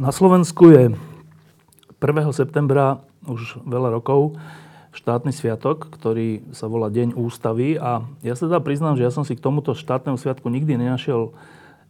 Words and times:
Na 0.00 0.16
Slovensku 0.16 0.72
je 0.72 0.96
1. 0.96 2.32
septembra 2.32 3.04
už 3.28 3.60
veľa 3.68 4.00
rokov 4.00 4.32
štátny 4.96 5.28
sviatok, 5.28 5.92
ktorý 5.92 6.40
sa 6.56 6.72
volá 6.72 6.88
Deň 6.88 7.12
ústavy 7.12 7.76
a 7.76 8.08
ja 8.24 8.32
sa 8.32 8.48
teda 8.48 8.64
priznám, 8.64 8.96
že 8.96 9.04
ja 9.04 9.12
som 9.12 9.28
si 9.28 9.36
k 9.36 9.44
tomuto 9.44 9.76
štátnemu 9.76 10.16
sviatku 10.16 10.48
nikdy 10.48 10.80
nenašiel 10.80 11.36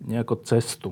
nejakú 0.03 0.43
cestu. 0.43 0.91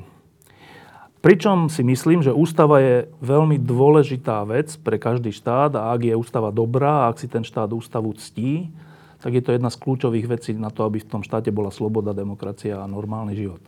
Pričom 1.18 1.66
si 1.66 1.82
myslím, 1.82 2.22
že 2.22 2.30
ústava 2.30 2.78
je 2.78 3.10
veľmi 3.18 3.58
dôležitá 3.66 4.46
vec 4.46 4.78
pre 4.78 4.94
každý 5.02 5.34
štát 5.34 5.74
a 5.74 5.90
ak 5.90 6.06
je 6.06 6.14
ústava 6.14 6.54
dobrá, 6.54 7.10
ak 7.10 7.18
si 7.18 7.26
ten 7.26 7.42
štát 7.42 7.74
ústavu 7.74 8.14
ctí, 8.14 8.70
tak 9.18 9.34
je 9.34 9.42
to 9.42 9.58
jedna 9.58 9.74
z 9.74 9.80
kľúčových 9.82 10.38
vecí 10.38 10.54
na 10.54 10.70
to, 10.70 10.86
aby 10.86 11.02
v 11.02 11.10
tom 11.10 11.26
štáte 11.26 11.50
bola 11.50 11.74
sloboda, 11.74 12.14
demokracia 12.14 12.78
a 12.78 12.86
normálny 12.86 13.34
život. 13.34 13.58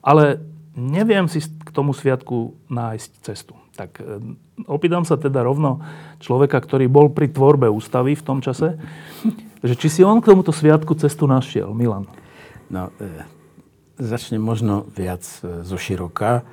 Ale 0.00 0.40
neviem 0.76 1.26
si 1.26 1.42
k 1.42 1.70
tomu 1.74 1.94
sviatku 1.94 2.54
nájsť 2.70 3.10
cestu. 3.24 3.54
Tak 3.74 4.00
e, 4.00 4.36
opýtam 4.66 5.02
sa 5.02 5.18
teda 5.18 5.42
rovno 5.42 5.82
človeka, 6.22 6.60
ktorý 6.60 6.86
bol 6.86 7.10
pri 7.10 7.30
tvorbe 7.30 7.66
ústavy 7.70 8.14
v 8.14 8.26
tom 8.26 8.38
čase, 8.44 8.76
že 9.68 9.74
či 9.74 9.88
si 9.88 10.00
on 10.06 10.22
k 10.22 10.30
tomuto 10.30 10.54
sviatku 10.54 10.94
cestu 10.96 11.26
našiel, 11.26 11.74
Milan? 11.74 12.06
No, 12.70 12.94
e, 13.02 13.26
začnem 14.00 14.40
možno 14.40 14.88
viac 14.94 15.22
e, 15.42 15.66
zo 15.66 15.76
široka, 15.76 16.46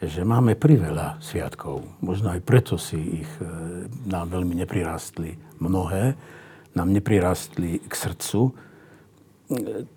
že 0.00 0.24
máme 0.24 0.56
priveľa 0.56 1.20
sviatkov. 1.20 1.84
Možno 2.00 2.32
aj 2.32 2.40
preto 2.44 2.80
si 2.80 3.24
ich 3.24 3.30
e, 3.40 3.44
nám 4.08 4.32
veľmi 4.32 4.56
neprirastli 4.64 5.36
mnohé, 5.60 6.16
nám 6.72 6.88
neprirastli 6.88 7.84
k 7.84 7.92
srdcu, 7.92 8.69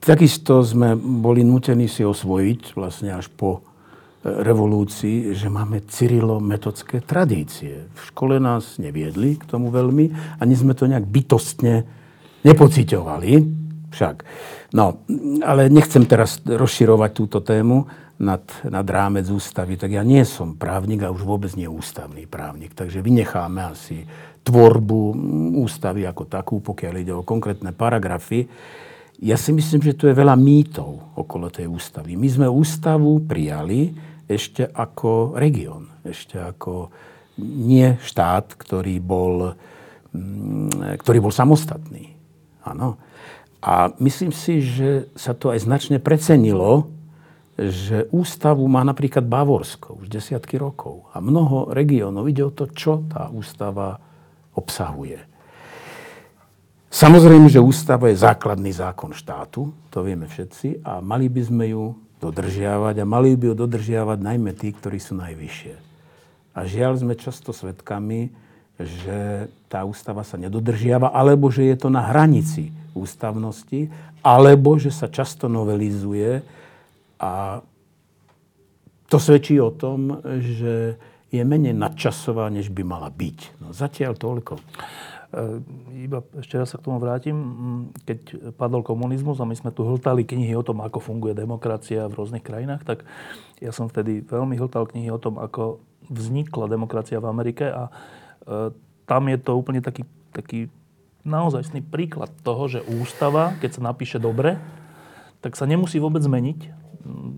Takisto 0.01 0.65
sme 0.65 0.97
boli 0.97 1.45
nutení 1.45 1.85
si 1.85 2.01
osvojiť 2.01 2.73
vlastne 2.73 3.13
až 3.13 3.29
po 3.29 3.61
e, 3.61 3.61
revolúcii, 4.25 5.37
že 5.37 5.45
máme 5.45 5.85
cyrilo-metodské 5.85 7.05
tradície. 7.05 7.85
V 7.93 8.01
škole 8.09 8.41
nás 8.41 8.81
neviedli 8.81 9.37
k 9.37 9.45
tomu 9.45 9.69
veľmi, 9.69 10.37
ani 10.41 10.53
sme 10.57 10.73
to 10.73 10.89
nejak 10.89 11.05
bytostne 11.05 11.85
nepociťovali. 12.41 13.61
Však. 13.93 14.15
No, 14.73 15.05
ale 15.45 15.69
nechcem 15.69 16.09
teraz 16.09 16.41
rozširovať 16.41 17.11
túto 17.13 17.45
tému 17.45 17.85
nad, 18.17 18.41
nad 18.65 18.87
rámec 18.89 19.29
ústavy, 19.29 19.77
tak 19.77 19.93
ja 19.93 20.01
nie 20.01 20.25
som 20.25 20.57
právnik 20.57 21.05
a 21.05 21.13
už 21.13 21.21
vôbec 21.21 21.53
nie 21.53 21.69
ústavný 21.69 22.25
právnik. 22.25 22.73
Takže 22.73 23.05
vynecháme 23.05 23.69
asi 23.69 24.01
tvorbu 24.41 25.13
ústavy 25.61 26.09
ako 26.09 26.25
takú, 26.25 26.57
pokiaľ 26.57 26.93
ide 26.97 27.13
o 27.13 27.21
konkrétne 27.21 27.69
paragrafy. 27.69 28.49
Ja 29.23 29.39
si 29.39 29.55
myslím, 29.55 29.79
že 29.79 29.95
tu 29.95 30.11
je 30.11 30.19
veľa 30.19 30.35
mýtov 30.35 31.15
okolo 31.15 31.47
tej 31.47 31.71
ústavy. 31.71 32.19
My 32.19 32.27
sme 32.27 32.47
ústavu 32.51 33.23
prijali 33.23 33.95
ešte 34.27 34.67
ako 34.67 35.39
región, 35.39 35.87
ešte 36.03 36.43
ako 36.43 36.91
nie 37.39 37.95
štát, 38.03 38.51
ktorý 38.59 38.99
bol, 38.99 39.55
mm, 40.11 40.99
ktorý 40.99 41.23
bol 41.23 41.31
samostatný. 41.31 42.19
Áno. 42.67 42.99
A 43.63 43.95
myslím 44.03 44.35
si, 44.35 44.59
že 44.59 45.07
sa 45.15 45.31
to 45.31 45.55
aj 45.55 45.63
značne 45.63 46.03
precenilo, 46.03 46.91
že 47.55 48.11
ústavu 48.11 48.67
má 48.67 48.83
napríklad 48.83 49.23
Bavorsko 49.23 50.03
už 50.03 50.11
desiatky 50.11 50.59
rokov. 50.59 51.07
A 51.15 51.23
mnoho 51.23 51.71
regiónov 51.71 52.27
ide 52.27 52.43
o 52.43 52.51
to, 52.51 52.67
čo 52.75 53.07
tá 53.07 53.31
ústava 53.31 54.03
obsahuje. 54.51 55.32
Samozrejme, 56.93 57.49
že 57.49 57.57
ústava 57.57 58.13
je 58.13 58.21
základný 58.21 58.69
zákon 58.69 59.17
štátu, 59.17 59.73
to 59.89 60.05
vieme 60.05 60.29
všetci, 60.29 60.85
a 60.85 61.01
mali 61.01 61.25
by 61.25 61.41
sme 61.41 61.65
ju 61.73 61.97
dodržiavať 62.21 63.01
a 63.01 63.09
mali 63.09 63.33
by 63.33 63.49
ju 63.49 63.55
dodržiavať 63.65 64.21
najmä 64.21 64.53
tí, 64.53 64.69
ktorí 64.69 65.01
sú 65.01 65.17
najvyššie. 65.17 65.73
A 66.53 66.59
žiaľ 66.69 67.01
sme 67.01 67.17
často 67.17 67.49
svedkami, 67.49 68.29
že 68.77 69.49
tá 69.73 69.81
ústava 69.89 70.21
sa 70.21 70.37
nedodržiava, 70.37 71.09
alebo 71.09 71.49
že 71.49 71.65
je 71.65 71.81
to 71.81 71.89
na 71.89 72.13
hranici 72.13 72.69
ústavnosti, 72.93 73.89
alebo 74.21 74.77
že 74.77 74.93
sa 74.93 75.09
často 75.09 75.49
novelizuje 75.49 76.45
a 77.17 77.65
to 79.09 79.17
svedčí 79.17 79.57
o 79.57 79.73
tom, 79.73 80.21
že 80.45 81.01
je 81.33 81.41
menej 81.41 81.73
nadčasová, 81.73 82.53
než 82.53 82.69
by 82.69 82.85
mala 82.85 83.09
byť. 83.09 83.65
No, 83.65 83.73
zatiaľ 83.73 84.13
toľko. 84.13 84.61
E, 85.33 85.65
iba 86.05 86.21
ešte 86.37 86.61
raz 86.61 86.69
sa 86.69 86.77
k 86.77 86.85
tomu 86.85 87.01
vrátim. 87.01 87.35
Keď 88.05 88.53
padol 88.53 88.85
komunizmus 88.85 89.41
a 89.41 89.49
my 89.49 89.57
sme 89.57 89.73
tu 89.73 89.81
hltali 89.81 90.21
knihy 90.21 90.53
o 90.53 90.61
tom, 90.61 90.85
ako 90.85 91.01
funguje 91.01 91.33
demokracia 91.33 92.05
v 92.05 92.13
rôznych 92.21 92.45
krajinách, 92.45 92.85
tak 92.85 93.01
ja 93.57 93.73
som 93.73 93.89
vtedy 93.89 94.21
veľmi 94.21 94.53
hltal 94.61 94.85
knihy 94.85 95.09
o 95.09 95.17
tom, 95.17 95.41
ako 95.41 95.81
vznikla 96.13 96.69
demokracia 96.69 97.17
v 97.17 97.29
Amerike 97.33 97.65
a 97.65 97.89
e, 97.89 97.91
tam 99.09 99.25
je 99.25 99.37
to 99.41 99.57
úplne 99.57 99.81
taký, 99.81 100.05
taký 100.29 100.69
naozajstný 101.25 101.81
príklad 101.81 102.29
toho, 102.45 102.69
že 102.69 102.85
ústava, 102.85 103.57
keď 103.57 103.79
sa 103.79 103.81
napíše 103.81 104.21
dobre, 104.21 104.61
tak 105.41 105.57
sa 105.57 105.65
nemusí 105.65 105.97
vôbec 105.97 106.21
zmeniť 106.21 106.82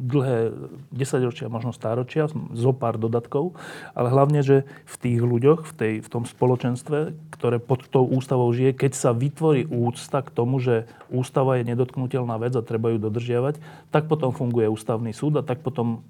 dlhé 0.05 0.53
desaťročia, 0.93 1.49
možno 1.49 1.73
stáročia, 1.73 2.29
zo 2.53 2.71
pár 2.71 3.01
dodatkov, 3.01 3.57
ale 3.97 4.13
hlavne, 4.13 4.45
že 4.45 4.63
v 4.85 4.95
tých 5.01 5.19
ľuďoch, 5.25 5.65
v, 5.65 5.73
tej, 5.73 5.93
v 6.05 6.07
tom 6.07 6.23
spoločenstve, 6.23 7.17
ktoré 7.33 7.57
pod 7.57 7.89
tou 7.89 8.05
ústavou 8.05 8.49
žije, 8.53 8.77
keď 8.77 8.91
sa 8.93 9.11
vytvorí 9.11 9.65
úcta 9.65 10.21
k 10.21 10.29
tomu, 10.29 10.61
že 10.61 10.85
ústava 11.09 11.57
je 11.57 11.65
nedotknutelná 11.65 12.37
vec 12.37 12.53
a 12.53 12.61
treba 12.61 12.93
ju 12.93 13.01
dodržiavať, 13.01 13.57
tak 13.89 14.05
potom 14.05 14.29
funguje 14.29 14.69
ústavný 14.69 15.11
súd 15.11 15.41
a 15.41 15.45
tak 15.45 15.65
potom 15.65 16.05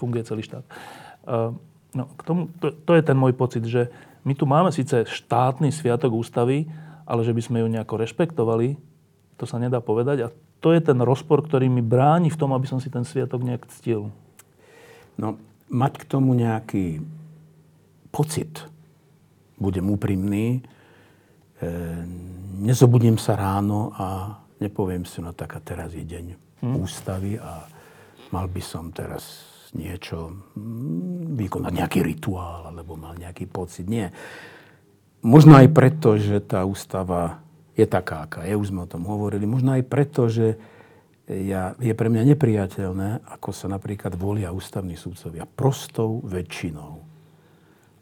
funguje 0.00 0.24
celý 0.24 0.42
štát. 0.42 0.64
No, 1.94 2.04
k 2.18 2.22
tomu, 2.26 2.50
to, 2.58 2.74
to 2.74 2.92
je 2.98 3.02
ten 3.06 3.14
môj 3.14 3.36
pocit, 3.38 3.62
že 3.62 3.92
my 4.24 4.32
tu 4.34 4.48
máme 4.48 4.72
síce 4.72 5.04
štátny 5.04 5.70
sviatok 5.70 6.16
ústavy, 6.16 6.66
ale 7.04 7.20
že 7.22 7.36
by 7.36 7.42
sme 7.44 7.60
ju 7.60 7.68
nejako 7.68 8.00
rešpektovali, 8.00 8.80
to 9.36 9.44
sa 9.44 9.60
nedá 9.60 9.78
povedať. 9.84 10.26
A 10.26 10.32
to 10.64 10.72
je 10.72 10.80
ten 10.80 10.96
rozpor, 10.96 11.44
ktorý 11.44 11.68
mi 11.68 11.84
bráni 11.84 12.32
v 12.32 12.40
tom, 12.40 12.56
aby 12.56 12.64
som 12.64 12.80
si 12.80 12.88
ten 12.88 13.04
sviatok 13.04 13.44
nejak 13.44 13.68
ctil. 13.68 14.08
No, 15.20 15.36
mať 15.68 16.00
k 16.00 16.08
tomu 16.08 16.32
nejaký 16.32 17.04
pocit, 18.08 18.64
budem 19.60 19.84
úprimný, 19.92 20.64
e, 21.60 21.68
nezobudím 22.64 23.20
sa 23.20 23.36
ráno 23.36 23.92
a 23.92 24.40
nepoviem 24.64 25.04
si, 25.04 25.20
no 25.20 25.36
tak 25.36 25.52
a 25.52 25.60
teraz 25.60 25.92
je 25.92 26.00
deň 26.00 26.26
hmm. 26.64 26.74
ústavy 26.80 27.36
a 27.36 27.68
mal 28.32 28.48
by 28.48 28.62
som 28.64 28.88
teraz 28.88 29.44
niečo, 29.76 30.32
hm, 30.56 31.36
vykonať 31.36 31.72
nejaký 31.76 32.00
rituál, 32.00 32.72
alebo 32.72 32.96
mal 32.96 33.12
nejaký 33.20 33.44
pocit. 33.52 33.84
Nie. 33.84 34.16
Možno 35.20 35.60
aj 35.60 35.68
preto, 35.76 36.16
že 36.16 36.40
tá 36.40 36.64
ústava 36.64 37.43
je 37.74 37.86
taká, 37.86 38.26
aká 38.26 38.46
je. 38.46 38.54
Už 38.54 38.70
sme 38.70 38.86
o 38.86 38.90
tom 38.90 39.02
hovorili. 39.06 39.44
Možno 39.44 39.74
aj 39.74 39.84
preto, 39.86 40.30
že 40.30 40.56
ja, 41.26 41.72
je 41.80 41.94
pre 41.96 42.12
mňa 42.12 42.36
nepriateľné, 42.36 43.24
ako 43.26 43.50
sa 43.50 43.66
napríklad 43.66 44.14
volia 44.14 44.54
ústavní 44.54 44.94
súdcovia. 44.94 45.48
Prostou 45.48 46.22
väčšinou. 46.22 47.02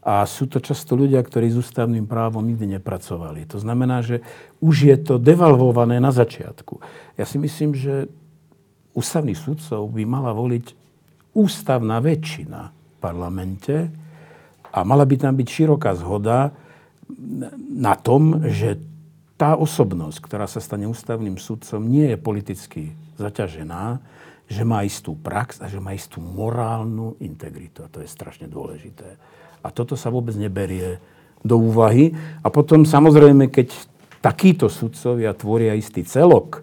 A 0.02 0.26
sú 0.26 0.50
to 0.50 0.58
často 0.58 0.98
ľudia, 0.98 1.22
ktorí 1.22 1.46
s 1.54 1.62
ústavným 1.62 2.10
právom 2.10 2.42
nikdy 2.42 2.76
nepracovali. 2.78 3.46
To 3.46 3.62
znamená, 3.62 4.02
že 4.02 4.18
už 4.58 4.90
je 4.90 4.96
to 4.98 5.14
devalvované 5.22 6.02
na 6.02 6.10
začiatku. 6.10 6.82
Ja 7.14 7.22
si 7.22 7.38
myslím, 7.38 7.78
že 7.78 8.10
ústavných 8.98 9.38
súdcov 9.38 9.86
by 9.94 10.02
mala 10.02 10.34
voliť 10.34 10.74
ústavná 11.38 12.02
väčšina 12.02 12.60
v 12.74 12.96
parlamente 12.98 13.94
a 14.74 14.82
mala 14.82 15.06
by 15.06 15.16
tam 15.22 15.38
byť 15.38 15.48
široká 15.48 15.94
zhoda 15.94 16.50
na 17.70 17.94
tom, 17.94 18.50
že 18.50 18.82
tá 19.42 19.58
osobnosť, 19.58 20.22
ktorá 20.22 20.46
sa 20.46 20.62
stane 20.62 20.86
ústavným 20.86 21.34
sudcom, 21.34 21.82
nie 21.82 22.14
je 22.14 22.18
politicky 22.22 22.82
zaťažená, 23.18 23.98
že 24.46 24.62
má 24.62 24.86
istú 24.86 25.18
prax 25.18 25.58
a 25.58 25.66
že 25.66 25.82
má 25.82 25.90
istú 25.98 26.22
morálnu 26.22 27.18
integritu. 27.18 27.82
A 27.82 27.90
to 27.90 27.98
je 27.98 28.06
strašne 28.06 28.46
dôležité. 28.46 29.18
A 29.66 29.74
toto 29.74 29.98
sa 29.98 30.14
vôbec 30.14 30.38
neberie 30.38 31.02
do 31.42 31.58
úvahy. 31.58 32.14
A 32.46 32.54
potom 32.54 32.86
samozrejme, 32.86 33.50
keď 33.50 33.74
takíto 34.22 34.70
sudcovia 34.70 35.34
tvoria 35.34 35.74
istý 35.74 36.06
celok, 36.06 36.62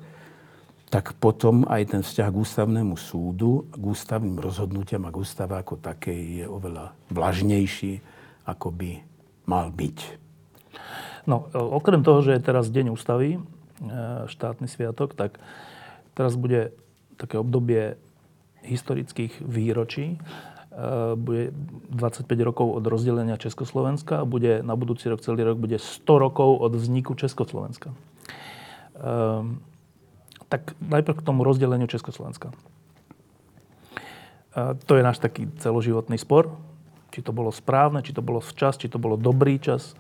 tak 0.88 1.20
potom 1.20 1.68
aj 1.68 1.92
ten 1.92 2.02
vzťah 2.02 2.32
k 2.32 2.40
ústavnému 2.40 2.96
súdu, 2.96 3.68
k 3.76 3.84
ústavným 3.84 4.40
rozhodnutiam 4.40 5.04
a 5.04 5.12
k 5.12 5.20
ústave 5.20 5.60
ako 5.60 5.84
takej 5.84 6.42
je 6.42 6.46
oveľa 6.48 6.96
vlažnejší, 7.12 8.00
ako 8.48 8.72
by 8.72 8.92
mal 9.52 9.68
byť. 9.68 10.29
No, 11.30 11.46
okrem 11.54 12.02
toho, 12.02 12.26
že 12.26 12.34
je 12.34 12.42
teraz 12.42 12.74
Deň 12.74 12.90
ústavy, 12.90 13.38
e, 13.38 13.40
štátny 14.26 14.66
sviatok, 14.66 15.14
tak 15.14 15.38
teraz 16.18 16.34
bude 16.34 16.74
také 17.22 17.38
obdobie 17.38 18.02
historických 18.66 19.38
výročí. 19.38 20.18
E, 20.18 20.20
bude 21.14 21.54
25 21.94 22.26
rokov 22.42 22.74
od 22.74 22.82
rozdelenia 22.90 23.38
Československa 23.38 24.26
a 24.26 24.26
bude 24.26 24.66
na 24.66 24.74
budúci 24.74 25.06
rok, 25.06 25.22
celý 25.22 25.46
rok, 25.46 25.62
bude 25.62 25.78
100 25.78 26.18
rokov 26.18 26.58
od 26.66 26.74
vzniku 26.74 27.14
Československa. 27.14 27.94
Tak 30.52 30.76
najprv 30.84 31.16
k 31.16 31.24
tomu 31.24 31.48
rozdeleniu 31.48 31.88
Československa. 31.88 32.52
To 34.60 34.92
je 34.92 35.04
náš 35.08 35.24
taký 35.24 35.48
celoživotný 35.56 36.20
spor. 36.20 36.52
Či 37.16 37.24
to 37.24 37.32
bolo 37.32 37.48
správne, 37.54 38.04
či 38.04 38.12
to 38.12 38.20
bolo 38.20 38.44
včas, 38.44 38.76
či 38.76 38.92
to 38.92 39.00
bolo 39.00 39.16
dobrý 39.16 39.56
čas. 39.56 39.96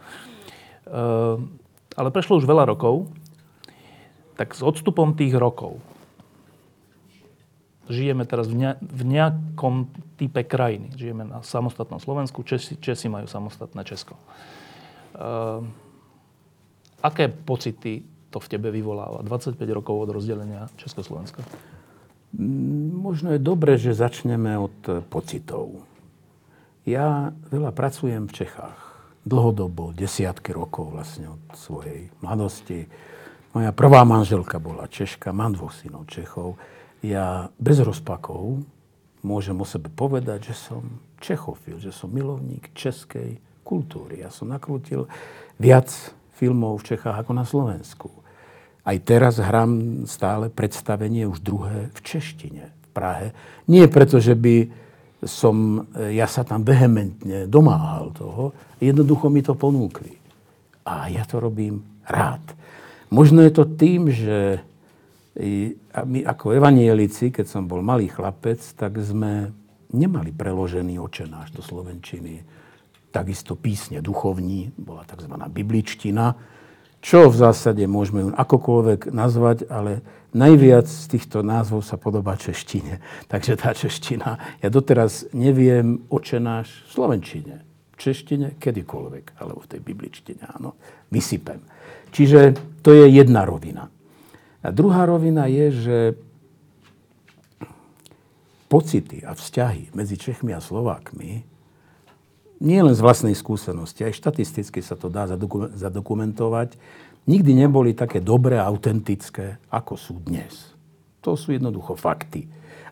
Ale 1.96 2.10
prešlo 2.10 2.42
už 2.42 2.50
veľa 2.50 2.70
rokov. 2.70 3.10
Tak 4.40 4.56
s 4.56 4.64
odstupom 4.64 5.14
tých 5.14 5.36
rokov 5.36 5.84
žijeme 7.90 8.24
teraz 8.24 8.46
v, 8.46 9.04
nejakom 9.04 9.90
type 10.16 10.46
krajiny. 10.46 10.94
Žijeme 10.94 11.26
na 11.26 11.42
samostatnom 11.42 11.98
Slovensku, 11.98 12.46
Česi, 12.46 12.78
Česi 12.78 13.10
majú 13.10 13.26
samostatné 13.26 13.82
Česko. 13.82 14.14
aké 17.02 17.26
pocity 17.34 18.06
to 18.30 18.38
v 18.38 18.48
tebe 18.48 18.70
vyvoláva 18.70 19.26
25 19.26 19.58
rokov 19.74 20.06
od 20.06 20.10
rozdelenia 20.14 20.70
Československa? 20.78 21.42
Mm, 22.38 22.94
možno 22.94 23.34
je 23.34 23.42
dobre, 23.42 23.74
že 23.82 23.98
začneme 23.98 24.54
od 24.62 25.10
pocitov. 25.10 25.82
Ja 26.86 27.34
veľa 27.50 27.74
pracujem 27.74 28.30
v 28.30 28.46
Čechách. 28.46 28.89
Dlhodobo, 29.28 29.92
desiatky 29.92 30.56
rokov 30.56 30.96
vlastne 30.96 31.36
od 31.36 31.42
svojej 31.54 32.08
mladosti. 32.24 32.88
Moja 33.52 33.74
prvá 33.76 34.08
manželka 34.08 34.62
bola 34.62 34.88
Češka, 34.88 35.36
mám 35.36 35.58
dvoch 35.58 35.76
synov 35.76 36.08
Čechov. 36.08 36.56
Ja 37.04 37.52
bez 37.60 37.84
rozpakov 37.84 38.64
môžem 39.20 39.60
o 39.60 39.66
sebe 39.68 39.92
povedať, 39.92 40.54
že 40.54 40.56
som 40.56 40.84
Čechofil, 41.20 41.84
že 41.84 41.92
som 41.92 42.08
milovník 42.14 42.72
českej 42.72 43.44
kultúry. 43.68 44.24
Ja 44.24 44.32
som 44.32 44.50
nakrútil 44.50 45.12
viac 45.60 45.92
filmov 46.40 46.80
v 46.80 46.96
Čechách 46.96 47.20
ako 47.20 47.32
na 47.36 47.44
Slovensku. 47.44 48.10
Aj 48.88 48.98
teraz 49.04 49.38
hrám 49.38 50.06
stále 50.08 50.48
predstavenie 50.48 51.28
už 51.28 51.44
druhé 51.44 51.92
v 51.92 52.00
češtine 52.00 52.72
v 52.72 52.88
Prahe. 52.96 53.36
Nie 53.68 53.92
preto, 53.92 54.24
že 54.24 54.34
by 54.34 54.72
som, 55.24 55.88
e, 55.96 56.16
ja 56.16 56.28
sa 56.28 56.48
tam 56.48 56.64
vehementne 56.64 57.48
domáhal 57.48 58.12
toho, 58.16 58.56
jednoducho 58.80 59.28
mi 59.28 59.44
to 59.44 59.56
ponúkli. 59.56 60.16
A 60.88 61.12
ja 61.12 61.28
to 61.28 61.44
robím 61.44 61.84
rád. 62.08 62.42
Možno 63.10 63.42
je 63.42 63.52
to 63.54 63.66
tým, 63.66 64.10
že 64.10 64.62
my 66.06 66.20
ako 66.28 66.52
evanielici, 66.58 67.32
keď 67.32 67.46
som 67.48 67.64
bol 67.70 67.80
malý 67.80 68.12
chlapec, 68.12 68.60
tak 68.76 69.00
sme 69.00 69.50
nemali 69.90 70.36
preložený 70.36 71.00
očenáš 71.00 71.56
do 71.56 71.64
Slovenčiny 71.64 72.44
takisto 73.10 73.58
písne 73.58 74.06
duchovní, 74.06 74.70
bola 74.78 75.02
tzv. 75.02 75.34
bibličtina, 75.50 76.38
čo 77.00 77.32
v 77.32 77.36
zásade 77.36 77.84
môžeme 77.88 78.36
akokoľvek 78.36 79.12
nazvať, 79.16 79.72
ale 79.72 80.04
najviac 80.36 80.86
z 80.86 81.06
týchto 81.16 81.42
názvov 81.42 81.88
sa 81.88 81.96
podobá 81.96 82.36
češtine. 82.36 83.00
Takže 83.32 83.56
tá 83.56 83.72
čeština, 83.72 84.60
ja 84.60 84.68
doteraz 84.68 85.32
neviem 85.32 86.04
očenáš 86.12 86.86
v 86.88 86.90
slovenčine. 86.92 87.56
V 87.96 87.96
češtine 88.00 88.56
kedykoľvek, 88.60 89.40
alebo 89.44 89.60
v 89.64 89.70
tej 89.76 89.82
bibličtine, 89.84 90.44
áno, 90.56 90.80
vysypem. 91.12 91.60
Čiže 92.16 92.56
to 92.80 92.96
je 92.96 93.12
jedna 93.12 93.44
rovina. 93.44 93.92
A 94.60 94.68
druhá 94.72 95.04
rovina 95.08 95.48
je, 95.48 95.68
že 95.72 95.98
pocity 98.70 99.26
a 99.26 99.36
vzťahy 99.36 99.96
medzi 99.98 100.16
Čechmi 100.16 100.54
a 100.56 100.64
Slovákmi 100.64 101.59
nie 102.60 102.80
len 102.84 102.92
z 102.92 103.04
vlastnej 103.04 103.36
skúsenosti, 103.36 104.04
aj 104.04 104.20
štatisticky 104.20 104.84
sa 104.84 105.00
to 105.00 105.08
dá 105.08 105.28
zadokumentovať, 105.74 106.76
nikdy 107.28 107.52
neboli 107.56 107.96
také 107.96 108.20
dobré 108.20 108.60
a 108.60 108.68
autentické, 108.68 109.60
ako 109.72 109.96
sú 109.96 110.20
dnes. 110.20 110.76
To 111.24 111.40
sú 111.40 111.56
jednoducho 111.56 111.96
fakty. 111.96 112.48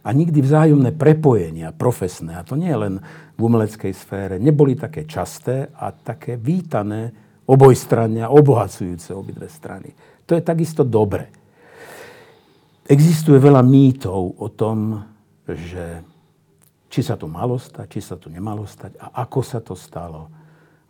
A 0.07 0.15
nikdy 0.15 0.39
vzájomné 0.39 0.95
prepojenia 0.95 1.75
profesné, 1.75 2.39
a 2.39 2.47
to 2.47 2.55
nie 2.55 2.71
len 2.71 3.03
v 3.35 3.39
umeleckej 3.43 3.91
sfére, 3.91 4.35
neboli 4.39 4.79
také 4.79 5.03
časté 5.03 5.67
a 5.75 5.91
také 5.91 6.39
vítané 6.39 7.11
obojstranne 7.43 8.23
a 8.23 8.31
obohacujúce 8.31 9.11
obidve 9.11 9.51
strany. 9.51 9.91
To 10.27 10.35
je 10.35 10.43
takisto 10.43 10.87
dobre. 10.87 11.27
Existuje 12.87 13.35
veľa 13.35 13.63
mýtov 13.67 14.39
o 14.39 14.47
tom, 14.47 15.03
že 15.43 16.03
či 16.87 17.03
sa 17.03 17.19
to 17.19 17.27
malo 17.27 17.59
stať, 17.59 17.87
či 17.99 18.01
sa 18.03 18.15
to 18.15 18.31
nemalo 18.31 18.63
stať 18.63 18.95
a 18.99 19.23
ako 19.27 19.39
sa 19.43 19.59
to 19.59 19.75
stalo. 19.75 20.31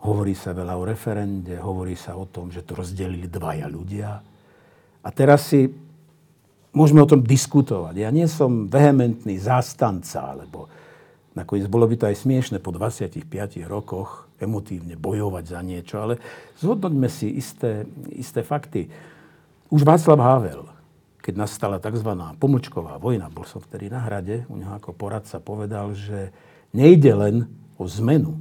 Hovorí 0.06 0.38
sa 0.38 0.54
veľa 0.54 0.78
o 0.78 0.86
referende, 0.86 1.58
hovorí 1.58 1.98
sa 1.98 2.14
o 2.14 2.30
tom, 2.30 2.54
že 2.54 2.62
to 2.62 2.78
rozdelili 2.78 3.26
dvaja 3.26 3.66
ľudia. 3.66 4.22
A 5.02 5.10
teraz 5.10 5.50
si 5.50 5.66
môžeme 6.78 7.02
o 7.02 7.10
tom 7.10 7.26
diskutovať. 7.26 7.98
Ja 7.98 8.14
nie 8.14 8.30
som 8.30 8.70
vehementný 8.70 9.42
zástanca, 9.42 10.38
alebo 10.38 10.70
nakoniec 11.34 11.66
bolo 11.66 11.90
by 11.90 11.98
to 11.98 12.06
aj 12.14 12.22
smiešne 12.22 12.62
po 12.62 12.70
25 12.70 13.26
rokoch 13.66 14.30
emotívne 14.38 14.94
bojovať 14.94 15.44
za 15.50 15.60
niečo, 15.66 15.96
ale 15.98 16.22
zhodnoťme 16.62 17.10
si 17.10 17.34
isté, 17.34 17.90
isté 18.14 18.46
fakty. 18.46 18.86
Už 19.74 19.82
Václav 19.82 20.22
Havel 20.22 20.77
keď 21.28 21.36
nastala 21.36 21.76
tzv. 21.84 22.08
pomlčková 22.40 22.96
vojna, 23.04 23.28
bol 23.28 23.44
som 23.44 23.60
vtedy 23.60 23.92
na 23.92 24.00
hrade, 24.08 24.48
u 24.48 24.56
neho 24.56 24.72
ako 24.80 24.96
poradca 24.96 25.44
povedal, 25.44 25.92
že 25.92 26.32
nejde 26.72 27.12
len 27.12 27.36
o 27.76 27.84
zmenu 27.84 28.40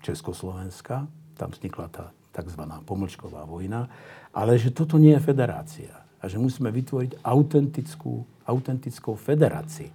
Československa, 0.00 1.04
tam 1.36 1.52
vznikla 1.52 1.92
tá 1.92 2.08
tzv. 2.32 2.64
pomlčková 2.88 3.44
vojna, 3.44 3.92
ale 4.32 4.56
že 4.56 4.72
toto 4.72 4.96
nie 4.96 5.12
je 5.12 5.20
federácia 5.20 5.92
a 5.92 6.24
že 6.24 6.40
musíme 6.40 6.72
vytvoriť 6.72 7.20
autentickú, 7.20 8.24
autentickou 8.48 9.12
federáciu. 9.12 9.92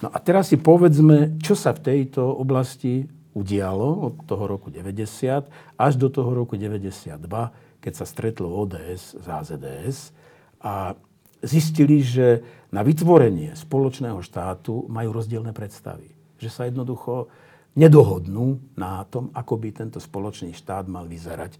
No 0.00 0.08
a 0.08 0.16
teraz 0.24 0.48
si 0.48 0.56
povedzme, 0.56 1.36
čo 1.36 1.52
sa 1.52 1.76
v 1.76 1.84
tejto 1.84 2.32
oblasti 2.32 3.04
udialo 3.36 4.08
od 4.08 4.24
toho 4.24 4.48
roku 4.48 4.72
90 4.72 5.76
až 5.76 5.92
do 6.00 6.08
toho 6.08 6.32
roku 6.32 6.56
92, 6.56 7.28
keď 7.76 7.92
sa 7.92 8.08
stretlo 8.08 8.48
ODS 8.56 9.20
z 9.20 9.26
HZDS 9.28 10.16
a 10.64 10.96
zistili, 11.42 12.00
že 12.00 12.40
na 12.72 12.80
vytvorenie 12.80 13.52
spoločného 13.58 14.22
štátu 14.22 14.86
majú 14.88 15.12
rozdielne 15.12 15.52
predstavy. 15.52 16.08
Že 16.38 16.48
sa 16.48 16.62
jednoducho 16.70 17.28
nedohodnú 17.76 18.62
na 18.78 19.02
tom, 19.04 19.28
ako 19.34 19.58
by 19.58 19.68
tento 19.74 19.98
spoločný 19.98 20.54
štát 20.56 20.88
mal 20.88 21.04
vyzerať. 21.04 21.58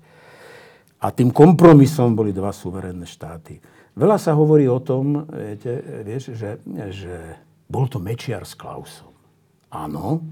A 1.02 1.10
tým 1.10 1.34
kompromisom 1.34 2.14
boli 2.14 2.30
dva 2.30 2.54
suverénne 2.54 3.04
štáty. 3.04 3.58
Veľa 3.92 4.16
sa 4.16 4.32
hovorí 4.32 4.70
o 4.70 4.80
tom, 4.80 5.26
viete, 5.28 5.82
vieš, 6.06 6.32
že, 6.32 6.62
že 6.94 7.36
bol 7.68 7.90
to 7.90 7.98
Mečiar 8.00 8.46
s 8.46 8.56
Klausom. 8.56 9.12
Áno, 9.72 10.22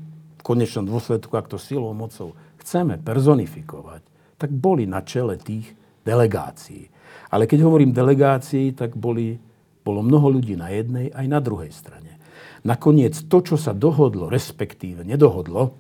v 0.41 0.43
konečnom 0.45 0.89
dôsledku, 0.89 1.33
ak 1.37 1.51
to 1.51 1.59
silou, 1.61 1.93
mocou 1.93 2.33
chceme 2.61 2.97
personifikovať, 3.01 4.03
tak 4.41 4.49
boli 4.53 4.89
na 4.89 5.05
čele 5.05 5.37
tých 5.37 5.77
delegácií. 6.05 6.89
Ale 7.31 7.47
keď 7.47 7.63
hovorím 7.63 7.95
delegácii, 7.95 8.75
tak 8.75 8.99
boli, 8.99 9.39
bolo 9.87 10.03
mnoho 10.03 10.39
ľudí 10.39 10.59
na 10.59 10.75
jednej 10.75 11.15
aj 11.15 11.27
na 11.31 11.39
druhej 11.39 11.71
strane. 11.71 12.19
Nakoniec 12.67 13.17
to, 13.31 13.41
čo 13.41 13.57
sa 13.57 13.73
dohodlo, 13.73 14.29
respektíve 14.29 15.07
nedohodlo, 15.07 15.73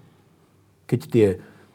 keď 0.86 1.00
tie 1.10 1.28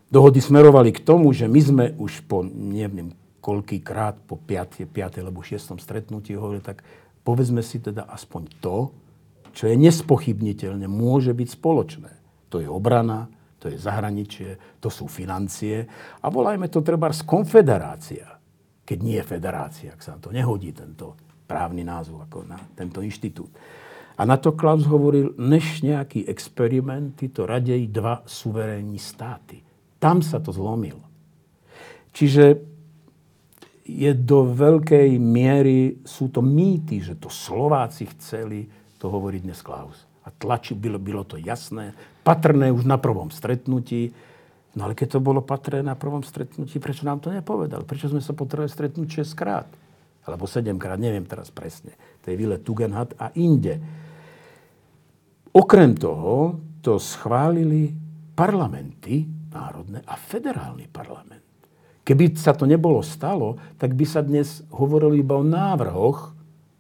dohody 0.10 0.40
smerovali 0.40 0.96
k 0.96 1.04
tomu, 1.04 1.30
že 1.36 1.46
my 1.46 1.62
sme 1.62 1.86
už 2.00 2.26
po 2.26 2.42
neviem 2.48 3.14
koľkýkrát, 3.44 4.26
po 4.26 4.42
5. 4.42 4.90
5. 4.90 5.22
alebo 5.22 5.46
6. 5.46 5.78
stretnutí 5.78 6.34
hovorili, 6.34 6.66
tak 6.66 6.82
povedzme 7.22 7.62
si 7.62 7.78
teda 7.78 8.10
aspoň 8.10 8.42
to, 8.58 8.90
čo 9.54 9.70
je 9.70 9.76
nespochybniteľne, 9.78 10.90
môže 10.90 11.32
byť 11.32 11.48
spoločné. 11.54 12.12
To 12.50 12.58
je 12.58 12.68
obrana, 12.68 13.30
to 13.62 13.70
je 13.70 13.78
zahraničie, 13.78 14.82
to 14.82 14.90
sú 14.90 15.06
financie 15.06 15.86
a 16.22 16.26
volajme 16.28 16.70
to 16.70 16.82
treba 16.82 17.10
z 17.14 17.22
konfederácia 17.24 18.35
keď 18.86 18.98
nie 19.02 19.18
je 19.18 19.26
federácia, 19.26 19.90
ak 19.92 20.02
sa 20.06 20.16
to 20.22 20.30
nehodí 20.30 20.72
tento 20.72 21.18
právny 21.50 21.82
názov 21.82 22.26
ako 22.30 22.46
na 22.46 22.58
tento 22.78 23.02
inštitút. 23.02 23.50
A 24.16 24.24
na 24.24 24.40
to 24.40 24.56
Klaus 24.56 24.88
hovoril, 24.88 25.36
než 25.36 25.84
nejaký 25.84 26.24
experiment, 26.32 27.20
títo 27.20 27.44
radej 27.44 27.92
dva 27.92 28.24
suverénni 28.24 28.96
státy. 28.96 29.60
Tam 30.00 30.24
sa 30.24 30.40
to 30.40 30.56
zlomilo. 30.56 31.04
Čiže 32.16 32.46
je 33.86 34.12
do 34.16 34.50
veľkej 34.50 35.20
miery, 35.20 36.02
sú 36.08 36.32
to 36.32 36.40
mýty, 36.40 37.04
že 37.04 37.20
to 37.20 37.28
Slováci 37.28 38.08
chceli, 38.16 38.66
to 38.98 39.12
hovorí 39.12 39.44
dnes 39.44 39.60
Klaus. 39.60 40.08
A 40.26 40.32
tlačí, 40.32 40.74
bylo, 40.74 40.98
bylo 40.98 41.28
to 41.28 41.38
jasné, 41.38 41.94
patrné 42.24 42.72
už 42.72 42.88
na 42.88 42.98
prvom 42.98 43.30
stretnutí. 43.30 44.10
No 44.76 44.86
ale 44.86 44.94
keď 44.94 45.18
to 45.18 45.20
bolo 45.24 45.40
patrné 45.40 45.82
na 45.88 45.96
prvom 45.96 46.20
stretnutí, 46.20 46.84
prečo 46.84 47.08
nám 47.08 47.24
to 47.24 47.32
nepovedal? 47.32 47.88
Prečo 47.88 48.12
sme 48.12 48.20
sa 48.20 48.36
potrebovali 48.36 48.68
stretnúť 48.68 49.24
6 49.24 49.40
krát? 49.40 49.72
Alebo 50.28 50.44
7 50.44 50.68
krát, 50.76 51.00
neviem 51.00 51.24
teraz 51.24 51.48
presne. 51.48 51.96
To 52.22 52.30
je 52.30 52.36
Vile 52.36 52.60
Tugendhat 52.60 53.16
a 53.16 53.32
inde. 53.40 53.80
Okrem 55.56 55.96
toho 55.96 56.60
to 56.84 57.00
schválili 57.00 57.96
parlamenty 58.36 59.24
národné 59.56 60.04
a 60.04 60.20
federálny 60.20 60.92
parlament. 60.92 61.40
Keby 62.04 62.36
sa 62.36 62.52
to 62.52 62.68
nebolo 62.68 63.00
stalo, 63.00 63.58
tak 63.80 63.96
by 63.96 64.06
sa 64.06 64.22
dnes 64.22 64.62
hovorilo 64.70 65.16
iba 65.16 65.40
o 65.40 65.48
návrhoch 65.48 66.36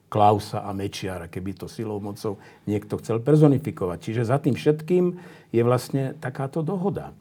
Klausa 0.05 0.61
a 0.61 0.71
Mečiara, 0.75 1.31
keby 1.31 1.57
to 1.57 1.65
silou 1.65 1.97
mocou 1.97 2.37
niekto 2.69 2.99
chcel 3.01 3.23
personifikovať. 3.23 3.97
Čiže 3.99 4.29
za 4.29 4.37
tým 4.37 4.53
všetkým 4.53 5.17
je 5.49 5.61
vlastne 5.65 6.13
takáto 6.21 6.61
dohoda. 6.61 7.15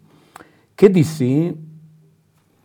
Kedysi, 0.74 1.54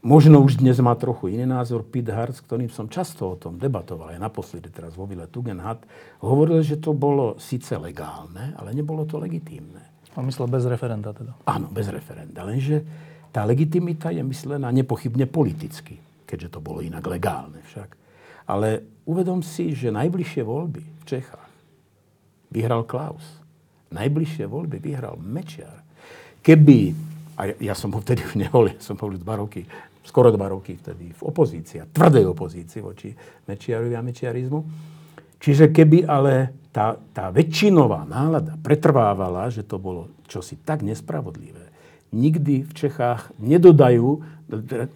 možno 0.01 0.41
už 0.41 0.57
dnes 0.57 0.81
má 0.81 0.97
trochu 0.97 1.29
iný 1.29 1.45
názor, 1.45 1.85
Pete 1.85 2.09
Hart, 2.09 2.33
s 2.33 2.41
ktorým 2.41 2.73
som 2.73 2.89
často 2.89 3.33
o 3.33 3.37
tom 3.37 3.61
debatoval, 3.61 4.17
aj 4.17 4.25
naposledy 4.25 4.73
teraz 4.73 4.97
vo 4.97 5.05
Vile 5.05 5.29
Tugendhat, 5.29 5.85
hovoril, 6.25 6.65
že 6.65 6.81
to 6.81 6.97
bolo 6.97 7.37
síce 7.37 7.77
legálne, 7.77 8.57
ale 8.57 8.73
nebolo 8.73 9.05
to 9.05 9.21
legitímne. 9.21 10.09
A 10.17 10.25
myslel 10.25 10.49
bez 10.49 10.65
referenda 10.65 11.13
teda. 11.13 11.37
Áno, 11.45 11.69
bez 11.69 11.85
referenda. 11.93 12.41
Lenže 12.41 12.81
tá 13.29 13.45
legitimita 13.45 14.09
je 14.09 14.25
myslená 14.25 14.73
nepochybne 14.73 15.29
politicky, 15.29 16.01
keďže 16.25 16.57
to 16.57 16.59
bolo 16.65 16.81
inak 16.81 17.05
legálne 17.05 17.61
však. 17.61 17.93
Ale 18.49 18.81
uvedom 19.05 19.45
si, 19.45 19.77
že 19.77 19.93
najbližšie 19.93 20.41
voľby 20.41 20.81
v 20.81 21.03
Čechách 21.05 21.49
vyhral 22.49 22.89
Klaus. 22.89 23.21
Najbližšie 23.93 24.49
voľby 24.49 24.81
vyhral 24.81 25.21
Mečiar. 25.21 25.85
Keby, 26.41 27.08
a 27.39 27.55
ja 27.55 27.71
som 27.71 27.95
ho 27.95 28.03
vtedy 28.03 28.27
už 28.27 28.35
nebol, 28.35 28.67
ja 28.67 28.75
som 28.83 28.99
bol 28.99 29.15
dva 29.15 29.39
roky, 29.39 29.63
skoro 30.03 30.27
dva 30.27 30.51
roky 30.51 30.75
vtedy 30.75 31.15
v 31.15 31.21
opozícii, 31.23 31.87
tvrdej 31.95 32.27
opozícii 32.27 32.83
voči 32.83 33.15
Mečiarovi 33.47 33.95
a 33.95 34.03
Mečiarizmu. 34.03 34.59
Čiže 35.39 35.71
keby 35.71 36.03
ale 36.03 36.51
tá, 36.75 36.99
tá 37.15 37.31
väčšinová 37.31 38.03
nálada 38.03 38.59
pretrvávala, 38.59 39.47
že 39.47 39.63
to 39.63 39.79
bolo 39.79 40.11
čosi 40.27 40.59
tak 40.67 40.83
nespravodlivé, 40.83 41.71
nikdy 42.11 42.67
v 42.67 42.71
Čechách 42.75 43.31
nedodajú, 43.39 44.19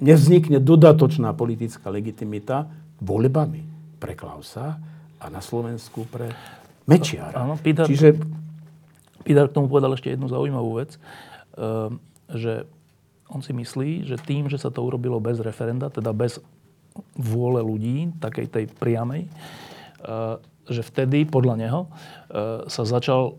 nevznikne 0.04 0.60
dodatočná 0.60 1.32
politická 1.32 1.88
legitimita 1.88 2.68
voľbami 3.00 3.64
pre 4.04 4.20
Klausa 4.20 4.84
a 5.16 5.26
na 5.32 5.40
Slovensku 5.40 6.04
pre 6.12 6.28
Mečiara. 6.84 7.48
Áno, 7.48 7.56
Pítar, 7.56 7.88
Čiže... 7.88 8.20
Pítar 9.24 9.48
k 9.48 9.56
tomu 9.56 9.72
povedal 9.72 9.96
ešte 9.96 10.12
jednu 10.12 10.28
zaujímavú 10.28 10.84
vec, 10.84 11.00
ehm, 11.56 11.96
že 12.32 12.68
on 13.32 13.42
si 13.42 13.56
myslí, 13.56 14.06
že 14.06 14.22
tým, 14.22 14.52
že 14.52 14.62
sa 14.62 14.70
to 14.70 14.86
urobilo 14.86 15.18
bez 15.18 15.42
referenda, 15.42 15.90
teda 15.90 16.14
bez 16.14 16.38
vôle 17.18 17.64
ľudí, 17.66 18.14
takej 18.22 18.48
tej 18.52 18.66
priamej, 18.78 19.26
ehm, 19.26 20.38
že 20.70 20.86
vtedy, 20.86 21.26
podľa 21.26 21.56
neho, 21.58 21.82
ehm, 21.88 22.70
sa 22.70 22.84
začal 22.86 23.36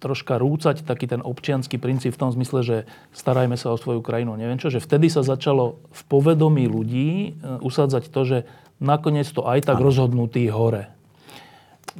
troška 0.00 0.40
rúcať 0.40 0.82
taký 0.82 1.04
ten 1.04 1.20
občianský 1.20 1.76
princíp 1.76 2.16
v 2.16 2.20
tom 2.24 2.32
zmysle, 2.32 2.64
že 2.64 2.76
starajme 3.12 3.54
sa 3.60 3.76
o 3.76 3.76
svoju 3.76 4.00
krajinu, 4.00 4.32
neviem 4.34 4.56
čo, 4.56 4.72
že 4.72 4.80
vtedy 4.80 5.12
sa 5.12 5.20
začalo 5.20 5.76
v 5.92 6.02
povedomí 6.08 6.64
ľudí 6.64 7.08
e, 7.12 7.30
usádzať 7.60 8.08
to, 8.08 8.20
že 8.24 8.38
nakoniec 8.80 9.28
to 9.28 9.44
aj 9.44 9.68
tak 9.68 9.76
ano. 9.76 9.92
rozhodnutý 9.92 10.48
hore. 10.48 10.88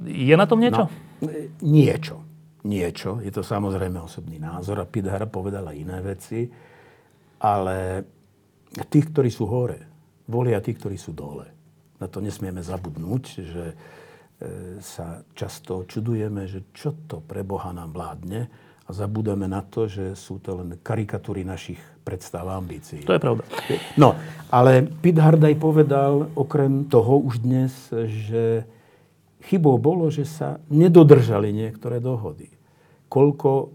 Je 0.00 0.32
na 0.32 0.48
tom 0.48 0.64
niečo? 0.64 0.88
No, 0.88 1.28
niečo. 1.60 2.24
Niečo. 2.66 3.24
Je 3.24 3.32
to 3.32 3.40
samozrejme 3.40 3.96
osobný 4.00 4.36
názor 4.36 4.84
a 4.84 4.88
Pidhara 4.88 5.24
povedala 5.24 5.72
iné 5.72 6.00
veci, 6.04 6.44
ale 7.40 8.04
tých, 8.88 9.06
ktorí 9.12 9.32
sú 9.32 9.48
hore, 9.48 9.78
volia 10.28 10.60
tí, 10.60 10.76
ktorí 10.76 11.00
sú 11.00 11.16
dole. 11.16 11.48
Na 11.96 12.08
to 12.08 12.20
nesmieme 12.20 12.60
zabudnúť, 12.60 13.24
že 13.40 13.64
E, 14.40 14.80
sa 14.80 15.20
často 15.36 15.84
čudujeme, 15.84 16.48
že 16.48 16.72
čo 16.72 16.96
to 17.04 17.20
pre 17.20 17.44
Boha 17.44 17.76
nám 17.76 17.92
vládne 17.92 18.48
a 18.88 18.90
zabúdame 18.90 19.44
na 19.44 19.60
to, 19.60 19.84
že 19.84 20.16
sú 20.16 20.40
to 20.40 20.64
len 20.64 20.80
karikatúry 20.80 21.44
našich 21.44 21.76
predstav 22.00 22.48
a 22.48 22.56
ambícií. 22.56 23.04
To 23.04 23.12
je 23.12 23.20
pravda. 23.20 23.44
No, 24.00 24.16
ale 24.48 24.88
Pete 24.88 25.20
Hardaj 25.20 25.60
povedal 25.60 26.32
okrem 26.32 26.88
toho 26.88 27.20
už 27.20 27.44
dnes, 27.44 27.92
že 27.92 28.64
chybou 29.44 29.80
bolo, 29.80 30.12
že 30.12 30.28
sa 30.28 30.60
nedodržali 30.68 31.52
niektoré 31.52 31.98
dohody. 31.98 32.52
Koľko 33.10 33.74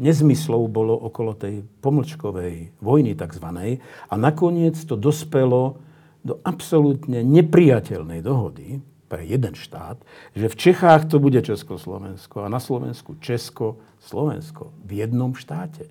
nezmyslov 0.00 0.70
bolo 0.72 0.96
okolo 0.96 1.36
tej 1.36 1.66
pomlčkovej 1.84 2.72
vojny 2.80 3.12
takzvanej 3.16 3.84
a 4.08 4.14
nakoniec 4.16 4.76
to 4.88 4.96
dospelo 4.96 5.80
do 6.20 6.40
absolútne 6.44 7.24
nepriateľnej 7.24 8.20
dohody, 8.20 8.80
pre 9.10 9.26
jeden 9.26 9.58
štát, 9.58 9.98
že 10.38 10.46
v 10.46 10.54
Čechách 10.70 11.10
to 11.10 11.18
bude 11.18 11.42
Československo 11.42 12.46
a 12.46 12.52
na 12.52 12.62
Slovensku 12.62 13.18
Česko, 13.18 13.82
Slovensko 13.98 14.70
v 14.86 15.02
jednom 15.02 15.34
štáte. 15.34 15.90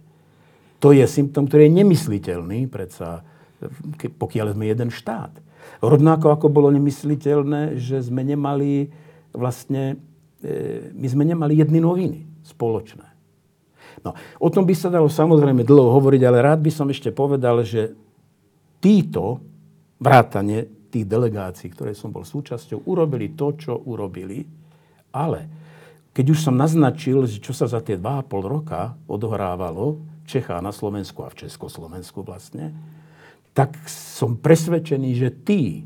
To 0.80 0.96
je 0.96 1.04
symptom, 1.04 1.44
ktorý 1.44 1.68
je 1.68 1.78
nemysliteľný, 1.84 2.72
predsa, 2.72 3.28
pokiaľ 4.16 4.56
sme 4.56 4.72
jeden 4.72 4.88
štát. 4.88 5.36
Rovnako 5.80 6.34
ako 6.34 6.48
bolo 6.50 6.74
nemysliteľné, 6.74 7.78
že 7.78 8.02
sme 8.02 8.26
nemali 8.26 8.90
vlastne, 9.32 10.02
e, 10.42 10.92
my 10.92 11.08
sme 11.08 11.24
nemali 11.24 11.58
jedny 11.62 11.80
noviny 11.80 12.26
spoločné. 12.44 13.06
No, 14.04 14.16
o 14.40 14.50
tom 14.50 14.64
by 14.64 14.76
sa 14.76 14.88
dalo 14.88 15.12
samozrejme 15.12 15.68
dlho 15.68 15.92
hovoriť, 16.00 16.22
ale 16.24 16.40
rád 16.40 16.64
by 16.64 16.72
som 16.72 16.88
ešte 16.88 17.12
povedal, 17.12 17.62
že 17.68 17.94
títo 18.80 19.44
vrátane 20.00 20.90
tých 20.90 21.06
delegácií, 21.06 21.70
ktoré 21.70 21.92
som 21.94 22.10
bol 22.10 22.26
súčasťou, 22.26 22.88
urobili 22.90 23.36
to, 23.36 23.54
čo 23.60 23.74
urobili. 23.76 24.48
Ale 25.14 25.46
keď 26.16 26.26
už 26.34 26.40
som 26.42 26.56
naznačil, 26.58 27.28
čo 27.28 27.54
sa 27.54 27.70
za 27.70 27.84
tie 27.84 28.00
2,5 28.00 28.28
roka 28.44 28.98
odohrávalo 29.06 30.00
v 30.00 30.26
Čechách 30.26 30.64
na 30.64 30.74
Slovensku 30.74 31.22
a 31.22 31.32
v 31.32 31.46
Československu 31.46 32.26
vlastne, 32.26 32.74
tak 33.60 33.76
som 33.92 34.40
presvedčený, 34.40 35.20
že 35.20 35.36
tí 35.44 35.84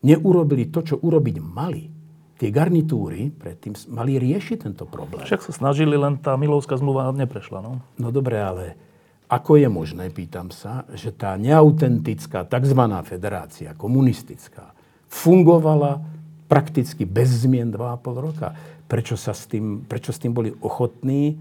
neurobili 0.00 0.72
to, 0.72 0.80
čo 0.80 0.96
urobiť 1.04 1.36
mali. 1.44 1.92
Tie 2.40 2.48
garnitúry 2.48 3.28
predtým 3.28 3.76
mali 3.92 4.16
riešiť 4.16 4.56
tento 4.64 4.88
problém. 4.88 5.20
Však 5.28 5.44
sa 5.44 5.52
snažili, 5.52 6.00
len 6.00 6.16
tá 6.16 6.32
Milovská 6.40 6.80
zmluva 6.80 7.12
neprešla. 7.12 7.60
No, 7.60 7.84
no 8.00 8.08
dobre, 8.08 8.40
ale 8.40 8.64
ako 9.28 9.60
je 9.60 9.68
možné, 9.68 10.08
pýtam 10.08 10.48
sa, 10.48 10.88
že 10.96 11.12
tá 11.12 11.36
neautentická 11.36 12.48
tzv. 12.48 12.80
federácia, 13.04 13.76
komunistická, 13.76 14.72
fungovala 15.12 16.00
prakticky 16.48 17.04
bez 17.04 17.44
zmien 17.44 17.68
2,5 17.68 18.16
roka? 18.16 18.56
Prečo, 18.88 19.20
sa 19.20 19.36
s 19.36 19.44
tým, 19.44 19.84
prečo 19.84 20.08
s 20.08 20.20
tým 20.24 20.32
boli 20.32 20.56
ochotní 20.64 21.36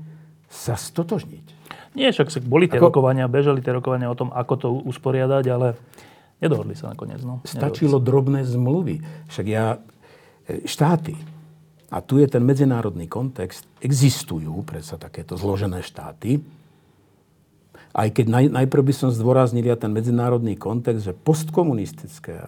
sa 0.51 0.75
stotožniť? 0.75 1.61
Nie, 1.91 2.15
však 2.15 2.48
boli 2.48 2.71
tie 2.71 2.79
ako... 2.79 2.88
rokovania, 2.88 3.27
bežali 3.27 3.60
tie 3.60 3.75
rokovania 3.75 4.07
o 4.07 4.15
tom, 4.15 4.31
ako 4.31 4.53
to 4.55 4.67
usporiadať, 4.88 5.43
ale 5.51 5.75
nedohodli 6.39 6.75
sa 6.75 6.95
nakoniec. 6.95 7.19
No. 7.24 7.43
Stačilo 7.43 8.00
sa. 8.00 8.05
drobné 8.05 8.48
zmluvy. 8.48 9.03
Však 9.27 9.45
ja, 9.45 9.77
e, 10.48 10.63
štáty, 10.63 11.19
a 11.91 12.00
tu 12.00 12.24
je 12.24 12.27
ten 12.31 12.39
medzinárodný 12.39 13.12
kontext, 13.12 13.67
existujú 13.83 14.63
predsa 14.63 14.95
takéto 14.95 15.36
zložené 15.36 15.83
štáty, 15.83 16.39
aj 17.91 18.07
keď 18.15 18.25
naj, 18.31 18.45
najprv 18.55 18.83
by 18.88 18.93
som 18.95 19.10
zdôraznil 19.12 19.67
ja 19.67 19.75
ten 19.75 19.91
medzinárodný 19.91 20.55
kontext, 20.55 21.03
že 21.03 21.12
postkomunistické 21.12 22.48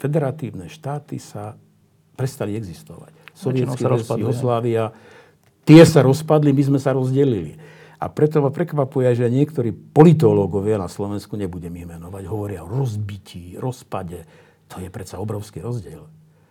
federatívne 0.00 0.72
štáty 0.72 1.20
sa 1.20 1.60
prestali 2.16 2.56
existovať. 2.56 3.12
Sovietský 3.36 3.84
Jugoslávia, 4.16 4.96
tie 5.68 5.84
sa 5.84 6.00
rozpadli, 6.00 6.56
my 6.56 6.62
sme 6.72 6.80
sa 6.80 6.96
rozdelili. 6.96 7.60
A 8.00 8.08
preto 8.08 8.40
ma 8.40 8.48
prekvapuje, 8.48 9.12
že 9.12 9.28
niektorí 9.28 9.76
politológovia 9.76 10.80
na 10.80 10.88
Slovensku, 10.88 11.36
nebudem 11.36 11.76
ich 11.76 11.84
menovať, 11.84 12.24
hovoria 12.24 12.64
o 12.64 12.72
rozbití, 12.72 13.60
rozpade. 13.60 14.24
To 14.72 14.80
je 14.80 14.88
predsa 14.88 15.20
obrovský 15.20 15.60
rozdiel. 15.60 16.08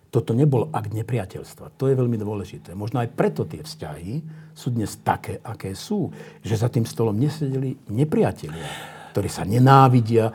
Toto 0.10 0.34
nebol 0.34 0.70
akt 0.74 0.94
nepriateľstva. 0.94 1.74
To 1.78 1.90
je 1.90 1.98
veľmi 1.98 2.18
dôležité. 2.18 2.74
Možno 2.74 3.02
aj 3.02 3.14
preto 3.14 3.46
tie 3.50 3.62
vzťahy 3.62 4.26
sú 4.54 4.74
dnes 4.74 4.94
také, 5.02 5.42
aké 5.42 5.74
sú. 5.74 6.14
Že 6.46 6.56
za 6.58 6.70
tým 6.70 6.86
stolom 6.86 7.18
nesedeli 7.18 7.78
nepriatelia, 7.90 8.66
ktorí 9.14 9.30
sa 9.30 9.46
nenávidia, 9.46 10.34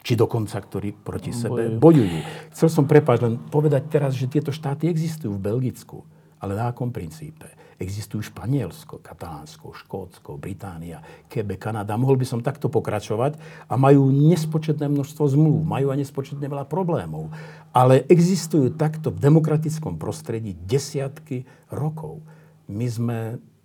či 0.00 0.16
dokonca, 0.16 0.56
ktorí 0.56 0.96
proti 0.96 1.32
sebe 1.32 1.76
bojujú. 1.76 2.48
Chcel 2.56 2.68
som 2.72 2.88
prepáť 2.88 3.28
len 3.28 3.36
povedať 3.36 3.92
teraz, 3.92 4.16
že 4.16 4.28
tieto 4.28 4.52
štáty 4.52 4.88
existujú 4.88 5.36
v 5.36 5.44
Belgicku. 5.44 6.04
Ale 6.40 6.56
na 6.56 6.72
akom 6.72 6.88
princípe? 6.88 7.46
Existujú 7.80 8.28
Španielsko, 8.28 9.00
Katalánsko, 9.00 9.72
Škótsko, 9.72 10.36
Británia, 10.36 11.00
Quebec, 11.32 11.56
Kanada. 11.56 11.96
Mohol 11.96 12.20
by 12.20 12.26
som 12.28 12.40
takto 12.44 12.68
pokračovať 12.68 13.40
a 13.68 13.74
majú 13.80 14.12
nespočetné 14.12 14.84
množstvo 14.84 15.24
zmluv, 15.32 15.64
majú 15.64 15.88
aj 15.88 16.04
nespočetne 16.04 16.44
veľa 16.44 16.68
problémov. 16.68 17.32
Ale 17.72 18.04
existujú 18.04 18.76
takto 18.76 19.08
v 19.08 19.20
demokratickom 19.20 19.96
prostredí 19.96 20.52
desiatky 20.68 21.48
rokov. 21.72 22.20
My 22.68 22.84
sme 22.84 23.18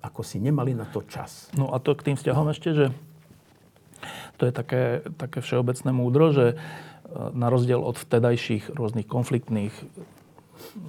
ako 0.05 0.21
si 0.21 0.37
nemali 0.37 0.77
na 0.77 0.85
to 0.85 1.01
čas. 1.01 1.49
No 1.57 1.73
a 1.73 1.81
to 1.81 1.97
k 1.97 2.11
tým 2.11 2.15
vzťahom 2.15 2.53
ešte, 2.53 2.69
že 2.77 2.85
to 4.37 4.45
je 4.45 4.53
také, 4.53 5.01
také 5.17 5.41
všeobecné 5.41 5.89
múdro, 5.89 6.29
že 6.29 6.45
e, 6.53 6.55
na 7.33 7.49
rozdiel 7.49 7.81
od 7.81 7.97
vtedajších 7.97 8.77
rôznych 8.77 9.09
konfliktných 9.09 9.73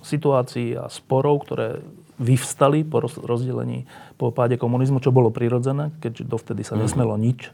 situácií 0.03 0.77
a 0.77 0.91
sporov, 0.91 1.47
ktoré 1.47 1.83
vyvstali 2.17 2.85
po 2.85 3.05
rozdelení, 3.05 3.85
po 4.17 4.33
páde 4.33 4.57
komunizmu, 4.57 5.05
čo 5.05 5.13
bolo 5.13 5.29
prirodzené, 5.29 5.93
keďže 6.01 6.25
dovtedy 6.25 6.63
sa 6.65 6.75
mhm. 6.77 6.81
nesmelo 6.85 7.15
nič. 7.21 7.53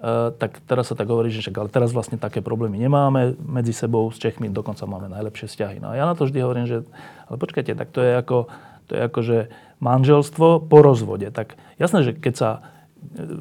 Uh, 0.00 0.32
tak 0.32 0.64
teraz 0.64 0.88
sa 0.88 0.96
tak 0.96 1.12
hovorí, 1.12 1.28
že 1.28 1.44
však, 1.44 1.60
ale 1.60 1.68
teraz 1.68 1.92
vlastne 1.92 2.16
také 2.16 2.40
problémy 2.40 2.80
nemáme 2.80 3.36
medzi 3.36 3.76
sebou, 3.76 4.08
s 4.08 4.16
Čechmi 4.16 4.48
dokonca 4.48 4.88
máme 4.88 5.12
najlepšie 5.12 5.44
vzťahy. 5.44 5.76
No 5.76 5.92
a 5.92 5.94
ja 6.00 6.08
na 6.08 6.16
to 6.16 6.24
vždy 6.24 6.40
hovorím, 6.40 6.64
že 6.64 6.88
ale 7.28 7.36
počkajte, 7.36 7.76
tak 7.76 7.92
to 7.92 8.00
je 8.00 8.16
ako, 8.16 8.48
to 8.88 8.96
je 8.96 9.00
ako 9.04 9.20
že 9.20 9.38
manželstvo 9.84 10.64
po 10.64 10.78
rozvode. 10.80 11.28
Tak 11.28 11.52
jasné, 11.76 12.00
že 12.00 12.12
keď 12.16 12.32
sa 12.32 12.50
e, 12.56 12.60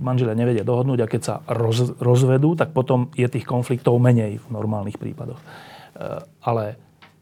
manželia 0.03 0.35
nevedia 0.35 0.67
dohodnúť 0.67 0.99
a 0.99 1.07
keď 1.07 1.21
sa 1.23 1.35
roz, 1.47 1.95
rozvedú, 1.95 2.59
tak 2.59 2.75
potom 2.75 3.07
je 3.15 3.31
tých 3.31 3.47
konfliktov 3.47 3.95
menej 4.03 4.43
v 4.43 4.45
normálnych 4.51 4.99
prípadoch. 4.99 5.39
Uh, 5.95 6.27
ale 6.43 6.75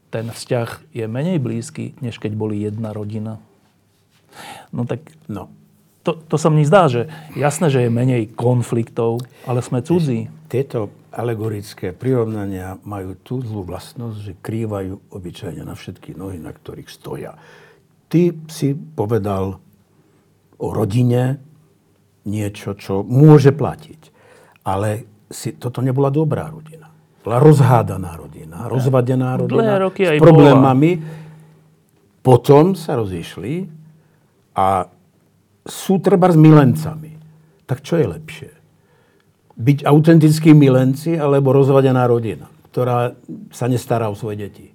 ten 0.08 0.32
vzťah 0.32 0.92
je 0.96 1.04
menej 1.04 1.38
blízky, 1.40 1.92
než 2.00 2.16
keď 2.16 2.32
boli 2.34 2.64
jedna 2.64 2.96
rodina. 2.96 3.40
No 4.72 4.88
tak 4.88 5.04
no. 5.28 5.52
To, 6.06 6.16
to 6.16 6.40
sa 6.40 6.48
mne 6.48 6.64
zdá, 6.64 6.88
že 6.88 7.12
jasné, 7.36 7.68
že 7.68 7.84
je 7.84 7.92
menej 7.92 8.32
konfliktov, 8.32 9.20
ale 9.44 9.60
sme 9.60 9.84
cudzí. 9.84 10.32
Tieto 10.48 10.88
alegorické 11.12 11.92
prirovnania 11.92 12.80
majú 12.80 13.12
tú 13.20 13.44
zlú 13.44 13.68
vlastnosť, 13.68 14.16
že 14.16 14.40
krývajú 14.40 15.12
obyčajne 15.12 15.60
na 15.68 15.76
všetky 15.76 16.16
nohy, 16.16 16.40
na 16.40 16.56
ktorých 16.56 16.88
stoja. 16.88 17.36
Ty 18.08 18.32
si 18.48 18.72
povedal 18.72 19.60
o 20.56 20.68
rodine 20.72 21.36
niečo, 22.24 22.72
čo 22.72 23.04
môže 23.04 23.52
platiť. 23.52 24.00
Ale 24.64 25.04
si, 25.28 25.60
toto 25.60 25.84
nebola 25.84 26.08
dobrá 26.08 26.48
rodina 26.48 26.87
bola 27.24 27.38
rozhádaná 27.42 28.14
rodina, 28.14 28.70
rozvadená 28.70 29.36
rodina 29.36 29.58
Dlhé 29.58 29.76
roky 29.82 30.02
s 30.06 30.22
problémami. 30.22 30.90
Bola. 30.96 31.26
Potom 32.22 32.76
sa 32.76 32.98
rozišli 32.98 33.68
a 34.54 34.86
sú 35.64 36.00
treba 36.00 36.28
s 36.32 36.36
milencami. 36.36 37.16
Tak 37.68 37.84
čo 37.84 38.00
je 38.00 38.06
lepšie? 38.08 38.50
Byť 39.58 39.78
autentickí 39.84 40.56
milenci 40.56 41.18
alebo 41.20 41.52
rozvadená 41.52 42.08
rodina, 42.08 42.48
ktorá 42.72 43.12
sa 43.52 43.66
nestará 43.68 44.08
o 44.08 44.16
svoje 44.16 44.48
deti? 44.48 44.66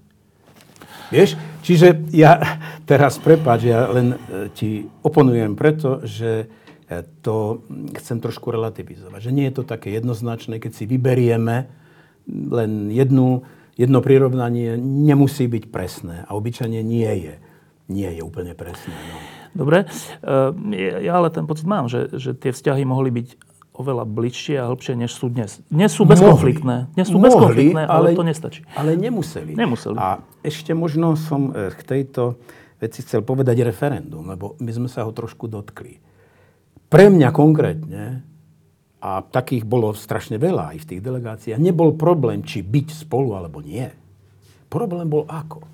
Vieš? 1.10 1.38
Čiže 1.62 2.10
ja 2.14 2.38
teraz, 2.90 3.22
prepáč, 3.22 3.70
ja 3.70 3.86
len 3.90 4.14
e, 4.14 4.18
ti 4.54 4.86
oponujem 5.06 5.54
preto, 5.54 6.02
že 6.06 6.46
e, 6.90 7.06
to 7.22 7.66
chcem 8.02 8.18
trošku 8.18 8.50
relativizovať. 8.50 9.20
Že 9.30 9.32
nie 9.32 9.46
je 9.50 9.56
to 9.62 9.64
také 9.66 9.94
jednoznačné, 9.94 10.58
keď 10.58 10.72
si 10.74 10.90
vyberieme 10.90 11.83
len 12.30 12.92
jednu, 12.94 13.44
jedno 13.76 14.00
prirovnanie 14.00 14.78
nemusí 14.80 15.48
byť 15.48 15.64
presné 15.70 16.24
a 16.28 16.36
obyčajne 16.38 16.80
nie 16.84 17.12
je. 17.20 17.36
Nie 17.92 18.16
je 18.16 18.22
úplne 18.24 18.56
presné. 18.56 18.96
No. 18.96 19.18
Dobre, 19.54 19.86
e, 20.24 21.04
ja 21.04 21.20
ale 21.20 21.30
ten 21.30 21.46
pocit 21.46 21.68
mám, 21.68 21.92
že, 21.92 22.10
že 22.16 22.34
tie 22.34 22.56
vzťahy 22.56 22.88
mohli 22.88 23.12
byť 23.12 23.28
oveľa 23.74 24.06
bližšie 24.06 24.56
a 24.62 24.70
hĺbšie, 24.70 24.94
než 24.98 25.12
sú 25.18 25.34
dnes. 25.34 25.62
Dnes 25.68 25.90
sú 25.90 26.06
bezkonfliktné. 26.06 26.94
Dnes 26.94 27.10
sú 27.10 27.18
mohli, 27.18 27.30
bezkonfliktné, 27.34 27.84
ale, 27.90 28.14
ale 28.14 28.18
to 28.18 28.26
nestačí. 28.26 28.62
Ale 28.78 28.94
nemuseli. 28.94 29.58
Nemuseli. 29.58 29.98
A 29.98 30.22
ešte 30.46 30.78
možno 30.78 31.18
som 31.18 31.50
e, 31.52 31.74
k 31.74 31.82
tejto 31.82 32.38
veci 32.78 33.02
chcel 33.02 33.26
povedať 33.26 33.66
referendum, 33.66 34.26
lebo 34.26 34.60
my 34.62 34.72
sme 34.74 34.90
sa 34.90 35.06
ho 35.06 35.12
trošku 35.12 35.50
dotkli. 35.50 35.98
Pre 36.88 37.06
mňa 37.10 37.30
konkrétne 37.34 38.22
a 39.04 39.20
takých 39.20 39.68
bolo 39.68 39.92
strašne 39.92 40.40
veľa 40.40 40.72
aj 40.72 40.78
v 40.80 40.88
tých 40.96 41.02
delegáciách, 41.04 41.60
nebol 41.60 41.92
problém, 42.00 42.40
či 42.40 42.64
byť 42.64 43.04
spolu 43.04 43.36
alebo 43.36 43.60
nie. 43.60 43.92
Problém 44.72 45.12
bol 45.12 45.28
ako. 45.28 45.68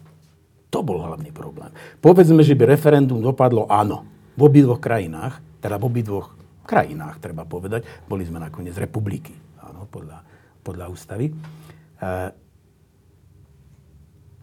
To 0.74 0.82
bol 0.82 1.06
hlavný 1.06 1.30
problém. 1.30 1.70
Povedzme, 2.02 2.42
že 2.42 2.58
by 2.58 2.66
referendum 2.66 3.22
dopadlo 3.22 3.70
áno. 3.70 4.02
V 4.34 4.50
obidvoch 4.50 4.82
krajinách, 4.82 5.62
teda 5.62 5.78
v 5.78 5.86
obidvoch 5.86 6.34
krajinách, 6.66 7.22
treba 7.22 7.46
povedať, 7.46 7.86
boli 8.10 8.26
sme 8.26 8.42
nakoniec 8.42 8.74
republiky, 8.82 9.34
áno, 9.62 9.86
podľa, 9.86 10.26
podľa 10.66 10.86
ústavy. 10.90 11.30
E, 11.30 11.34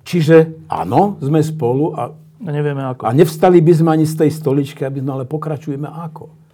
čiže 0.07 0.62
áno, 0.70 1.18
sme 1.18 1.42
spolu 1.42 1.90
a, 1.94 2.14
a 2.14 2.49
nevieme 2.55 2.87
ako. 2.87 3.03
A 3.03 3.11
nevstali 3.11 3.59
by 3.59 3.72
sme 3.83 3.90
ani 3.99 4.07
z 4.07 4.27
tej 4.27 4.31
stoličky, 4.31 4.87
aby 4.87 5.03
sme 5.03 5.11
ale 5.11 5.25
pokračujeme 5.27 5.90
ako. 5.90 6.46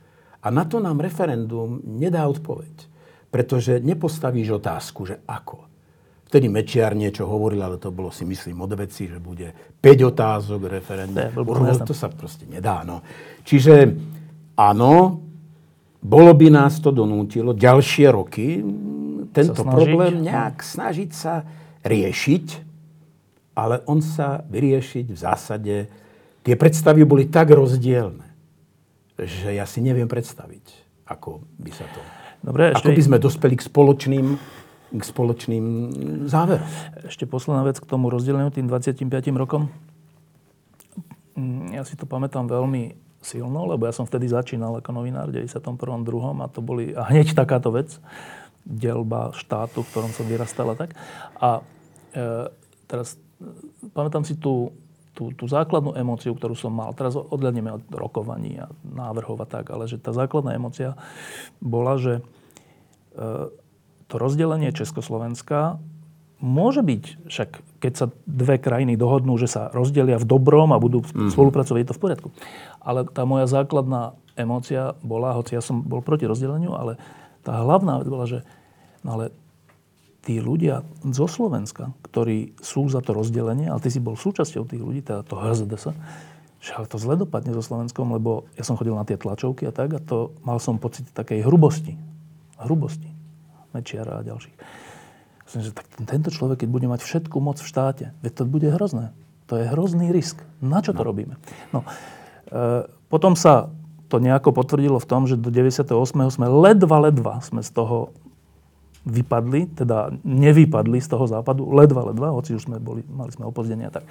A 0.43 0.51
na 0.51 0.67
to 0.67 0.83
nám 0.83 0.99
referendum 0.99 1.79
nedá 1.87 2.27
odpoveď. 2.27 2.91
Pretože 3.31 3.81
nepostavíš 3.81 4.61
otázku, 4.61 5.07
že 5.07 5.23
ako. 5.25 5.71
Vtedy 6.29 6.49
Mečiar 6.49 6.97
niečo 6.97 7.29
hovoril, 7.29 7.61
ale 7.61 7.77
to 7.77 7.93
bolo 7.93 8.09
si 8.09 8.25
myslím 8.25 8.65
od 8.65 8.73
veci, 8.77 9.09
že 9.09 9.21
bude 9.21 9.53
5 9.81 10.11
otázok 10.13 10.61
referendum. 10.69 11.29
To, 11.33 11.93
to 11.93 11.97
sa 11.97 12.09
proste 12.09 12.49
nedá. 12.49 12.85
No. 12.85 13.05
Čiže 13.45 13.93
áno, 14.57 15.21
bolo 16.03 16.33
by 16.35 16.49
nás 16.51 16.81
to 16.83 16.91
donútilo 16.91 17.55
ďalšie 17.55 18.07
roky 18.11 18.65
tento 19.33 19.63
problém 19.65 20.25
nejak 20.25 20.61
snažiť 20.61 21.11
sa 21.13 21.45
riešiť, 21.83 22.47
ale 23.57 23.81
on 23.89 24.05
sa 24.05 24.45
vyriešiť 24.45 25.07
v 25.09 25.19
zásade, 25.19 25.77
tie 26.45 26.55
predstavy 26.57 27.05
boli 27.09 27.29
tak 27.29 27.53
rozdielne 27.53 28.32
že 29.27 29.55
ja 29.55 29.67
si 29.69 29.85
neviem 29.85 30.07
predstaviť, 30.07 30.65
ako 31.09 31.45
by 31.59 31.71
sa 31.75 31.87
to... 31.91 32.01
Dobre, 32.43 32.75
ako 32.75 32.91
ešte... 32.91 32.99
by 32.99 33.03
sme 33.07 33.19
dospeli 33.23 33.55
k 33.55 33.63
spoločným, 33.63 34.27
k 34.93 35.03
spoločným 35.03 35.65
záverom. 36.27 36.67
Ešte 37.07 37.25
posledná 37.25 37.63
vec 37.63 37.79
k 37.79 37.87
tomu 37.87 38.11
rozdeleniu 38.11 38.51
tým 38.51 38.67
25 38.67 39.09
rokom. 39.39 39.71
Mm, 41.39 41.79
ja 41.79 41.83
si 41.87 41.95
to 41.97 42.05
pamätám 42.05 42.51
veľmi 42.51 42.99
silno, 43.23 43.71
lebo 43.71 43.87
ja 43.87 43.95
som 43.95 44.05
vtedy 44.05 44.27
začínal 44.27 44.83
ako 44.83 44.91
novinár 44.91 45.31
v 45.31 45.47
91. 45.47 45.79
druhom 46.03 46.43
a 46.43 46.51
to 46.51 46.59
boli 46.59 46.91
a 46.93 47.07
hneď 47.07 47.39
takáto 47.39 47.71
vec, 47.71 48.03
delba 48.67 49.31
štátu, 49.35 49.87
v 49.87 49.91
ktorom 49.95 50.11
som 50.11 50.27
vyrastal 50.27 50.75
a 50.75 50.77
tak. 50.77 50.91
A 51.39 51.63
e, 52.13 52.51
teraz 52.91 53.15
e, 53.15 53.19
pamätám 53.95 54.27
si 54.27 54.35
tú 54.35 54.75
tú, 55.13 55.33
tú 55.37 55.45
základnú 55.45 55.93
emóciu, 55.93 56.33
ktorú 56.33 56.57
som 56.57 56.73
mal, 56.73 56.97
teraz 56.97 57.17
odhľadneme 57.17 57.69
od 57.69 57.85
rokovaní 57.93 58.61
a 58.61 58.73
návrhov 58.83 59.45
a 59.45 59.47
tak, 59.49 59.69
ale 59.69 59.85
že 59.85 60.01
tá 60.01 60.17
základná 60.17 60.57
emócia 60.57 60.97
bola, 61.61 62.01
že 62.01 62.21
e, 62.21 62.23
to 64.09 64.15
rozdelenie 64.17 64.73
Československa 64.73 65.77
môže 66.43 66.83
byť, 66.83 67.29
však 67.31 67.51
keď 67.79 67.93
sa 67.95 68.07
dve 68.27 68.59
krajiny 68.59 68.99
dohodnú, 68.99 69.39
že 69.39 69.47
sa 69.47 69.71
rozdelia 69.71 70.19
v 70.19 70.27
dobrom 70.27 70.75
a 70.75 70.83
budú 70.83 71.05
mm. 71.05 71.31
spolupracovať, 71.31 71.79
je 71.79 71.89
to 71.93 71.97
v 71.97 72.03
poriadku. 72.03 72.29
Ale 72.83 73.07
tá 73.07 73.23
moja 73.23 73.47
základná 73.47 74.19
emócia 74.35 74.99
bola, 75.05 75.39
hoci 75.39 75.55
ja 75.55 75.63
som 75.63 75.85
bol 75.85 76.03
proti 76.03 76.27
rozdeleniu, 76.27 76.75
ale 76.75 76.99
tá 77.47 77.63
hlavná 77.63 78.03
vec 78.03 78.09
bola, 78.11 78.27
že 78.27 78.43
no 79.07 79.21
ale 79.21 79.25
tí 80.23 80.39
ľudia 80.39 80.87
zo 81.03 81.27
Slovenska, 81.27 81.91
ktorí 82.07 82.55
sú 82.63 82.87
za 82.87 83.03
to 83.03 83.11
rozdelenie, 83.11 83.67
ale 83.67 83.83
ty 83.83 83.91
si 83.91 83.99
bol 83.99 84.15
súčasťou 84.15 84.65
tých 84.71 84.83
ľudí, 84.83 85.03
teda 85.03 85.27
to 85.27 85.35
HZDS, 85.35 85.95
že 86.63 86.71
ale 86.79 86.87
to 86.87 86.95
zle 86.95 87.19
dopadne 87.19 87.51
so 87.59 87.63
Slovenskom, 87.63 88.15
lebo 88.15 88.47
ja 88.55 88.63
som 88.63 88.79
chodil 88.79 88.95
na 88.95 89.03
tie 89.03 89.19
tlačovky 89.19 89.67
a 89.67 89.75
tak 89.75 89.99
a 89.99 90.01
to 90.01 90.31
mal 90.47 90.63
som 90.63 90.79
pocit 90.79 91.11
takej 91.11 91.43
hrubosti. 91.43 91.99
Hrubosti. 92.63 93.11
Mečiara 93.75 94.23
a 94.23 94.27
ďalších. 94.27 94.57
Myslím, 95.43 95.63
že 95.67 95.75
tak 95.75 95.87
tento 96.07 96.31
človek, 96.31 96.63
keď 96.63 96.69
bude 96.71 96.87
mať 96.87 97.03
všetku 97.03 97.37
moc 97.43 97.59
v 97.59 97.67
štáte, 97.67 98.07
veď 98.23 98.33
to 98.33 98.43
bude 98.47 98.69
hrozné. 98.71 99.11
To 99.51 99.59
je 99.59 99.67
hrozný 99.67 100.15
risk. 100.15 100.39
Na 100.63 100.81
čo 100.81 100.95
to 100.95 101.03
no. 101.03 101.11
robíme? 101.11 101.35
No, 101.75 101.83
e, 102.47 102.87
potom 103.11 103.35
sa 103.35 103.75
to 104.07 104.23
nejako 104.23 104.55
potvrdilo 104.55 105.03
v 105.03 105.09
tom, 105.09 105.27
že 105.27 105.35
do 105.35 105.51
98. 105.51 105.93
sme 106.31 106.47
ledva, 106.47 107.11
ledva 107.11 107.43
sme 107.43 107.65
z 107.65 107.75
toho 107.75 108.15
vypadli, 109.03 109.75
teda 109.75 110.15
nevypadli 110.23 111.03
z 111.03 111.09
toho 111.11 111.27
západu, 111.27 111.67
ledva, 111.75 112.15
ledva, 112.15 112.31
hoci 112.31 112.55
už 112.55 112.71
sme 112.71 112.79
boli, 112.79 113.03
mali 113.11 113.35
sme 113.35 113.51
opozdenia. 113.51 113.91
Tak. 113.91 114.07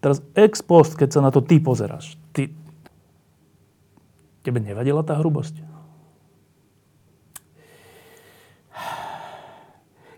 Teraz 0.00 0.24
ex 0.32 0.64
post, 0.64 0.96
keď 0.96 1.08
sa 1.12 1.20
na 1.20 1.30
to 1.30 1.44
ty 1.44 1.60
pozeráš, 1.60 2.16
ty, 2.32 2.48
tebe 4.40 4.58
nevadila 4.58 5.04
tá 5.04 5.20
hrubosť? 5.20 5.60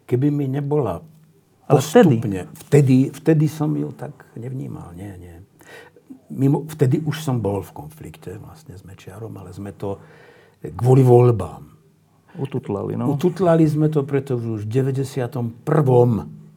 Keby 0.08 0.30
mi 0.30 0.46
nebola 0.46 1.02
postupne, 1.66 2.46
vtedy? 2.68 3.08
vtedy, 3.10 3.10
vtedy 3.10 3.46
som 3.50 3.72
ju 3.74 3.90
tak 3.96 4.14
nevnímal. 4.38 4.94
Nie, 4.94 5.16
nie. 5.18 5.34
mimo, 6.30 6.62
vtedy 6.70 7.02
už 7.02 7.24
som 7.24 7.42
bol 7.42 7.64
v 7.64 7.72
konflikte 7.74 8.38
vlastne 8.38 8.78
s 8.78 8.86
Mečiarom, 8.86 9.34
ale 9.34 9.50
sme 9.50 9.74
to 9.74 9.98
kvôli 10.62 11.02
voľbám. 11.02 11.73
Ututlali, 12.34 12.98
no. 12.98 13.14
Ututlali 13.14 13.62
sme 13.66 13.86
to, 13.86 14.02
preto 14.02 14.34
už 14.34 14.66
v 14.66 14.90
91. 14.90 15.64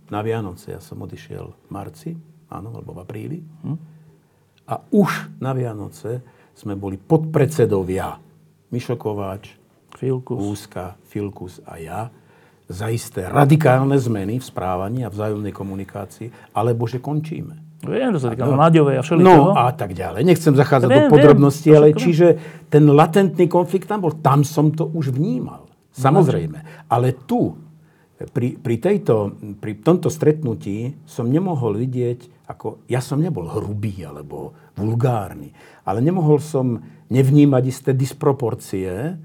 na 0.10 0.20
Vianoce, 0.26 0.74
ja 0.74 0.82
som 0.82 0.98
odišiel 1.06 1.46
v 1.54 1.68
marci, 1.70 2.12
áno, 2.50 2.74
alebo 2.74 2.98
v 2.98 3.00
apríli. 3.06 3.40
Hm? 3.62 3.78
A 4.68 4.74
už 4.92 5.40
na 5.40 5.54
Vianoce 5.54 6.26
sme 6.58 6.74
boli 6.74 6.98
podpredsedovia 6.98 8.18
Mišo 8.74 8.98
Kováč, 8.98 9.54
Filkus. 9.96 10.42
Úska, 10.42 10.98
Filkus 11.08 11.62
a 11.64 11.80
ja 11.80 12.02
za 12.68 12.92
isté 12.92 13.24
radikálne 13.24 13.96
zmeny 13.96 14.44
v 14.44 14.46
správaní 14.46 15.08
a 15.08 15.10
vzájomnej 15.10 15.56
komunikácii, 15.56 16.52
alebo 16.52 16.84
že 16.84 17.00
končíme. 17.00 17.68
Viem, 17.86 18.10
že 18.18 18.26
sa 18.26 18.34
týka 18.34 18.50
no, 18.50 18.58
Naďovej 18.58 18.96
a 19.00 19.02
všeličoho. 19.06 19.54
No 19.54 19.54
a 19.54 19.70
tak 19.70 19.94
ďalej. 19.94 20.26
Nechcem 20.26 20.58
zachádzať 20.58 20.90
viem, 20.90 20.98
do 20.98 21.14
podrobností, 21.14 21.70
ale 21.72 21.94
čiže 21.94 22.28
ten 22.74 22.90
latentný 22.90 23.46
konflikt 23.46 23.86
tam 23.86 24.02
bol. 24.02 24.18
Tam 24.18 24.42
som 24.42 24.74
to 24.74 24.90
už 24.90 25.14
vnímal. 25.14 25.67
Samozrejme. 25.98 26.86
Ale 26.88 27.18
tu, 27.26 27.58
pri, 28.34 28.58
pri, 28.58 28.76
tejto, 28.78 29.38
pri 29.58 29.82
tomto 29.82 30.10
stretnutí 30.10 30.94
som 31.06 31.30
nemohol 31.30 31.78
vidieť, 31.78 32.50
ako 32.50 32.86
ja 32.90 33.02
som 33.02 33.22
nebol 33.22 33.46
hrubý 33.50 34.02
alebo 34.06 34.54
vulgárny, 34.78 35.52
ale 35.84 36.00
nemohol 36.02 36.42
som 36.42 36.82
nevnímať 37.10 37.64
isté 37.66 37.92
disproporcie, 37.94 39.18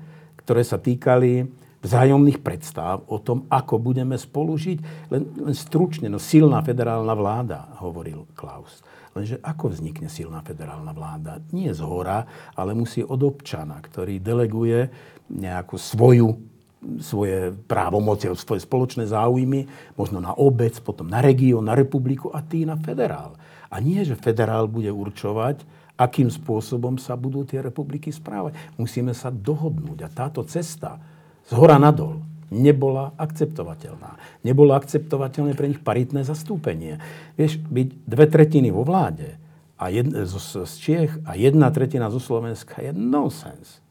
ktoré 0.43 0.63
sa 0.67 0.77
týkali 0.77 1.47
vzájomných 1.83 2.39
predstav 2.43 3.03
o 3.11 3.19
tom, 3.19 3.47
ako 3.51 3.79
budeme 3.83 4.15
spolu 4.15 4.55
žiť. 4.55 4.79
Len, 5.11 5.23
len 5.51 5.55
stručne, 5.57 6.07
no 6.07 6.23
silná 6.23 6.63
federálna 6.63 7.15
vláda, 7.17 7.75
hovoril 7.83 8.27
Klaus. 8.39 8.87
Lenže 9.13 9.37
ako 9.45 9.77
vznikne 9.77 10.09
silná 10.09 10.41
federálna 10.41 10.95
vláda? 10.97 11.43
Nie 11.53 11.77
z 11.77 11.85
hora, 11.85 12.25
ale 12.57 12.73
musí 12.73 13.05
od 13.05 13.21
občana, 13.21 13.77
ktorý 13.83 14.23
deleguje 14.23 14.89
nejakú 15.29 15.77
svoju 15.77 16.52
svoje 16.99 17.55
právomoci, 17.71 18.27
svoje 18.35 18.67
spoločné 18.67 19.07
záujmy, 19.07 19.71
možno 19.95 20.19
na 20.19 20.35
obec, 20.35 20.75
potom 20.83 21.07
na 21.07 21.23
región, 21.23 21.63
na 21.63 21.79
republiku 21.79 22.35
a 22.35 22.43
tý 22.43 22.67
na 22.67 22.75
federál. 22.75 23.39
A 23.71 23.79
nie, 23.79 24.03
že 24.03 24.19
federál 24.19 24.67
bude 24.67 24.91
určovať, 24.91 25.63
akým 25.97 26.29
spôsobom 26.29 26.99
sa 26.99 27.15
budú 27.15 27.47
tie 27.47 27.63
republiky 27.63 28.11
správať. 28.11 28.59
Musíme 28.77 29.15
sa 29.15 29.31
dohodnúť. 29.31 29.99
A 30.05 30.09
táto 30.11 30.43
cesta 30.43 30.99
z 31.47 31.53
hora 31.55 31.79
nadol 31.79 32.21
nebola 32.53 33.17
akceptovateľná. 33.17 34.43
Nebolo 34.45 34.77
akceptovateľné 34.77 35.57
pre 35.57 35.73
nich 35.73 35.81
paritné 35.81 36.21
zastúpenie. 36.27 37.01
Vieš, 37.39 37.63
byť 37.65 37.89
dve 38.05 38.27
tretiny 38.29 38.69
vo 38.69 38.85
vláde 38.85 39.41
a 39.81 39.89
jedna, 39.89 40.29
z, 40.29 40.69
z 40.69 40.73
Čiech 40.79 41.13
a 41.27 41.35
jedna 41.35 41.73
tretina 41.73 42.13
zo 42.13 42.21
Slovenska 42.21 42.79
je 42.85 42.93
nonsense. 42.93 43.82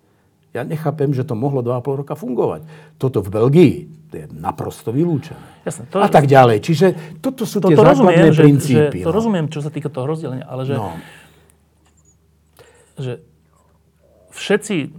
Ja 0.51 0.67
nechápem, 0.67 1.15
že 1.15 1.23
to 1.23 1.31
mohlo 1.31 1.63
2,5 1.63 2.01
roka 2.03 2.13
fungovať. 2.19 2.67
Toto 2.99 3.23
v 3.23 3.29
Belgii 3.31 3.73
je 4.11 4.25
naprosto 4.35 4.91
vylúčené. 4.91 5.63
Jasne, 5.63 5.87
to, 5.87 6.03
a 6.03 6.11
tak 6.11 6.27
ďalej. 6.27 6.59
Čiže 6.59 6.87
toto 7.23 7.47
sú 7.47 7.63
to, 7.63 7.71
tie 7.71 7.79
to 7.79 7.87
základné 7.87 8.27
rozumiem, 8.27 8.35
princípy. 8.35 8.97
Že, 8.99 8.99
že, 8.99 9.05
to 9.07 9.11
no. 9.11 9.15
rozumiem, 9.15 9.45
čo 9.47 9.59
sa 9.63 9.71
týka 9.71 9.87
toho 9.87 10.05
rozdelenia, 10.11 10.43
ale 10.43 10.67
že, 10.67 10.75
no. 10.75 10.91
že 12.99 13.23
všetci, 14.35 14.91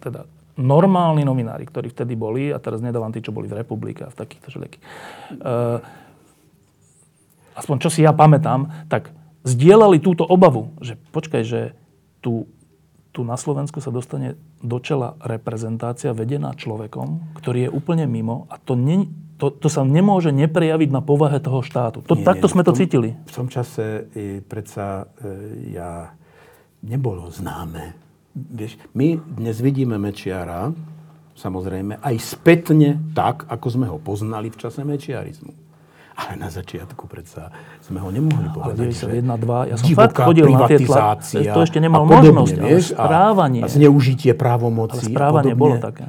teda 0.00 0.24
normálni 0.56 1.28
novinári, 1.28 1.68
ktorí 1.68 1.92
vtedy 1.92 2.16
boli, 2.16 2.48
a 2.48 2.56
teraz 2.56 2.80
nedávam 2.80 3.12
tí, 3.12 3.20
čo 3.20 3.36
boli 3.36 3.44
v 3.44 3.60
republike 3.60 4.08
a 4.08 4.08
v 4.08 4.16
takýchto 4.16 4.48
všelijakých, 4.48 4.84
uh, 5.44 5.84
aspoň 7.60 7.76
čo 7.84 7.92
si 7.92 8.00
ja 8.00 8.16
pamätám, 8.16 8.88
tak 8.88 9.12
zdieľali 9.44 10.00
túto 10.00 10.24
obavu, 10.24 10.72
že 10.80 10.96
počkaj, 11.12 11.42
že 11.44 11.76
tu, 12.24 12.48
tu 13.16 13.24
na 13.24 13.40
Slovensku 13.40 13.80
sa 13.80 13.88
dostane 13.88 14.36
do 14.60 14.76
čela 14.76 15.16
reprezentácia 15.24 16.12
vedená 16.12 16.52
človekom, 16.52 17.40
ktorý 17.40 17.66
je 17.66 17.70
úplne 17.72 18.04
mimo 18.04 18.44
a 18.52 18.60
to, 18.60 18.76
ne, 18.76 19.08
to, 19.40 19.48
to 19.48 19.72
sa 19.72 19.80
nemôže 19.88 20.36
neprejaviť 20.36 20.92
na 20.92 21.00
povahe 21.00 21.40
toho 21.40 21.64
štátu. 21.64 22.04
To, 22.04 22.12
nie, 22.12 22.28
takto 22.28 22.44
nie, 22.44 22.52
sme 22.52 22.62
tom, 22.62 22.76
to 22.76 22.80
cítili. 22.84 23.16
V 23.16 23.32
tom 23.32 23.48
čase 23.48 24.12
e, 24.12 24.44
predsa 24.44 25.08
e, 25.16 25.72
ja 25.72 26.12
nebolo 26.84 27.32
známe 27.32 28.06
vieš, 28.36 28.76
my 28.92 29.16
dnes 29.16 29.56
vidíme 29.64 29.96
Mečiara, 29.96 30.76
samozrejme, 31.36 32.00
aj 32.04 32.16
spätne 32.20 33.00
tak, 33.16 33.48
ako 33.48 33.66
sme 33.72 33.86
ho 33.88 33.96
poznali 33.96 34.52
v 34.52 34.60
čase 34.60 34.84
mečiarizmu. 34.84 35.52
Ale 36.16 36.40
na 36.40 36.48
začiatku 36.48 37.04
predsa 37.12 37.52
sme 37.84 38.00
ho 38.00 38.08
nemohli 38.08 38.48
povedať, 38.48 39.04
Ale 39.04 39.20
91, 39.20 39.36
2, 39.36 39.68
ja 39.68 39.74
som 39.76 39.86
fakt 39.92 40.16
chodil 40.16 40.48
na 40.48 40.64
tie 40.64 40.80
tlak, 40.80 41.20
to 41.28 41.60
ešte 41.60 41.78
nemal 41.78 42.08
podobne, 42.08 42.32
možnosť, 42.32 42.56
vieš, 42.56 42.84
ale 42.96 43.04
správanie. 43.04 43.60
A, 43.60 43.68
zneužitie 43.68 44.32
právomocí. 44.32 45.04
Ale 45.04 45.12
správanie 45.12 45.52
bolo 45.52 45.76
také. 45.76 46.08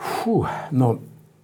Fú, 0.00 0.48
no, 0.72 0.96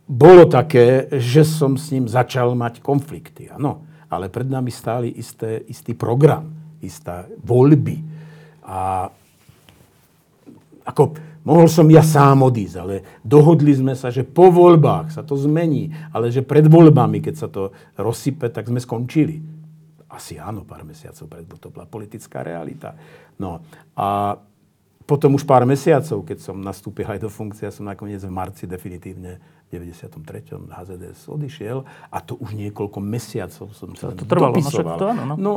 bolo 0.08 0.48
také, 0.48 1.12
že 1.20 1.44
som 1.44 1.76
s 1.76 1.92
ním 1.92 2.08
začal 2.08 2.56
mať 2.56 2.80
konflikty, 2.80 3.52
áno. 3.52 3.84
Ale 4.08 4.32
pred 4.32 4.48
nami 4.48 4.72
stáli 4.72 5.12
isté, 5.12 5.60
istý 5.68 5.92
program, 5.92 6.48
istá 6.80 7.28
voľby. 7.44 8.00
A 8.64 9.10
ako 10.86 11.18
mohol 11.46 11.70
som 11.70 11.86
ja 11.86 12.02
sám 12.02 12.42
odísť, 12.42 12.76
ale 12.76 12.94
dohodli 13.22 13.70
sme 13.70 13.94
sa, 13.94 14.10
že 14.10 14.26
po 14.26 14.50
voľbách 14.50 15.14
sa 15.14 15.22
to 15.22 15.38
zmení, 15.38 15.94
ale 16.10 16.34
že 16.34 16.42
pred 16.42 16.66
voľbami, 16.66 17.22
keď 17.22 17.34
sa 17.38 17.46
to 17.46 17.70
rozsype, 17.94 18.50
tak 18.50 18.66
sme 18.66 18.82
skončili. 18.82 19.38
Asi 20.10 20.36
áno, 20.42 20.66
pár 20.66 20.82
mesiacov 20.82 21.24
pred, 21.30 21.46
to 21.46 21.70
bola 21.70 21.86
politická 21.86 22.42
realita. 22.42 22.98
No 23.38 23.62
a 23.94 24.36
potom 25.06 25.38
už 25.38 25.46
pár 25.46 25.62
mesiacov, 25.62 26.26
keď 26.26 26.38
som 26.42 26.58
nastúpil 26.58 27.06
aj 27.06 27.22
do 27.22 27.30
funkcie, 27.30 27.70
som 27.70 27.86
nakoniec 27.86 28.18
v 28.26 28.32
marci 28.34 28.66
definitívne 28.66 29.38
v 29.70 29.78
93. 29.78 30.66
HZDS 30.66 31.30
odišiel 31.30 31.86
a 32.10 32.18
to 32.22 32.34
už 32.42 32.58
niekoľko 32.58 32.98
mesiacov 32.98 33.70
som 33.70 33.94
sa 33.94 34.10
to 34.10 34.26
trvalo, 34.26 34.54
no 34.54 34.58
dopisoval. 34.58 34.96
No, 34.98 35.00
to 35.00 35.06
áno, 35.06 35.22
no. 35.22 35.34
no 35.38 35.52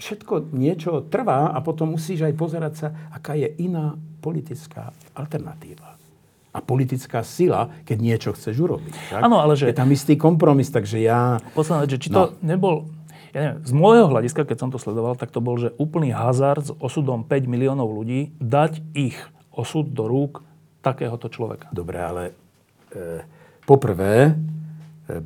všetko 0.00 0.50
niečo 0.56 1.04
trvá 1.06 1.52
a 1.52 1.58
potom 1.60 1.94
musíš 1.94 2.24
aj 2.24 2.34
pozerať 2.34 2.72
sa, 2.74 2.88
aká 3.12 3.36
je 3.36 3.48
iná 3.60 3.94
politická 4.24 4.88
alternatíva 5.12 6.00
a 6.54 6.58
politická 6.62 7.26
sila, 7.26 7.68
keď 7.82 7.96
niečo 7.98 8.30
chceš 8.32 8.56
urobiť. 8.62 9.18
Áno, 9.18 9.42
ale 9.42 9.58
že... 9.58 9.68
Je 9.68 9.76
tam 9.76 9.90
istý 9.90 10.14
kompromis, 10.14 10.70
takže 10.70 11.02
ja... 11.02 11.42
Posledná 11.52 11.90
že 11.90 11.98
či 11.98 12.08
no. 12.14 12.30
to 12.30 12.38
nebol... 12.46 12.86
Ja 13.34 13.50
neviem, 13.50 13.58
z 13.66 13.72
môjho 13.74 14.06
hľadiska, 14.06 14.46
keď 14.46 14.56
som 14.62 14.70
to 14.70 14.78
sledoval, 14.78 15.18
tak 15.18 15.34
to 15.34 15.42
bol, 15.42 15.58
že 15.58 15.74
úplný 15.74 16.14
hazard 16.14 16.70
s 16.70 16.72
osudom 16.78 17.26
5 17.26 17.50
miliónov 17.50 17.90
ľudí, 17.90 18.30
dať 18.38 18.78
ich 18.94 19.18
osud 19.50 19.90
do 19.90 20.06
rúk 20.06 20.46
takéhoto 20.86 21.26
človeka. 21.26 21.74
Dobre, 21.74 21.98
ale 21.98 22.22
e, 22.94 23.26
poprvé, 23.66 24.38
e, 25.10 25.18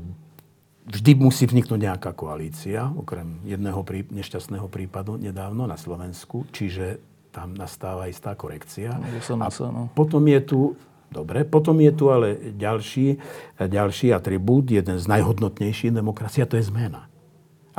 vždy 0.89 1.13
musí 1.21 1.45
vzniknúť 1.45 1.77
nejaká 1.77 2.17
koalícia, 2.17 2.89
okrem 2.89 3.45
jedného 3.45 3.85
prí, 3.85 4.09
nešťastného 4.09 4.73
prípadu 4.73 5.21
nedávno 5.21 5.69
na 5.69 5.77
Slovensku, 5.77 6.49
čiže 6.49 7.05
tam 7.39 7.55
nastáva 7.55 8.11
istá 8.11 8.35
korekcia. 8.35 8.99
No, 8.99 9.07
a 9.39 9.49
no. 9.71 9.87
potom 9.95 10.27
je 10.27 10.41
tu, 10.43 10.61
dobre, 11.07 11.47
potom 11.47 11.79
je 11.79 11.93
tu 11.95 12.11
ale 12.11 12.35
ďalší, 12.59 13.23
ďalší 13.63 14.11
atribút, 14.11 14.67
jeden 14.75 14.99
z 14.99 15.07
najhodnotnejších 15.07 15.95
demokracia, 15.95 16.51
to 16.51 16.59
je 16.59 16.67
zmena. 16.67 17.07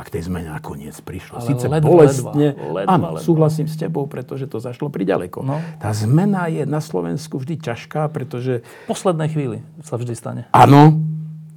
k 0.00 0.16
tej 0.16 0.32
zmene 0.32 0.48
nakoniec 0.48 0.96
prišlo. 1.04 1.44
Ale 1.44 1.48
Sice 1.52 1.68
ledva, 1.68 1.84
bolestne, 1.92 2.56
ledva, 2.56 2.88
áno, 2.88 3.06
ledva. 3.12 3.20
súhlasím 3.20 3.68
s 3.68 3.76
tebou, 3.76 4.08
pretože 4.08 4.48
to 4.48 4.56
zašlo 4.56 4.88
priďaleko. 4.88 5.44
No. 5.44 5.60
Tá 5.76 5.92
zmena 5.92 6.48
je 6.48 6.64
na 6.64 6.80
Slovensku 6.80 7.36
vždy 7.36 7.60
ťažká, 7.60 8.08
pretože... 8.08 8.64
V 8.88 8.96
poslednej 8.96 9.28
chvíli 9.28 9.60
sa 9.84 10.00
vždy 10.00 10.14
stane. 10.16 10.42
Áno, 10.56 10.96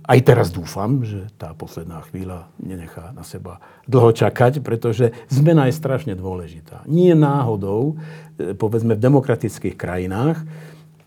aj 0.04 0.20
teraz 0.28 0.52
dúfam, 0.52 1.00
že 1.08 1.32
tá 1.40 1.56
posledná 1.56 2.04
chvíľa 2.12 2.52
nenechá 2.60 3.16
na 3.16 3.24
seba 3.24 3.64
dlho 3.88 4.12
čakať, 4.12 4.60
pretože 4.60 5.16
zmena 5.32 5.72
je 5.72 5.80
strašne 5.80 6.14
dôležitá. 6.14 6.84
Nie 6.92 7.16
náhodou, 7.16 7.96
e, 8.36 8.52
povedzme 8.52 9.00
v 9.00 9.04
demokratických 9.04 9.76
krajinách, 9.80 10.44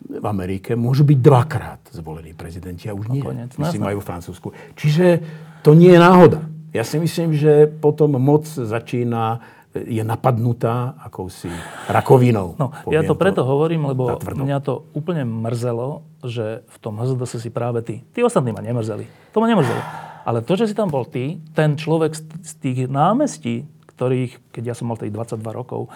v 0.06 0.26
Amerike 0.26 0.78
môžu 0.78 1.02
byť 1.02 1.18
dvakrát 1.18 1.82
zvolení 1.90 2.32
prezidenti 2.32 2.86
a 2.86 2.94
už 2.94 3.10
nie. 3.10 3.20
Konec, 3.20 3.58
myslím 3.58 3.90
aj 3.90 3.96
vo 3.98 4.04
Francúzsku. 4.04 4.48
Čiže 4.78 5.20
to 5.66 5.74
nie 5.74 5.92
je 5.92 6.00
náhoda. 6.00 6.40
Ja 6.70 6.84
si 6.86 7.00
myslím, 7.00 7.32
že 7.34 7.66
potom 7.66 8.14
moc 8.20 8.46
začína 8.46 9.40
je 9.84 10.00
napadnutá 10.00 10.96
akousi 10.96 11.52
rakovinou. 11.90 12.56
No, 12.56 12.72
ja 12.88 13.04
to 13.04 13.12
preto 13.12 13.44
to 13.44 13.48
hovorím, 13.48 13.84
lebo 13.92 14.16
mňa 14.16 14.58
to 14.64 14.88
úplne 14.96 15.28
mrzelo, 15.28 16.06
že 16.24 16.64
v 16.64 16.76
tom 16.80 16.96
HZDS 16.96 17.44
si 17.44 17.50
práve 17.52 17.84
ty. 17.84 18.00
Tí 18.16 18.24
ostatní 18.24 18.56
ma 18.56 18.64
nemrzeli. 18.64 19.04
To 19.36 19.44
ma 19.44 19.50
nemrzelo. 19.50 19.82
Ale 20.26 20.40
to, 20.42 20.56
že 20.56 20.72
si 20.72 20.74
tam 20.74 20.88
bol 20.88 21.04
ty, 21.06 21.38
ten 21.52 21.76
človek 21.76 22.16
z 22.42 22.52
tých 22.58 22.78
námestí, 22.88 23.68
ktorých, 23.94 24.50
keď 24.50 24.62
ja 24.72 24.74
som 24.74 24.88
mal 24.88 24.98
tých 24.98 25.14
22 25.14 25.38
rokov, 25.52 25.92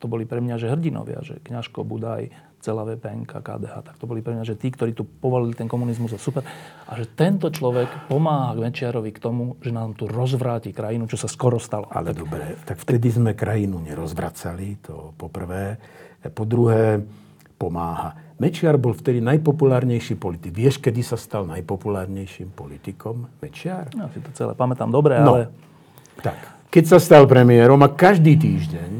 to 0.00 0.08
boli 0.08 0.24
pre 0.24 0.40
mňa, 0.40 0.56
že 0.56 0.72
hrdinovia, 0.72 1.20
že 1.20 1.40
Kňažko, 1.44 1.84
Budaj, 1.84 2.32
celá 2.60 2.84
VPNK, 2.84 3.32
KDH, 3.40 3.74
tak 3.80 3.96
to 3.96 4.04
boli 4.04 4.20
pre 4.20 4.36
mňa, 4.36 4.44
že 4.44 4.56
tí, 4.60 4.68
ktorí 4.68 4.92
tu 4.92 5.08
povolili 5.08 5.56
ten 5.56 5.64
komunizmus, 5.64 6.12
je 6.12 6.20
super. 6.20 6.44
A 6.86 6.92
že 6.92 7.08
tento 7.08 7.48
človek 7.48 8.06
pomáha 8.06 8.52
Mečiarovi 8.52 9.10
k 9.16 9.18
tomu, 9.18 9.56
že 9.64 9.72
nám 9.72 9.96
tu 9.96 10.04
rozvráti 10.04 10.76
krajinu, 10.76 11.08
čo 11.08 11.16
sa 11.16 11.26
skoro 11.26 11.56
stalo. 11.56 11.88
Ale 11.88 12.12
tak... 12.12 12.20
dobre, 12.20 12.44
tak 12.68 12.76
vtedy 12.76 13.08
sme 13.08 13.32
krajinu 13.32 13.80
nerozvracali, 13.80 14.84
to 14.84 15.16
poprvé. 15.16 15.80
Po 16.20 16.44
druhé, 16.44 17.00
pomáha. 17.56 18.36
Mečiar 18.40 18.80
bol 18.80 18.96
vtedy 18.96 19.20
najpopulárnejší 19.20 20.16
politik. 20.16 20.56
Vieš, 20.56 20.80
kedy 20.80 21.04
sa 21.04 21.20
stal 21.20 21.44
najpopulárnejším 21.44 22.56
politikom 22.56 23.28
Mečiar? 23.40 23.92
Ja 23.92 24.08
si 24.08 24.20
to 24.24 24.32
celé 24.32 24.56
pamätám 24.56 24.88
dobre, 24.88 25.20
no, 25.20 25.36
ale... 25.36 25.52
Tak, 26.20 26.68
keď 26.72 26.96
sa 26.96 26.98
stal 27.00 27.28
premiérom 27.28 27.80
a 27.84 27.92
každý 27.92 28.36
týždeň 28.40 28.92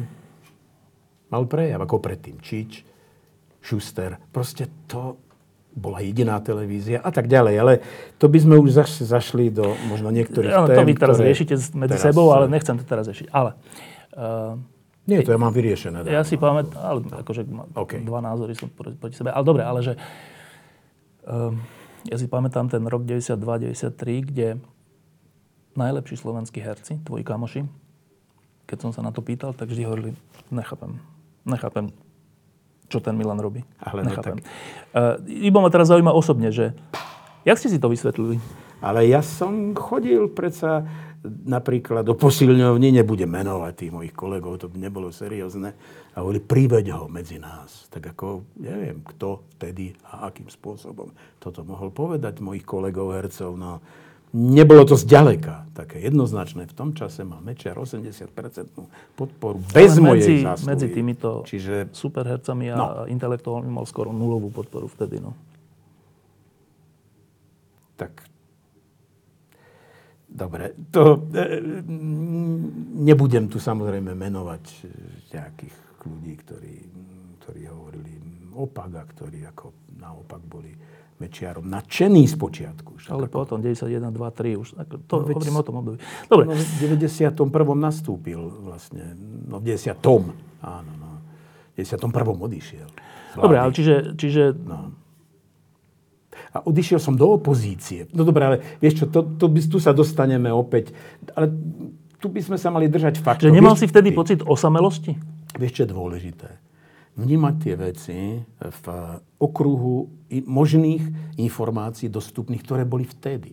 mal 1.32 1.44
prejav 1.48 1.80
ako 1.80 1.96
predtým 2.04 2.36
Čič, 2.36 2.84
Schuster. 3.60 4.16
Proste 4.32 4.68
to 4.88 5.20
bola 5.70 6.02
jediná 6.02 6.42
televízia 6.42 6.98
a 6.98 7.10
tak 7.14 7.30
ďalej. 7.30 7.54
Ale 7.60 7.72
to 8.18 8.26
by 8.26 8.38
sme 8.42 8.58
už 8.58 8.74
zaš, 8.74 9.06
zašli 9.06 9.54
do 9.54 9.78
možno 9.86 10.10
niektorých 10.10 10.50
ja, 10.50 10.66
tém, 10.66 10.76
To 10.76 10.82
vy 10.82 10.94
teraz 10.98 11.18
riešite 11.22 11.54
medzi 11.78 11.96
teraz, 11.96 12.04
sebou, 12.10 12.34
ale 12.34 12.50
nechcem 12.50 12.74
to 12.74 12.84
teraz 12.84 13.06
riešiť. 13.06 13.28
Ale... 13.30 13.54
Uh, 14.10 14.58
nie, 15.06 15.22
to 15.26 15.32
ja 15.34 15.40
mám 15.40 15.54
vyriešené. 15.54 16.06
Ja 16.06 16.22
si 16.22 16.38
pamätám, 16.38 16.76
ale 16.76 16.98
akože 17.24 17.42
okay. 17.74 18.02
dva 18.04 18.20
názory 18.22 18.54
sú 18.54 18.70
proti 18.70 19.16
sebe. 19.16 19.30
Ale 19.30 19.42
dobre, 19.46 19.62
ale 19.62 19.80
že... 19.82 19.94
Uh, 21.24 21.54
ja 22.08 22.16
si 22.16 22.24
pamätám 22.24 22.72
ten 22.72 22.80
rok 22.88 23.04
92-93, 23.04 24.30
kde 24.32 24.48
najlepší 25.76 26.16
slovenskí 26.16 26.58
herci, 26.64 26.96
tvoji 27.04 27.22
kamoši, 27.22 27.68
keď 28.64 28.78
som 28.80 28.90
sa 28.94 29.04
na 29.04 29.12
to 29.12 29.20
pýtal, 29.20 29.52
tak 29.52 29.68
vždy 29.68 29.82
hovorili, 29.84 30.10
nechápem, 30.48 30.96
nechápem, 31.44 31.92
čo 32.90 32.98
ten 32.98 33.14
Milan 33.14 33.38
robí. 33.38 33.62
Ale 33.78 34.02
Nechápem. 34.02 34.36
No, 34.36 34.42
tak... 34.42 35.22
uh, 35.22 35.30
iba 35.30 35.58
ma 35.62 35.70
teraz 35.70 35.88
zaujíma 35.88 36.10
osobne, 36.10 36.50
že 36.50 36.74
jak 37.46 37.56
ste 37.56 37.70
si 37.70 37.78
to 37.78 37.86
vysvetlili? 37.86 38.42
Ale 38.82 39.06
ja 39.06 39.22
som 39.22 39.72
chodil 39.76 40.26
predsa 40.32 40.84
napríklad 41.24 42.00
do 42.00 42.16
posilňovní, 42.16 42.96
nebudem 42.96 43.28
menovať 43.28 43.72
tých 43.76 43.92
mojich 43.92 44.14
kolegov, 44.16 44.56
to 44.56 44.72
by 44.72 44.80
nebolo 44.80 45.12
seriózne, 45.12 45.76
a 46.16 46.24
hovorili, 46.24 46.40
priveď 46.40 46.96
ho 46.96 47.12
medzi 47.12 47.36
nás. 47.36 47.92
Tak 47.92 48.16
ako, 48.16 48.56
neviem, 48.56 49.04
kto 49.04 49.44
vtedy 49.56 49.92
a 50.08 50.32
akým 50.32 50.48
spôsobom 50.48 51.12
toto 51.36 51.60
mohol 51.60 51.92
povedať 51.92 52.40
mojich 52.40 52.64
kolegov 52.64 53.12
hercov. 53.12 53.52
No, 53.52 53.84
nebolo 54.34 54.86
to 54.86 54.94
zďaleka 54.94 55.70
také 55.74 56.02
jednoznačné. 56.04 56.68
V 56.70 56.74
tom 56.76 56.90
čase 56.92 57.24
mal 57.26 57.40
Mečiar 57.42 57.78
80% 57.78 58.30
podporu 59.16 59.58
bez 59.72 59.96
medzi, 59.96 60.00
mojej 60.00 60.44
zásluhy. 60.44 60.68
Medzi 60.70 60.86
týmito 60.92 61.30
Čiže, 61.46 61.90
superhercami 61.90 62.64
a 62.70 62.76
no. 62.76 62.86
intelektuálmi 63.08 63.70
mal 63.70 63.86
skoro 63.88 64.14
nulovú 64.14 64.52
podporu 64.52 64.86
vtedy. 64.86 65.18
No. 65.18 65.34
Tak 67.98 68.30
Dobre, 70.30 70.78
to 70.94 71.26
e, 71.34 71.58
nebudem 73.02 73.50
tu 73.50 73.58
samozrejme 73.58 74.14
menovať 74.14 74.64
nejakých 75.34 75.76
ľudí, 76.06 76.34
ktorí, 76.46 76.74
ktorí 77.42 77.62
hovorili 77.66 78.14
opak 78.54 78.90
a 78.94 79.04
ktorí 79.10 79.42
ako 79.50 79.90
naopak 79.98 80.38
boli 80.46 80.70
Mečiarom 81.20 81.68
nadšený 81.68 82.24
z 82.24 82.34
počiatku. 82.40 82.96
Ale 83.12 83.28
potom 83.28 83.60
91, 83.60 84.08
2, 84.08 84.40
3 84.40 84.56
už. 84.56 84.68
To 85.04 85.20
no, 85.20 85.28
hovorím 85.28 85.56
o 85.60 85.64
tom 85.64 85.74
období. 85.84 86.00
Dobre. 86.32 86.48
No, 86.48 86.56
v 86.56 86.96
91. 86.96 87.36
nastúpil 87.76 88.40
vlastne. 88.40 89.12
No 89.44 89.60
v 89.60 89.76
90. 89.76 90.00
Áno, 90.64 90.92
no. 90.96 91.20
V 91.76 91.84
91. 91.84 92.08
odišiel. 92.24 92.88
Dobre, 93.36 93.56
ale 93.60 93.70
čiže... 93.76 94.16
čiže... 94.16 94.56
No. 94.64 94.96
A 96.50 96.64
odišiel 96.64 96.98
som 96.98 97.14
do 97.14 97.36
opozície. 97.36 98.10
No 98.10 98.26
dobre, 98.26 98.42
ale 98.42 98.56
vieš 98.82 99.04
čo, 99.04 99.06
to, 99.06 99.22
to 99.38 99.46
by, 99.46 99.60
tu 99.60 99.78
sa 99.78 99.94
dostaneme 99.94 100.50
opäť. 100.50 100.90
Ale 101.36 101.52
tu 102.18 102.26
by 102.26 102.40
sme 102.42 102.56
sa 102.58 102.72
mali 102.74 102.90
držať 102.90 103.22
faktov. 103.22 103.52
Že 103.52 103.54
nemal 103.54 103.78
vieš, 103.78 103.86
si 103.86 103.92
vtedy 103.92 104.08
ty, 104.10 104.16
pocit 104.16 104.40
osamelosti? 104.42 105.12
Vieš, 105.54 105.72
čo 105.76 105.82
je 105.84 105.88
dôležité? 105.94 106.48
Vnímať 107.20 107.54
tie 107.60 107.74
veci 107.76 108.18
v 108.58 108.84
okruhu 109.36 110.08
možných 110.48 111.36
informácií 111.36 112.08
dostupných, 112.08 112.64
ktoré 112.64 112.88
boli 112.88 113.04
vtedy. 113.04 113.52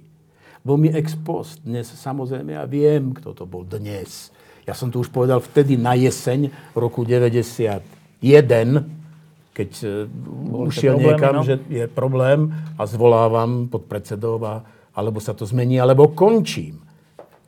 Bol 0.64 0.80
mi 0.80 0.90
ex 0.92 1.16
post. 1.16 1.64
Dnes 1.64 1.88
samozrejme 1.88 2.56
ja 2.56 2.64
viem, 2.68 3.12
kto 3.12 3.36
to 3.36 3.44
bol 3.44 3.68
dnes. 3.68 4.32
Ja 4.68 4.76
som 4.76 4.92
to 4.92 5.00
už 5.00 5.12
povedal 5.12 5.40
vtedy 5.40 5.80
na 5.80 5.96
jeseň 5.96 6.52
roku 6.76 7.08
91, 7.08 7.80
keď 9.56 9.70
e, 9.80 9.88
Bol 10.12 10.68
ušiel 10.68 11.00
problém, 11.00 11.16
niekam, 11.16 11.34
no? 11.40 11.44
že 11.48 11.56
je 11.72 11.86
problém 11.88 12.40
a 12.76 12.84
zvolávam 12.84 13.72
pod 13.72 13.88
predsedov 13.88 14.40
a 14.44 14.56
alebo 14.98 15.22
sa 15.22 15.38
to 15.38 15.46
zmení, 15.46 15.78
alebo 15.78 16.10
končím. 16.10 16.82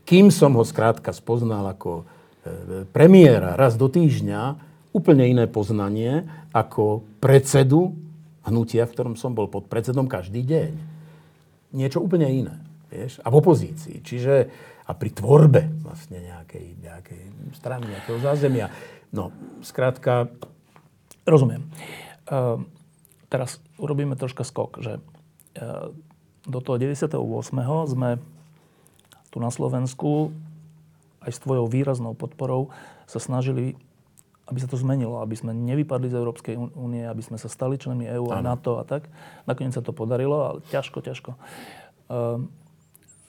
Kým 0.05 0.29
som 0.29 0.53
ho 0.53 0.61
skrátka 0.61 1.09
spoznal 1.09 1.73
ako 1.73 2.05
e, 2.05 2.85
premiéra 2.93 3.57
raz 3.57 3.73
do 3.73 3.89
týždňa, 3.89 4.68
úplne 4.99 5.23
iné 5.23 5.47
poznanie 5.47 6.27
ako 6.51 7.07
predsedu 7.23 7.95
hnutia, 8.43 8.83
v 8.83 8.93
ktorom 8.93 9.15
som 9.15 9.31
bol 9.31 9.47
pod 9.47 9.71
predsedom 9.71 10.11
každý 10.11 10.43
deň. 10.43 10.71
Niečo 11.71 12.03
úplne 12.03 12.27
iné. 12.27 12.55
Vieš? 12.91 13.23
A 13.23 13.31
v 13.31 13.39
opozícii. 13.39 14.03
Čiže 14.03 14.33
a 14.89 14.91
pri 14.97 15.13
tvorbe 15.13 15.69
vlastne 15.85 16.17
nejakej, 16.17 16.81
nejakej 16.81 17.21
strany, 17.53 17.85
nejakého 17.93 18.17
zázemia. 18.25 18.73
No, 19.13 19.29
skrátka... 19.61 20.33
Rozumiem. 21.29 21.69
Uh, 22.25 22.65
teraz 23.29 23.61
urobíme 23.77 24.17
troška 24.17 24.41
skok, 24.41 24.81
že 24.81 24.97
uh, 24.97 25.93
do 26.49 26.59
toho 26.65 26.81
98. 26.81 27.21
sme 27.85 28.17
tu 29.29 29.37
na 29.37 29.53
Slovensku 29.53 30.33
aj 31.21 31.37
s 31.37 31.43
tvojou 31.45 31.69
výraznou 31.69 32.17
podporou 32.17 32.73
sa 33.05 33.21
snažili 33.21 33.77
aby 34.49 34.57
sa 34.57 34.65
to 34.65 34.81
zmenilo, 34.81 35.21
aby 35.21 35.37
sme 35.37 35.53
nevypadli 35.53 36.09
z 36.09 36.17
Európskej 36.17 36.55
únie, 36.57 37.05
aby 37.05 37.21
sme 37.21 37.37
sa 37.37 37.45
stali 37.45 37.77
členmi 37.77 38.09
EÚ 38.09 38.33
a 38.33 38.41
NATO 38.41 38.81
a 38.81 38.83
tak. 38.83 39.05
Nakoniec 39.45 39.77
sa 39.77 39.85
to 39.85 39.93
podarilo, 39.93 40.37
ale 40.41 40.59
ťažko, 40.73 41.05
ťažko. 41.05 41.31
Ehm, 42.09 42.49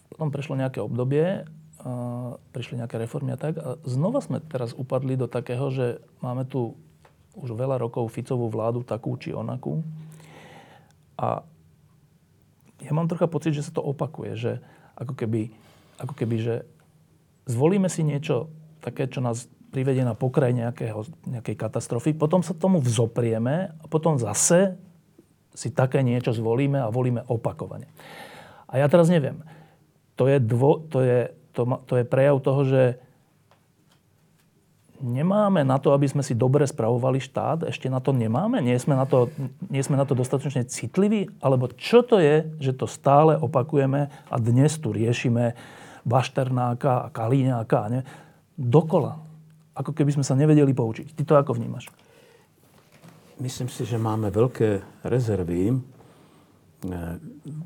potom 0.08 0.32
prešlo 0.32 0.56
nejaké 0.56 0.80
obdobie, 0.80 1.44
prišli 2.52 2.76
nejaké 2.76 3.00
reformy 3.00 3.32
a 3.32 3.40
tak. 3.40 3.56
A 3.56 3.80
znova 3.88 4.20
sme 4.20 4.40
teraz 4.44 4.76
upadli 4.76 5.16
do 5.16 5.24
takého, 5.24 5.72
že 5.72 6.04
máme 6.20 6.44
tu 6.44 6.76
už 7.38 7.56
veľa 7.56 7.80
rokov 7.80 8.10
Ficovú 8.12 8.52
vládu, 8.52 8.84
takú 8.84 9.16
či 9.16 9.32
onakú. 9.32 9.80
A 11.16 11.44
ja 12.80 12.92
mám 12.92 13.08
trocha 13.08 13.28
pocit, 13.28 13.56
že 13.56 13.64
sa 13.64 13.72
to 13.72 13.84
opakuje, 13.84 14.36
že 14.36 14.52
ako 14.96 15.16
keby, 15.16 15.52
ako 16.00 16.14
keby 16.16 16.36
že 16.40 16.54
zvolíme 17.48 17.88
si 17.88 18.04
niečo 18.04 18.52
také, 18.80 19.08
čo 19.08 19.24
nás 19.24 19.48
privedie 19.70 20.02
na 20.02 20.18
pokraj 20.18 20.50
nejakého, 20.50 21.06
nejakej 21.30 21.56
katastrofy, 21.56 22.12
potom 22.12 22.42
sa 22.42 22.52
tomu 22.52 22.82
vzoprieme 22.82 23.70
a 23.78 23.84
potom 23.86 24.18
zase 24.18 24.74
si 25.54 25.70
také 25.70 26.02
niečo 26.02 26.34
zvolíme 26.34 26.82
a 26.82 26.92
volíme 26.92 27.22
opakovane. 27.26 27.86
A 28.70 28.78
ja 28.78 28.86
teraz 28.86 29.10
neviem. 29.10 29.42
To 30.18 30.26
je, 30.30 30.38
dvo, 30.38 30.82
to 30.90 31.02
je, 31.02 31.18
to, 31.54 31.62
to 31.86 31.94
je 31.98 32.04
prejav 32.06 32.38
toho, 32.42 32.62
že 32.66 32.82
nemáme 35.00 35.64
na 35.64 35.80
to, 35.80 35.96
aby 35.96 36.06
sme 36.06 36.20
si 36.20 36.36
dobre 36.36 36.68
spravovali 36.68 37.18
štát, 37.18 37.64
ešte 37.66 37.88
na 37.88 38.04
to 38.04 38.12
nemáme, 38.12 38.60
nie 38.60 38.76
sme 38.76 38.94
na 38.94 39.08
to, 39.08 39.32
nie 39.72 39.80
sme 39.80 39.96
na 39.96 40.04
to 40.04 40.12
dostatočne 40.12 40.68
citliví, 40.68 41.32
alebo 41.40 41.72
čo 41.72 42.04
to 42.04 42.20
je, 42.20 42.46
že 42.60 42.76
to 42.76 42.84
stále 42.84 43.32
opakujeme 43.40 44.12
a 44.12 44.34
dnes 44.36 44.76
tu 44.76 44.92
riešime 44.92 45.56
Bašternáka 46.04 47.08
a 47.08 47.12
Kalíňáka, 47.12 47.80
ne? 47.88 48.00
dokola 48.60 49.29
ako 49.74 49.94
keby 49.94 50.14
sme 50.14 50.24
sa 50.26 50.34
nevedeli 50.34 50.74
poučiť. 50.74 51.14
Ty 51.14 51.22
to 51.24 51.34
ako 51.38 51.56
vnímaš? 51.56 51.88
Myslím 53.40 53.72
si, 53.72 53.88
že 53.88 53.96
máme 53.96 54.28
veľké 54.28 55.00
rezervy 55.08 55.72
eh, 55.72 55.76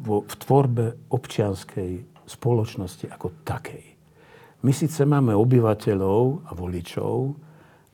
v 0.05 0.35
tvorbe 0.39 1.11
občianskej 1.11 2.07
spoločnosti 2.25 3.11
ako 3.11 3.43
takej. 3.43 3.85
My 4.65 4.73
síce 4.73 5.05
máme 5.05 5.37
obyvateľov 5.37 6.49
a 6.49 6.51
voličov, 6.55 7.17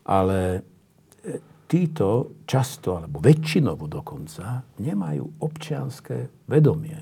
ale 0.07 0.38
eh, 0.55 1.40
títo 1.64 2.42
často, 2.44 3.01
alebo 3.01 3.23
väčšinovo 3.23 3.88
dokonca, 3.88 4.61
nemajú 4.83 5.40
občianské 5.40 6.46
vedomie. 6.51 6.99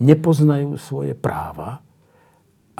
Nepoznajú 0.00 0.78
svoje 0.80 1.12
práva 1.18 1.89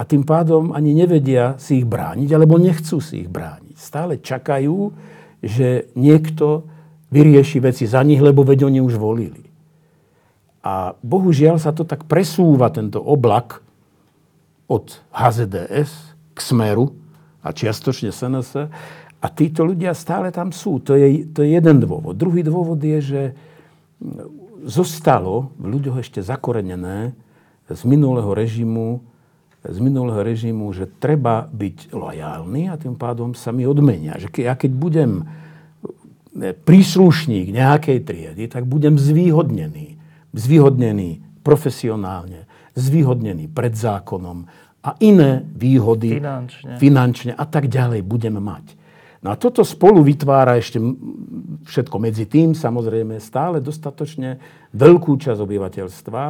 a 0.00 0.08
tým 0.08 0.24
pádom 0.24 0.72
ani 0.72 0.96
nevedia 0.96 1.60
si 1.60 1.84
ich 1.84 1.86
brániť, 1.86 2.32
alebo 2.32 2.56
nechcú 2.56 3.04
si 3.04 3.28
ich 3.28 3.28
brániť 3.28 3.60
stále 3.80 4.20
čakajú, 4.20 4.92
že 5.40 5.88
niekto 5.96 6.68
vyrieši 7.08 7.64
veci 7.64 7.88
za 7.88 8.04
nich, 8.04 8.20
lebo 8.20 8.44
veď 8.44 8.68
oni 8.68 8.84
už 8.84 9.00
volili. 9.00 9.48
A 10.60 10.92
bohužiaľ 11.00 11.56
sa 11.56 11.72
to 11.72 11.88
tak 11.88 12.04
presúva, 12.04 12.68
tento 12.68 13.00
oblak, 13.00 13.64
od 14.70 15.02
HZDS 15.10 15.90
k 16.36 16.38
Smeru 16.38 16.94
a 17.42 17.50
čiastočne 17.50 18.14
SNS. 18.14 18.70
A 19.18 19.26
títo 19.26 19.66
ľudia 19.66 19.96
stále 19.98 20.30
tam 20.30 20.54
sú. 20.54 20.78
To 20.86 20.94
je, 20.94 21.26
to 21.26 21.42
je 21.42 21.58
jeden 21.58 21.82
dôvod. 21.82 22.14
Druhý 22.14 22.46
dôvod 22.46 22.78
je, 22.78 23.02
že 23.02 23.22
zostalo 24.62 25.50
v 25.58 25.74
ľuďoch 25.74 26.04
ešte 26.04 26.22
zakorenené 26.22 27.18
z 27.66 27.82
minulého 27.82 28.30
režimu, 28.30 29.02
z 29.60 29.78
minulého 29.78 30.24
režimu, 30.24 30.72
že 30.72 30.88
treba 30.88 31.44
byť 31.44 31.92
lojálny 31.92 32.72
a 32.72 32.80
tým 32.80 32.96
pádom 32.96 33.36
sa 33.36 33.52
mi 33.52 33.68
odmenia. 33.68 34.16
Že 34.16 34.28
ke, 34.32 34.40
ja 34.48 34.56
keď 34.56 34.72
budem 34.72 35.10
e, 35.20 36.56
príslušník 36.56 37.52
nejakej 37.52 37.98
triedy, 38.00 38.48
tak 38.48 38.64
budem 38.64 38.96
zvýhodnený. 38.96 40.00
Zvýhodnený 40.32 41.42
profesionálne, 41.44 42.48
zvýhodnený 42.72 43.52
pred 43.52 43.76
zákonom 43.76 44.48
a 44.80 44.90
iné 45.04 45.44
výhody 45.44 46.16
finančne, 46.16 46.72
finančne 46.80 47.32
a 47.36 47.44
tak 47.44 47.68
ďalej 47.68 48.00
budem 48.00 48.40
mať. 48.40 48.80
No 49.20 49.28
a 49.28 49.36
toto 49.36 49.60
spolu 49.60 50.00
vytvára 50.00 50.56
ešte 50.56 50.80
všetko 51.68 51.96
medzi 52.00 52.24
tým, 52.24 52.56
samozrejme, 52.56 53.20
stále 53.20 53.60
dostatočne 53.60 54.40
veľkú 54.72 55.12
časť 55.20 55.36
obyvateľstva, 55.36 56.24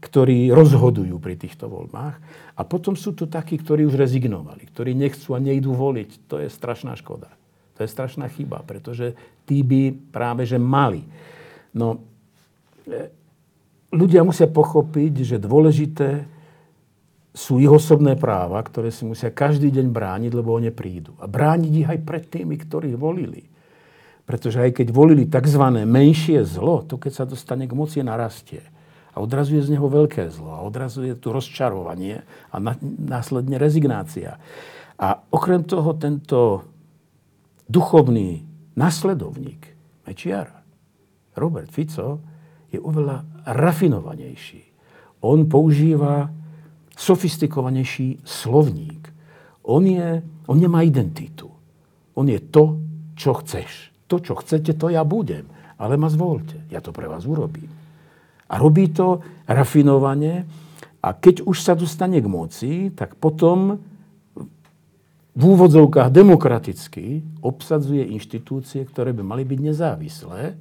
ktorí 0.00 0.48
rozhodujú 0.48 1.20
pri 1.20 1.36
týchto 1.36 1.68
voľbách. 1.68 2.16
A 2.56 2.60
potom 2.64 2.96
sú 2.96 3.12
tu 3.12 3.28
takí, 3.28 3.60
ktorí 3.60 3.84
už 3.84 4.00
rezignovali, 4.00 4.64
ktorí 4.72 4.96
nechcú 4.96 5.36
a 5.36 5.40
nejdú 5.44 5.76
voliť. 5.76 6.28
To 6.32 6.40
je 6.40 6.48
strašná 6.48 6.96
škoda. 6.96 7.28
To 7.76 7.84
je 7.84 7.88
strašná 7.88 8.28
chyba, 8.32 8.64
pretože 8.64 9.16
tí 9.44 9.60
by 9.60 9.92
práve 10.12 10.48
že 10.48 10.56
mali. 10.56 11.04
No, 11.76 12.00
e, 12.88 13.08
ľudia 13.92 14.24
musia 14.24 14.48
pochopiť, 14.48 15.12
že 15.24 15.36
dôležité 15.36 16.24
sú 17.30 17.62
ich 17.62 17.70
osobné 17.70 18.18
práva, 18.18 18.58
ktoré 18.60 18.90
si 18.90 19.06
musia 19.06 19.30
každý 19.30 19.70
deň 19.70 19.86
brániť, 19.94 20.32
lebo 20.34 20.50
oni 20.50 20.74
prídu. 20.74 21.14
A 21.22 21.30
brániť 21.30 21.72
ich 21.72 21.88
aj 21.88 21.98
pred 22.02 22.24
tými, 22.26 22.58
ktorí 22.58 22.96
volili. 22.98 23.46
Pretože 24.26 24.62
aj 24.62 24.82
keď 24.82 24.88
volili 24.90 25.24
tzv. 25.26 25.64
menšie 25.86 26.42
zlo, 26.42 26.82
to 26.82 26.98
keď 26.98 27.22
sa 27.22 27.24
dostane 27.24 27.70
k 27.70 27.72
moci, 27.72 28.02
narastie. 28.02 28.62
A 29.10 29.18
odrazuje 29.18 29.62
z 29.62 29.74
neho 29.74 29.90
veľké 29.90 30.30
zlo. 30.30 30.54
A 30.54 30.64
odrazuje 30.64 31.14
tu 31.18 31.34
rozčarovanie 31.34 32.22
a 32.54 32.56
následne 33.00 33.58
rezignácia. 33.58 34.38
A 35.00 35.08
okrem 35.32 35.64
toho 35.64 35.96
tento 35.96 36.64
duchovný 37.66 38.44
nasledovník 38.76 39.66
Mečiara, 40.06 40.62
Robert 41.38 41.70
Fico, 41.70 42.20
je 42.70 42.78
oveľa 42.78 43.46
rafinovanejší. 43.50 44.62
On 45.26 45.46
používa 45.46 46.30
sofistikovanejší 46.94 48.22
slovník. 48.22 49.10
On, 49.66 49.82
je, 49.82 50.22
on 50.46 50.58
nemá 50.58 50.84
identitu. 50.84 51.50
On 52.14 52.26
je 52.28 52.38
to, 52.38 52.78
čo 53.16 53.40
chceš. 53.40 53.90
To, 54.10 54.20
čo 54.20 54.36
chcete, 54.38 54.74
to 54.76 54.92
ja 54.92 55.06
budem. 55.06 55.48
Ale 55.80 55.96
ma 55.96 56.12
zvolte. 56.12 56.60
Ja 56.68 56.84
to 56.84 56.92
pre 56.92 57.08
vás 57.08 57.24
urobím. 57.24 57.79
A 58.50 58.58
robí 58.58 58.90
to 58.90 59.22
rafinovane. 59.46 60.44
A 61.00 61.08
keď 61.16 61.46
už 61.46 61.62
sa 61.62 61.78
dostane 61.78 62.18
k 62.18 62.28
moci, 62.28 62.72
tak 62.92 63.16
potom 63.16 63.78
v 65.30 65.42
úvodzovkách 65.46 66.10
demokraticky 66.10 67.22
obsadzuje 67.40 68.02
inštitúcie, 68.12 68.82
ktoré 68.84 69.14
by 69.14 69.22
mali 69.22 69.46
byť 69.46 69.58
nezávislé, 69.62 70.58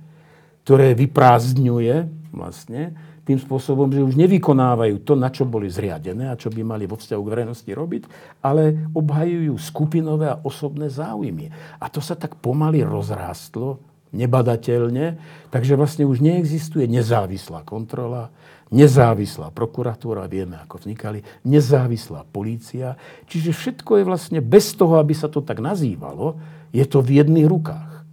ktoré 0.63 0.93
vyprázdňuje 0.93 1.95
vlastne 2.29 2.93
tým 3.25 3.37
spôsobom, 3.37 3.93
že 3.93 4.01
už 4.01 4.17
nevykonávajú 4.17 5.05
to, 5.05 5.13
na 5.13 5.29
čo 5.29 5.45
boli 5.45 5.69
zriadené 5.69 6.33
a 6.33 6.39
čo 6.39 6.49
by 6.49 6.65
mali 6.65 6.89
vo 6.89 6.97
vzťahu 6.97 7.21
k 7.21 7.31
verejnosti 7.33 7.71
robiť, 7.73 8.03
ale 8.41 8.89
obhajujú 8.89 9.53
skupinové 9.57 10.33
a 10.33 10.39
osobné 10.41 10.89
záujmy. 10.89 11.53
A 11.77 11.85
to 11.93 12.01
sa 12.01 12.17
tak 12.17 12.37
pomaly 12.41 12.81
rozrástlo, 12.81 13.81
nebadateľne, 14.09 15.21
takže 15.53 15.77
vlastne 15.77 16.09
už 16.09 16.21
neexistuje 16.21 16.89
nezávislá 16.89 17.61
kontrola, 17.61 18.33
nezávislá 18.69 19.49
prokuratúra, 19.53 20.29
vieme, 20.29 20.57
ako 20.61 20.85
vznikali, 20.85 21.25
nezávislá 21.45 22.25
polícia. 22.29 22.97
Čiže 23.25 23.53
všetko 23.53 24.01
je 24.01 24.03
vlastne 24.05 24.39
bez 24.41 24.73
toho, 24.77 25.01
aby 25.01 25.13
sa 25.13 25.29
to 25.29 25.41
tak 25.41 25.57
nazývalo, 25.61 26.37
je 26.69 26.85
to 26.85 27.01
v 27.01 27.21
jedných 27.21 27.49
rukách. 27.49 28.05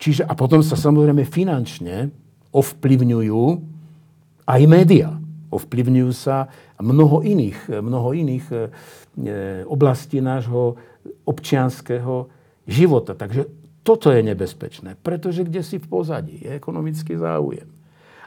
Čiže, 0.00 0.24
a 0.24 0.32
potom 0.36 0.60
sa 0.64 0.76
samozrejme 0.76 1.24
finančne 1.28 2.12
ovplyvňujú 2.52 3.44
aj 4.44 4.62
média. 4.68 5.16
Ovplyvňujú 5.48 6.12
sa 6.12 6.50
mnoho 6.82 7.22
iných, 7.22 7.78
mnoho 7.78 8.10
iných 8.12 8.44
e, 8.50 8.56
oblastí 9.64 10.18
nášho 10.18 10.76
občianského 11.24 12.26
života. 12.66 13.14
Takže 13.14 13.63
toto 13.84 14.08
je 14.08 14.24
nebezpečné, 14.24 14.96
pretože 15.04 15.44
kde 15.44 15.60
si 15.60 15.76
v 15.76 15.86
pozadí 15.86 16.40
je 16.40 16.50
ekonomický 16.56 17.20
záujem. 17.20 17.68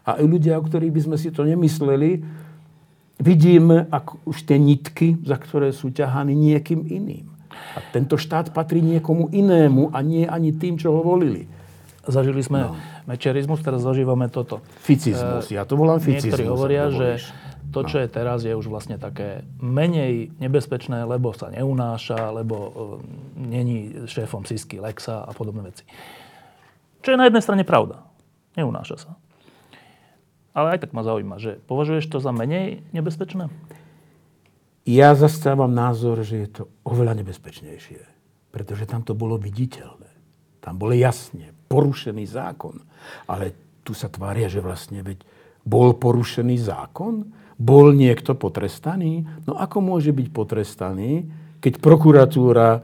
A 0.08 0.22
ľudia, 0.22 0.56
o 0.56 0.64
ktorých 0.64 0.94
by 0.94 1.02
sme 1.04 1.18
si 1.18 1.34
to 1.34 1.44
nemysleli, 1.44 2.24
vidím 3.20 3.90
ako 3.90 4.22
už 4.30 4.46
tie 4.46 4.56
nitky, 4.62 5.18
za 5.26 5.36
ktoré 5.36 5.74
sú 5.74 5.90
ťahaní 5.90 6.38
niekým 6.38 6.86
iným. 6.86 7.28
A 7.74 7.82
tento 7.90 8.16
štát 8.16 8.54
patrí 8.54 8.86
niekomu 8.86 9.34
inému 9.34 9.90
a 9.92 10.00
nie 10.06 10.30
ani 10.30 10.54
tým, 10.54 10.78
čo 10.78 10.94
ho 10.94 11.02
volili. 11.02 11.50
Zažili 12.08 12.40
sme 12.40 12.72
no. 12.72 12.78
mečerizmus, 13.04 13.60
teraz 13.60 13.84
zažívame 13.84 14.32
toto. 14.32 14.64
Ficizmus, 14.80 15.52
ja 15.52 15.68
to 15.68 15.76
volám 15.76 16.00
ficizmus. 16.00 16.32
Niektorí 16.32 16.46
hovoria, 16.48 16.88
že 16.88 17.20
to, 17.74 17.84
čo 17.84 18.00
no. 18.00 18.02
je 18.04 18.10
teraz, 18.10 18.48
je 18.48 18.56
už 18.56 18.72
vlastne 18.72 18.96
také 18.96 19.44
menej 19.60 20.32
nebezpečné, 20.40 21.04
lebo 21.04 21.36
sa 21.36 21.52
neunáša, 21.52 22.32
lebo 22.32 22.56
uh, 22.56 22.72
není 23.36 24.08
šéfom 24.08 24.48
Sisky, 24.48 24.80
Lexa 24.80 25.28
a 25.28 25.32
podobné 25.36 25.68
veci. 25.68 25.84
Čo 27.04 27.14
je 27.14 27.20
na 27.20 27.28
jednej 27.28 27.44
strane 27.44 27.64
pravda. 27.68 28.08
Neunáša 28.58 28.98
sa. 28.98 29.12
Ale 30.58 30.74
aj 30.74 30.90
tak 30.90 30.92
ma 30.98 31.06
zaujíma, 31.06 31.38
že 31.38 31.62
považuješ 31.70 32.10
to 32.10 32.18
za 32.18 32.34
menej 32.34 32.82
nebezpečné? 32.90 33.54
Ja 34.88 35.14
zastávam 35.14 35.70
názor, 35.76 36.26
že 36.26 36.48
je 36.48 36.50
to 36.50 36.64
oveľa 36.88 37.22
nebezpečnejšie. 37.22 38.02
Pretože 38.50 38.90
tam 38.90 39.06
to 39.06 39.14
bolo 39.14 39.38
viditeľné. 39.38 40.10
Tam 40.64 40.80
bolo 40.82 40.98
jasne 40.98 41.54
porušený 41.70 42.26
zákon. 42.26 42.82
Ale 43.30 43.54
tu 43.86 43.94
sa 43.94 44.10
tvária, 44.10 44.50
že 44.50 44.64
vlastne 44.64 45.06
veď 45.06 45.22
bol 45.68 45.94
porušený 45.94 46.58
zákon? 46.58 47.30
Bol 47.58 47.98
niekto 47.98 48.38
potrestaný? 48.38 49.26
No 49.50 49.58
ako 49.58 49.82
môže 49.82 50.14
byť 50.14 50.28
potrestaný, 50.30 51.26
keď 51.58 51.82
prokuratúra 51.82 52.70
e, 52.78 52.82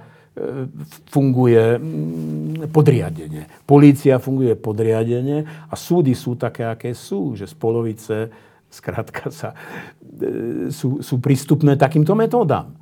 funguje 1.13 1.77
mm, 1.77 2.73
podriadene. 2.73 3.45
Polícia 3.69 4.17
funguje 4.17 4.57
podriadene 4.57 5.69
a 5.69 5.73
súdy 5.77 6.17
sú 6.17 6.33
také, 6.33 6.65
aké 6.65 6.97
sú, 6.97 7.37
že 7.37 7.45
z 7.45 7.53
polovice 7.53 8.17
skrátka 8.73 9.29
sa, 9.29 9.53
e, 10.01 10.73
sú, 10.73 11.05
sú 11.05 11.15
prístupné 11.21 11.77
takýmto 11.77 12.17
metódam. 12.17 12.73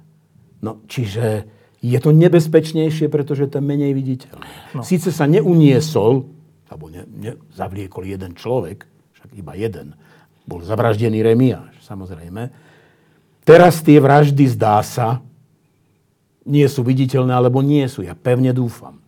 No, 0.64 0.80
čiže 0.88 1.44
je 1.82 2.00
to 2.00 2.14
nebezpečnejšie, 2.14 3.10
pretože 3.12 3.50
to 3.52 3.60
je 3.60 3.66
menej 3.66 3.92
viditeľné. 3.92 4.48
No. 4.78 4.82
Sice 4.86 5.10
sa 5.12 5.26
neuniesol, 5.28 6.30
alebo 6.70 6.88
ne, 6.88 7.04
ne, 7.10 7.36
zavliekol 7.52 8.06
jeden 8.08 8.38
človek, 8.38 8.88
však 9.18 9.30
iba 9.36 9.54
jeden, 9.58 9.98
bol 10.52 10.60
zavraždený 10.60 11.24
Remiáš, 11.24 11.80
samozrejme. 11.88 12.52
Teraz 13.48 13.80
tie 13.80 14.04
vraždy, 14.04 14.52
zdá 14.52 14.84
sa, 14.84 15.24
nie 16.44 16.68
sú 16.68 16.84
viditeľné, 16.84 17.32
alebo 17.32 17.64
nie 17.64 17.88
sú. 17.88 18.04
Ja 18.04 18.12
pevne 18.12 18.52
dúfam. 18.52 19.00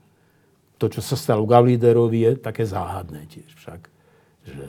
To, 0.79 0.88
čo 0.88 1.03
sa 1.03 1.19
stalo 1.19 1.43
Gavlíderovi, 1.43 2.19
je 2.23 2.32
také 2.39 2.63
záhadné 2.63 3.27
tiež 3.27 3.51
však. 3.60 3.82
Že, 4.47 4.65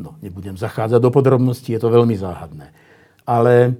no, 0.00 0.16
nebudem 0.24 0.56
zachádzať 0.56 1.00
do 1.00 1.10
podrobností, 1.12 1.76
je 1.76 1.80
to 1.80 1.92
veľmi 1.92 2.16
záhadné. 2.16 2.72
Ale 3.28 3.76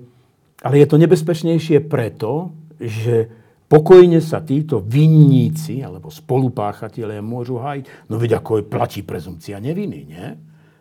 ale 0.62 0.79
je 0.79 0.87
to 0.87 0.97
nebezpečnejšie 0.97 1.90
preto, 1.90 2.55
že 2.79 3.27
pokojne 3.66 4.23
sa 4.23 4.38
títo 4.38 4.79
vinníci 4.79 5.83
alebo 5.83 6.07
spolupáchatelia 6.07 7.18
môžu 7.18 7.59
hájiť. 7.59 8.07
No 8.07 8.16
veď 8.16 8.38
ako 8.38 8.62
je 8.62 8.71
platí 8.71 9.01
prezumcia 9.03 9.59
neviny, 9.59 10.01
nie? 10.07 10.27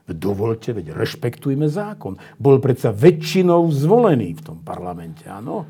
Dovolte, 0.09 0.75
veď 0.75 0.91
rešpektujme 0.97 1.71
zákon. 1.71 2.19
Bol 2.35 2.59
predsa 2.59 2.91
väčšinou 2.91 3.69
zvolený 3.71 4.35
v 4.35 4.41
tom 4.41 4.57
parlamente, 4.59 5.23
áno? 5.29 5.63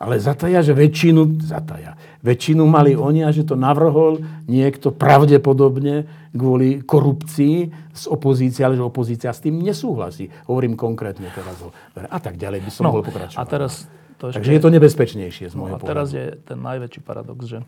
Ale 0.00 0.16
zataja, 0.16 0.64
že 0.64 0.72
väčšinu, 0.72 1.44
zataja, 1.44 1.92
väčšinu 2.24 2.64
mali 2.64 2.96
oni 2.96 3.20
a 3.20 3.28
že 3.36 3.44
to 3.44 3.52
navrhol 3.52 4.24
niekto 4.48 4.96
pravdepodobne 4.96 6.08
kvôli 6.32 6.80
korupcii 6.80 7.56
z 7.92 8.04
opozície, 8.08 8.64
ale 8.64 8.80
že 8.80 8.84
opozícia 8.84 9.28
s 9.28 9.44
tým 9.44 9.60
nesúhlasí. 9.60 10.32
Hovorím 10.48 10.72
konkrétne 10.72 11.28
teraz. 11.36 11.60
A 12.08 12.16
tak 12.16 12.40
ďalej 12.40 12.64
by 12.64 12.70
som 12.72 12.88
no, 12.88 12.96
mohol 12.96 13.04
pokračovať. 13.04 13.36
A 13.36 13.44
teraz 13.44 13.84
to 14.16 14.32
ešte... 14.32 14.40
Takže 14.40 14.52
je 14.56 14.62
to 14.64 14.70
nebezpečnejšie 14.72 15.46
z 15.52 15.54
môjho 15.56 15.76
no, 15.76 15.84
A 15.84 15.84
teraz 15.84 16.16
je 16.16 16.32
ten 16.48 16.56
najväčší 16.60 17.00
paradox, 17.04 17.40
že 17.44 17.58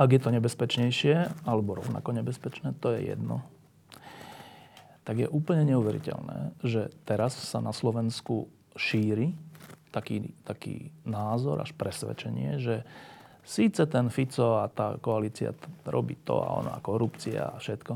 ak 0.00 0.08
je 0.08 0.20
to 0.24 0.32
nebezpečnejšie, 0.32 1.44
alebo 1.44 1.76
rovnako 1.76 2.16
nebezpečné, 2.16 2.72
to 2.80 2.96
je 2.96 3.12
jedno, 3.12 3.44
tak 5.02 5.18
je 5.18 5.28
úplne 5.28 5.66
neuveriteľné, 5.74 6.54
že 6.62 6.90
teraz 7.02 7.34
sa 7.34 7.58
na 7.58 7.74
Slovensku 7.74 8.46
šíri 8.78 9.34
taký, 9.92 10.32
taký 10.48 10.88
názor 11.04 11.60
až 11.60 11.76
presvedčenie, 11.76 12.62
že 12.62 12.86
síce 13.44 13.84
ten 13.90 14.08
Fico 14.08 14.62
a 14.62 14.70
tá 14.70 14.96
koalícia 15.02 15.52
robí 15.84 16.16
to 16.22 16.40
a 16.40 16.62
ona, 16.64 16.80
korupcia 16.80 17.52
a 17.52 17.60
všetko. 17.60 17.92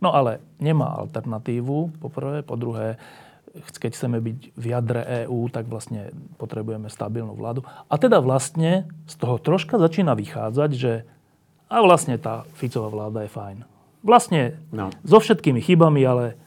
No 0.00 0.16
ale 0.16 0.40
nemá 0.58 0.96
alternatívu, 0.96 2.00
po 2.00 2.08
prvé. 2.08 2.40
Po 2.40 2.56
druhé, 2.56 2.96
keď 3.52 3.90
chceme 3.92 4.18
byť 4.18 4.38
v 4.56 4.64
jadre 4.64 5.02
EÚ, 5.24 5.52
tak 5.52 5.68
vlastne 5.68 6.08
potrebujeme 6.40 6.88
stabilnú 6.88 7.36
vládu. 7.36 7.62
A 7.92 7.94
teda 8.00 8.24
vlastne 8.24 8.88
z 9.04 9.14
toho 9.20 9.36
troška 9.36 9.76
začína 9.76 10.16
vychádzať, 10.16 10.70
že 10.72 10.92
a 11.68 11.84
vlastne 11.84 12.16
tá 12.16 12.48
Ficová 12.56 12.88
vláda 12.88 13.28
je 13.28 13.30
fajn. 13.30 13.58
Vlastne 14.02 14.62
no. 14.70 14.94
so 15.02 15.18
všetkými 15.18 15.58
chybami, 15.58 16.02
ale 16.06 16.38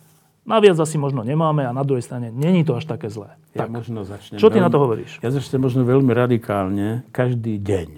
naviac 0.47 0.79
asi 0.79 0.95
možno 0.95 1.21
nemáme 1.21 1.67
a 1.67 1.75
na 1.75 1.83
druhej 1.83 2.03
strane 2.03 2.31
není 2.31 2.63
to 2.63 2.79
až 2.79 2.87
také 2.87 3.11
zlé. 3.11 3.35
Ja 3.51 3.67
tak. 3.67 3.75
možno 3.75 4.07
začnem 4.07 4.39
Čo 4.39 4.47
ty 4.47 4.57
veľmi, 4.59 4.65
na 4.65 4.69
to 4.71 4.77
hovoríš? 4.79 5.11
Ja 5.19 5.29
začnem 5.29 5.59
možno 5.59 5.83
veľmi 5.83 6.11
radikálne. 6.15 7.03
Každý 7.11 7.59
deň 7.59 7.89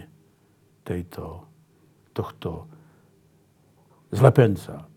tejto, 0.83 1.45
tohto 2.11 2.67
zlepenca, 4.09 4.89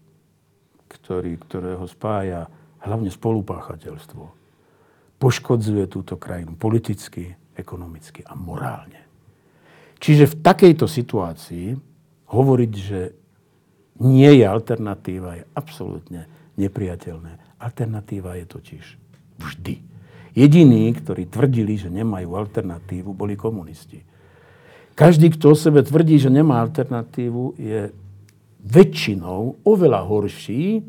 ktorý, 0.89 1.37
ktorého 1.41 1.85
spája 1.85 2.49
hlavne 2.81 3.13
spolupáchateľstvo, 3.13 4.25
poškodzuje 5.17 5.85
túto 5.89 6.21
krajinu 6.21 6.57
politicky, 6.57 7.33
ekonomicky 7.57 8.21
a 8.25 8.37
morálne. 8.37 9.01
Čiže 9.97 10.29
v 10.29 10.37
takejto 10.45 10.85
situácii 10.85 11.73
hovoriť, 12.29 12.73
že 12.77 13.01
nie 14.03 14.31
je 14.41 14.45
alternatíva, 14.45 15.41
je 15.41 15.45
absolútne 15.57 16.23
nepriateľné. 16.57 17.61
Alternatíva 17.61 18.37
je 18.41 18.47
totiž 18.49 18.85
vždy. 19.41 19.75
Jediní, 20.37 20.93
ktorí 20.93 21.33
tvrdili, 21.33 21.81
že 21.81 21.89
nemajú 21.89 22.37
alternatívu, 22.37 23.17
boli 23.17 23.41
komunisti. 23.41 24.05
Každý, 24.97 25.33
kto 25.37 25.53
o 25.53 25.57
sebe 25.57 25.81
tvrdí, 25.81 26.21
že 26.21 26.33
nemá 26.33 26.61
alternatívu, 26.65 27.57
je 27.57 27.93
väčšinou 28.67 29.65
oveľa 29.65 30.01
horší 30.05 30.85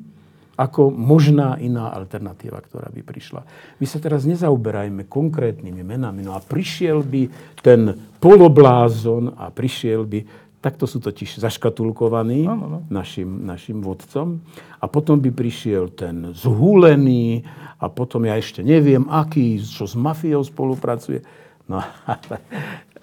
ako 0.58 0.89
možná 0.89 1.62
iná 1.62 1.93
alternatíva, 1.93 2.58
ktorá 2.66 2.89
by 2.89 3.05
prišla. 3.05 3.45
My 3.78 3.86
sa 3.86 4.01
teraz 4.01 4.26
nezaoberajme 4.26 5.05
konkrétnymi 5.05 5.86
menami. 5.86 6.26
No 6.26 6.34
a 6.34 6.41
prišiel 6.41 7.05
by 7.05 7.30
ten 7.62 7.93
poloblázon 8.18 9.38
a 9.38 9.53
prišiel 9.53 10.10
by, 10.10 10.47
takto 10.62 10.89
sú 10.89 10.97
totiž 10.97 11.38
zaškatulkovaní 11.38 12.49
no, 12.49 12.55
no, 12.58 12.68
no. 12.68 12.80
Našim, 12.89 13.45
našim 13.45 13.80
vodcom. 13.80 14.41
A 14.82 14.86
potom 14.89 15.22
by 15.22 15.30
prišiel 15.30 15.93
ten 15.93 16.34
zhúlený 16.34 17.45
a 17.78 17.88
potom 17.88 18.26
ja 18.26 18.36
ešte 18.36 18.66
neviem, 18.66 19.05
aký, 19.08 19.62
čo 19.62 19.86
s 19.86 19.93
mafiou 19.93 20.41
spolupracuje. 20.41 21.22
No 21.70 21.80
a, 21.82 22.14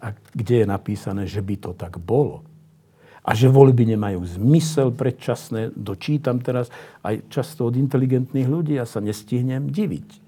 a 0.03 0.07
kde 0.35 0.65
je 0.65 0.67
napísané, 0.67 1.23
že 1.31 1.41
by 1.41 1.55
to 1.59 1.71
tak 1.77 2.01
bolo? 2.03 2.43
a 3.25 3.33
že 3.33 3.49
voľby 3.49 3.97
nemajú 3.97 4.21
zmysel 4.37 4.93
predčasné. 4.93 5.73
Dočítam 5.73 6.45
teraz 6.45 6.69
aj 7.01 7.25
často 7.33 7.65
od 7.65 7.75
inteligentných 7.81 8.45
ľudí 8.45 8.77
a 8.77 8.85
sa 8.85 9.01
nestihnem 9.01 9.73
diviť. 9.73 10.21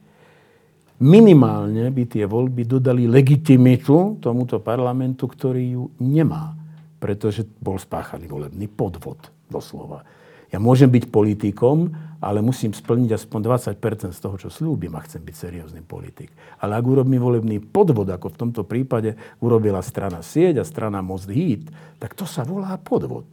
Minimálne 1.05 1.93
by 1.93 2.05
tie 2.09 2.24
voľby 2.24 2.64
dodali 2.64 3.05
legitimitu 3.05 4.16
tomuto 4.16 4.64
parlamentu, 4.64 5.29
ktorý 5.29 5.77
ju 5.77 5.85
nemá, 6.01 6.56
pretože 6.97 7.45
bol 7.61 7.77
spáchaný 7.77 8.27
volebný 8.29 8.67
podvod, 8.71 9.31
doslova. 9.49 10.03
Ja 10.51 10.63
môžem 10.63 10.87
byť 10.89 11.11
politikom, 11.11 11.91
ale 12.23 12.41
musím 12.41 12.73
splniť 12.73 13.19
aspoň 13.19 13.41
20% 13.77 14.15
z 14.15 14.21
toho, 14.23 14.37
čo 14.41 14.49
slúbim 14.49 14.95
a 14.97 15.05
chcem 15.05 15.21
byť 15.21 15.35
seriózny 15.37 15.83
politik. 15.85 16.33
Ale 16.63 16.79
ak 16.79 16.85
urobím 16.87 17.21
volebný 17.21 17.61
podvod, 17.61 18.09
ako 18.09 18.33
v 18.33 18.41
tomto 18.47 18.63
prípade 18.65 19.19
urobila 19.43 19.83
strana 19.85 20.25
Sieť 20.25 20.63
a 20.63 20.65
strana 20.65 21.05
Most 21.05 21.29
Heat, 21.29 21.67
tak 22.01 22.17
to 22.17 22.25
sa 22.25 22.47
volá 22.47 22.79
podvod. 22.81 23.27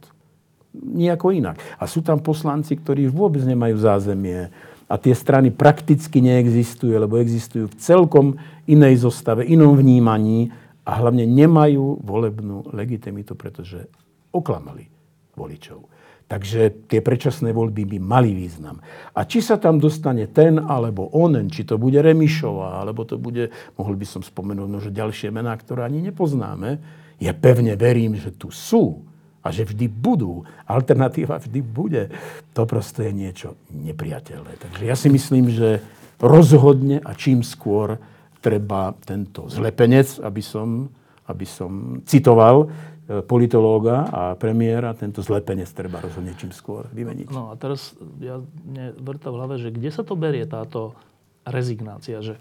Nijako 0.74 1.30
inak. 1.30 1.56
A 1.78 1.86
sú 1.86 2.02
tam 2.02 2.18
poslanci, 2.18 2.74
ktorí 2.74 3.06
vôbec 3.06 3.46
nemajú 3.46 3.78
zázemie 3.78 4.50
a 4.90 4.94
tie 5.00 5.14
strany 5.16 5.48
prakticky 5.48 6.20
neexistujú, 6.20 6.98
lebo 6.98 7.16
existujú 7.16 7.70
v 7.70 7.78
celkom 7.78 8.26
inej 8.68 9.06
zostave, 9.06 9.46
inom 9.46 9.78
vnímaní 9.78 10.52
a 10.84 10.90
hlavne 11.00 11.24
nemajú 11.24 12.04
volebnú 12.04 12.68
legitimitu, 12.76 13.32
pretože 13.34 13.88
oklamali 14.32 14.86
voličov. 15.32 15.90
Takže 16.24 16.88
tie 16.88 17.04
predčasné 17.04 17.52
voľby 17.52 17.84
by 17.84 17.98
mali 18.00 18.32
význam. 18.32 18.80
A 19.12 19.28
či 19.28 19.44
sa 19.44 19.60
tam 19.60 19.76
dostane 19.76 20.24
ten 20.24 20.56
alebo 20.56 21.12
onen, 21.12 21.52
či 21.52 21.68
to 21.68 21.76
bude 21.76 22.00
Remišová, 22.00 22.80
alebo 22.80 23.04
to 23.04 23.20
bude, 23.20 23.52
mohol 23.76 23.92
by 23.92 24.06
som 24.08 24.24
spomenúť 24.24 24.68
možno 24.68 24.90
ďalšie 24.92 25.28
mená, 25.28 25.52
ktoré 25.52 25.84
ani 25.84 26.00
nepoznáme, 26.00 26.80
ja 27.20 27.32
pevne 27.36 27.76
verím, 27.76 28.16
že 28.16 28.32
tu 28.32 28.48
sú 28.48 29.04
a 29.44 29.52
že 29.52 29.68
vždy 29.68 29.86
budú. 29.92 30.48
Alternatíva 30.64 31.36
vždy 31.36 31.60
bude. 31.60 32.08
To 32.56 32.64
proste 32.64 33.12
je 33.12 33.12
niečo 33.12 33.48
nepriateľné. 33.68 34.56
Takže 34.56 34.82
ja 34.88 34.96
si 34.96 35.12
myslím, 35.12 35.52
že 35.52 35.84
rozhodne 36.18 37.04
a 37.04 37.12
čím 37.12 37.44
skôr 37.44 38.00
treba 38.44 38.92
tento 39.00 39.48
zlepenec, 39.48 40.20
aby 40.20 40.42
som, 40.44 40.92
aby 41.24 41.46
som 41.48 42.04
citoval 42.04 42.68
E, 43.04 43.20
politológa 43.20 44.08
a 44.08 44.22
premiéra, 44.32 44.96
tento 44.96 45.20
zlepenec 45.20 45.68
treba 45.76 46.00
rozhodne 46.00 46.32
čím 46.40 46.56
skôr 46.56 46.88
vymeniť. 46.88 47.28
No 47.28 47.52
a 47.52 47.54
teraz 47.60 47.92
ja 48.16 48.40
mne 48.40 48.96
vrta 48.96 49.28
v 49.28 49.36
hlave, 49.36 49.54
že 49.60 49.68
kde 49.68 49.92
sa 49.92 50.08
to 50.08 50.16
berie 50.16 50.48
táto 50.48 50.96
rezignácia, 51.44 52.24
že 52.24 52.40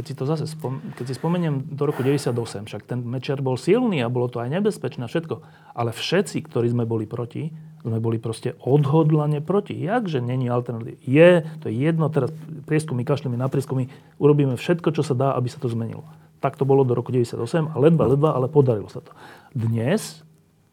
keď 0.00 0.04
si 0.08 0.16
to 0.16 0.24
zase 0.24 0.48
spom- 0.48 0.80
keď 0.96 1.12
si 1.12 1.14
spomeniem 1.20 1.76
do 1.76 1.84
roku 1.84 2.00
98, 2.00 2.64
však 2.64 2.88
ten 2.88 3.04
Mečer 3.04 3.44
bol 3.44 3.60
silný 3.60 4.00
a 4.00 4.08
bolo 4.08 4.32
to 4.32 4.40
aj 4.40 4.48
nebezpečné 4.48 5.04
všetko, 5.04 5.44
ale 5.76 5.92
všetci, 5.92 6.40
ktorí 6.48 6.72
sme 6.72 6.88
boli 6.88 7.04
proti, 7.04 7.52
sme 7.84 8.00
boli 8.00 8.16
proste 8.16 8.56
odhodlane 8.64 9.44
proti. 9.44 9.76
Jakže 9.76 10.24
není 10.24 10.48
alternatív? 10.48 10.96
Je, 11.04 11.44
to 11.60 11.68
je 11.68 11.76
jedno, 11.76 12.08
teraz 12.08 12.32
prieskumy, 12.64 13.04
kašľumi 13.04 13.36
na 13.36 13.52
prieskumy, 13.52 13.92
urobíme 14.16 14.56
všetko, 14.56 14.88
čo 14.96 15.04
sa 15.04 15.12
dá, 15.12 15.28
aby 15.36 15.52
sa 15.52 15.60
to 15.60 15.68
zmenilo. 15.68 16.08
Tak 16.40 16.56
to 16.56 16.64
bolo 16.64 16.80
do 16.88 16.96
roku 16.96 17.12
98 17.12 17.68
a 17.68 17.76
ledva, 17.76 18.08
ledva, 18.08 18.32
ale 18.32 18.48
podarilo 18.48 18.88
sa 18.88 19.04
to. 19.04 19.12
Dnes 19.52 20.24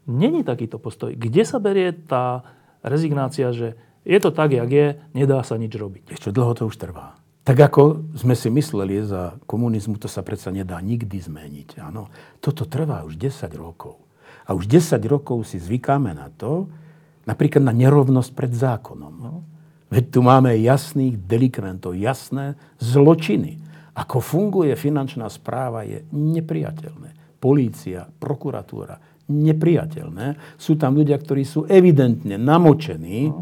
není 0.08 0.40
takýto 0.40 0.80
postoj. 0.80 1.12
Kde 1.12 1.44
sa 1.44 1.60
berie 1.60 1.92
tá 1.92 2.48
rezignácia, 2.80 3.52
že 3.52 3.76
je 4.08 4.16
to 4.24 4.32
tak, 4.32 4.56
jak 4.56 4.72
je, 4.72 4.96
nedá 5.12 5.44
sa 5.44 5.60
nič 5.60 5.76
robiť? 5.76 6.16
Ešte 6.16 6.32
dlho 6.32 6.56
to 6.56 6.64
už 6.64 6.80
trvá. 6.80 7.27
Tak 7.48 7.72
ako 7.72 8.12
sme 8.12 8.36
si 8.36 8.52
mysleli 8.52 9.00
za 9.00 9.40
komunizmu, 9.48 9.96
to 9.96 10.04
sa 10.04 10.20
predsa 10.20 10.52
nedá 10.52 10.76
nikdy 10.84 11.16
zmeniť. 11.16 11.80
Áno, 11.80 12.12
toto 12.44 12.68
trvá 12.68 13.08
už 13.08 13.16
10 13.16 13.48
rokov. 13.56 13.96
A 14.44 14.52
už 14.52 14.68
10 14.68 15.00
rokov 15.08 15.48
si 15.48 15.56
zvykáme 15.56 16.12
na 16.12 16.28
to, 16.28 16.68
napríklad 17.24 17.64
na 17.64 17.72
nerovnosť 17.72 18.30
pred 18.36 18.52
zákonom. 18.52 19.14
No. 19.16 19.48
Veď 19.88 20.12
tu 20.12 20.20
máme 20.20 20.60
jasných 20.60 21.16
delikventov, 21.24 21.96
jasné 21.96 22.60
zločiny. 22.84 23.56
Ako 23.96 24.20
funguje 24.20 24.76
finančná 24.76 25.32
správa 25.32 25.88
je 25.88 26.04
nepriateľné. 26.12 27.40
Polícia, 27.40 28.04
prokuratúra, 28.04 29.24
nepriateľné. 29.24 30.60
Sú 30.60 30.76
tam 30.76 31.00
ľudia, 31.00 31.16
ktorí 31.16 31.48
sú 31.48 31.64
evidentne 31.64 32.36
namočení 32.36 33.32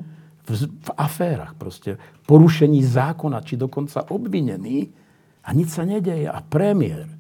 v, 0.46 0.70
v 0.70 0.90
aférach, 0.94 1.58
proste 1.58 1.98
porušení 2.24 2.80
zákona, 2.86 3.42
či 3.42 3.58
dokonca 3.58 4.06
obvinení 4.14 4.88
a 5.42 5.50
nič 5.50 5.74
sa 5.74 5.82
nedeje. 5.82 6.30
A 6.30 6.38
premiér 6.40 7.10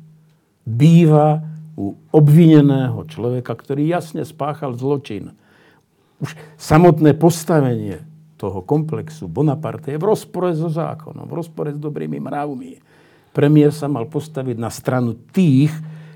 býva 0.62 1.42
u 1.76 1.98
obvineného 2.14 3.04
človeka, 3.10 3.52
ktorý 3.52 3.90
jasne 3.90 4.24
spáchal 4.24 4.78
zločin. 4.78 5.36
Už 6.22 6.32
samotné 6.56 7.12
postavenie 7.18 8.00
toho 8.40 8.64
komplexu 8.64 9.28
Bonaparte 9.28 9.92
je 9.92 10.00
v 10.00 10.08
rozpore 10.08 10.56
so 10.56 10.72
zákonom, 10.72 11.28
v 11.28 11.36
rozpore 11.36 11.74
s 11.74 11.80
dobrými 11.80 12.16
mravmi 12.16 12.86
premiér 13.36 13.68
sa 13.68 13.84
mal 13.84 14.08
postaviť 14.08 14.56
na 14.56 14.72
stranu 14.72 15.12
tých, 15.28 15.68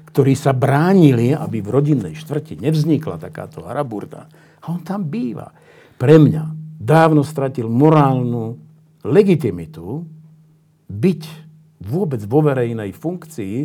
ktorí 0.09 0.33
sa 0.33 0.57
bránili, 0.57 1.37
aby 1.37 1.61
v 1.61 1.69
rodinnej 1.69 2.17
štvrti 2.17 2.57
nevznikla 2.65 3.21
takáto 3.21 3.61
haraburda. 3.69 4.25
A 4.65 4.73
on 4.73 4.81
tam 4.81 5.05
býva. 5.05 5.53
Pre 6.01 6.17
mňa 6.17 6.45
dávno 6.81 7.21
stratil 7.21 7.69
morálnu 7.69 8.57
legitimitu 9.05 10.09
byť 10.89 11.23
vôbec 11.85 12.25
vo 12.25 12.41
verejnej 12.41 12.97
funkcii 12.97 13.57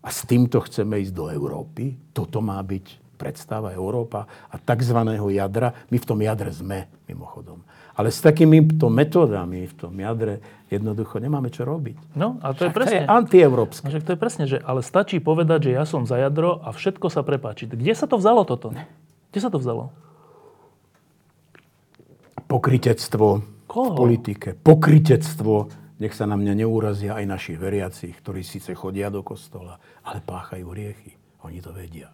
a 0.00 0.08
s 0.08 0.24
týmto 0.24 0.64
chceme 0.64 1.04
ísť 1.04 1.12
do 1.12 1.28
Európy. 1.28 2.00
Toto 2.16 2.40
má 2.40 2.56
byť 2.64 3.16
predstava 3.16 3.72
Európa 3.72 4.28
a 4.48 4.56
tzv. 4.60 4.98
jadra. 5.32 5.72
My 5.92 5.96
v 5.96 6.08
tom 6.08 6.20
jadre 6.20 6.52
sme, 6.52 6.88
mimochodom. 7.08 7.64
Ale 7.96 8.12
s 8.12 8.20
takýmito 8.20 8.92
metódami 8.92 9.64
v 9.64 9.74
tom 9.74 9.96
jadre 9.96 10.44
jednoducho 10.68 11.16
nemáme 11.16 11.48
čo 11.48 11.64
robiť. 11.64 12.12
No, 12.12 12.36
a 12.44 12.52
to 12.52 12.68
je 12.68 12.72
presne. 12.76 13.08
To 13.08 13.08
je 13.08 13.08
antieurópske. 13.08 13.88
No, 13.88 14.04
to 14.04 14.12
je 14.12 14.20
presne, 14.20 14.44
že 14.44 14.60
ale 14.60 14.84
stačí 14.84 15.16
povedať, 15.16 15.72
že 15.72 15.80
ja 15.80 15.88
som 15.88 16.04
za 16.04 16.20
jadro 16.20 16.60
a 16.60 16.76
všetko 16.76 17.08
sa 17.08 17.24
prepáči. 17.24 17.64
Kde 17.64 17.96
sa 17.96 18.04
to 18.04 18.20
vzalo 18.20 18.44
toto? 18.44 18.76
Kde 19.32 19.40
sa 19.40 19.48
to 19.48 19.56
vzalo? 19.56 19.96
Pokritectvo 22.46 23.26
Koho? 23.66 23.90
v 23.90 23.90
politike. 23.94 24.48
Pokritectvo. 24.54 25.54
Nech 25.96 26.12
sa 26.12 26.28
na 26.28 26.36
mňa 26.36 26.64
neúrazia 26.64 27.16
aj 27.16 27.24
naši 27.24 27.52
veriaci, 27.56 28.12
ktorí 28.12 28.44
síce 28.44 28.76
chodia 28.76 29.08
do 29.08 29.24
kostola, 29.24 29.80
ale 30.04 30.20
páchajú 30.20 30.68
hriechy. 30.70 31.16
Oni 31.42 31.58
to 31.64 31.72
vedia. 31.72 32.12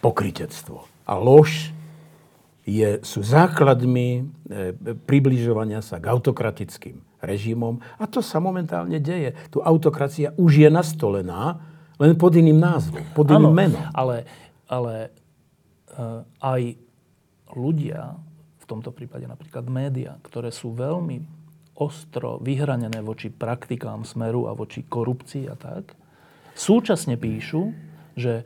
pokritectvo. 0.00 0.88
A 1.04 1.12
lož 1.20 1.76
je, 2.64 3.04
sú 3.04 3.20
základmi 3.20 4.08
e, 4.16 4.72
približovania 5.04 5.84
sa 5.84 6.00
k 6.00 6.08
autokratickým 6.08 7.04
režimom. 7.20 7.84
A 8.00 8.08
to 8.08 8.24
sa 8.24 8.40
momentálne 8.40 8.96
deje. 8.96 9.36
Tu 9.52 9.60
autokracia 9.60 10.32
už 10.40 10.64
je 10.64 10.68
nastolená, 10.72 11.60
len 12.00 12.16
pod 12.16 12.32
iným 12.32 12.56
názvom, 12.56 13.04
pod 13.12 13.28
iným 13.28 13.52
ano, 13.52 13.56
menom. 13.56 13.84
Ale, 13.92 14.24
ale 14.64 15.12
uh, 15.92 16.24
aj 16.40 16.80
ľudia, 17.54 18.14
v 18.60 18.64
tomto 18.68 18.94
prípade 18.94 19.26
napríklad 19.26 19.66
média, 19.66 20.18
ktoré 20.22 20.54
sú 20.54 20.74
veľmi 20.74 21.40
ostro 21.80 22.36
vyhranené 22.44 23.00
voči 23.00 23.32
praktikám 23.32 24.04
smeru 24.04 24.46
a 24.46 24.52
voči 24.52 24.84
korupcii 24.84 25.48
a 25.48 25.56
tak, 25.56 25.96
súčasne 26.52 27.16
píšu, 27.16 27.72
že 28.14 28.44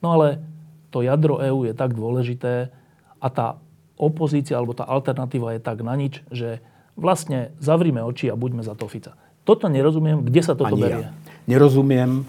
no 0.00 0.16
ale 0.16 0.40
to 0.88 1.04
jadro 1.04 1.42
EÚ 1.42 1.68
je 1.68 1.74
tak 1.76 1.92
dôležité 1.92 2.72
a 3.20 3.28
tá 3.28 3.60
opozícia 4.00 4.56
alebo 4.56 4.72
tá 4.72 4.88
alternatíva 4.88 5.54
je 5.54 5.60
tak 5.60 5.84
na 5.84 5.94
nič, 5.94 6.24
že 6.32 6.64
vlastne 6.94 7.54
zavrime 7.58 8.02
oči 8.02 8.30
a 8.30 8.38
buďme 8.38 8.62
za 8.62 8.74
to 8.78 8.86
Fica. 8.86 9.18
Toto 9.44 9.68
nerozumiem, 9.68 10.24
kde 10.24 10.40
sa 10.40 10.54
toto 10.56 10.78
Ani 10.78 10.82
berie. 10.82 11.04
Ja. 11.04 11.10
Nerozumiem, 11.44 12.24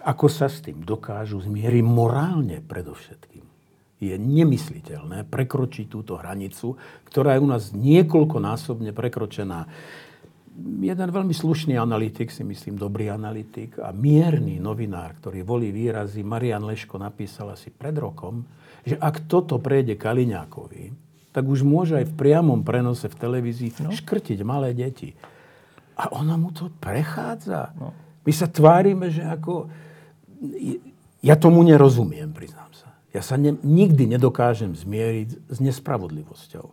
ako 0.00 0.26
sa 0.32 0.48
s 0.48 0.64
tým 0.64 0.80
dokážu 0.80 1.44
zmieriť 1.44 1.84
morálne 1.84 2.64
predovšetkým. 2.64 3.44
Je 3.98 4.14
nemysliteľné 4.14 5.26
prekročiť 5.26 5.90
túto 5.90 6.14
hranicu, 6.14 6.78
ktorá 7.10 7.34
je 7.34 7.42
u 7.42 7.48
nás 7.50 7.74
niekoľkonásobne 7.74 8.94
prekročená. 8.94 9.66
Jeden 10.58 11.08
veľmi 11.10 11.34
slušný 11.34 11.78
analytik, 11.78 12.30
si 12.30 12.42
myslím 12.42 12.78
dobrý 12.78 13.10
analytik 13.10 13.78
a 13.78 13.94
mierny 13.94 14.58
novinár, 14.62 15.18
ktorý 15.18 15.42
volí 15.46 15.70
výrazy, 15.70 16.22
Marian 16.22 16.66
Leško 16.66 16.98
napísal 16.98 17.54
asi 17.54 17.70
pred 17.70 17.94
rokom, 17.94 18.42
že 18.86 18.98
ak 18.98 19.26
toto 19.30 19.58
prejde 19.58 19.98
Kaliňákovi, 19.98 21.08
tak 21.34 21.44
už 21.46 21.62
môže 21.62 21.94
aj 21.98 22.10
v 22.10 22.18
priamom 22.18 22.66
prenose 22.66 23.06
v 23.06 23.18
televízii 23.18 23.70
no. 23.86 23.94
škrtiť 23.94 24.38
malé 24.42 24.74
deti. 24.74 25.14
A 25.98 26.10
ona 26.14 26.38
mu 26.38 26.54
to 26.54 26.70
prechádza. 26.82 27.74
No. 27.78 27.94
My 28.22 28.32
sa 28.34 28.46
tvárime, 28.46 29.10
že 29.10 29.26
ako... 29.26 29.70
Ja 31.18 31.34
tomu 31.34 31.66
nerozumiem, 31.66 32.30
priznám. 32.30 32.67
Ja 33.12 33.24
sa 33.24 33.40
ne, 33.40 33.56
nikdy 33.64 34.04
nedokážem 34.04 34.76
zmieriť 34.76 35.48
s 35.48 35.58
nespravodlivosťou. 35.64 36.66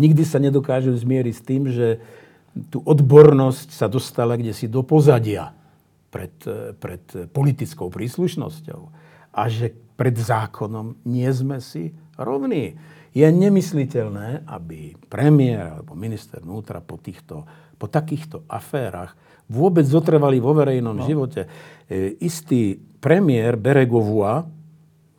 Nikdy 0.00 0.22
sa 0.24 0.40
nedokážem 0.40 0.96
zmieriť 0.96 1.34
s 1.36 1.42
tým, 1.44 1.62
že 1.68 2.00
tú 2.72 2.80
odbornosť 2.84 3.68
sa 3.76 3.88
dostala 3.88 4.36
kde 4.36 4.56
si 4.56 4.68
do 4.68 4.80
pozadia 4.84 5.52
pred, 6.08 6.32
pred 6.80 7.04
politickou 7.32 7.92
príslušnosťou. 7.92 8.80
A 9.32 9.42
že 9.48 9.72
pred 9.96 10.16
zákonom 10.16 11.00
nie 11.08 11.28
sme 11.32 11.60
si 11.60 11.92
rovní. 12.16 12.76
Je 13.12 13.28
nemysliteľné, 13.28 14.48
aby 14.48 14.96
premiér 15.08 15.80
alebo 15.80 15.92
minister 15.92 16.40
vnútra 16.40 16.80
po, 16.80 16.96
týchto, 16.96 17.44
po 17.76 17.84
takýchto 17.88 18.48
aférach 18.48 19.12
vôbec 19.52 19.84
zotrvali 19.84 20.40
vo 20.40 20.56
verejnom 20.56 20.96
no. 20.96 21.04
živote. 21.04 21.44
E, 21.84 22.16
istý 22.24 22.80
premiér 22.80 23.60
Beregovua, 23.60 24.48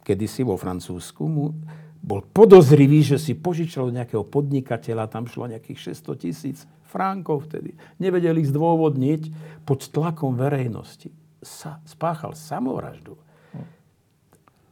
kedysi 0.03 0.43
vo 0.43 0.59
Francúzsku, 0.59 1.23
mu 1.25 1.55
bol 2.03 2.19
podozrivý, 2.19 2.99
že 2.99 3.15
si 3.15 3.31
požičal 3.31 3.87
od 3.87 3.95
nejakého 3.95 4.27
podnikateľa, 4.27 5.07
tam 5.07 5.23
šlo 5.23 5.47
nejakých 5.47 5.95
600 5.95 6.23
tisíc 6.23 6.57
fránkov 6.91 7.47
vtedy. 7.47 7.79
Nevedeli 7.97 8.43
zdôvodniť 8.43 9.31
pod 9.63 9.87
tlakom 9.87 10.35
verejnosti. 10.35 11.09
Sa, 11.39 11.79
spáchal 11.87 12.35
samovraždu. 12.35 13.15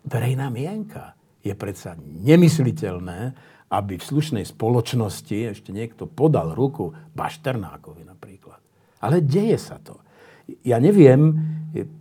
Verejná 0.03 0.51
mienka 0.51 1.15
je 1.39 1.55
predsa 1.55 1.95
nemysliteľné, 1.99 3.33
aby 3.71 3.95
v 3.95 4.03
slušnej 4.03 4.43
spoločnosti 4.43 5.55
ešte 5.55 5.71
niekto 5.71 6.03
podal 6.03 6.51
ruku 6.51 6.91
Bašternákovi 7.15 8.03
napríklad. 8.03 8.59
Ale 8.99 9.23
deje 9.23 9.55
sa 9.55 9.79
to. 9.79 10.03
Ja 10.67 10.83
neviem, 10.83 11.39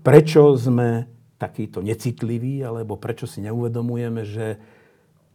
prečo 0.03 0.59
sme 0.59 1.07
takýto 1.41 1.81
necitliví, 1.81 2.61
alebo 2.61 3.01
prečo 3.01 3.25
si 3.25 3.41
neuvedomujeme, 3.41 4.29
že 4.29 4.61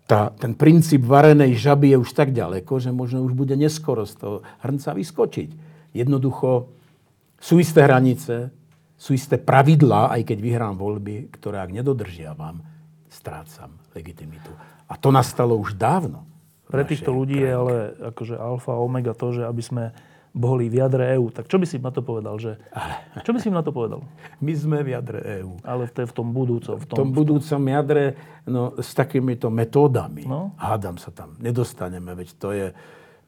tá, 0.05 0.29
ten 0.37 0.53
princíp 0.53 1.01
varenej 1.01 1.57
žaby 1.57 1.97
je 1.97 2.01
už 2.05 2.13
tak 2.13 2.29
ďaleko, 2.29 2.77
že 2.77 2.93
možno 2.93 3.25
už 3.25 3.33
bude 3.33 3.57
neskoro 3.57 4.05
z 4.05 4.13
toho 4.13 4.35
hrnca 4.61 4.93
vyskočiť. 4.93 5.49
Jednoducho 5.97 6.69
sú 7.41 7.57
isté 7.57 7.81
hranice, 7.89 8.53
sú 8.95 9.17
isté 9.17 9.41
pravidlá, 9.41 10.13
aj 10.13 10.29
keď 10.29 10.37
vyhrám 10.37 10.77
voľby, 10.77 11.33
ktoré 11.33 11.65
ak 11.65 11.73
nedodržiavam, 11.73 12.61
strácam 13.09 13.73
legitimitu. 13.97 14.53
A 14.85 14.93
to 15.01 15.09
nastalo 15.09 15.57
už 15.57 15.73
dávno. 15.73 16.29
Pre 16.69 16.85
týchto 16.85 17.09
ľudí 17.09 17.41
je 17.41 17.51
ale 17.51 17.75
akože 18.13 18.37
alfa 18.37 18.77
a 18.77 18.81
omega 18.81 19.17
to, 19.17 19.33
že 19.33 19.45
aby 19.45 19.61
sme 19.65 19.83
boli 20.35 20.67
v 20.67 20.83
jadre 20.83 21.15
EÚ. 21.15 21.31
Tak 21.31 21.47
čo 21.47 21.55
by 21.55 21.63
si 21.63 21.79
na 21.79 21.95
to 21.95 22.03
povedal? 22.03 22.35
Že... 22.35 22.59
Čo 23.23 23.31
by 23.31 23.39
si 23.39 23.47
na 23.47 23.63
to 23.63 23.71
povedal? 23.71 24.03
My 24.43 24.51
sme 24.51 24.83
v 24.83 24.91
jadre 24.91 25.23
EÚ. 25.39 25.63
Ale 25.63 25.87
v, 25.87 26.03
v 26.03 26.11
tom 26.11 26.35
budúcom. 26.35 26.75
V 26.75 26.85
tom, 26.85 26.95
v 26.95 26.99
tom 26.99 27.09
budúcom 27.15 27.61
jadre 27.63 28.19
no, 28.43 28.75
s 28.75 28.91
takýmito 28.91 29.47
metódami. 29.47 30.27
No? 30.27 30.51
Hádam 30.59 30.99
sa 30.99 31.15
tam. 31.15 31.39
Nedostaneme, 31.39 32.11
veď 32.11 32.29
to 32.35 32.51
je... 32.51 32.67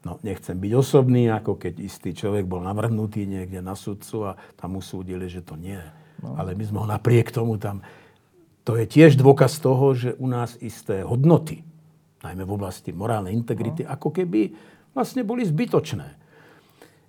No, 0.04 0.20
nechcem 0.22 0.60
byť 0.60 0.72
osobný, 0.76 1.32
ako 1.32 1.58
keď 1.58 1.80
istý 1.82 2.12
človek 2.14 2.46
bol 2.46 2.62
navrhnutý 2.62 3.26
niekde 3.26 3.64
na 3.64 3.74
sudcu 3.74 4.30
a 4.30 4.32
tam 4.60 4.78
usúdili, 4.78 5.26
že 5.26 5.42
to 5.42 5.58
nie. 5.58 5.80
No. 6.22 6.38
Ale 6.38 6.54
my 6.54 6.64
sme 6.64 6.78
ho 6.84 6.88
napriek 6.88 7.32
tomu 7.32 7.56
tam 7.56 7.82
to 8.68 8.76
je 8.76 8.84
tiež 8.84 9.16
dôkaz 9.16 9.64
toho, 9.64 9.96
že 9.96 10.12
u 10.20 10.28
nás 10.28 10.60
isté 10.60 11.00
hodnoty, 11.00 11.64
najmä 12.20 12.44
v 12.44 12.52
oblasti 12.52 12.92
morálnej 12.92 13.32
integrity, 13.32 13.88
no. 13.88 13.96
ako 13.96 14.12
keby 14.12 14.52
vlastne 14.92 15.24
boli 15.24 15.48
zbytočné. 15.48 16.17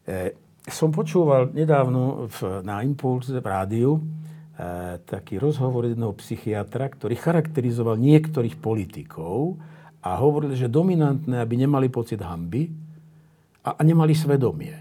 E, 0.08 0.32
som 0.64 0.88
počúval 0.88 1.52
nedávno 1.52 2.32
v, 2.32 2.64
na 2.64 2.80
Impulse 2.80 3.36
v 3.36 3.44
rádiu 3.44 4.00
e, 4.00 4.00
taký 5.04 5.36
rozhovor 5.36 5.84
jedného 5.84 6.16
psychiatra, 6.16 6.88
ktorý 6.88 7.12
charakterizoval 7.12 8.00
niektorých 8.00 8.56
politikov 8.56 9.60
a 10.00 10.16
hovoril, 10.16 10.56
že 10.56 10.72
dominantné, 10.72 11.36
aby 11.36 11.60
nemali 11.60 11.92
pocit 11.92 12.24
hamby 12.24 12.72
a, 13.60 13.76
a 13.76 13.80
nemali 13.84 14.16
svedomie. 14.16 14.80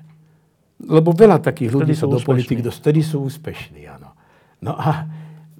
Lebo 0.80 1.11
veľa 1.11 1.43
takých 1.43 1.75
vtedy 1.75 1.91
ľudí 1.91 1.95
sa 1.99 2.07
do 2.07 2.23
politiky, 2.23 2.63
vtedy 2.63 3.03
sú 3.03 3.28
úspešní, 3.28 3.84
áno. 3.84 4.15
No 4.63 4.80
a 4.80 5.11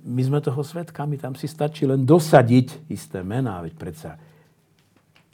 my 0.08 0.22
sme 0.24 0.40
toho 0.40 0.64
svetkami, 0.64 1.20
tam 1.20 1.36
si 1.36 1.52
stačí 1.52 1.84
len 1.84 2.08
dosadiť 2.08 2.88
isté 2.88 3.20
mená, 3.20 3.60
veď 3.60 3.74
predsa 3.76 4.12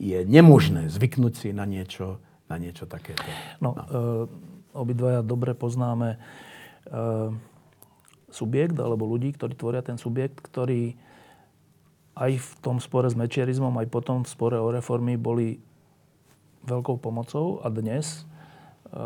je 0.01 0.25
nemožné 0.25 0.89
zvyknúť 0.89 1.34
si 1.38 1.49
na 1.53 1.69
niečo, 1.69 2.17
na 2.47 2.55
niečo 2.59 2.85
takéto. 2.85 3.23
No, 3.63 3.75
no. 3.75 3.83
E, 3.83 3.99
obidvaja 4.75 5.21
dobre 5.23 5.55
poznáme 5.55 6.17
e, 6.17 6.17
subjekt 8.33 8.75
alebo 8.79 9.07
ľudí, 9.07 9.35
ktorí 9.35 9.53
tvoria 9.55 9.85
ten 9.85 9.95
subjekt, 9.95 10.43
ktorí 10.43 10.97
aj 12.13 12.31
v 12.37 12.49
tom 12.61 12.77
spore 12.77 13.09
s 13.09 13.17
mečierizmom, 13.17 13.73
aj 13.79 13.87
potom 13.89 14.21
v 14.21 14.29
spore 14.29 14.57
o 14.61 14.69
reformy 14.69 15.17
boli 15.17 15.57
veľkou 16.63 17.01
pomocou 17.01 17.63
a 17.63 17.67
dnes 17.73 18.23
e, 18.91 19.01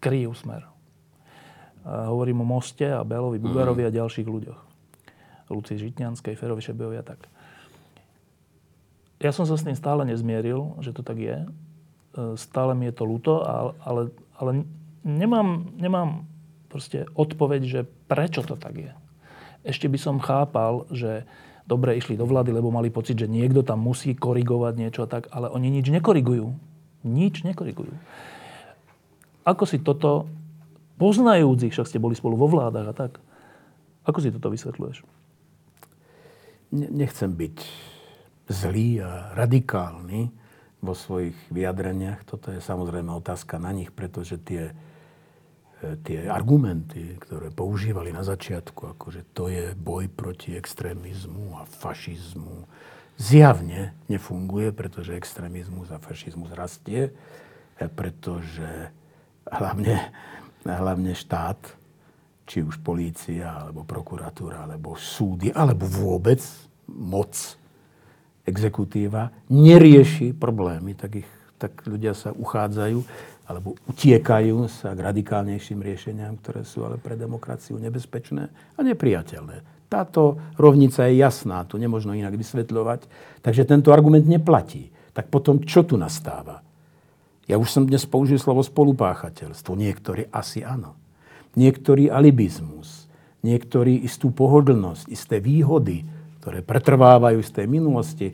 kryjú 0.00 0.32
smer. 0.36 0.62
Hovorím 1.86 2.42
o 2.42 2.46
Moste 2.46 2.90
a 2.90 3.06
Belovi 3.06 3.38
Bugarovi 3.38 3.86
mm. 3.86 3.88
a 3.90 3.94
ďalších 3.94 4.26
ľuďoch. 4.26 4.60
Luci 5.54 5.78
Žitňanskej, 5.78 6.34
Ferovi 6.34 6.58
Šebejovi 6.58 6.98
a 6.98 7.04
tak. 7.06 7.30
Ja 9.16 9.32
som 9.32 9.48
sa 9.48 9.56
s 9.56 9.64
tým 9.64 9.76
stále 9.76 10.04
nezmieril, 10.04 10.76
že 10.84 10.92
to 10.92 11.00
tak 11.00 11.16
je. 11.16 11.36
E, 11.40 11.48
stále 12.36 12.76
mi 12.76 12.88
je 12.88 12.94
to 12.96 13.08
ľúto, 13.08 13.40
ale, 13.80 14.12
ale 14.36 14.50
nemám, 15.04 15.72
nemám 15.80 16.28
proste 16.68 17.08
odpoveď, 17.16 17.60
že 17.64 17.80
prečo 18.10 18.44
to 18.44 18.60
tak 18.60 18.76
je. 18.76 18.92
Ešte 19.64 19.88
by 19.88 19.98
som 19.98 20.20
chápal, 20.20 20.84
že 20.92 21.24
dobre 21.64 21.96
išli 21.96 22.14
do 22.14 22.28
vlády, 22.28 22.52
lebo 22.52 22.68
mali 22.68 22.92
pocit, 22.92 23.16
že 23.16 23.26
niekto 23.26 23.64
tam 23.64 23.80
musí 23.80 24.12
korigovať 24.12 24.74
niečo 24.76 25.00
a 25.02 25.10
tak, 25.10 25.32
ale 25.32 25.48
oni 25.48 25.72
nič 25.80 25.88
nekorigujú. 25.88 26.52
Nič 27.08 27.42
nekorigujú. 27.42 27.96
Ako 29.48 29.64
si 29.64 29.80
toto 29.80 30.28
poznajúcich, 31.00 31.72
však 31.72 31.88
ste 31.88 32.02
boli 32.02 32.12
spolu 32.12 32.36
vo 32.36 32.50
vládach 32.50 32.92
a 32.92 32.94
tak. 32.94 33.12
Ako 34.04 34.20
si 34.20 34.30
toto 34.30 34.52
vysvetľuješ? 34.52 35.02
Nechcem 36.74 37.30
byť 37.32 37.56
zlý 38.46 39.02
a 39.02 39.34
radikálny 39.34 40.30
vo 40.80 40.94
svojich 40.94 41.34
vyjadreniach. 41.50 42.22
Toto 42.22 42.54
je 42.54 42.62
samozrejme 42.62 43.10
otázka 43.10 43.58
na 43.58 43.74
nich, 43.74 43.90
pretože 43.90 44.38
tie, 44.38 44.70
e, 45.82 45.98
tie 46.06 46.30
argumenty, 46.30 47.18
ktoré 47.18 47.50
používali 47.50 48.14
na 48.14 48.22
začiatku, 48.22 48.94
akože 48.94 49.26
to 49.34 49.50
je 49.50 49.74
boj 49.74 50.06
proti 50.12 50.54
extrémizmu 50.54 51.58
a 51.58 51.66
fašizmu, 51.66 52.70
zjavne 53.18 53.96
nefunguje, 54.06 54.70
pretože 54.70 55.16
extrémizmus 55.16 55.90
a 55.90 55.98
fašizmus 55.98 56.54
rastie, 56.54 57.10
e, 57.78 57.84
pretože 57.90 58.94
hlavne 59.46 60.14
hlavne 60.74 61.14
štát 61.14 61.58
či 62.46 62.62
už 62.62 62.78
polícia, 62.82 63.50
alebo 63.50 63.82
prokuratúra, 63.82 64.66
alebo 64.66 64.94
súdy, 64.94 65.50
alebo 65.50 65.86
vôbec 65.86 66.38
moc, 66.86 67.34
exekutíva, 68.46 69.34
nerieši 69.50 70.32
problémy, 70.32 70.94
tak, 70.94 71.20
ich, 71.20 71.30
tak 71.58 71.82
ľudia 71.84 72.14
sa 72.14 72.30
uchádzajú 72.32 72.98
alebo 73.46 73.78
utiekajú 73.86 74.66
sa 74.66 74.94
k 74.94 75.06
radikálnejším 75.06 75.78
riešeniam, 75.78 76.34
ktoré 76.42 76.66
sú 76.66 76.82
ale 76.82 76.98
pre 76.98 77.14
demokraciu 77.14 77.78
nebezpečné 77.78 78.50
a 78.74 78.80
nepriateľné. 78.82 79.86
Táto 79.86 80.38
rovnica 80.58 81.06
je 81.06 81.22
jasná, 81.22 81.62
tu 81.62 81.78
nemožno 81.78 82.10
inak 82.10 82.34
vysvetľovať, 82.34 83.06
takže 83.46 83.62
tento 83.62 83.94
argument 83.94 84.26
neplatí. 84.26 84.90
Tak 85.14 85.30
potom 85.30 85.62
čo 85.62 85.86
tu 85.86 85.94
nastáva? 85.94 86.62
Ja 87.46 87.54
už 87.62 87.70
som 87.70 87.86
dnes 87.86 88.02
použil 88.02 88.42
slovo 88.42 88.66
spolupáchateľstvo. 88.66 89.78
Niektorí 89.78 90.26
asi 90.34 90.66
áno 90.66 90.98
niektorý 91.56 92.12
alibizmus, 92.12 93.08
niektorý 93.40 94.04
istú 94.04 94.30
pohodlnosť, 94.30 95.08
isté 95.08 95.40
výhody, 95.40 96.04
ktoré 96.46 96.62
pretrvávajú 96.62 97.42
z 97.42 97.50
tej 97.50 97.66
minulosti, 97.66 98.30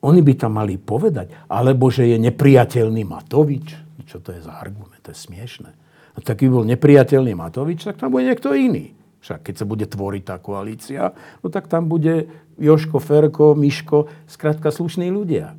oni 0.00 0.24
by 0.24 0.32
tam 0.40 0.56
mali 0.56 0.80
povedať, 0.80 1.36
alebo 1.52 1.92
že 1.92 2.08
je 2.08 2.16
nepriateľný 2.16 3.04
Matovič. 3.04 3.76
Čo 4.08 4.24
to 4.24 4.32
je 4.32 4.40
za 4.40 4.56
argument? 4.56 4.96
To 5.04 5.12
je 5.12 5.28
smiešné. 5.28 5.68
No 6.16 6.18
tak 6.24 6.40
by 6.40 6.48
bol 6.48 6.64
nepriateľný 6.64 7.36
Matovič, 7.36 7.84
tak 7.84 8.00
tam 8.00 8.16
bude 8.16 8.24
niekto 8.24 8.56
iný. 8.56 8.96
Však 9.20 9.44
keď 9.44 9.54
sa 9.60 9.68
bude 9.68 9.84
tvoriť 9.84 10.22
tá 10.24 10.40
koalícia, 10.40 11.12
no 11.44 11.52
tak 11.52 11.68
tam 11.68 11.92
bude 11.92 12.32
Joško, 12.56 12.96
Ferko, 12.96 13.52
Miško, 13.52 14.08
skrátka 14.24 14.72
slušní 14.72 15.12
ľudia. 15.12 15.52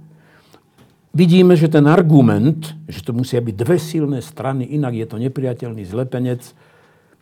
Vidíme, 1.13 1.53
že 1.53 1.69
ten 1.69 1.85
argument, 1.85 2.73
že 2.89 3.05
to 3.05 3.13
musia 3.13 3.37
byť 3.37 3.53
dve 3.53 3.77
silné 3.77 4.25
strany, 4.25 4.65
inak 4.65 4.97
je 4.97 5.05
to 5.05 5.21
nepriateľný 5.21 5.85
zlepenec, 5.85 6.41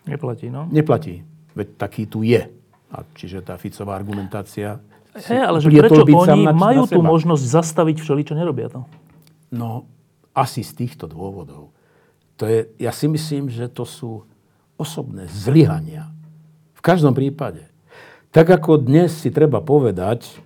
neplatí. 0.08 0.48
No? 0.48 0.64
Neplatí. 0.72 1.28
Veď 1.60 1.76
taký 1.76 2.08
tu 2.08 2.24
je. 2.24 2.48
A 2.90 3.06
čiže 3.14 3.46
tá 3.46 3.58
Ficová 3.62 3.94
argumentácia... 3.94 4.82
Hey, 5.14 5.42
ale 5.42 5.58
že 5.62 5.74
prečo 5.74 6.06
oni 6.06 6.46
na, 6.46 6.54
majú 6.54 6.86
na 6.86 6.92
tú 6.94 7.02
možnosť 7.02 7.44
zastaviť 7.44 7.98
všeli, 8.02 8.22
čo 8.26 8.38
nerobia 8.38 8.70
to? 8.70 8.86
No, 9.50 9.90
asi 10.34 10.62
z 10.62 10.86
týchto 10.86 11.10
dôvodov. 11.10 11.74
To 12.40 12.48
je, 12.48 12.72
ja 12.80 12.94
si 12.94 13.10
myslím, 13.10 13.50
že 13.52 13.68
to 13.68 13.84
sú 13.84 14.24
osobné 14.80 15.28
zlyhania. 15.28 16.08
V 16.78 16.82
každom 16.82 17.12
prípade. 17.12 17.68
Tak 18.32 18.48
ako 18.62 18.80
dnes 18.80 19.12
si 19.12 19.34
treba 19.34 19.60
povedať, 19.60 20.40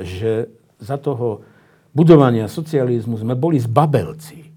že 0.00 0.50
za 0.82 0.98
toho 0.98 1.46
budovania 1.94 2.50
socializmu 2.50 3.16
sme 3.20 3.38
boli 3.38 3.62
zbabelci. 3.62 4.50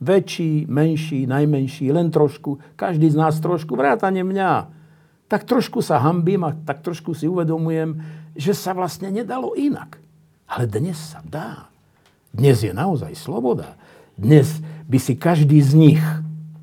Väčší, 0.00 0.64
menší, 0.64 1.28
najmenší, 1.28 1.92
len 1.92 2.08
trošku, 2.08 2.56
každý 2.80 3.12
z 3.12 3.20
nás 3.20 3.36
trošku, 3.36 3.76
vrátane 3.76 4.24
mňa. 4.24 4.79
Tak 5.30 5.46
trošku 5.46 5.78
sa 5.78 6.02
hambím 6.02 6.42
a 6.42 6.58
tak 6.66 6.82
trošku 6.82 7.14
si 7.14 7.30
uvedomujem, 7.30 8.02
že 8.34 8.50
sa 8.50 8.74
vlastne 8.74 9.14
nedalo 9.14 9.54
inak. 9.54 10.02
Ale 10.50 10.66
dnes 10.66 10.98
sa 10.98 11.22
dá. 11.22 11.70
Dnes 12.34 12.66
je 12.66 12.74
naozaj 12.74 13.14
sloboda. 13.14 13.78
Dnes 14.18 14.58
by 14.90 14.98
si 14.98 15.14
každý 15.14 15.62
z 15.62 15.72
nich, 15.78 16.02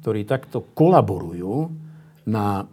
ktorí 0.04 0.28
takto 0.28 0.68
kolaborujú 0.76 1.72
na 2.28 2.68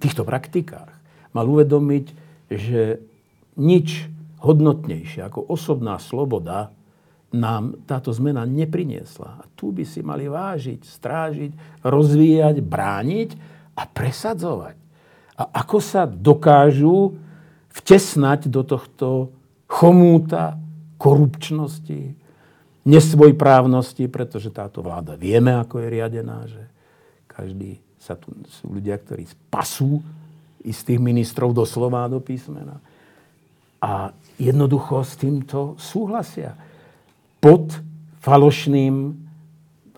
týchto 0.00 0.24
praktikách, 0.24 0.88
mal 1.36 1.44
uvedomiť, 1.44 2.06
že 2.48 3.04
nič 3.60 4.08
hodnotnejšie 4.40 5.28
ako 5.28 5.44
osobná 5.52 6.00
sloboda 6.00 6.72
nám 7.36 7.76
táto 7.84 8.08
zmena 8.16 8.48
nepriniesla. 8.48 9.40
A 9.40 9.48
tu 9.52 9.76
by 9.76 9.84
si 9.84 10.00
mali 10.00 10.24
vážiť, 10.24 10.80
strážiť, 10.80 11.84
rozvíjať, 11.84 12.64
brániť 12.64 13.30
a 13.76 13.84
presadzovať. 13.84 14.85
A 15.36 15.64
ako 15.64 15.78
sa 15.84 16.08
dokážu 16.08 17.16
vtesnať 17.76 18.48
do 18.48 18.64
tohto 18.64 19.30
chomúta 19.68 20.56
korupčnosti, 20.96 22.16
nesvojprávnosti, 22.88 24.08
pretože 24.08 24.48
táto 24.48 24.80
vláda 24.80 25.18
vieme, 25.18 25.52
ako 25.52 25.84
je 25.84 25.88
riadená, 25.92 26.48
že 26.48 26.62
každý 27.28 27.84
sa 28.00 28.14
tu 28.14 28.30
sú 28.46 28.70
ľudia, 28.70 28.96
ktorí 28.96 29.26
spasú 29.26 29.98
istých 30.62 31.02
ministrov 31.02 31.50
doslova 31.50 32.06
do 32.06 32.22
písmena. 32.22 32.78
A 33.82 34.14
jednoducho 34.38 35.02
s 35.02 35.18
týmto 35.18 35.74
súhlasia. 35.76 36.54
Pod 37.42 37.74
falošným 38.22 39.14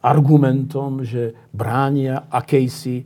argumentom, 0.00 1.04
že 1.04 1.36
bránia 1.52 2.24
akejsi 2.32 3.04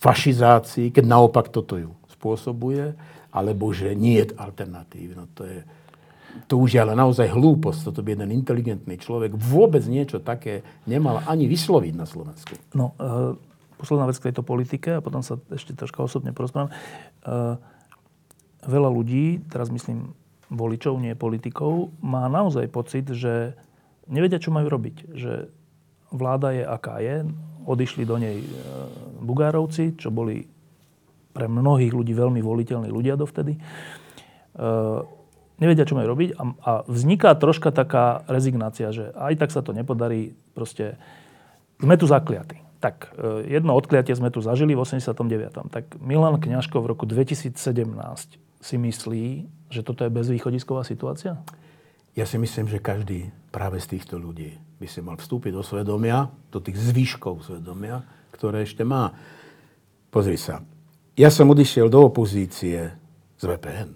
fašizácii, 0.00 0.90
keď 0.90 1.04
naopak 1.04 1.52
toto 1.52 1.76
ju 1.76 1.92
spôsobuje, 2.16 2.96
alebo 3.30 3.70
že 3.70 3.94
nie 3.94 4.20
je 4.20 4.34
alternatív. 4.34 5.14
No 5.14 5.24
to, 5.36 5.46
je, 5.46 5.60
to 6.50 6.58
už 6.58 6.74
je 6.74 6.80
ale 6.80 6.98
naozaj 6.98 7.30
hlúposť. 7.30 7.92
Toto 7.92 8.00
by 8.02 8.18
jeden 8.18 8.34
inteligentný 8.34 8.98
človek 8.98 9.36
vôbec 9.36 9.84
niečo 9.86 10.18
také 10.18 10.66
nemal 10.88 11.22
ani 11.28 11.46
vysloviť 11.46 11.94
na 11.94 12.06
Slovensku. 12.08 12.56
No, 12.74 12.96
uh, 12.98 13.36
posledná 13.78 14.08
vec 14.08 14.18
k 14.18 14.32
tejto 14.32 14.42
politike 14.42 14.98
a 14.98 15.04
potom 15.04 15.22
sa 15.22 15.38
ešte 15.52 15.76
troška 15.76 16.02
osobne 16.02 16.34
porozprávam. 16.34 16.72
Uh, 17.22 17.60
veľa 18.66 18.90
ľudí, 18.92 19.46
teraz 19.48 19.70
myslím 19.72 20.12
voličov, 20.50 20.98
nie 20.98 21.14
politikov, 21.14 21.94
má 22.02 22.26
naozaj 22.26 22.66
pocit, 22.68 23.06
že 23.14 23.54
nevedia, 24.10 24.42
čo 24.42 24.50
majú 24.50 24.66
robiť. 24.66 24.96
Že 25.14 25.32
vláda 26.10 26.50
je, 26.52 26.64
aká 26.66 26.98
je. 26.98 27.16
Odišli 27.70 28.02
do 28.02 28.18
nej 28.18 28.42
e, 28.42 28.46
Bugárovci, 29.22 29.94
čo 29.94 30.10
boli 30.10 30.42
pre 31.30 31.46
mnohých 31.46 31.94
ľudí 31.94 32.10
veľmi 32.10 32.42
voliteľní 32.42 32.90
ľudia 32.90 33.14
dovtedy. 33.14 33.54
E, 33.54 33.60
nevedia, 35.62 35.86
čo 35.86 35.94
majú 35.94 36.10
robiť 36.10 36.34
a, 36.34 36.82
vzniká 36.90 37.38
troška 37.38 37.70
taká 37.70 38.26
rezignácia, 38.26 38.90
že 38.90 39.14
aj 39.14 39.46
tak 39.46 39.50
sa 39.54 39.62
to 39.62 39.70
nepodarí, 39.70 40.34
proste 40.58 40.98
sme 41.78 41.94
tu 41.94 42.10
zakliatí. 42.10 42.58
Tak, 42.82 43.14
e, 43.14 43.54
jedno 43.54 43.78
odkliatie 43.78 44.16
sme 44.16 44.34
tu 44.34 44.42
zažili 44.42 44.74
v 44.74 44.82
89. 44.82 45.70
Tak 45.70 46.00
Milan 46.02 46.42
Kňažko 46.42 46.82
v 46.82 46.90
roku 46.90 47.06
2017 47.06 47.54
si 48.60 48.76
myslí, 48.76 49.26
že 49.70 49.80
toto 49.86 50.02
je 50.02 50.10
bezvýchodisková 50.10 50.82
situácia? 50.82 51.38
Ja 52.18 52.26
si 52.26 52.36
myslím, 52.42 52.66
že 52.66 52.82
každý 52.82 53.30
práve 53.54 53.78
z 53.78 53.96
týchto 53.96 54.18
ľudí 54.18 54.58
by 54.80 54.86
si 54.88 55.04
mal 55.04 55.20
vstúpiť 55.20 55.52
do 55.52 55.60
svedomia, 55.60 56.32
do 56.48 56.58
tých 56.58 56.80
zvyškov 56.80 57.44
svedomia, 57.44 58.00
ktoré 58.32 58.64
ešte 58.64 58.80
má. 58.80 59.12
Pozri 60.08 60.40
sa. 60.40 60.64
Ja 61.20 61.28
som 61.28 61.52
odišiel 61.52 61.92
do 61.92 62.08
opozície 62.08 62.96
z 63.36 63.42
VPN. 63.44 63.92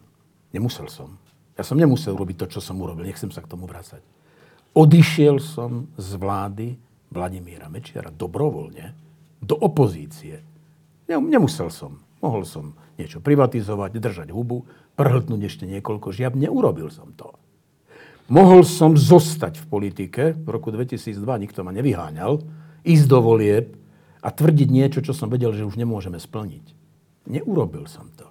Nemusel 0.53 0.93
som. 0.93 1.16
Ja 1.57 1.64
som 1.64 1.80
nemusel 1.80 2.12
robiť 2.12 2.45
to, 2.45 2.47
čo 2.59 2.61
som 2.61 2.76
urobil. 2.85 3.09
Nechcem 3.09 3.32
sa 3.32 3.41
k 3.41 3.49
tomu 3.49 3.64
vrácať. 3.64 4.05
Odišiel 4.76 5.41
som 5.41 5.89
z 5.97 6.09
vlády 6.20 6.76
Vladimíra 7.09 7.72
Mečiara 7.72 8.12
dobrovoľne 8.12 8.93
do 9.41 9.57
opozície. 9.57 10.43
Nemusel 11.09 11.72
som. 11.72 12.03
Mohol 12.20 12.43
som 12.45 12.64
niečo 13.01 13.22
privatizovať, 13.24 13.97
držať 13.97 14.28
hubu, 14.35 14.66
prhltnúť 14.99 15.43
ešte 15.49 15.64
niekoľko 15.64 16.12
žiab. 16.12 16.35
Neurobil 16.37 16.91
som 16.91 17.14
to. 17.14 17.32
Mohol 18.33 18.64
som 18.64 18.97
zostať 18.97 19.61
v 19.61 19.66
politike, 19.68 20.22
v 20.33 20.49
roku 20.49 20.72
2002 20.72 21.20
nikto 21.45 21.61
ma 21.61 21.77
nevyháňal, 21.77 22.41
ísť 22.85 23.07
do 23.09 23.18
volieb 23.20 23.77
a 24.25 24.29
tvrdiť 24.33 24.68
niečo, 24.72 25.01
čo 25.05 25.12
som 25.12 25.29
vedel, 25.29 25.53
že 25.53 25.68
už 25.68 25.77
nemôžeme 25.77 26.16
splniť. 26.16 26.72
Neurobil 27.29 27.85
som 27.85 28.09
to. 28.16 28.29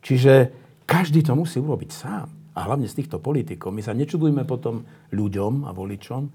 Čiže 0.00 0.52
každý 0.88 1.20
to 1.20 1.36
musí 1.36 1.60
urobiť 1.60 1.90
sám. 1.92 2.28
A 2.56 2.66
hlavne 2.66 2.88
z 2.88 3.04
týchto 3.04 3.20
politikov. 3.20 3.70
My 3.70 3.84
sa 3.84 3.94
nečudujme 3.94 4.42
potom 4.48 4.88
ľuďom 5.12 5.68
a 5.68 5.70
voličom, 5.76 6.32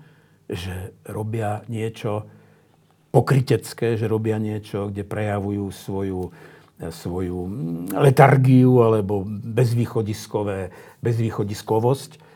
že 0.47 0.93
robia 1.09 1.65
niečo 1.67 2.29
pokrytecké, 3.09 3.97
že 3.97 4.05
robia 4.05 4.37
niečo, 4.37 4.93
kde 4.93 5.03
prejavujú 5.03 5.65
svoju 5.73 6.21
svoju 6.83 7.39
letargiu 7.95 8.81
alebo 8.83 9.23
bezvýchodiskové, 9.23 10.73
bezvýchodiskovosť. 10.99 12.32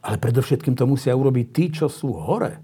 Ale 0.00 0.16
predovšetkým 0.16 0.76
to 0.76 0.88
musia 0.88 1.12
urobiť 1.12 1.46
tí, 1.52 1.64
čo 1.68 1.92
sú 1.92 2.16
hore. 2.16 2.60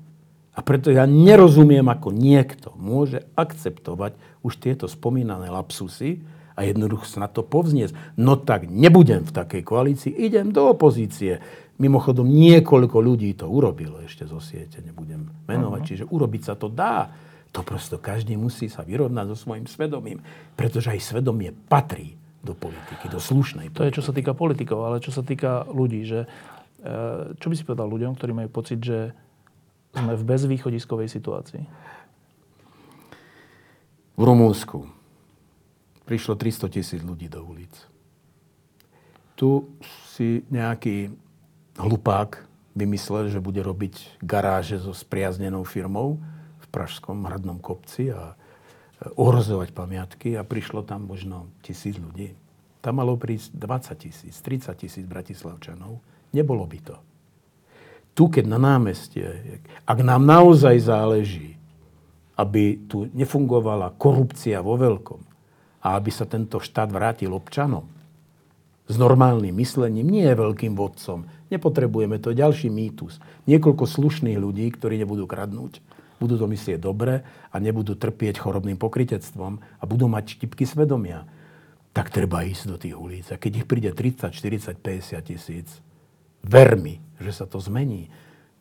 A 0.56 0.64
preto 0.64 0.88
ja 0.88 1.04
nerozumiem, 1.04 1.84
ako 1.84 2.16
niekto 2.16 2.72
môže 2.80 3.28
akceptovať 3.36 4.16
už 4.40 4.56
tieto 4.56 4.88
spomínané 4.88 5.52
lapsusy 5.52 6.24
a 6.56 6.64
jednoducho 6.64 7.04
sa 7.04 7.28
na 7.28 7.28
to 7.28 7.44
povzniesť. 7.44 8.16
No 8.16 8.40
tak 8.40 8.64
nebudem 8.64 9.28
v 9.28 9.36
takej 9.36 9.62
koalícii, 9.62 10.16
idem 10.16 10.56
do 10.56 10.72
opozície. 10.72 11.44
Mimochodom, 11.76 12.24
niekoľko 12.24 12.96
ľudí 13.04 13.36
to 13.36 13.44
urobilo 13.52 14.00
ešte 14.00 14.24
zo 14.24 14.40
siete, 14.40 14.80
nebudem 14.80 15.28
menovať. 15.44 15.80
Uh-huh. 15.84 15.88
Čiže 15.92 16.04
urobiť 16.08 16.42
sa 16.48 16.54
to 16.56 16.72
dá. 16.72 17.12
To 17.52 17.60
prosto 17.60 18.00
každý 18.00 18.40
musí 18.40 18.72
sa 18.72 18.80
vyrovnať 18.80 19.36
so 19.36 19.36
svojím 19.36 19.68
svedomím, 19.68 20.24
pretože 20.56 20.88
aj 20.88 21.04
svedomie 21.04 21.52
patrí 21.52 22.16
do 22.40 22.56
politiky, 22.56 23.12
do 23.12 23.20
slušnej 23.20 23.68
politiky. 23.68 23.80
To 23.80 23.88
je, 23.92 23.96
čo 24.00 24.04
sa 24.08 24.12
týka 24.16 24.32
politikov, 24.32 24.88
ale 24.88 25.04
čo 25.04 25.12
sa 25.12 25.20
týka 25.20 25.68
ľudí, 25.68 26.08
že 26.08 26.24
čo 27.36 27.46
by 27.48 27.54
si 27.56 27.64
povedal 27.64 27.88
ľuďom, 27.88 28.14
ktorí 28.16 28.32
majú 28.36 28.48
pocit, 28.52 28.80
že 28.82 29.14
sme 29.96 30.12
v 30.12 30.22
bezvýchodiskovej 30.28 31.08
situácii? 31.08 31.64
V 34.16 34.22
Rumúnsku 34.22 34.84
prišlo 36.08 36.38
300 36.38 36.72
tisíc 36.72 37.00
ľudí 37.04 37.28
do 37.28 37.44
ulic. 37.44 37.72
Tu 39.36 39.68
si 40.16 40.44
nejaký 40.48 41.12
hlupák 41.76 42.40
vymyslel, 42.72 43.28
že 43.28 43.44
bude 43.44 43.60
robiť 43.60 44.20
garáže 44.24 44.80
so 44.80 44.96
spriaznenou 44.96 45.64
firmou 45.68 46.20
v 46.60 46.66
Pražskom 46.72 47.24
hradnom 47.28 47.60
kopci 47.60 48.12
a 48.12 48.36
ohrozovať 49.16 49.76
pamiatky 49.76 50.40
a 50.40 50.44
prišlo 50.44 50.80
tam 50.80 51.04
možno 51.04 51.52
tisíc 51.60 52.00
ľudí. 52.00 52.32
Tam 52.80 52.96
malo 52.96 53.18
prísť 53.20 53.52
20 53.52 54.04
tisíc, 54.08 54.34
30 54.40 54.72
tisíc 54.76 55.04
bratislavčanov. 55.04 56.00
Nebolo 56.34 56.66
by 56.66 56.78
to. 56.82 56.96
Tu, 58.16 58.24
keď 58.32 58.44
na 58.48 58.56
námestie, 58.56 59.60
ak 59.84 59.98
nám 60.00 60.24
naozaj 60.24 60.80
záleží, 60.80 61.60
aby 62.36 62.80
tu 62.88 63.08
nefungovala 63.12 63.92
korupcia 63.96 64.64
vo 64.64 64.76
veľkom 64.80 65.20
a 65.84 65.96
aby 65.96 66.10
sa 66.12 66.24
tento 66.24 66.56
štát 66.56 66.88
vrátil 66.88 67.32
občanom, 67.32 67.84
s 68.86 68.94
normálnym 68.94 69.50
myslením, 69.58 70.06
nie 70.06 70.24
je 70.30 70.38
veľkým 70.38 70.78
vodcom. 70.78 71.26
Nepotrebujeme 71.50 72.22
to. 72.22 72.30
Ďalší 72.30 72.70
mýtus. 72.70 73.18
Niekoľko 73.50 73.82
slušných 73.82 74.38
ľudí, 74.38 74.62
ktorí 74.70 75.02
nebudú 75.02 75.26
kradnúť, 75.26 75.82
budú 76.22 76.38
to 76.38 76.46
myslieť 76.46 76.78
dobre 76.78 77.26
a 77.50 77.56
nebudú 77.58 77.98
trpieť 77.98 78.38
chorobným 78.40 78.78
pokritectvom 78.78 79.58
a 79.58 79.84
budú 79.84 80.06
mať 80.06 80.38
štipky 80.38 80.64
svedomia, 80.64 81.26
tak 81.90 82.14
treba 82.14 82.46
ísť 82.46 82.64
do 82.70 82.76
tých 82.78 82.96
ulic. 82.96 83.26
A 83.34 83.40
keď 83.40 83.64
ich 83.64 83.66
príde 83.66 83.90
30, 83.90 84.30
40, 84.30 84.78
50 84.78 85.28
tisíc, 85.28 85.68
ver 86.46 86.78
mi, 86.78 87.02
že 87.18 87.34
sa 87.34 87.44
to 87.44 87.58
zmení. 87.58 88.06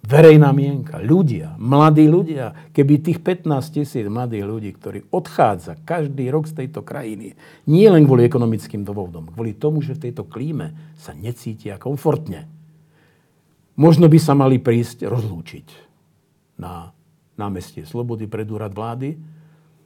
Verejná 0.06 0.54
mienka, 0.54 1.02
ľudia, 1.02 1.58
mladí 1.58 2.06
ľudia, 2.06 2.70
keby 2.78 3.02
tých 3.02 3.20
15 3.26 3.74
tisíc 3.74 4.06
mladých 4.06 4.46
ľudí, 4.46 4.70
ktorí 4.78 5.10
odchádza 5.10 5.82
každý 5.82 6.30
rok 6.30 6.46
z 6.46 6.62
tejto 6.62 6.86
krajiny, 6.86 7.34
nie 7.66 7.90
len 7.90 8.06
kvôli 8.06 8.22
ekonomickým 8.30 8.86
dôvodom, 8.86 9.34
kvôli 9.34 9.58
tomu, 9.58 9.82
že 9.82 9.98
v 9.98 10.10
tejto 10.10 10.30
klíme 10.30 10.78
sa 10.94 11.18
necítia 11.18 11.82
komfortne, 11.82 12.46
možno 13.74 14.06
by 14.06 14.20
sa 14.22 14.38
mali 14.38 14.62
prísť 14.62 15.10
rozlúčiť 15.10 15.68
na 16.62 16.94
námestie 17.34 17.82
Slobody 17.90 18.30
pred 18.30 18.46
úrad 18.46 18.78
vlády. 18.78 19.18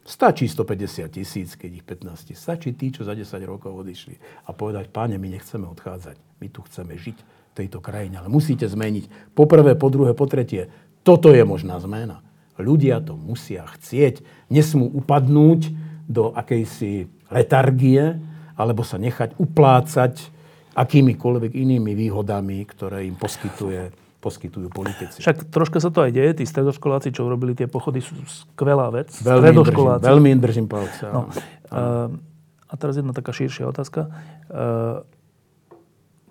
Stačí 0.03 0.51
150 0.51 1.15
tisíc, 1.15 1.55
keď 1.55 1.71
ich 1.79 1.85
15 1.85 2.35
Stačí 2.35 2.75
tí, 2.75 2.91
čo 2.91 3.07
za 3.07 3.15
10 3.15 3.23
rokov 3.47 3.71
odišli. 3.87 4.19
A 4.49 4.53
povedať, 4.57 4.91
páne, 4.91 5.15
my 5.15 5.31
nechceme 5.31 5.69
odchádzať. 5.69 6.17
My 6.43 6.47
tu 6.49 6.59
chceme 6.65 6.97
žiť 6.97 7.38
tejto 7.59 7.83
krajine. 7.83 8.23
Ale 8.23 8.31
musíte 8.31 8.63
zmeniť. 8.71 9.35
Po 9.35 9.43
prvé, 9.43 9.75
po 9.75 9.91
druhé, 9.91 10.15
po 10.15 10.23
tretie. 10.23 10.71
Toto 11.03 11.35
je 11.35 11.43
možná 11.43 11.75
zmena. 11.83 12.23
Ľudia 12.55 13.03
to 13.03 13.19
musia 13.19 13.67
chcieť. 13.67 14.23
Nesmú 14.47 14.87
upadnúť 14.87 15.71
do 16.07 16.31
akejsi 16.31 17.11
letargie 17.27 18.19
alebo 18.55 18.83
sa 18.83 18.95
nechať 18.99 19.39
uplácať 19.39 20.31
akýmikoľvek 20.75 21.55
inými 21.55 21.95
výhodami, 21.95 22.63
ktoré 22.63 23.03
im 23.07 23.19
poskytuje 23.19 23.91
poskytujú 24.19 24.67
politici. 24.67 25.23
Však 25.23 25.47
troška 25.47 25.79
sa 25.79 25.95
to 25.95 26.03
aj 26.03 26.11
deje. 26.11 26.31
Tí 26.35 26.43
stredoškoláci, 26.43 27.15
čo 27.15 27.23
urobili 27.23 27.55
tie 27.55 27.71
pochody, 27.71 28.03
sú 28.03 28.19
skvelá 28.27 28.91
vec. 28.91 29.07
Veľmi 29.23 29.63
držím, 29.63 29.95
veľmi 30.03 30.27
im 30.35 30.41
držím 30.43 30.67
palce. 30.67 31.07
No. 31.07 31.31
A 32.67 32.73
teraz 32.75 32.99
jedna 32.99 33.15
taká 33.15 33.31
širšia 33.31 33.71
otázka. 33.71 34.11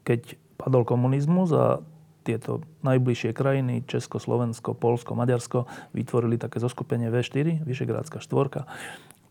Keď 0.04 0.20
padol 0.68 0.84
komunizmus 0.84 1.48
a 1.56 1.80
tieto 2.28 2.60
najbližšie 2.84 3.32
krajiny, 3.32 3.88
Česko, 3.88 4.20
Slovensko, 4.20 4.76
Polsko, 4.76 5.16
Maďarsko, 5.16 5.64
vytvorili 5.96 6.36
také 6.36 6.60
zoskupenie 6.60 7.08
V4, 7.08 7.64
Vyšegrádska 7.64 8.20
štvorka, 8.20 8.68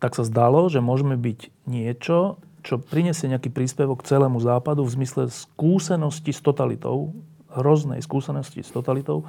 tak 0.02 0.18
sa 0.18 0.26
zdalo, 0.26 0.66
že 0.66 0.82
môžeme 0.82 1.14
byť 1.14 1.70
niečo, 1.70 2.42
čo 2.66 2.82
prinesie 2.82 3.30
nejaký 3.30 3.54
príspevok 3.54 4.02
celému 4.02 4.42
západu 4.42 4.82
v 4.82 4.98
zmysle 4.98 5.30
skúsenosti 5.30 6.34
s 6.34 6.42
totalitou 6.42 7.14
hroznej 7.58 8.04
skúsenosti 8.04 8.62
s 8.62 8.70
totalitou, 8.70 9.26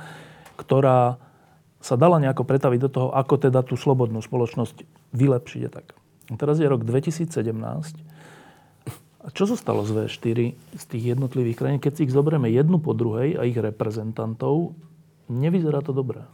ktorá 0.61 1.17
sa 1.79 1.95
dala 1.95 2.19
nejako 2.19 2.43
pretaviť 2.43 2.81
do 2.85 2.91
toho, 2.91 3.09
ako 3.15 3.39
teda 3.39 3.63
tú 3.63 3.79
slobodnú 3.79 4.19
spoločnosť 4.19 4.83
vylepšiť. 5.15 5.63
Tak. 5.71 5.87
A 6.29 6.35
teraz 6.35 6.59
je 6.59 6.67
rok 6.67 6.83
2017. 6.83 7.31
Čo 9.35 9.45
zostalo 9.45 9.85
z 9.85 10.07
V4 10.07 10.39
z 10.79 10.85
tých 10.89 11.05
jednotlivých 11.17 11.59
krajín? 11.59 11.81
Keď 11.83 11.93
si 11.93 12.03
ich 12.09 12.15
zoberieme 12.15 12.49
jednu 12.49 12.81
po 12.81 12.97
druhej 12.97 13.37
a 13.37 13.45
ich 13.45 13.57
reprezentantov, 13.57 14.73
nevyzerá 15.29 15.85
to 15.85 15.93
dobré. 15.93 16.25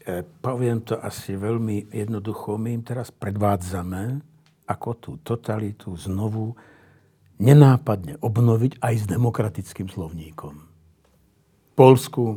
E, 0.00 0.24
poviem 0.24 0.80
to 0.80 0.96
asi 0.96 1.36
veľmi 1.36 1.92
jednoducho. 1.92 2.56
My 2.56 2.72
im 2.72 2.84
teraz 2.86 3.12
predvádzame, 3.12 4.22
ako 4.70 4.90
tú 4.96 5.10
totalitu 5.20 5.92
znovu 5.98 6.56
nenápadne 7.40 8.20
obnoviť 8.20 8.80
aj 8.80 8.94
s 8.96 9.04
demokratickým 9.08 9.88
slovníkom. 9.92 10.54
V 10.60 11.72
Polsku, 11.76 12.36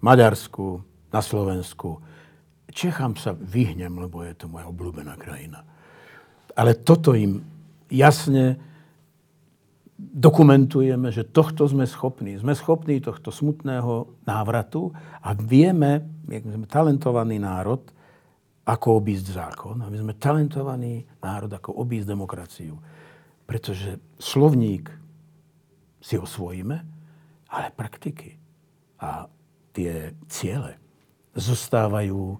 Maďarsku, 0.00 0.80
na 1.12 1.20
Slovensku. 1.20 2.00
Čechám 2.70 3.18
sa 3.18 3.34
vyhnem, 3.34 3.98
lebo 3.98 4.22
je 4.22 4.32
to 4.32 4.46
moja 4.46 4.70
obľúbená 4.70 5.18
krajina. 5.18 5.66
Ale 6.54 6.78
toto 6.80 7.12
im 7.18 7.59
jasne 7.92 8.56
dokumentujeme, 10.00 11.12
že 11.12 11.28
tohto 11.28 11.68
sme 11.68 11.84
schopní. 11.84 12.40
Sme 12.40 12.56
schopní 12.56 13.04
tohto 13.04 13.28
smutného 13.28 14.24
návratu 14.24 14.96
a 15.20 15.36
vieme, 15.36 16.08
jak 16.24 16.48
sme 16.48 16.64
talentovaný 16.64 17.36
národ, 17.36 17.84
ako 18.64 19.02
obísť 19.02 19.26
zákon. 19.36 19.76
A 19.82 19.90
my 19.92 19.98
sme 20.00 20.14
talentovaný 20.16 21.04
národ, 21.20 21.52
ako 21.52 21.76
obísť 21.84 22.06
demokraciu. 22.16 22.74
Pretože 23.44 23.98
slovník 24.16 24.88
si 26.00 26.16
osvojíme, 26.16 26.76
ale 27.50 27.66
praktiky 27.74 28.38
a 29.02 29.26
tie 29.74 30.14
ciele 30.30 30.78
zostávajú 31.34 32.38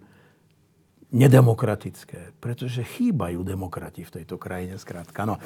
nedemokratické, 1.11 2.35
pretože 2.39 2.87
chýbajú 2.87 3.43
demokrati 3.43 4.07
v 4.07 4.23
tejto 4.23 4.39
krajine 4.39 4.79
zkrátka. 4.79 5.27
No, 5.27 5.37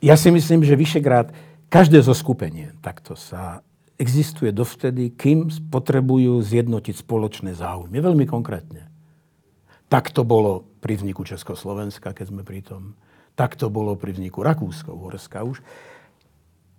ja 0.00 0.16
si 0.16 0.32
myslím, 0.32 0.64
že 0.64 0.80
Vyšegrad, 0.80 1.32
každé 1.68 2.00
zoskupenie 2.00 2.72
takto 2.80 3.14
sa 3.14 3.60
existuje 4.00 4.48
dovtedy, 4.48 5.12
kým 5.12 5.52
potrebujú 5.68 6.40
zjednotiť 6.40 7.04
spoločné 7.04 7.52
záujmy. 7.52 8.00
Veľmi 8.00 8.24
konkrétne. 8.24 8.88
Tak 9.92 10.08
to 10.16 10.24
bolo 10.24 10.64
pri 10.80 10.96
vzniku 10.96 11.20
Československa, 11.28 12.16
keď 12.16 12.32
sme 12.32 12.40
pri 12.40 12.64
tom. 12.64 12.96
Tak 13.36 13.60
to 13.60 13.68
bolo 13.68 13.92
pri 14.00 14.16
vzniku 14.16 14.40
Rakúsko-Uhorska 14.40 15.44
už. 15.44 15.60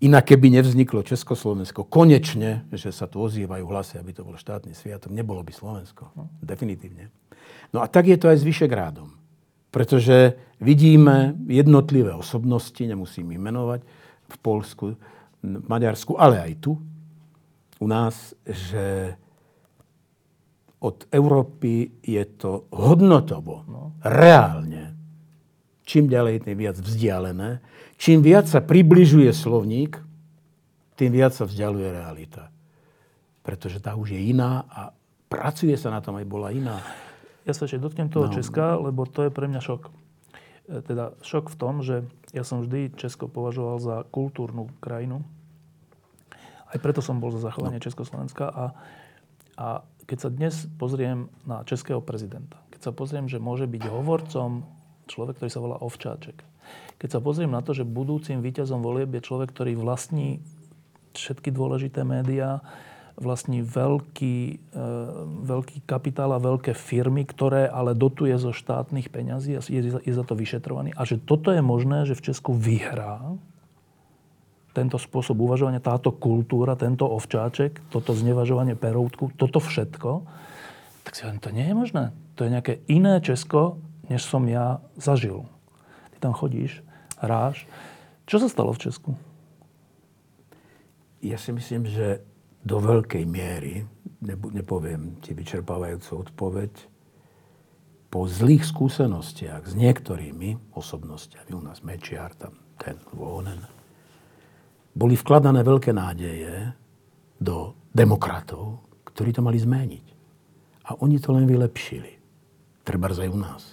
Inak 0.01 0.33
keby 0.33 0.49
nevzniklo 0.49 1.05
Československo, 1.05 1.85
konečne, 1.85 2.65
že 2.73 2.89
sa 2.89 3.05
tu 3.05 3.21
ozývajú 3.21 3.69
hlasy, 3.69 4.01
aby 4.01 4.17
to 4.17 4.25
bol 4.25 4.33
štátny 4.33 4.73
sviatok, 4.73 5.13
nebolo 5.13 5.45
by 5.45 5.53
Slovensko. 5.53 6.09
No, 6.17 6.25
definitívne. 6.41 7.13
No 7.71 7.83
a 7.83 7.87
tak 7.87 8.07
je 8.07 8.19
to 8.19 8.27
aj 8.31 8.43
s 8.43 8.47
Vyšegrádom. 8.47 9.09
Pretože 9.71 10.35
vidíme 10.59 11.35
jednotlivé 11.47 12.11
osobnosti, 12.11 12.79
nemusím 12.83 13.31
ich 13.31 13.41
menovať, 13.41 13.81
v 14.31 14.37
Polsku, 14.39 14.85
v 15.43 15.67
Maďarsku, 15.67 16.15
ale 16.15 16.39
aj 16.39 16.53
tu, 16.59 16.79
u 17.81 17.87
nás, 17.87 18.35
že 18.45 19.15
od 20.81 21.07
Európy 21.11 21.99
je 22.03 22.23
to 22.37 22.67
hodnotovo, 22.71 23.63
no. 23.67 23.81
reálne 24.01 24.91
čím 25.91 26.07
ďalej, 26.07 26.47
tým 26.47 26.55
viac 26.55 26.77
vzdialené. 26.79 27.59
Čím 27.99 28.23
viac 28.23 28.47
sa 28.47 28.63
približuje 28.63 29.27
slovník, 29.35 29.99
tým 30.95 31.11
viac 31.11 31.35
sa 31.35 31.43
vzdialuje 31.43 31.91
realita. 31.91 32.47
Pretože 33.43 33.83
tá 33.83 33.99
už 33.99 34.15
je 34.15 34.21
iná 34.31 34.63
a 34.71 34.95
pracuje 35.27 35.75
sa 35.75 35.91
na 35.91 35.99
tom, 35.99 36.15
aj 36.15 36.23
bola 36.23 36.55
iná. 36.55 36.79
Ja 37.45 37.53
sa 37.57 37.65
ešte 37.65 37.81
dotknem 37.81 38.13
toho 38.13 38.29
no. 38.29 38.33
Česka, 38.33 38.77
lebo 38.77 39.09
to 39.09 39.25
je 39.25 39.31
pre 39.33 39.49
mňa 39.49 39.61
šok. 39.61 39.81
E, 39.87 39.91
teda 40.85 41.17
šok 41.25 41.49
v 41.49 41.57
tom, 41.57 41.81
že 41.81 42.05
ja 42.31 42.45
som 42.45 42.61
vždy 42.61 42.93
Česko 42.95 43.25
považoval 43.25 43.77
za 43.81 43.95
kultúrnu 44.13 44.69
krajinu. 44.77 45.25
Aj 46.71 46.77
preto 46.79 47.03
som 47.03 47.19
bol 47.19 47.33
za 47.33 47.41
zachovanie 47.41 47.81
no. 47.81 47.85
Československa. 47.85 48.45
A, 48.47 48.65
a 49.57 49.67
keď 50.05 50.17
sa 50.17 50.29
dnes 50.29 50.69
pozriem 50.77 51.27
na 51.43 51.65
českého 51.65 51.99
prezidenta, 51.99 52.61
keď 52.71 52.89
sa 52.89 52.91
pozriem, 52.93 53.25
že 53.25 53.41
môže 53.41 53.65
byť 53.67 53.83
hovorcom 53.89 54.63
človek, 55.09 55.41
ktorý 55.41 55.49
sa 55.51 55.63
volá 55.63 55.77
Ovčáček. 55.81 56.45
Keď 57.01 57.09
sa 57.09 57.19
pozriem 57.19 57.51
na 57.51 57.65
to, 57.65 57.73
že 57.73 57.83
budúcim 57.83 58.39
víťazom 58.39 58.85
volieb 58.85 59.11
je 59.17 59.25
človek, 59.25 59.49
ktorý 59.51 59.73
vlastní 59.75 60.39
všetky 61.11 61.51
dôležité 61.51 62.07
médiá, 62.07 62.63
vlastní 63.19 63.63
veľký, 63.65 64.37
e, 64.71 64.83
veľký 65.43 65.83
kapitál 65.83 66.35
a 66.35 66.43
veľké 66.43 66.71
firmy, 66.71 67.27
ktoré 67.27 67.67
ale 67.67 67.97
dotuje 67.97 68.35
zo 68.39 68.55
štátnych 68.55 69.11
peňazí 69.11 69.57
a 69.57 69.61
je, 69.63 69.81
je 69.99 70.13
za 70.13 70.23
to 70.23 70.33
vyšetrovaný. 70.35 70.95
A 70.95 71.03
že 71.03 71.19
toto 71.19 71.51
je 71.51 71.59
možné, 71.59 72.07
že 72.07 72.15
v 72.15 72.31
Česku 72.31 72.55
vyhrá 72.55 73.35
tento 74.71 74.95
spôsob 74.95 75.35
uvažovania, 75.43 75.83
táto 75.83 76.15
kultúra, 76.15 76.79
tento 76.79 77.03
ovčáček, 77.03 77.91
toto 77.91 78.15
znevažovanie 78.15 78.79
peroutku, 78.79 79.35
toto 79.35 79.59
všetko, 79.59 80.23
tak 81.03 81.11
si 81.11 81.27
hovorím, 81.27 81.43
to 81.43 81.51
nie 81.51 81.67
je 81.67 81.75
možné. 81.75 82.03
To 82.39 82.47
je 82.47 82.53
nejaké 82.55 82.73
iné 82.87 83.19
Česko, 83.19 83.83
než 84.07 84.23
som 84.23 84.47
ja 84.47 84.79
zažil. 84.95 85.43
Ty 86.15 86.31
tam 86.31 86.33
chodíš, 86.33 86.79
hráš. 87.19 87.67
Čo 88.25 88.39
sa 88.39 88.47
stalo 88.47 88.71
v 88.71 88.81
Česku? 88.87 89.11
Ja 91.19 91.35
si 91.35 91.51
myslím, 91.51 91.85
že 91.85 92.23
do 92.61 92.77
veľkej 92.77 93.25
miery, 93.25 93.81
nepoviem 94.53 95.17
ti 95.23 95.33
vyčerpávajúcu 95.33 96.11
odpoveď, 96.29 96.73
po 98.11 98.27
zlých 98.27 98.67
skúsenostiach 98.67 99.71
s 99.71 99.73
niektorými 99.73 100.75
osobnostiami, 100.75 101.55
u 101.55 101.63
nás 101.63 101.79
Mečiar, 101.79 102.35
tam 102.35 102.59
ten, 102.75 102.99
Vohonen, 103.15 103.63
boli 104.91 105.15
vkladané 105.15 105.63
veľké 105.63 105.95
nádeje 105.95 106.75
do 107.39 107.71
demokratov, 107.95 108.83
ktorí 109.07 109.31
to 109.31 109.39
mali 109.39 109.55
zmeniť. 109.55 110.05
A 110.91 110.99
oni 110.99 111.23
to 111.23 111.31
len 111.31 111.47
vylepšili. 111.47 112.19
Treba 112.83 113.07
aj 113.07 113.29
u 113.31 113.39
nás, 113.39 113.63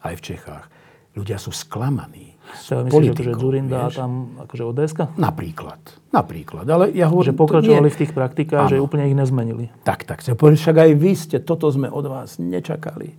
aj 0.00 0.14
v 0.16 0.24
Čechách. 0.32 0.64
Ľudia 1.12 1.36
sú 1.36 1.52
sklamaní. 1.52 2.25
Ja 2.46 2.82
myslím, 2.82 3.14
že 3.14 3.32
Zurinda 3.34 3.90
vieš? 3.90 3.98
tam 3.98 4.38
akože 4.42 4.62
ods 4.66 4.92
Napríklad. 5.18 5.80
Napríklad. 6.10 6.66
Ale 6.66 6.90
ja 6.94 7.10
hovorím, 7.10 7.30
že 7.30 7.38
pokračovali 7.38 7.88
v 7.90 7.98
tých 7.98 8.12
praktikách, 8.14 8.70
že 8.74 8.82
úplne 8.82 9.06
ich 9.10 9.18
nezmenili. 9.18 9.70
Tak, 9.82 10.06
tak. 10.06 10.22
Však 10.22 10.76
aj 10.76 10.90
vy 10.94 11.12
ste, 11.14 11.36
toto 11.42 11.70
sme 11.70 11.90
od 11.90 12.06
vás 12.06 12.38
nečakali. 12.38 13.14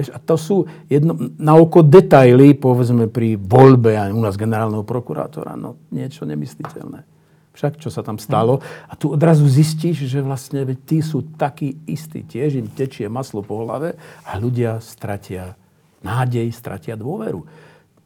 A 0.00 0.18
to 0.22 0.40
sú 0.40 0.64
jedno, 0.88 1.12
na 1.36 1.58
oko 1.60 1.84
detaily, 1.84 2.56
povedzme 2.56 3.12
pri 3.12 3.36
voľbe 3.36 3.92
aj 4.00 4.10
u 4.16 4.20
nás 4.22 4.40
generálneho 4.40 4.86
prokurátora, 4.86 5.60
no 5.60 5.76
niečo 5.92 6.24
nemysliteľné. 6.24 7.04
Však, 7.50 7.82
čo 7.82 7.90
sa 7.92 8.00
tam 8.00 8.16
stalo. 8.16 8.62
A 8.88 8.94
tu 8.96 9.12
odrazu 9.12 9.44
zistíš, 9.44 10.06
že 10.06 10.22
vlastne 10.22 10.64
tí 10.86 11.02
sú 11.04 11.26
takí 11.36 11.76
istí. 11.84 12.22
Tiež 12.24 12.56
im 12.56 12.70
tečie 12.70 13.10
maslo 13.10 13.44
po 13.44 13.60
hlave 13.66 13.98
a 14.24 14.38
ľudia 14.38 14.78
stratia 14.80 15.58
nádej, 16.00 16.48
stratia 16.54 16.96
dôveru. 16.96 17.44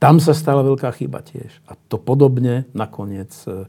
Tam 0.05 0.21
sa 0.21 0.37
stala 0.37 0.61
veľká 0.61 0.93
chyba 0.93 1.25
tiež. 1.25 1.65
A 1.65 1.73
to 1.89 1.97
podobne 1.97 2.69
nakoniec, 2.77 3.33
e, 3.49 3.65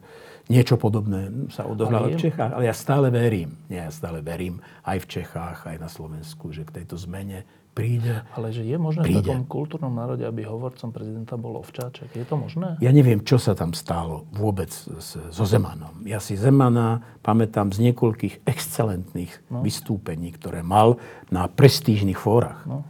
niečo 0.51 0.75
podobné 0.75 1.31
sa 1.47 1.63
odohralo 1.63 2.11
v 2.11 2.19
Čechách. 2.19 2.51
Ale 2.51 2.67
ja 2.67 2.75
stále 2.75 3.07
verím, 3.07 3.55
nie, 3.71 3.79
ja 3.79 3.87
stále 3.87 4.19
verím 4.19 4.59
aj 4.83 4.99
v 4.99 5.07
Čechách, 5.07 5.63
aj 5.63 5.77
na 5.79 5.87
Slovensku, 5.87 6.51
že 6.51 6.67
k 6.67 6.83
tejto 6.83 6.99
zmene 6.99 7.47
príde. 7.75 8.23
Ale 8.35 8.55
že 8.55 8.63
je 8.63 8.79
možné 8.79 9.03
príde. 9.03 9.19
v 9.19 9.35
takom 9.35 9.47
kultúrnom 9.47 9.91
národe, 9.91 10.23
aby 10.23 10.47
hovorcom 10.47 10.95
prezidenta 10.95 11.35
bol 11.35 11.59
ovčáček? 11.59 12.11
Je 12.15 12.23
to 12.23 12.39
možné? 12.39 12.79
Ja 12.79 12.91
neviem, 12.95 13.19
čo 13.23 13.35
sa 13.35 13.51
tam 13.51 13.75
stalo 13.75 14.27
vôbec 14.31 14.71
so 14.75 15.43
Zemanom. 15.43 16.07
Ja 16.07 16.23
si 16.23 16.39
Zemana 16.39 17.03
pamätám 17.19 17.75
z 17.75 17.91
niekoľkých 17.91 18.47
excelentných 18.47 19.51
no. 19.51 19.59
vystúpení, 19.59 20.31
ktoré 20.35 20.63
mal 20.63 20.99
na 21.27 21.51
prestížnych 21.51 22.15
fórach. 22.15 22.63
No. 22.63 22.87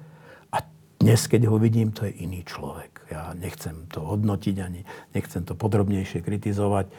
A 0.54 0.62
dnes, 1.02 1.26
keď 1.26 1.50
ho 1.50 1.58
vidím, 1.58 1.89
to 1.89 2.06
je 2.06 2.14
iný 2.22 2.46
človek. 2.46 2.95
Ja 3.12 3.38
nechcem 3.38 3.86
to 3.93 4.01
hodnotiť 4.01 4.56
ani 4.66 4.82
nechcem 5.14 5.45
to 5.45 5.53
podrobnejšie 5.53 6.26
kritizovať, 6.26 6.89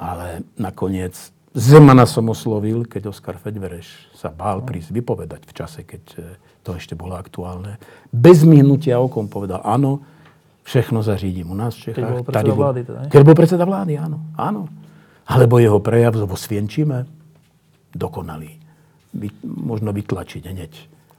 ale 0.00 0.44
nakoniec 0.56 1.12
Zemana 1.56 2.04
som 2.04 2.28
oslovil, 2.28 2.84
keď 2.84 3.08
Oskar 3.08 3.40
Fedvereš 3.40 4.12
sa 4.12 4.28
bál 4.28 4.60
no. 4.60 4.68
prísť 4.68 4.92
vypovedať 4.92 5.48
v 5.48 5.52
čase, 5.56 5.80
keď 5.88 6.02
to 6.60 6.76
ešte 6.76 6.92
bolo 6.92 7.16
aktuálne, 7.16 7.80
bez 8.12 8.44
myhnutia 8.44 9.00
okom 9.00 9.24
povedal, 9.24 9.64
áno, 9.64 10.04
všechno 10.68 11.00
zařídím 11.00 11.48
u 11.48 11.56
nás 11.56 11.72
v 11.80 11.88
Čechách. 11.88 11.96
Keď 11.96 12.12
bol 12.12 12.24
predseda 12.28 12.52
bol, 12.52 12.60
vlády 12.60 12.80
teda, 12.84 13.00
Keď 13.08 13.22
bol 13.24 13.36
predseda 13.38 13.64
vlády, 13.64 13.92
áno. 13.96 14.18
áno. 14.36 14.68
Alebo 15.24 15.56
jeho 15.56 15.80
prejav 15.80 16.12
vo 16.18 16.36
Svienčíme, 16.36 17.08
dokonalý. 17.96 18.52
Vy, 19.16 19.32
možno 19.46 19.96
vytlačiť 19.96 20.42
hneď 20.52 20.72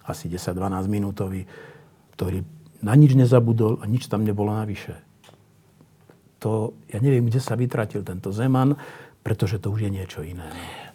asi 0.05 0.29
10-12 0.29 0.85
minútový, 0.85 1.49
ktorý 2.13 2.45
na 2.81 2.93
nič 2.93 3.17
nezabudol 3.17 3.81
a 3.81 3.89
nič 3.89 4.05
tam 4.05 4.21
nebolo 4.21 4.53
navyše. 4.53 4.97
To, 6.45 6.77
ja 6.93 7.01
neviem, 7.01 7.25
kde 7.25 7.41
sa 7.41 7.57
vytratil 7.57 8.05
tento 8.05 8.29
Zeman, 8.29 8.77
pretože 9.25 9.57
to 9.57 9.73
už 9.73 9.89
je 9.89 9.91
niečo 9.91 10.21
iné. 10.21 10.45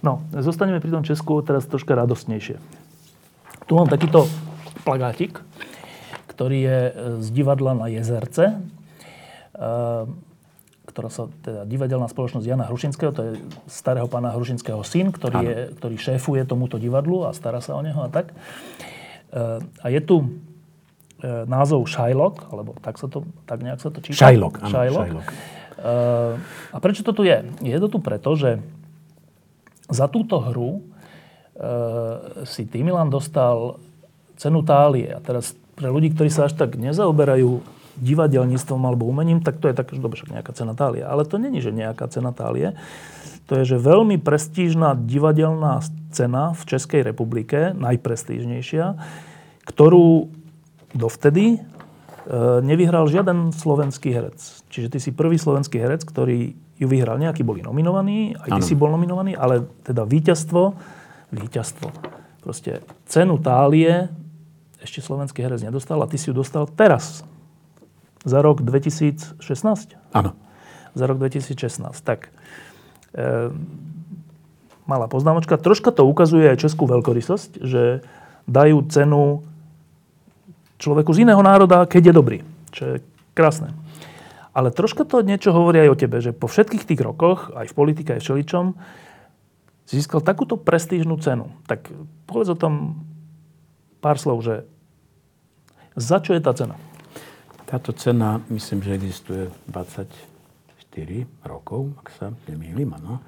No, 0.01 0.23
zostaneme 0.33 0.79
pri 0.79 0.95
tom 0.95 1.05
Česku 1.05 1.43
teraz 1.43 1.67
troška 1.67 1.93
radostnejšie. 1.99 2.57
Tu 3.67 3.73
mám 3.75 3.91
takýto 3.91 4.31
plagátik, 4.87 5.43
ktorý 6.31 6.59
je 6.65 6.79
e, 6.79 6.93
z 7.23 7.29
divadla 7.35 7.77
na 7.77 7.87
Jezerce, 7.93 8.45
e, 8.51 8.57
ktorá 10.89 11.09
sa, 11.13 11.29
teda 11.45 11.69
divadelná 11.69 12.09
spoločnosť 12.11 12.47
Jana 12.47 12.67
Hrušinského, 12.67 13.13
to 13.15 13.23
je 13.23 13.33
starého 13.71 14.09
pána 14.11 14.35
Hrušinského 14.35 14.83
syn, 14.83 15.15
ktorý, 15.15 15.39
je, 15.45 15.59
ktorý 15.79 15.97
šéfuje 15.97 16.43
tomuto 16.49 16.77
divadlu 16.77 17.29
a 17.29 17.37
stará 17.37 17.63
sa 17.63 17.79
o 17.79 17.83
neho 17.85 18.01
a 18.01 18.11
tak. 18.11 18.33
E, 18.33 18.35
a 19.63 19.87
je 19.93 20.01
tu 20.03 20.33
názov 21.23 21.87
Shylock, 21.87 22.51
alebo 22.51 22.75
tak, 22.83 22.99
sa 22.99 23.07
to, 23.07 23.23
tak 23.47 23.63
nejak 23.63 23.79
sa 23.79 23.95
to 23.95 24.03
číta. 24.03 24.19
Shylock, 24.19 24.59
áno, 24.59 24.75
Shylock. 24.75 25.07
Shylock. 25.07 25.29
A 26.75 26.77
prečo 26.83 27.07
to 27.07 27.15
tu 27.15 27.23
je? 27.27 27.43
Je 27.63 27.79
to 27.79 27.89
tu 27.91 27.99
preto, 28.03 28.35
že 28.35 28.63
za 29.91 30.07
túto 30.11 30.39
hru 30.43 30.93
Eh, 31.53 32.49
si 32.49 32.65
ty, 32.65 32.81
Milan, 32.81 33.13
dostal 33.13 33.77
cenu 34.41 34.65
Tálie. 34.65 35.13
A 35.13 35.21
teraz 35.21 35.53
pre 35.77 35.93
ľudí, 35.93 36.09
ktorí 36.17 36.33
sa 36.33 36.49
až 36.49 36.57
tak 36.57 36.81
nezaoberajú 36.81 37.61
divadelníctvom 38.01 38.81
alebo 38.81 39.05
umením, 39.05 39.45
tak 39.45 39.61
to 39.61 39.69
je 39.69 39.77
tak, 39.77 39.93
že 39.93 40.01
dobre, 40.01 40.17
nejaká 40.33 40.57
cena 40.57 40.73
Tálie. 40.73 41.05
Ale 41.05 41.29
to 41.29 41.37
není, 41.37 41.61
že 41.61 41.69
nejaká 41.69 42.09
cena 42.09 42.33
Tálie. 42.33 42.73
To 43.53 43.61
je, 43.61 43.77
že 43.77 43.77
veľmi 43.77 44.17
prestížna 44.17 44.97
divadelná 44.97 45.85
cena 46.09 46.57
v 46.57 46.63
Českej 46.65 47.05
republike, 47.05 47.77
najprestížnejšia, 47.77 48.97
ktorú 49.69 50.33
dovtedy 50.93 51.57
e, 51.57 51.59
nevyhral 52.65 53.09
žiaden 53.09 53.53
slovenský 53.53 54.13
herec. 54.13 54.39
Čiže 54.69 54.89
ty 54.93 54.99
si 55.01 55.11
prvý 55.13 55.37
slovenský 55.37 55.81
herec, 55.81 56.05
ktorý 56.05 56.55
ju 56.77 56.87
vyhral. 56.89 57.21
Nejakí 57.21 57.45
boli 57.45 57.61
nominovaní, 57.65 58.37
aj 58.37 58.49
ty 58.59 58.61
ano. 58.63 58.69
si 58.69 58.75
bol 58.77 58.91
nominovaný, 58.93 59.37
ale 59.37 59.69
teda 59.85 60.05
víťazstvo 60.05 60.77
víťazstvo. 61.33 61.89
Proste 62.45 62.85
cenu 63.09 63.41
tálie 63.41 64.13
ešte 64.85 65.01
slovenský 65.01 65.41
herec 65.41 65.65
nedostal 65.65 65.99
a 66.05 66.11
ty 66.11 66.21
si 66.21 66.29
ju 66.29 66.35
dostal 66.37 66.69
teraz. 66.69 67.25
Za 68.23 68.45
rok 68.45 68.63
2016? 68.63 69.41
Áno. 70.15 70.37
Za 70.93 71.05
rok 71.09 71.17
2016. 71.19 72.03
Tak, 72.05 72.29
e, 73.17 73.51
malá 74.85 75.07
poznámočka. 75.09 75.57
Troška 75.59 75.91
to 75.91 76.05
ukazuje 76.05 76.53
aj 76.53 76.61
českú 76.61 76.85
veľkorysosť, 76.87 77.65
že 77.65 78.05
dajú 78.47 78.85
cenu 78.91 79.47
človeku 80.83 81.15
z 81.15 81.23
iného 81.23 81.39
národa, 81.39 81.87
keď 81.87 82.11
je 82.11 82.15
dobrý. 82.15 82.39
Čo 82.75 82.83
je 82.83 82.97
krásne. 83.39 83.71
Ale 84.53 84.75
troška 84.75 85.07
to 85.07 85.23
niečo 85.23 85.55
hovorí 85.55 85.81
aj 85.87 85.91
o 85.95 86.01
tebe, 86.01 86.19
že 86.19 86.35
po 86.35 86.51
všetkých 86.51 86.85
tých 86.85 87.01
rokoch, 87.01 87.55
aj 87.55 87.71
v 87.71 87.77
politike, 87.79 88.19
aj 88.19 88.21
v 88.21 88.27
všeličom, 88.27 88.67
získal 89.89 90.21
takúto 90.21 90.61
prestížnú 90.61 91.17
cenu. 91.23 91.49
Tak 91.71 91.89
povedz 92.29 92.53
o 92.53 92.59
tom 92.59 93.01
pár 94.03 94.19
slov, 94.19 94.45
že 94.45 94.67
za 95.97 96.21
čo 96.21 96.35
je 96.37 96.43
tá 96.43 96.53
cena? 96.53 96.77
Táto 97.65 97.97
cena, 97.97 98.41
myslím, 98.53 98.85
že 98.85 98.97
existuje 98.97 99.43
24 99.73 100.13
rokov, 101.49 101.97
ak 102.05 102.09
sa 102.13 102.27
nemýlim, 102.45 102.93
áno. 102.93 103.25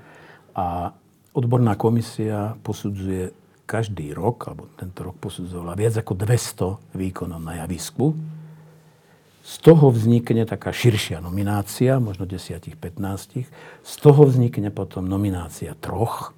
A 0.53 0.93
odborná 1.33 1.81
komisia 1.81 2.53
posudzuje 2.61 3.33
každý 3.65 4.13
rok, 4.13 4.49
alebo 4.49 4.69
tento 4.77 5.05
rok 5.05 5.17
posudzovala 5.19 5.75
viac 5.77 5.99
ako 6.01 6.13
200 6.17 6.97
výkonov 6.97 7.41
na 7.41 7.65
javisku. 7.65 8.13
Z 9.45 9.55
toho 9.61 9.93
vznikne 9.93 10.49
taká 10.49 10.73
širšia 10.73 11.21
nominácia, 11.21 12.01
možno 12.01 12.25
10-15. 12.25 13.45
Z 13.85 13.95
toho 14.01 14.23
vznikne 14.25 14.73
potom 14.73 15.05
nominácia 15.05 15.77
troch 15.77 16.33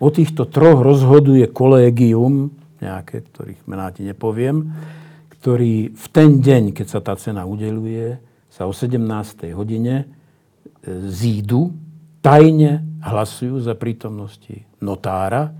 O 0.00 0.08
týchto 0.08 0.48
troch 0.48 0.80
rozhoduje 0.80 1.44
kolégium, 1.52 2.56
nejaké, 2.80 3.20
ktorých 3.20 3.60
mená 3.68 3.92
ti 3.92 4.00
nepoviem, 4.00 4.72
ktorý 5.36 5.92
v 5.92 6.06
ten 6.08 6.40
deň, 6.40 6.72
keď 6.72 6.86
sa 6.88 7.00
tá 7.04 7.12
cena 7.20 7.44
udeluje, 7.44 8.16
sa 8.48 8.64
o 8.64 8.72
17. 8.72 9.52
hodine 9.52 9.94
e, 10.00 10.04
zídu, 11.12 11.76
tajne 12.24 12.80
hlasujú 13.04 13.60
za 13.60 13.76
prítomnosti 13.76 14.64
notára 14.80 15.52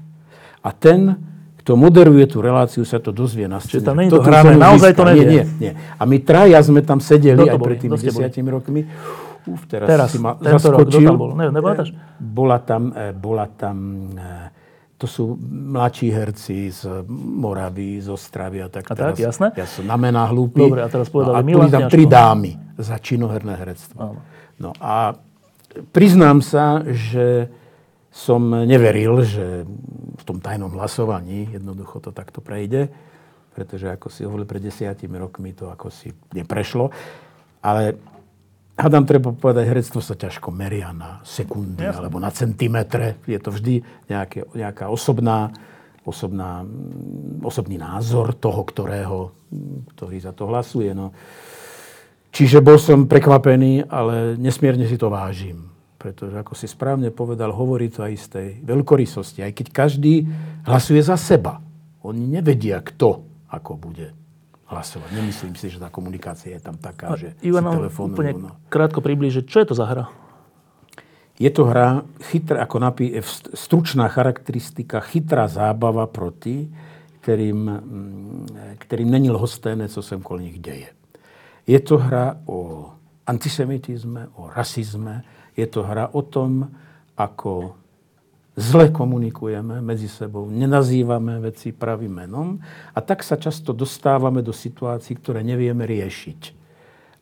a 0.60 0.70
ten, 0.76 1.16
kto 1.60 1.76
moderuje 1.76 2.24
tú 2.24 2.40
reláciu, 2.40 2.88
sa 2.88 2.96
to 2.96 3.12
dozvie 3.12 3.44
na 3.44 3.60
scéne. 3.60 3.80
Čiže 3.80 3.84
tam 3.84 3.96
nie 4.00 4.08
je 4.08 4.16
to 4.16 4.24
hrané, 4.24 4.56
naozaj 4.56 4.92
to 4.96 5.04
nevie. 5.04 5.24
Nie, 5.24 5.44
nie, 5.44 5.44
nie. 5.60 5.72
A 5.76 6.02
my 6.08 6.16
traja 6.24 6.60
sme 6.64 6.80
tam 6.80 7.04
sedeli 7.04 7.44
aj 7.48 7.60
pred 7.60 7.78
tými 7.80 8.00
desiatimi 8.00 8.48
rokmi. 8.48 8.80
Uf, 9.48 9.64
teraz, 9.68 9.88
teraz 9.88 10.08
si 10.12 10.18
ma 10.20 10.36
tento 10.36 10.60
zaskočil. 10.60 11.00
Rok, 11.00 11.08
tam 11.08 11.16
bol? 11.16 11.30
Ne, 11.36 11.48
nepamätáš? 11.48 11.96
Bola 12.20 12.60
tam, 12.60 12.92
e, 12.92 13.16
bola 13.16 13.48
tam, 13.48 13.76
e, 14.12 14.52
to 15.00 15.08
sú 15.08 15.32
mladší 15.48 16.12
herci 16.12 16.68
z 16.68 17.08
Moravy, 17.08 18.04
z 18.04 18.08
Ostravy 18.12 18.60
a 18.60 18.68
tak. 18.68 18.84
A 18.88 18.92
teraz, 18.92 19.16
tak, 19.16 19.24
jasné? 19.32 19.46
Ja 19.56 19.64
som 19.64 19.88
na 19.88 19.96
mená 19.96 20.28
hlúpy. 20.28 20.60
Dobre, 20.60 20.84
a 20.84 20.88
teraz 20.92 21.08
povedali 21.08 21.40
no, 21.40 21.64
a 21.64 21.72
tam 21.72 21.88
tri 21.88 22.04
dámy 22.04 22.52
za 22.76 23.00
činoherné 23.00 23.56
herectvo. 23.56 23.96
Áno. 23.96 24.20
No 24.60 24.70
a 24.76 25.16
priznám 25.92 26.44
sa, 26.44 26.84
že 26.84 27.48
som 28.20 28.52
neveril, 28.52 29.24
že 29.24 29.64
v 30.20 30.22
tom 30.28 30.44
tajnom 30.44 30.76
hlasovaní 30.76 31.48
jednoducho 31.56 32.04
to 32.04 32.12
takto 32.12 32.44
prejde. 32.44 32.92
pretože 33.50 33.90
ako 33.90 34.08
si 34.08 34.22
hovoril 34.22 34.46
pred 34.46 34.62
desiatimi 34.62 35.18
rokmi, 35.18 35.50
to 35.52 35.68
ako 35.68 35.90
si 35.90 36.14
neprešlo. 36.32 36.86
Ale 37.60 37.98
hádam, 38.78 39.04
treba 39.04 39.34
povedať, 39.34 39.68
herectvo 39.68 40.00
sa 40.00 40.14
ťažko 40.16 40.48
meria 40.54 40.94
na 40.94 41.20
sekundy 41.26 41.82
Jasne. 41.82 41.98
alebo 41.98 42.16
na 42.22 42.30
centimetre. 42.30 43.20
Je 43.26 43.36
to 43.42 43.50
vždy 43.52 43.82
nejaké, 44.06 44.46
nejaká 44.54 44.88
osobná, 44.88 45.50
osobná, 46.06 46.62
mm, 46.62 47.42
osobný 47.42 47.76
názor 47.76 48.38
toho, 48.38 48.62
ktorého, 48.64 49.18
ktorý 49.98 50.16
za 50.22 50.32
to 50.32 50.46
hlasuje. 50.48 50.94
No. 50.94 51.12
Čiže 52.30 52.62
bol 52.62 52.78
som 52.78 53.10
prekvapený, 53.10 53.90
ale 53.90 54.38
nesmierne 54.38 54.86
si 54.86 54.94
to 54.94 55.10
vážim. 55.10 55.68
Pretože, 56.00 56.40
ako 56.40 56.56
si 56.56 56.64
správne 56.64 57.12
povedal, 57.12 57.52
hovorí 57.52 57.92
to 57.92 58.00
aj 58.00 58.14
z 58.16 58.26
tej 58.32 58.48
veľkorysosti. 58.64 59.44
Aj 59.44 59.52
keď 59.52 59.68
každý 59.68 60.24
hlasuje 60.64 61.04
za 61.04 61.20
seba. 61.20 61.60
Oni 62.00 62.24
nevedia, 62.24 62.80
kto 62.80 63.28
ako 63.52 63.76
bude 63.76 64.16
hlasovať. 64.72 65.10
Nemyslím 65.12 65.54
si, 65.60 65.68
že 65.68 65.82
tá 65.82 65.92
komunikácia 65.92 66.56
je 66.56 66.62
tam 66.62 66.80
taká, 66.80 67.18
že 67.20 67.36
Ivan, 67.44 67.68
si 67.68 67.76
telefónujú. 67.84 68.14
úplne 68.16 68.32
no. 68.38 68.50
krátko 68.72 69.04
približiť, 69.04 69.44
čo 69.44 69.60
je 69.60 69.66
to 69.68 69.74
za 69.76 69.84
hra? 69.84 70.04
Je 71.40 71.50
to 71.52 71.68
hra, 71.68 72.04
chytrá, 72.32 72.64
ako 72.64 72.76
napí, 72.80 73.12
stručná 73.56 74.08
charakteristika, 74.12 75.04
chytrá 75.04 75.48
zábava 75.48 76.08
proti, 76.08 76.68
ktorým, 77.20 77.60
mm, 77.68 78.76
ktorým 78.80 79.08
není 79.08 79.28
lhosténe, 79.28 79.88
co 79.88 80.00
sem 80.00 80.20
kol 80.24 80.40
nich 80.40 80.60
deje. 80.60 80.92
Je 81.68 81.80
to 81.80 82.00
hra 82.00 82.40
o 82.48 82.92
antisemitizme, 83.28 84.32
o 84.36 84.48
rasizme, 84.48 85.24
je 85.60 85.68
to 85.68 85.84
hra 85.84 86.08
o 86.16 86.24
tom, 86.24 86.72
ako 87.14 87.76
zle 88.56 88.92
komunikujeme 88.92 89.80
medzi 89.80 90.08
sebou, 90.08 90.48
nenazývame 90.48 91.40
veci 91.40 91.72
pravým 91.72 92.24
menom 92.24 92.60
a 92.92 92.98
tak 93.00 93.24
sa 93.24 93.40
často 93.40 93.72
dostávame 93.72 94.44
do 94.44 94.52
situácií, 94.52 95.16
ktoré 95.20 95.40
nevieme 95.40 95.84
riešiť. 95.88 96.40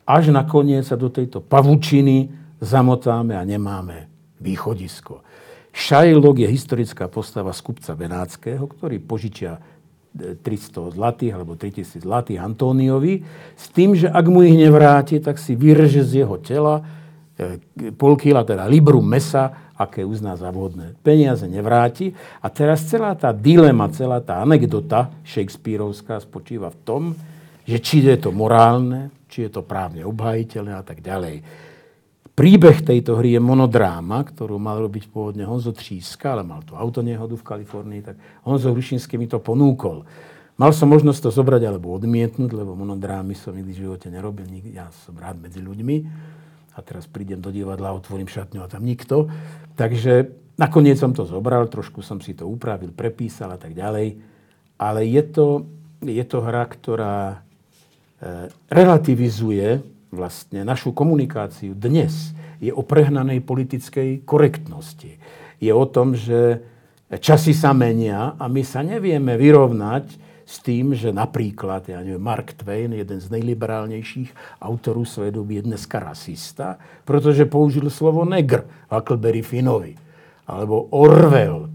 Až 0.09 0.33
nakoniec 0.33 0.89
sa 0.89 0.97
do 0.97 1.13
tejto 1.13 1.45
pavučiny 1.45 2.33
zamotáme 2.59 3.37
a 3.37 3.45
nemáme 3.45 4.09
východisko. 4.41 5.21
Šajlok 5.71 6.43
je 6.43 6.49
historická 6.49 7.07
postava 7.07 7.53
z 7.53 7.61
kupca 7.63 7.93
Benáckého, 7.95 8.65
ktorý 8.67 8.99
požičia 8.99 9.61
300 10.17 10.43
e, 10.43 10.97
zlatých 10.97 11.33
alebo 11.37 11.55
3000 11.55 12.03
zlatých 12.03 12.41
Antóniovi 12.41 13.23
s 13.55 13.67
tým, 13.71 13.95
že 13.95 14.09
ak 14.11 14.27
mu 14.27 14.43
ich 14.43 14.57
nevráti, 14.59 15.21
tak 15.23 15.37
si 15.39 15.55
vyrže 15.55 16.03
z 16.03 16.25
jeho 16.25 16.41
tela 16.41 16.83
pol 17.95 18.19
kila, 18.19 18.43
teda 18.43 18.67
libru 18.67 18.99
mesa 18.99 19.71
aké 19.79 20.03
uzná 20.03 20.35
za 20.35 20.51
vhodné. 20.51 20.99
Peniaze 21.07 21.47
nevráti. 21.47 22.11
A 22.43 22.51
teraz 22.51 22.83
celá 22.91 23.15
tá 23.15 23.31
dilema, 23.31 23.87
celá 23.95 24.19
tá 24.19 24.43
anekdota 24.43 25.15
Shakespeareovská 25.23 26.19
spočíva 26.19 26.75
v 26.75 26.79
tom, 26.83 27.03
že 27.63 27.79
či 27.79 28.03
je 28.03 28.19
to 28.19 28.35
morálne, 28.35 29.15
či 29.31 29.47
je 29.47 29.51
to 29.55 29.63
právne 29.63 30.03
obhajiteľné 30.03 30.73
a 30.75 30.83
tak 30.83 30.99
ďalej. 30.99 31.47
Príbeh 32.35 32.87
tejto 32.87 33.19
hry 33.19 33.35
je 33.39 33.43
monodráma, 33.43 34.23
ktorú 34.23 34.59
mal 34.63 34.79
robiť 34.83 35.11
pôvodne 35.11 35.43
Honzo 35.47 35.75
Tříska, 35.75 36.39
ale 36.39 36.47
mal 36.47 36.63
tu 36.63 36.75
autonehodu 36.79 37.35
v 37.35 37.47
Kalifornii, 37.47 38.01
tak 38.03 38.17
Honzo 38.47 38.75
Hrušinský 38.75 39.19
mi 39.19 39.27
to 39.27 39.43
ponúkol. 39.43 40.07
Mal 40.59 40.71
som 40.75 40.91
možnosť 40.91 41.31
to 41.31 41.31
zobrať 41.35 41.67
alebo 41.67 41.95
odmietnúť, 41.95 42.51
lebo 42.51 42.75
monodrámy 42.75 43.35
som 43.35 43.55
nikdy 43.55 43.75
v 43.75 43.83
živote 43.87 44.11
nerobil, 44.11 44.47
ja 44.71 44.91
som 45.07 45.15
rád 45.19 45.39
medzi 45.39 45.63
ľuďmi 45.63 45.97
a 46.79 46.81
teraz 46.87 47.11
prídem 47.11 47.43
do 47.43 47.51
divadla, 47.51 47.91
otvorím 47.91 48.31
šatňu 48.31 48.63
a 48.63 48.71
tam 48.71 48.87
nikto. 48.87 49.27
Takže 49.75 50.31
nakoniec 50.55 50.95
som 50.95 51.11
to 51.11 51.27
zobral, 51.27 51.67
trošku 51.67 52.07
som 52.07 52.23
si 52.23 52.39
to 52.39 52.47
upravil, 52.47 52.95
prepísal 52.95 53.51
a 53.51 53.59
tak 53.59 53.75
ďalej. 53.75 54.23
Ale 54.79 55.03
je 55.03 55.23
to, 55.27 55.47
je 56.07 56.23
to 56.23 56.39
hra, 56.39 56.71
ktorá 56.71 57.19
e, 57.35 57.37
relativizuje 58.71 59.83
vlastne 60.15 60.63
našu 60.63 60.95
komunikáciu 60.95 61.75
dnes. 61.75 62.31
Je 62.63 62.71
o 62.71 62.87
prehnanej 62.87 63.43
politickej 63.43 64.23
korektnosti. 64.23 65.19
Je 65.59 65.73
o 65.75 65.83
tom, 65.83 66.15
že 66.15 66.63
časy 67.11 67.51
sa 67.51 67.75
menia 67.75 68.39
a 68.39 68.47
my 68.47 68.63
sa 68.63 68.87
nevieme 68.87 69.35
vyrovnať 69.35 70.28
s 70.49 70.65
tým, 70.65 70.97
že 70.97 71.13
napríklad, 71.13 71.93
ja 71.93 72.01
neviem, 72.01 72.25
Mark 72.25 72.57
Twain, 72.57 72.97
jeden 72.97 73.21
z 73.21 73.29
najliberálnejších 73.29 74.57
autorov 74.65 75.05
svojej 75.05 75.37
doby, 75.37 75.61
je 75.61 75.69
dneska 75.69 76.01
rasista, 76.01 76.81
pretože 77.05 77.45
použil 77.45 77.85
slovo 77.93 78.25
negr 78.25 78.65
Huckleberry 78.89 79.45
Finnovi. 79.45 79.93
Alebo 80.49 80.89
Orwell 80.97 81.69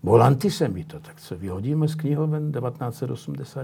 bol 0.00 0.24
antisemito, 0.24 1.04
tak 1.04 1.20
sa 1.20 1.36
vyhodíme 1.36 1.84
z 1.84 2.00
knihoven 2.00 2.48
1984 2.48 3.60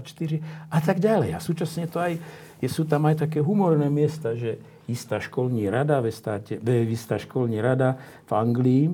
a 0.69 0.77
tak 0.77 1.01
ďalej. 1.01 1.33
A 1.33 1.41
súčasne 1.41 1.89
to 1.89 1.97
aj, 1.97 2.13
sú 2.69 2.85
tam 2.85 3.09
aj 3.09 3.25
také 3.25 3.41
humorné 3.41 3.89
miesta, 3.89 4.37
že 4.37 4.61
istá 4.85 5.17
školní 5.17 5.65
rada, 5.73 5.97
ve 6.05 6.13
státe, 6.13 6.61
istá 6.85 7.17
školní 7.17 7.57
rada 7.65 7.97
v 8.29 8.31
Anglii 8.37 8.93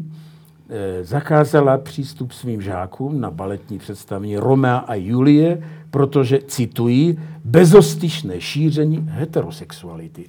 zakázala 1.01 1.77
přístup 1.77 2.31
svým 2.31 2.61
žákům 2.61 3.21
na 3.21 3.31
baletní 3.31 3.79
představení 3.79 4.37
Romea 4.37 4.77
a 4.77 4.95
Julie, 4.95 5.63
protože, 5.91 6.39
citují, 6.47 7.19
bezostyšné 7.43 8.41
šíření 8.41 9.03
heterosexuality. 9.09 10.25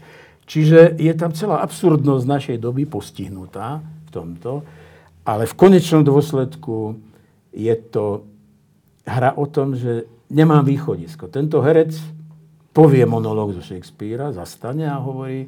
Čiže 0.46 0.98
je 0.98 1.14
tam 1.14 1.32
celá 1.32 1.62
absurdnosť 1.62 2.26
našej 2.26 2.58
doby 2.58 2.84
postihnutá 2.86 3.78
v 4.04 4.10
tomto, 4.10 4.62
ale 5.22 5.46
v 5.46 5.54
konečnom 5.54 6.02
dôsledku 6.02 6.98
je 7.54 7.74
to 7.94 8.26
hra 9.06 9.38
o 9.38 9.46
tom, 9.46 9.78
že 9.78 10.02
nemám 10.26 10.66
východisko. 10.66 11.30
Tento 11.30 11.62
herec 11.62 11.94
povie 12.74 13.06
monológ 13.06 13.54
zo 13.54 13.62
Shakespearea, 13.62 14.34
zastane 14.34 14.90
a 14.90 14.98
hovorí, 14.98 15.46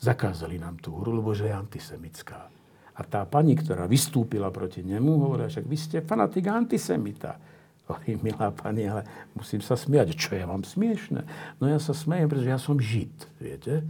zakázali 0.00 0.56
nám 0.56 0.80
tú 0.80 0.96
hru, 0.96 1.20
lebo 1.20 1.36
že 1.36 1.52
je 1.52 1.54
antisemická. 1.54 2.59
A 3.00 3.02
tá 3.08 3.24
pani, 3.24 3.56
ktorá 3.56 3.88
vystúpila 3.88 4.52
proti 4.52 4.84
nemu, 4.84 5.24
hovorila, 5.24 5.48
že 5.48 5.64
vy 5.64 5.76
ste 5.80 6.04
fanatik 6.04 6.52
antisemita. 6.52 7.40
Hovorí, 7.88 8.20
milá 8.20 8.52
pani, 8.52 8.84
ale 8.84 9.08
musím 9.32 9.64
sa 9.64 9.72
smiať. 9.72 10.12
Čo 10.12 10.36
je 10.36 10.44
vám 10.44 10.60
smiešne? 10.68 11.24
No 11.56 11.64
ja 11.64 11.80
sa 11.80 11.96
smejem, 11.96 12.28
pretože 12.28 12.52
ja 12.52 12.60
som 12.60 12.76
žid, 12.76 13.12
viete? 13.40 13.80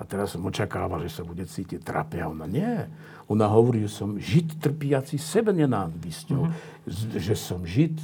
A 0.00 0.08
teraz 0.08 0.32
som 0.32 0.44
očakával, 0.48 1.04
že 1.04 1.20
sa 1.20 1.22
bude 1.24 1.44
cítiť 1.44 1.84
trapne. 1.84 2.24
A 2.24 2.32
ona 2.32 2.48
nie. 2.48 2.88
Ona 3.28 3.44
hovorí, 3.44 3.84
že 3.84 3.92
som 3.92 4.16
žid 4.16 4.56
trpiaci 4.56 5.20
sebe 5.20 5.52
nenávisťou. 5.52 6.48
Mm-hmm. 6.48 7.16
Že 7.16 7.34
som 7.36 7.60
žid 7.64 8.00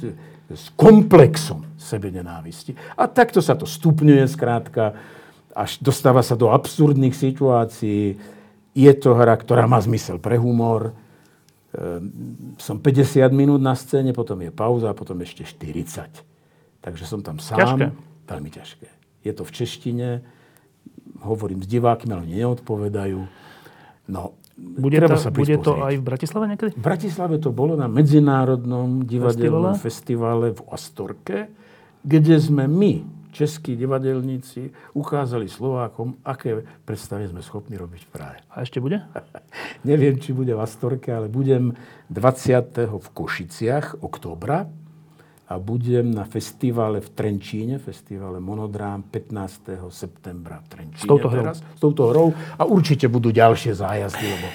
s 0.53 0.69
komplexom 0.77 1.65
sebe 1.81 2.13
nenávisti. 2.13 2.77
A 2.93 3.09
takto 3.09 3.41
sa 3.41 3.57
to 3.57 3.65
stupňuje 3.65 4.25
skrátka, 4.29 4.93
až 5.53 5.81
dostáva 5.81 6.21
sa 6.25 6.37
do 6.37 6.49
absurdných 6.49 7.13
situácií 7.13 8.17
je 8.73 8.91
to 8.97 9.13
hra, 9.13 9.37
ktorá 9.37 9.69
má 9.69 9.77
zmysel 9.77 10.17
pre 10.17 10.37
humor. 10.41 10.97
Ehm, 11.73 12.57
som 12.57 12.81
50 12.81 13.29
minút 13.33 13.61
na 13.61 13.77
scéne, 13.77 14.13
potom 14.13 14.37
je 14.41 14.49
pauza 14.49 14.89
a 14.89 14.97
potom 14.97 15.17
ešte 15.21 15.45
40. 15.45 16.09
Takže 16.81 17.05
som 17.05 17.21
tam 17.21 17.37
sám. 17.37 17.57
Ťažké. 17.61 17.85
Veľmi 18.29 18.49
ťažké. 18.49 18.87
Je 19.23 19.31
to 19.31 19.47
v 19.47 19.51
češtine, 19.55 20.07
hovorím 21.23 21.63
s 21.63 21.67
divákmi, 21.69 22.11
ale 22.11 22.25
neodpovedajú. 22.27 23.21
No, 24.11 24.35
bude, 24.53 25.01
to, 25.01 25.17
sa 25.17 25.33
bude 25.33 25.57
to 25.63 25.81
aj 25.81 25.97
v 25.97 26.03
Bratislave 26.03 26.45
niekedy? 26.45 26.71
V 26.77 26.83
Bratislave 26.83 27.41
to 27.41 27.49
bolo 27.49 27.73
na 27.73 27.89
Medzinárodnom 27.89 29.01
divadelnom 29.01 29.73
festivale 29.79 30.53
v 30.53 30.61
Astorke, 30.69 31.49
kde 32.05 32.37
sme 32.37 32.69
my, 32.69 33.22
českí 33.33 33.73
divadelníci 33.73 34.93
ukázali 34.93 35.49
Slovákom, 35.49 36.21
aké 36.21 36.61
predstavy 36.85 37.27
sme 37.27 37.41
schopní 37.41 37.75
robiť 37.75 38.01
v 38.05 38.09
Prahe. 38.13 38.37
A 38.53 38.61
ešte 38.61 38.77
bude? 38.77 39.01
Neviem, 39.89 40.21
či 40.21 40.31
bude 40.31 40.53
v 40.53 40.61
Astorke, 40.61 41.09
ale 41.09 41.27
budem 41.27 41.73
20. 42.13 42.93
v 42.93 43.07
Košiciach, 43.11 44.05
októbra, 44.05 44.69
a 45.43 45.59
budem 45.59 46.09
na 46.09 46.23
festivale 46.23 47.03
v 47.03 47.09
Trenčíne, 47.13 47.75
festivale 47.77 48.39
Monodrám 48.39 49.05
15. 49.11 49.91
septembra 49.91 50.63
v 50.63 50.67
Trenčíne. 50.71 51.03
S 51.03 51.09
touto 51.09 51.27
hrou. 51.29 51.43
Teraz, 51.45 51.59
s 51.61 51.81
touto 51.83 52.03
hrou. 52.09 52.27
A 52.57 52.63
určite 52.63 53.11
budú 53.11 53.29
ďalšie 53.29 53.75
zájazdy, 53.75 54.23
lebo 54.23 54.47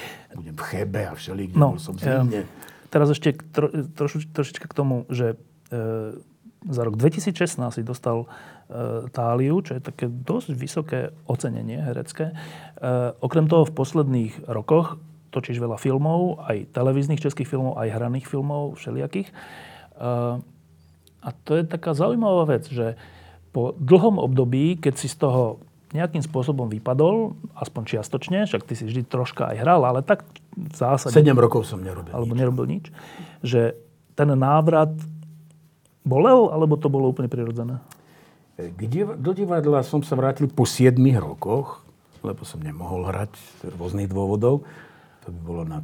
budem 0.43 0.57
v 0.57 0.65
Chebe 0.65 1.03
a 1.07 1.13
všeli, 1.13 1.43
kde 1.53 1.59
no, 1.61 1.77
bol 1.77 1.81
som 1.83 1.95
zimne. 1.95 2.49
teraz 2.91 3.09
ešte 3.13 3.37
tro, 3.53 3.69
troš, 3.95 4.27
trošička 4.33 4.67
k 4.67 4.75
tomu, 4.75 5.05
že 5.13 5.37
e, 5.71 5.77
za 6.67 6.83
rok 6.83 6.99
2016 6.99 7.59
si 7.71 7.83
dostal 7.87 8.25
e, 8.25 8.27
táliu, 9.13 9.65
čo 9.65 9.81
je 9.81 9.83
také 9.83 10.13
dosť 10.13 10.49
vysoké 10.53 11.01
ocenenie 11.25 11.81
herecké. 11.81 12.33
E, 12.33 12.35
okrem 13.17 13.49
toho 13.49 13.65
v 13.65 13.73
posledných 13.73 14.45
rokoch 14.45 15.01
točíš 15.33 15.57
veľa 15.61 15.81
filmov, 15.81 16.45
aj 16.45 16.73
televíznych 16.77 17.21
českých 17.21 17.49
filmov, 17.49 17.81
aj 17.81 17.89
hraných 17.97 18.29
filmov, 18.29 18.77
všelijakých. 18.77 19.29
E, 19.29 19.35
a 21.19 21.29
to 21.49 21.57
je 21.57 21.65
taká 21.65 21.97
zaujímavá 21.97 22.45
vec, 22.45 22.69
že 22.69 23.01
po 23.57 23.73
dlhom 23.81 24.21
období, 24.21 24.77
keď 24.77 24.95
si 25.01 25.09
z 25.09 25.17
toho 25.17 25.65
nejakým 25.97 26.21
spôsobom 26.21 26.69
vypadol, 26.69 27.41
aspoň 27.57 27.97
čiastočne, 27.97 28.45
však 28.45 28.69
ty 28.69 28.77
si 28.77 28.85
vždy 28.85 29.09
troška 29.09 29.49
aj 29.49 29.57
hral, 29.65 29.81
ale 29.89 30.05
tak 30.05 30.29
v 30.53 30.75
zásade... 30.77 31.17
7 31.17 31.33
rokov 31.33 31.65
som 31.65 31.81
nerobil 31.81 32.13
Alebo 32.13 32.37
nič. 32.37 32.41
nerobil 32.45 32.65
nič. 32.69 32.85
Že 33.41 33.73
ten 34.13 34.29
návrat 34.37 34.93
bolel, 36.05 36.53
alebo 36.53 36.77
to 36.77 36.93
bolo 36.93 37.09
úplne 37.09 37.33
prirodzené? 37.33 37.81
Do 39.19 39.31
divadla 39.31 39.87
som 39.87 40.03
sa 40.03 40.19
vrátil 40.19 40.51
po 40.51 40.67
7 40.67 40.99
rokoch, 41.23 41.87
lebo 42.27 42.43
som 42.43 42.59
nemohol 42.59 43.07
hrať 43.07 43.31
z 43.63 43.71
rôznych 43.79 44.11
dôvodov. 44.11 44.67
To 45.23 45.29
by 45.31 45.41
bolo 45.47 45.63
na, 45.63 45.79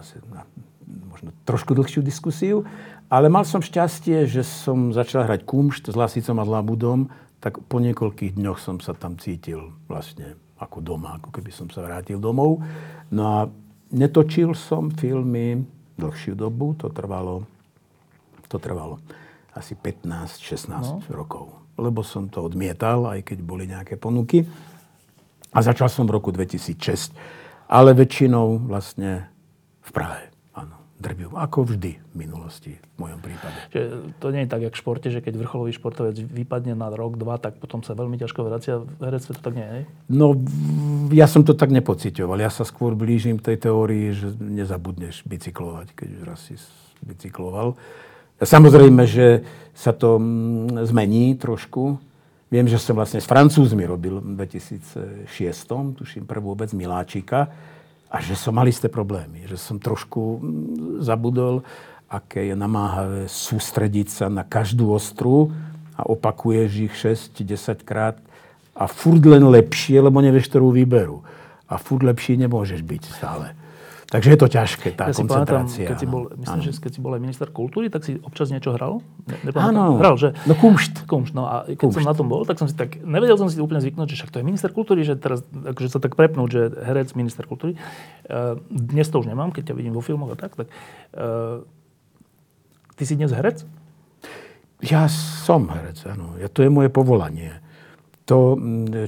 zase 0.00 0.24
na 0.32 0.48
možno 0.84 1.36
trošku 1.44 1.76
dlhšiu 1.76 2.00
diskusiu. 2.00 2.64
Ale 3.12 3.28
mal 3.28 3.44
som 3.44 3.60
šťastie, 3.60 4.24
že 4.24 4.40
som 4.40 4.92
začal 4.96 5.28
hrať 5.28 5.44
kumšt 5.44 5.92
s 5.92 5.96
Lasicom 5.96 6.40
a 6.40 6.44
Labudom, 6.48 7.12
tak 7.44 7.60
po 7.68 7.76
niekoľkých 7.76 8.40
dňoch 8.40 8.56
som 8.56 8.80
sa 8.80 8.96
tam 8.96 9.20
cítil 9.20 9.76
vlastne 9.84 10.40
ako 10.56 10.80
doma, 10.80 11.20
ako 11.20 11.28
keby 11.28 11.52
som 11.52 11.68
sa 11.68 11.84
vrátil 11.84 12.16
domov. 12.16 12.64
No 13.12 13.22
a 13.28 13.38
netočil 13.92 14.56
som 14.56 14.88
filmy 14.88 15.60
dlhšiu 16.00 16.32
dobu, 16.32 16.72
to 16.72 16.88
trvalo, 16.88 17.44
to 18.48 18.56
trvalo 18.56 18.96
asi 19.54 19.76
15-16 19.76 20.72
no. 20.72 20.98
rokov. 21.12 21.63
Lebo 21.74 22.06
som 22.06 22.30
to 22.30 22.46
odmietal, 22.46 23.10
aj 23.10 23.26
keď 23.26 23.38
boli 23.42 23.66
nejaké 23.66 23.98
ponuky. 23.98 24.46
A 25.54 25.58
začal 25.62 25.90
som 25.90 26.06
v 26.06 26.14
roku 26.18 26.30
2006. 26.30 27.14
Ale 27.70 27.96
väčšinou 27.96 28.66
vlastne 28.68 29.30
v 29.82 29.90
Prahe 29.90 30.34
drviu. 31.04 31.28
Ako 31.36 31.68
vždy 31.68 32.00
v 32.00 32.14
minulosti, 32.16 32.72
v 32.78 32.96
mojom 32.96 33.20
prípade. 33.20 33.58
Čiže 33.74 34.16
to 34.22 34.26
nie 34.32 34.46
je 34.46 34.48
tak, 34.48 34.62
jak 34.64 34.72
v 34.72 34.80
športe, 34.80 35.08
že 35.12 35.20
keď 35.20 35.34
vrcholový 35.36 35.76
športovec 35.76 36.16
vypadne 36.16 36.72
na 36.72 36.88
rok, 36.88 37.20
dva, 37.20 37.36
tak 37.36 37.60
potom 37.60 37.84
sa 37.84 37.92
veľmi 37.92 38.16
ťažko 38.16 38.40
vracia. 38.46 38.80
V 38.80 39.02
herectve 39.04 39.36
to 39.36 39.42
tak 39.44 39.54
nie 39.58 39.66
je? 39.66 39.80
No, 40.08 40.32
ja 41.12 41.28
som 41.28 41.44
to 41.44 41.52
tak 41.52 41.74
nepocitoval. 41.74 42.40
Ja 42.40 42.48
sa 42.48 42.64
skôr 42.64 42.96
blížim 42.96 43.36
tej 43.36 43.60
teórii, 43.60 44.16
že 44.16 44.32
nezabudneš 44.38 45.28
bicyklovať, 45.28 45.92
keď 45.92 46.08
už 46.08 46.22
raz 46.24 46.40
si 46.46 46.56
bicykloval. 47.04 47.76
Samozrejme, 48.42 49.06
že 49.06 49.46
sa 49.74 49.90
to 49.90 50.18
mm, 50.18 50.86
zmení 50.86 51.34
trošku. 51.38 51.98
Viem, 52.50 52.70
že 52.70 52.78
som 52.78 52.94
vlastne 52.94 53.18
s 53.18 53.26
Francúzmi 53.26 53.82
robil 53.82 54.22
v 54.22 54.38
2006, 54.38 55.26
tuším 55.98 56.24
prvú 56.26 56.54
vec 56.54 56.70
Miláčika 56.70 57.50
a 58.06 58.16
že 58.22 58.38
som 58.38 58.54
mal 58.54 58.70
isté 58.70 58.86
problémy, 58.86 59.50
že 59.50 59.58
som 59.58 59.82
trošku 59.82 60.38
mm, 60.38 60.42
zabudol, 61.02 61.66
aké 62.06 62.50
je 62.50 62.54
namáhavé 62.54 63.26
sústrediť 63.26 64.08
sa 64.10 64.26
na 64.30 64.46
každú 64.46 64.94
ostru 64.94 65.50
a 65.98 66.06
opakuješ 66.06 66.70
ich 66.78 66.94
6-10 66.94 67.82
krát 67.82 68.18
a 68.74 68.86
furt 68.86 69.22
len 69.22 69.42
lepšie, 69.42 69.98
lebo 70.02 70.22
nevieš, 70.22 70.50
ktorú 70.50 70.74
výberu. 70.74 71.22
A 71.70 71.78
furt 71.78 72.02
lepšie 72.06 72.38
nemôžeš 72.38 72.82
byť 72.82 73.02
stále. 73.14 73.54
Takže 74.14 74.28
je 74.30 74.38
to 74.38 74.46
ťažké, 74.46 74.88
tá 74.94 75.10
ja 75.10 75.14
koncentrácia. 75.18 75.90
Pamätám, 75.90 75.90
keď 75.90 75.96
si 75.98 76.06
bol, 76.06 76.22
myslím, 76.38 76.60
ano. 76.62 76.66
že 76.70 76.78
keď 76.78 76.92
si 76.94 77.00
bol 77.02 77.12
aj 77.18 77.22
minister 77.26 77.48
kultúry, 77.50 77.90
tak 77.90 78.06
si 78.06 78.14
občas 78.22 78.46
niečo 78.54 78.70
hral? 78.70 79.02
Áno, 79.58 79.98
hral, 79.98 80.14
že... 80.14 80.38
no 80.46 80.54
kumšt. 80.54 81.10
Kumšt, 81.10 81.34
no 81.34 81.50
a 81.50 81.66
keď 81.66 81.82
kumšt. 81.82 81.98
som 81.98 82.06
na 82.06 82.14
tom 82.14 82.30
bol, 82.30 82.46
tak 82.46 82.62
som 82.62 82.70
si 82.70 82.78
tak, 82.78 83.02
nevedel 83.02 83.34
som 83.34 83.50
si 83.50 83.58
úplne 83.58 83.82
zvyknúť, 83.82 84.14
že 84.14 84.22
však 84.22 84.30
to 84.30 84.38
je 84.38 84.46
minister 84.46 84.70
kultúry, 84.70 85.02
že 85.02 85.18
teraz, 85.18 85.42
akože 85.50 85.90
sa 85.90 85.98
tak 85.98 86.14
prepnúť, 86.14 86.46
že 86.46 86.62
herec, 86.86 87.10
minister 87.18 87.42
kultúry. 87.42 87.74
Uh, 88.30 88.62
dnes 88.70 89.10
to 89.10 89.18
už 89.18 89.26
nemám, 89.26 89.50
keď 89.50 89.74
ťa 89.74 89.82
vidím 89.82 89.98
vo 89.98 90.02
filmoch 90.06 90.30
a 90.30 90.38
tak, 90.38 90.54
tak 90.62 90.70
uh, 90.70 91.66
ty 92.94 93.02
si 93.02 93.18
dnes 93.18 93.34
herec? 93.34 93.66
Ja 94.78 95.10
som 95.10 95.66
herec, 95.74 95.98
áno. 96.06 96.38
Ja, 96.38 96.46
to 96.46 96.62
je 96.62 96.70
moje 96.70 96.86
povolanie. 96.86 97.58
To, 98.30 98.54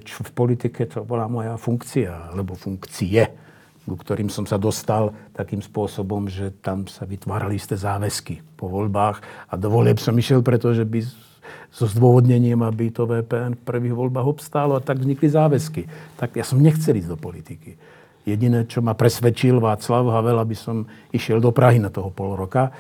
čo 0.03 0.27
v 0.27 0.33
politike 0.35 0.83
to 0.91 1.07
bola 1.07 1.31
moja 1.31 1.55
funkcia, 1.55 2.35
alebo 2.35 2.59
funkcie 2.59 3.46
ku 3.87 3.95
ktorým 3.95 4.27
som 4.27 4.43
sa 4.45 4.59
dostal 4.59 5.15
takým 5.33 5.63
spôsobom, 5.63 6.27
že 6.27 6.51
tam 6.59 6.91
sa 6.91 7.07
vytvárali 7.07 7.55
isté 7.55 7.79
záväzky 7.79 8.43
po 8.59 8.67
voľbách 8.67 9.23
a 9.47 9.55
do 9.55 9.71
volieb 9.71 10.03
som 10.03 10.19
išiel, 10.19 10.43
pretože 10.43 10.83
by 10.83 11.07
so 11.71 11.87
zdôvodnením, 11.87 12.67
aby 12.67 12.91
to 12.91 13.07
VPN 13.07 13.55
v 13.55 13.63
prvých 13.63 13.95
voľbách 13.95 14.27
obstálo 14.27 14.75
a 14.75 14.83
tak 14.83 14.99
vznikli 14.99 15.31
záväzky. 15.31 15.87
Tak 16.19 16.35
ja 16.35 16.43
som 16.43 16.59
nechcel 16.59 16.99
ísť 16.99 17.11
do 17.15 17.19
politiky. 17.19 17.79
Jediné, 18.27 18.67
čo 18.67 18.83
ma 18.83 18.99
presvedčil 18.99 19.63
Václav 19.63 20.11
Havel, 20.11 20.43
aby 20.43 20.57
som 20.59 20.83
išiel 21.15 21.39
do 21.39 21.55
Prahy 21.55 21.79
na 21.79 21.95
toho 21.95 22.11
pol 22.11 22.35
roka, 22.35 22.75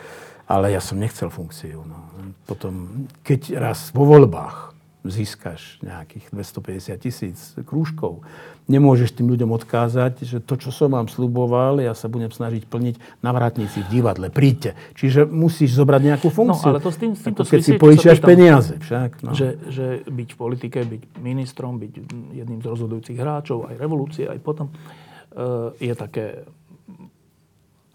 ale 0.50 0.74
ja 0.74 0.82
som 0.82 0.98
nechcel 0.98 1.30
funkciu. 1.30 1.86
No. 1.86 1.98
Potom, 2.46 3.06
keď 3.22 3.54
raz 3.62 3.94
vo 3.94 4.06
voľbách 4.06 4.75
získaš 5.08 5.80
nejakých 5.80 6.32
250 6.32 7.04
tisíc 7.04 7.38
krúžkov. 7.64 8.26
Nemôžeš 8.66 9.14
tým 9.14 9.30
ľuďom 9.30 9.54
odkázať, 9.54 10.26
že 10.26 10.38
to, 10.42 10.58
čo 10.58 10.74
som 10.74 10.94
vám 10.94 11.06
sluboval, 11.06 11.78
ja 11.78 11.94
sa 11.94 12.10
budem 12.10 12.34
snažiť 12.34 12.66
plniť 12.66 13.22
na 13.22 13.30
vrátnici 13.30 13.86
v 13.86 13.88
divadle. 13.88 14.26
Príďte. 14.28 14.74
Čiže 14.98 15.24
musíš 15.30 15.78
zobrať 15.78 16.02
nejakú 16.02 16.28
funkciu. 16.28 16.70
No, 16.70 16.72
ale 16.76 16.82
to 16.82 16.90
s 16.90 16.98
tým, 16.98 17.12
s 17.14 17.22
týmto 17.22 17.46
keď 17.46 17.60
si 17.62 17.72
požičiaš 17.78 18.18
peniaze. 18.18 18.74
Však, 18.82 19.10
no. 19.22 19.30
že, 19.32 19.58
že 19.70 19.86
byť 20.02 20.28
v 20.34 20.36
politike, 20.36 20.78
byť 20.82 21.02
ministrom, 21.22 21.78
byť 21.78 21.92
jedným 22.34 22.60
z 22.60 22.66
rozhodujúcich 22.66 23.16
hráčov, 23.16 23.70
aj 23.70 23.74
revolúcie, 23.78 24.26
aj 24.26 24.42
potom, 24.42 24.68
uh, 24.74 25.70
je 25.78 25.94
také 25.94 26.42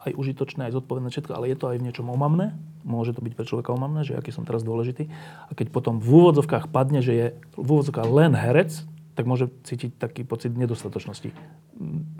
aj 0.01 0.17
užitočné, 0.17 0.69
aj 0.69 0.81
zodpovedné 0.81 1.13
všetko, 1.13 1.31
ale 1.37 1.53
je 1.53 1.57
to 1.57 1.69
aj 1.69 1.77
v 1.77 1.85
niečom 1.85 2.09
omamné. 2.09 2.57
Môže 2.81 3.13
to 3.13 3.21
byť 3.21 3.33
pre 3.37 3.45
človeka 3.45 3.69
omamné, 3.69 4.01
že 4.01 4.17
aký 4.17 4.33
som 4.33 4.41
teraz 4.41 4.65
dôležitý. 4.65 5.13
A 5.47 5.51
keď 5.53 5.69
potom 5.69 6.01
v 6.01 6.09
úvodzovkách 6.09 6.73
padne, 6.73 7.05
že 7.05 7.13
je 7.13 7.25
v 7.53 7.67
úvodzovkách 7.69 8.09
len 8.09 8.33
herec, 8.33 8.81
tak 9.13 9.29
môže 9.29 9.53
cítiť 9.67 10.01
taký 10.01 10.25
pocit 10.25 10.55
nedostatočnosti. 10.57 11.29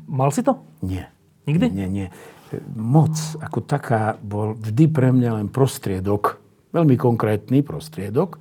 Mal 0.05 0.29
si 0.29 0.45
to? 0.45 0.61
Nie. 0.85 1.09
Nikdy? 1.49 1.65
Nie, 1.73 1.87
nie. 1.89 2.07
Moc 2.77 3.17
ako 3.41 3.65
taká 3.65 4.19
bol 4.21 4.53
vždy 4.53 4.85
pre 4.91 5.09
mňa 5.09 5.41
len 5.41 5.47
prostriedok, 5.49 6.37
veľmi 6.75 6.95
konkrétny 6.99 7.65
prostriedok, 7.65 8.37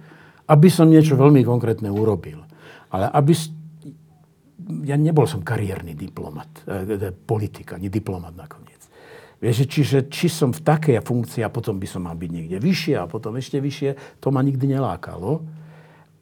aby 0.51 0.69
som 0.69 0.91
niečo 0.91 1.17
veľmi 1.17 1.41
konkrétne 1.47 1.89
urobil. 1.89 2.45
Ale 2.93 3.09
aby... 3.09 3.33
Ja 4.87 4.95
nebol 4.95 5.27
som 5.27 5.43
kariérny 5.43 5.99
diplomat, 5.99 6.63
e, 6.63 7.11
politik, 7.11 7.75
ani 7.75 7.91
diplomat 7.91 8.37
nakoniec. 8.39 8.70
Vieš, 9.41 9.65
čiže 9.65 10.13
či 10.13 10.29
som 10.29 10.53
v 10.53 10.61
takej 10.61 11.01
funkcii 11.01 11.41
a 11.41 11.49
potom 11.49 11.81
by 11.81 11.89
som 11.89 12.05
mal 12.05 12.13
byť 12.13 12.29
niekde 12.29 12.61
vyššie 12.61 13.01
a 13.01 13.09
potom 13.09 13.41
ešte 13.41 13.57
vyššie, 13.57 14.21
to 14.21 14.29
ma 14.29 14.45
nikdy 14.45 14.77
nelákalo. 14.77 15.41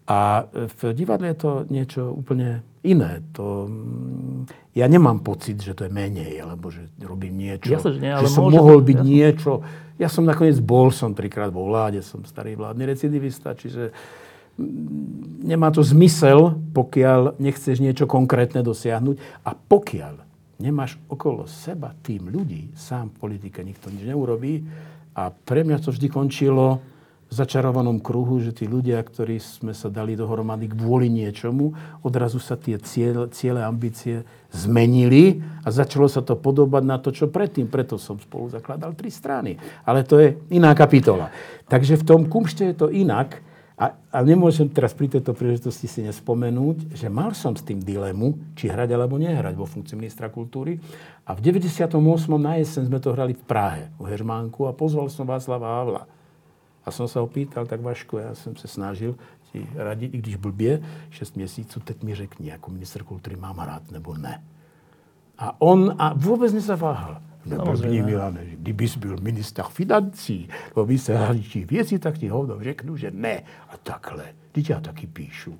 A 0.09 0.47
v 0.55 0.81
divadle 0.95 1.35
je 1.35 1.39
to 1.43 1.53
niečo 1.69 2.15
úplne 2.15 2.63
iné. 2.87 3.21
To, 3.35 3.67
mm, 3.69 4.73
ja 4.73 4.87
nemám 4.87 5.21
pocit, 5.21 5.59
že 5.59 5.75
to 5.75 5.85
je 5.85 5.93
menej, 5.93 6.39
alebo 6.41 6.71
že 6.71 6.87
robím 7.03 7.37
niečo. 7.37 7.75
Ja 7.75 7.83
že, 7.83 7.99
nie, 7.99 8.13
ale 8.15 8.25
že 8.25 8.33
som 8.33 8.49
mohol 8.49 8.81
byť 8.87 8.99
jasne. 9.03 9.11
niečo. 9.11 9.53
Ja 9.99 10.09
som 10.09 10.23
nakoniec 10.23 10.63
bol, 10.63 10.95
som 10.95 11.13
trikrát 11.13 11.51
vo 11.51 11.67
vláde, 11.67 12.07
som 12.07 12.23
starý 12.23 12.55
vládny 12.55 12.87
recidivista, 12.87 13.53
čiže 13.59 13.91
mm, 14.57 15.43
nemá 15.43 15.75
to 15.75 15.83
zmysel, 15.83 16.55
pokiaľ 16.71 17.37
nechceš 17.43 17.83
niečo 17.83 18.07
konkrétne 18.07 18.63
dosiahnuť 18.63 19.19
a 19.43 19.59
pokiaľ 19.59 20.28
nemáš 20.59 20.99
okolo 21.07 21.47
seba 21.47 21.95
tým 22.03 22.29
ľudí, 22.29 22.75
sám 22.75 23.15
v 23.15 23.19
politike 23.31 23.63
nikto 23.63 23.91
nič 23.91 24.03
neurobí. 24.03 24.67
A 25.15 25.31
pre 25.31 25.63
mňa 25.63 25.83
to 25.83 25.91
vždy 25.95 26.11
končilo 26.11 26.83
v 27.29 27.33
začarovanom 27.37 28.01
kruhu, 28.01 28.41
že 28.41 28.57
tí 28.57 28.65
ľudia, 28.65 29.05
ktorí 29.05 29.37
sme 29.37 29.77
sa 29.77 29.93
dali 29.93 30.17
dohromady 30.17 30.65
kvôli 30.73 31.13
niečomu, 31.13 31.77
odrazu 32.01 32.41
sa 32.41 32.57
tie 32.57 32.81
ciele, 32.81 33.29
ciele 33.29 33.61
ambície 33.61 34.25
zmenili 34.49 35.45
a 35.61 35.69
začalo 35.69 36.09
sa 36.09 36.25
to 36.25 36.41
podobať 36.41 36.83
na 36.89 36.97
to, 36.97 37.13
čo 37.13 37.29
predtým. 37.29 37.69
Preto 37.69 38.01
som 38.01 38.17
spolu 38.17 38.49
zakladal 38.49 38.97
tri 38.97 39.13
strany. 39.13 39.61
Ale 39.85 40.09
to 40.09 40.17
je 40.17 40.41
iná 40.57 40.73
kapitola. 40.73 41.29
Takže 41.69 42.01
v 42.01 42.07
tom 42.09 42.21
kumšte 42.25 42.65
je 42.73 42.75
to 42.75 42.89
inak. 42.89 43.45
A, 43.79 43.95
a 44.11 44.19
nemôžem 44.27 44.67
teraz 44.67 44.91
pri 44.91 45.07
tejto 45.07 45.31
príležitosti 45.39 45.87
si 45.87 46.03
nespomenúť, 46.03 46.99
že 46.99 47.07
mal 47.07 47.31
som 47.31 47.55
s 47.55 47.63
tým 47.63 47.79
dilemu, 47.79 48.35
či 48.59 48.67
hrať 48.67 48.91
alebo 48.91 49.23
nehrať 49.23 49.55
vo 49.55 49.71
funkcii 49.71 49.95
ministra 49.95 50.27
kultúry. 50.27 50.83
A 51.23 51.39
v 51.39 51.55
98. 51.55 51.95
na 52.43 52.59
jeseň 52.59 52.91
sme 52.91 52.99
to 52.99 53.15
hrali 53.15 53.39
v 53.39 53.45
Prahe, 53.47 53.95
v 54.03 54.11
Hežmánku 54.11 54.67
a 54.67 54.75
pozval 54.75 55.07
som 55.15 55.31
Václava 55.31 55.79
Havla. 55.79 56.11
A 56.83 56.89
som 56.91 57.07
sa 57.07 57.23
opýtal, 57.23 57.71
tak 57.71 57.79
Vašku, 57.79 58.19
ja 58.19 58.35
som 58.35 58.59
sa 58.59 58.67
snažil 58.67 59.15
ti 59.53 59.63
radiť, 59.79 60.11
i 60.15 60.19
když 60.19 60.37
blbie, 60.37 60.83
6 61.11 61.37
měsíců, 61.37 61.81
teď 61.81 62.03
mi 62.03 62.15
řekni, 62.15 62.53
ako 62.53 62.71
minister 62.71 63.05
kultúry 63.05 63.37
mám 63.37 63.59
rád 63.59 63.91
nebo 63.91 64.17
ne. 64.17 64.43
A 65.39 65.55
on 65.63 65.95
a 65.99 66.19
vôbec 66.19 66.51
nezaváhal. 66.51 67.23
Neblbni, 67.49 68.03
Milane, 68.03 68.41
že 68.45 68.57
kdybys 68.57 68.97
byl 68.97 69.17
minister 69.21 69.65
financí, 69.65 70.49
nebo 70.69 70.87
minister 70.87 71.17
zahraničných 71.17 71.67
věcí, 71.67 71.99
tak 71.99 72.19
ti 72.19 72.29
hovno 72.29 72.61
řeknu, 72.61 72.97
že 72.97 73.11
ne. 73.11 73.43
A 73.69 73.77
takhle. 73.77 74.25
Teď 74.53 74.71
ja 74.71 74.81
taky 74.81 75.07
píšu. 75.07 75.55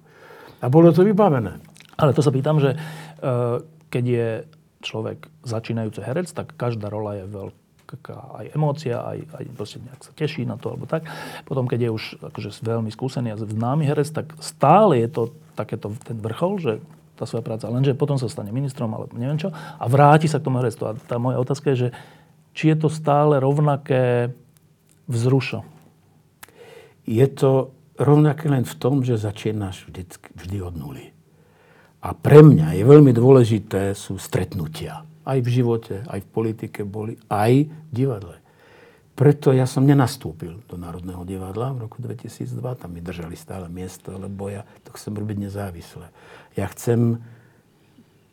A 0.63 0.69
bolo 0.69 0.93
to 0.93 1.07
vybavené. 1.07 1.61
Ale 1.99 2.15
to 2.15 2.23
sa 2.23 2.31
pýtam, 2.31 2.59
že 2.59 2.75
uh, 2.75 3.63
keď 3.91 4.05
je 4.07 4.29
človek 4.83 5.27
začínajúci 5.43 6.01
herec, 6.03 6.31
tak 6.31 6.55
každá 6.55 6.87
rola 6.91 7.19
je 7.19 7.25
veľká 7.27 8.19
aj 8.43 8.47
emócia, 8.55 9.03
aj, 9.03 9.19
aj 9.35 9.45
proste 9.55 9.79
nejak 9.83 10.03
sa 10.03 10.13
teší 10.15 10.47
na 10.47 10.55
to, 10.55 10.75
alebo 10.75 10.87
tak. 10.87 11.07
Potom, 11.43 11.67
keď 11.67 11.89
je 11.89 11.91
už 11.91 12.05
akože 12.31 12.51
veľmi 12.63 12.91
skúsený 12.91 13.35
a 13.35 13.41
známy 13.41 13.87
herec, 13.87 14.11
tak 14.15 14.35
stále 14.39 15.03
je 15.03 15.09
to 15.11 15.23
takéto 15.59 15.91
ten 16.07 16.19
vrchol, 16.23 16.63
že 16.63 16.73
tá 17.19 17.27
svoja 17.27 17.43
práca. 17.43 17.67
Lenže 17.67 17.99
potom 17.99 18.15
sa 18.15 18.31
stane 18.31 18.55
ministrom, 18.55 18.95
alebo 18.95 19.11
neviem 19.19 19.43
čo, 19.43 19.51
a 19.53 19.85
vráti 19.91 20.31
sa 20.31 20.39
k 20.39 20.47
tomu 20.47 20.63
herectvu. 20.63 20.85
A 20.87 20.93
tá 20.95 21.19
moja 21.19 21.43
otázka 21.43 21.75
je, 21.75 21.77
že 21.77 21.89
či 22.55 22.71
je 22.71 22.77
to 22.79 22.89
stále 22.89 23.43
rovnaké 23.43 24.31
vzrušo? 25.11 25.67
je 27.09 27.27
to 27.33 27.73
rovnaké 27.97 28.53
len 28.53 28.69
v 28.69 28.75
tom, 28.77 29.01
že 29.01 29.17
začínaš 29.17 29.89
vždy, 29.89 30.03
vždy 30.37 30.59
od 30.61 30.75
nuly. 30.77 31.07
A 32.05 32.13
pre 32.15 32.45
mňa 32.45 32.79
je 32.79 32.85
veľmi 32.85 33.11
dôležité 33.17 33.97
sú 33.97 34.21
stretnutia. 34.21 35.03
Aj 35.25 35.39
v 35.41 35.49
živote, 35.49 36.05
aj 36.07 36.21
v 36.23 36.29
politike 36.29 36.85
boli, 36.85 37.17
aj 37.33 37.67
v 37.67 37.91
divadle. 37.91 38.37
Preto 39.19 39.51
ja 39.51 39.67
som 39.67 39.83
nenastúpil 39.83 40.63
do 40.71 40.79
Národného 40.79 41.27
divadla 41.27 41.75
v 41.75 41.91
roku 41.91 41.99
2002. 41.99 42.55
Tam 42.79 42.95
mi 42.95 43.03
držali 43.03 43.35
stále 43.35 43.67
miesto, 43.67 44.15
lebo 44.15 44.47
ja 44.47 44.63
to 44.87 44.95
chcem 44.95 45.11
robiť 45.11 45.51
nezávisle. 45.51 46.07
Ja 46.55 46.71
chcem 46.71 47.21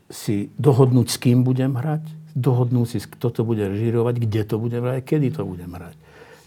si 0.07 0.53
dohodnúť, 0.61 1.07
s 1.09 1.17
kým 1.17 1.41
budem 1.41 1.75
hrať, 1.75 2.05
dohodnúť 2.37 2.87
si, 2.87 2.97
kto 3.01 3.31
to 3.31 3.41
bude 3.41 3.63
režirovať, 3.63 4.15
kde 4.21 4.41
to 4.45 4.55
budem 4.59 4.83
hrať, 4.85 5.01
kedy 5.01 5.27
to 5.33 5.43
budem 5.47 5.71
hrať. 5.71 5.95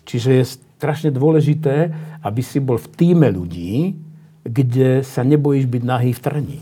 Čiže 0.08 0.30
je 0.40 0.44
strašne 0.78 1.10
dôležité, 1.12 1.92
aby 2.24 2.40
si 2.40 2.62
bol 2.62 2.80
v 2.80 2.88
týme 2.96 3.28
ľudí, 3.28 3.98
kde 4.46 5.04
sa 5.04 5.20
nebojíš 5.20 5.68
byť 5.68 5.82
nahý 5.84 6.16
v 6.16 6.22
trni. 6.22 6.60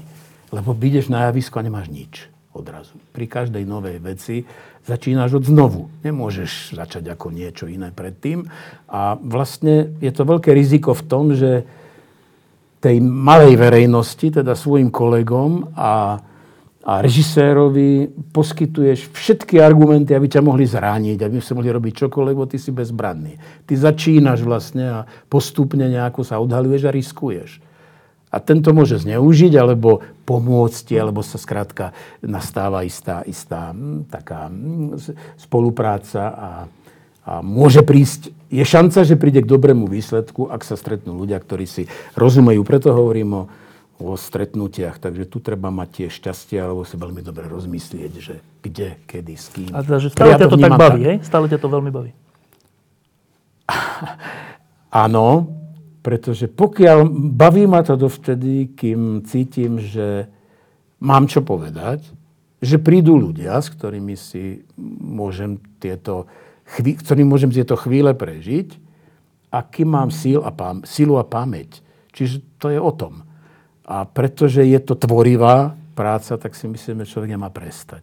Lebo 0.50 0.74
ideš 0.74 1.10
na 1.10 1.30
javisko 1.30 1.62
a 1.62 1.66
nemáš 1.66 1.90
nič 1.90 2.26
odrazu. 2.56 2.96
Pri 3.12 3.28
každej 3.28 3.68
novej 3.68 4.00
veci 4.00 4.48
začínaš 4.88 5.42
od 5.42 5.44
znovu. 5.44 5.92
Nemôžeš 6.00 6.72
začať 6.72 7.12
ako 7.12 7.28
niečo 7.30 7.68
iné 7.68 7.92
predtým. 7.92 8.48
A 8.88 9.20
vlastne 9.20 9.92
je 10.00 10.10
to 10.10 10.24
veľké 10.24 10.56
riziko 10.56 10.96
v 10.96 11.06
tom, 11.06 11.36
že 11.36 11.68
tej 12.86 13.02
malej 13.02 13.58
verejnosti, 13.58 14.30
teda 14.30 14.54
svojim 14.54 14.94
kolegom 14.94 15.74
a 15.74 16.22
a 16.86 17.02
režisérovi 17.02 18.06
poskytuješ 18.30 19.10
všetky 19.10 19.58
argumenty, 19.58 20.14
aby 20.14 20.30
ťa 20.30 20.38
mohli 20.38 20.70
zrániť, 20.70 21.18
aby 21.18 21.42
sa 21.42 21.58
mohli 21.58 21.74
robiť 21.74 22.06
čokoľvek, 22.06 22.36
lebo 22.38 22.46
ty 22.46 22.62
si 22.62 22.70
bezbranný. 22.70 23.42
Ty 23.66 23.74
začínaš 23.74 24.46
vlastne 24.46 24.84
a 24.86 24.98
postupne 25.26 25.82
nejako 25.82 26.22
sa 26.22 26.38
odhaluješ 26.38 26.86
a 26.86 26.94
riskuješ. 26.94 27.50
A 28.30 28.38
tento 28.38 28.70
môže 28.70 29.02
zneužiť, 29.02 29.58
alebo 29.58 29.98
pomôcť 30.22 30.78
ti, 30.86 30.94
alebo 30.94 31.26
sa 31.26 31.42
skrátka 31.42 31.90
nastáva 32.22 32.86
istá, 32.86 33.26
istá 33.26 33.74
hm, 33.74 34.06
taká 34.06 34.46
hm, 34.46 34.94
spolupráca 35.42 36.22
a, 36.22 36.50
a 37.26 37.42
môže 37.42 37.82
prísť, 37.82 38.30
je 38.48 38.62
šanca, 38.62 39.02
že 39.02 39.18
príde 39.18 39.42
k 39.42 39.50
dobrému 39.50 39.90
výsledku, 39.90 40.46
ak 40.46 40.62
sa 40.62 40.78
stretnú 40.78 41.18
ľudia, 41.18 41.42
ktorí 41.42 41.66
si 41.66 41.90
rozumejú. 42.14 42.62
Preto 42.62 42.94
hovorím 42.94 43.30
o 43.34 43.42
o 43.96 44.12
stretnutiach. 44.16 45.00
Takže 45.00 45.24
tu 45.24 45.40
treba 45.40 45.72
mať 45.72 45.88
tie 45.88 46.08
šťastie, 46.12 46.60
alebo 46.60 46.84
si 46.84 47.00
veľmi 47.00 47.24
dobre 47.24 47.48
rozmyslieť, 47.48 48.12
že 48.20 48.34
kde, 48.60 49.00
kedy, 49.08 49.34
s 49.36 49.46
kým. 49.52 49.72
A 49.72 49.80
teda, 49.80 49.98
že 50.00 50.08
stále 50.12 50.36
ťa 50.36 50.48
to, 50.48 50.56
to 50.56 50.60
tak 50.60 50.76
baví, 50.76 51.02
tak... 51.02 51.08
hej? 51.08 51.16
Stále 51.24 51.46
ťa 51.48 51.58
to 51.60 51.68
veľmi 51.72 51.90
baví. 51.90 52.12
Áno, 55.04 55.26
pretože 56.04 56.46
pokiaľ 56.46 56.98
baví 57.34 57.64
ma 57.66 57.82
to 57.82 57.98
dovtedy, 57.98 58.70
kým 58.76 59.24
cítim, 59.26 59.80
že 59.80 60.28
mám 61.00 61.26
čo 61.26 61.42
povedať, 61.42 62.04
že 62.60 62.80
prídu 62.80 63.20
ľudia, 63.20 63.60
s 63.60 63.68
ktorými 63.68 64.16
si 64.16 64.64
môžem 65.02 65.60
tieto 65.76 66.28
chví, 66.66 66.98
ktorým 66.98 67.30
môžem 67.30 67.50
tieto 67.54 67.78
chvíle 67.78 68.10
prežiť 68.12 68.74
a 69.54 69.62
kým 69.62 69.88
mám 69.94 70.10
síl 70.10 70.42
a 70.42 70.50
pám, 70.50 70.82
sílu 70.82 71.16
a 71.16 71.24
pamäť. 71.24 71.80
Čiže 72.10 72.42
to 72.58 72.72
je 72.74 72.80
o 72.80 72.90
tom. 72.90 73.22
A 73.86 74.02
pretože 74.02 74.66
je 74.66 74.80
to 74.82 74.98
tvorivá 74.98 75.78
práca, 75.94 76.34
tak 76.34 76.58
si 76.58 76.66
myslím, 76.66 77.06
že 77.06 77.14
človek 77.14 77.38
nemá 77.38 77.48
prestať. 77.54 78.02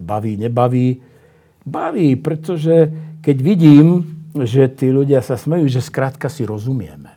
Baví, 0.00 0.40
nebaví? 0.40 1.04
Baví, 1.68 2.16
pretože 2.16 2.88
keď 3.20 3.36
vidím, 3.44 3.86
že 4.32 4.70
tí 4.72 4.88
ľudia 4.88 5.20
sa 5.20 5.36
smejú, 5.36 5.68
že 5.68 5.84
skrátka 5.84 6.32
si 6.32 6.48
rozumieme. 6.48 7.12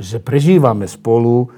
Že 0.00 0.18
prežívame 0.24 0.90
spolu 0.90 1.54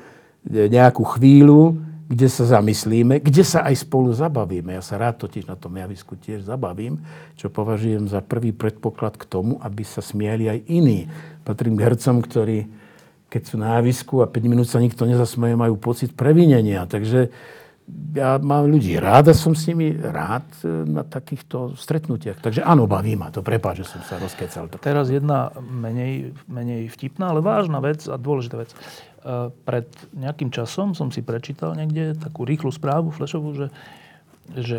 nejakú 0.47 1.03
chvíľu, 1.17 1.81
kde 2.07 2.29
sa 2.31 2.47
zamyslíme, 2.47 3.19
kde 3.19 3.43
sa 3.43 3.67
aj 3.67 3.83
spolu 3.83 4.15
zabavíme. 4.15 4.79
Ja 4.79 4.83
sa 4.83 4.95
rád 4.97 5.27
totiž 5.27 5.51
na 5.51 5.59
tom 5.59 5.75
javisku 5.75 6.15
tiež 6.15 6.47
zabavím, 6.47 7.03
čo 7.35 7.51
považujem 7.51 8.07
za 8.07 8.23
prvý 8.23 8.55
predpoklad 8.55 9.19
k 9.19 9.27
tomu, 9.27 9.59
aby 9.59 9.83
sa 9.83 9.99
smiali 9.99 10.47
aj 10.47 10.59
iní. 10.71 11.11
Patrím 11.43 11.75
k 11.75 11.85
hercom, 11.91 12.23
ktorí 12.23 12.87
keď 13.27 13.43
sú 13.43 13.57
na 13.59 13.83
javisku 13.83 14.23
a 14.23 14.31
5 14.31 14.39
minút 14.47 14.71
sa 14.71 14.79
nikto 14.79 15.03
nezasmeje, 15.03 15.59
majú 15.59 15.75
pocit 15.77 16.15
previnenia. 16.15 16.87
Takže 16.87 17.35
ja 18.15 18.39
mám 18.43 18.67
ľudí 18.67 18.99
rád 18.99 19.31
a 19.31 19.35
som 19.35 19.55
s 19.55 19.67
nimi 19.71 19.95
rád 19.95 20.47
e, 20.63 20.87
na 20.87 21.07
takýchto 21.07 21.79
stretnutiach. 21.79 22.43
Takže 22.43 22.67
áno, 22.67 22.91
baví 22.91 23.15
ma 23.15 23.31
to. 23.31 23.47
Prepáč, 23.47 23.87
že 23.87 23.99
som 23.99 24.03
sa 24.03 24.19
rozkecal. 24.19 24.67
Teraz 24.83 25.07
jedna 25.07 25.55
menej, 25.63 26.35
menej 26.51 26.91
vtipná, 26.91 27.31
ale 27.31 27.43
vážna 27.43 27.79
vec 27.79 28.03
a 28.11 28.19
dôležitá 28.19 28.59
vec. 28.59 28.71
E, 29.27 29.51
pred 29.67 29.91
nejakým 30.15 30.55
časom 30.55 30.95
som 30.95 31.11
si 31.11 31.19
prečítal 31.19 31.75
niekde 31.75 32.15
takú 32.15 32.47
rýchlu 32.47 32.71
správu, 32.71 33.11
flešovú, 33.11 33.59
že, 33.59 33.67
že 34.55 34.79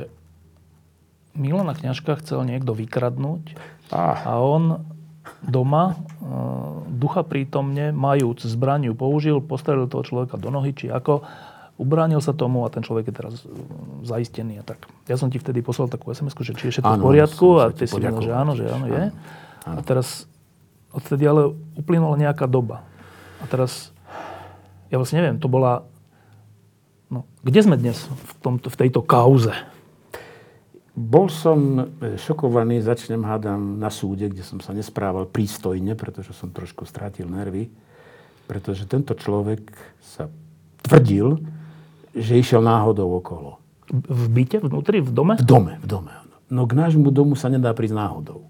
Milana 1.35 1.75
Kňažka 1.75 2.23
chcel 2.23 2.47
niekto 2.47 2.71
vykradnúť 2.71 3.59
ah. 3.91 4.23
a 4.23 4.33
on 4.39 4.87
doma, 5.43 5.93
e, 5.93 5.95
ducha 6.95 7.27
prítomne, 7.27 7.91
majúc 7.91 8.47
zbraniu, 8.47 8.95
použil, 8.95 9.43
postrelil 9.43 9.91
toho 9.91 10.07
človeka 10.07 10.39
do 10.39 10.47
nohy, 10.47 10.71
či 10.71 10.87
ako, 10.87 11.27
ubránil 11.75 12.23
sa 12.23 12.31
tomu 12.31 12.63
a 12.63 12.71
ten 12.71 12.87
človek 12.87 13.11
je 13.11 13.15
teraz 13.19 13.33
e, 13.43 13.51
zaistený 14.07 14.59
a 14.59 14.63
tak. 14.63 14.87
Ja 15.11 15.19
som 15.19 15.27
ti 15.27 15.43
vtedy 15.43 15.59
poslal 15.59 15.91
takú 15.91 16.07
sms 16.15 16.39
že 16.39 16.55
či 16.55 16.63
je 16.71 16.79
všetko 16.79 16.93
v 16.97 17.03
poriadku 17.03 17.47
a 17.59 17.75
ty 17.75 17.83
si 17.83 17.99
povedal, 17.99 18.23
že 18.23 18.31
áno, 18.31 18.51
že 18.55 18.63
áno, 18.63 18.85
je. 18.87 19.03
Áno. 19.67 19.75
A 19.75 19.79
teraz 19.83 20.23
odtedy 20.95 21.27
ale 21.27 21.51
uplynula 21.75 22.15
nejaká 22.15 22.47
doba. 22.47 22.87
A 23.37 23.45
teraz, 23.45 23.93
ja 24.91 24.95
vlastne 24.99 25.23
neviem, 25.23 25.37
to 25.39 25.47
bola... 25.51 25.87
No, 27.07 27.23
kde 27.39 27.59
sme 27.63 27.79
dnes 27.79 28.03
v, 28.03 28.31
tomto, 28.43 28.67
v 28.67 28.79
tejto 28.79 28.99
kauze? 28.99 29.55
Bol 30.97 31.29
som 31.29 31.87
e, 32.01 32.17
šokovaný, 32.17 32.81
začnem 32.81 33.21
hádam 33.21 33.77
na 33.79 33.87
súde, 33.93 34.27
kde 34.27 34.43
som 34.43 34.59
sa 34.59 34.73
nesprával 34.73 35.29
prístojne, 35.29 35.93
pretože 35.93 36.33
som 36.33 36.51
trošku 36.51 36.83
strátil 36.89 37.29
nervy. 37.29 37.69
Pretože 38.49 38.89
tento 38.89 39.13
človek 39.13 39.71
sa 40.01 40.27
tvrdil, 40.83 41.37
že 42.17 42.39
išiel 42.39 42.65
náhodou 42.65 43.13
okolo. 43.21 43.61
V 43.91 44.25
byte, 44.27 44.59
vnútri, 44.59 44.99
v 44.99 45.11
dome? 45.13 45.33
V 45.39 45.45
dome, 45.45 45.73
v 45.79 45.87
dome. 45.87 46.13
No 46.49 46.65
k 46.65 46.75
nášmu 46.75 47.11
domu 47.11 47.35
sa 47.35 47.51
nedá 47.51 47.71
prísť 47.75 47.95
náhodou. 47.95 48.47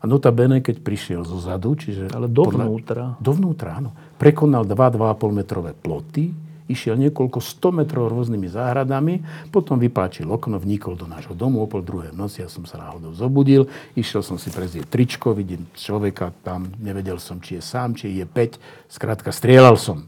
A 0.00 0.08
notabene, 0.08 0.64
keď 0.64 0.80
prišiel 0.80 1.28
zo 1.28 1.36
zadu, 1.36 1.76
čiže... 1.76 2.08
Ale 2.16 2.24
dovnútra. 2.24 3.20
Podľa, 3.20 3.22
dovnútra, 3.22 3.68
áno. 3.76 3.92
Prekonal 4.16 4.64
2-2,5 4.64 5.36
metrové 5.36 5.76
ploty, 5.76 6.32
išiel 6.70 6.94
niekoľko 6.96 7.42
100 7.42 7.78
metrov 7.82 8.08
rôznymi 8.08 8.48
záhradami, 8.48 9.20
potom 9.50 9.76
vypáčil 9.76 10.30
okno, 10.30 10.56
vnikol 10.62 10.94
do 10.94 11.04
nášho 11.04 11.34
domu 11.34 11.60
o 11.60 11.66
pol 11.66 11.82
druhej 11.82 12.14
noci, 12.14 12.40
ja 12.40 12.48
som 12.48 12.62
sa 12.62 12.78
náhodou 12.78 13.10
zobudil, 13.10 13.66
išiel 13.98 14.22
som 14.22 14.38
si 14.38 14.54
prezrieť 14.54 14.86
tričko, 14.86 15.34
vidím 15.34 15.66
človeka 15.74 16.30
tam, 16.46 16.70
nevedel 16.78 17.18
som, 17.18 17.42
či 17.42 17.58
je 17.58 17.62
sám, 17.66 17.98
či 17.98 18.14
je 18.14 18.24
5, 18.24 18.56
skrátka 18.86 19.34
strieľal 19.34 19.74
som. 19.74 20.06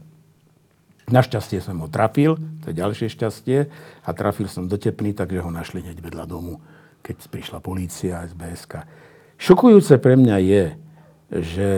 Našťastie 1.11 1.59
som 1.59 1.83
ho 1.83 1.91
trafil, 1.91 2.39
to 2.63 2.71
je 2.71 2.79
ďalšie 2.79 3.11
šťastie, 3.11 3.67
a 4.07 4.09
trafil 4.15 4.47
som 4.47 4.71
do 4.71 4.79
tepny, 4.79 5.11
takže 5.11 5.43
ho 5.43 5.51
našli 5.51 5.83
hneď 5.83 5.99
vedľa 5.99 6.25
domu, 6.25 6.63
keď 7.03 7.27
prišla 7.27 7.59
polícia 7.59 8.23
SBSK. 8.23 9.02
Šokujúce 9.37 9.97
pre 9.99 10.15
mňa 10.15 10.37
je, 10.39 10.63
že 11.33 11.69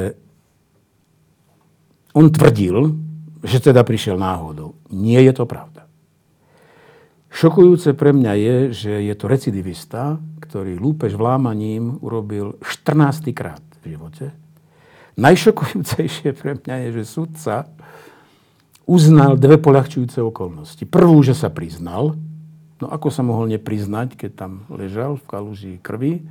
on 2.15 2.32
tvrdil, 2.32 2.95
že 3.44 3.60
teda 3.60 3.84
prišiel 3.84 4.15
náhodou. 4.15 4.80
Nie 4.90 5.22
je 5.23 5.34
to 5.36 5.45
pravda. 5.45 5.86
Šokujúce 7.36 7.91
pre 7.99 8.15
mňa 8.15 8.34
je, 8.40 8.56
že 8.72 8.94
je 9.11 9.14
to 9.19 9.27
recidivista, 9.27 10.23
ktorý 10.40 10.80
lúpež 10.80 11.19
vlámaním 11.19 11.99
urobil 11.99 12.56
14. 12.64 13.36
krát 13.36 13.60
v 13.84 13.91
živote. 13.91 14.32
Najšokujúcejšie 15.19 16.32
pre 16.32 16.56
mňa 16.56 16.76
je, 16.88 16.90
že 17.02 17.03
sudca 17.03 17.68
uznal 18.88 19.36
dve 19.36 19.60
poľahčujúce 19.60 20.23
okolnosti. 20.23 20.88
Prvú, 20.88 21.19
že 21.27 21.36
sa 21.36 21.52
priznal, 21.52 22.15
no 22.80 22.88
ako 22.88 23.11
sa 23.11 23.19
mohol 23.26 23.52
nepriznať, 23.52 24.15
keď 24.15 24.32
tam 24.32 24.52
ležal 24.72 25.19
v 25.19 25.27
kaluži 25.27 25.73
krvi, 25.84 26.23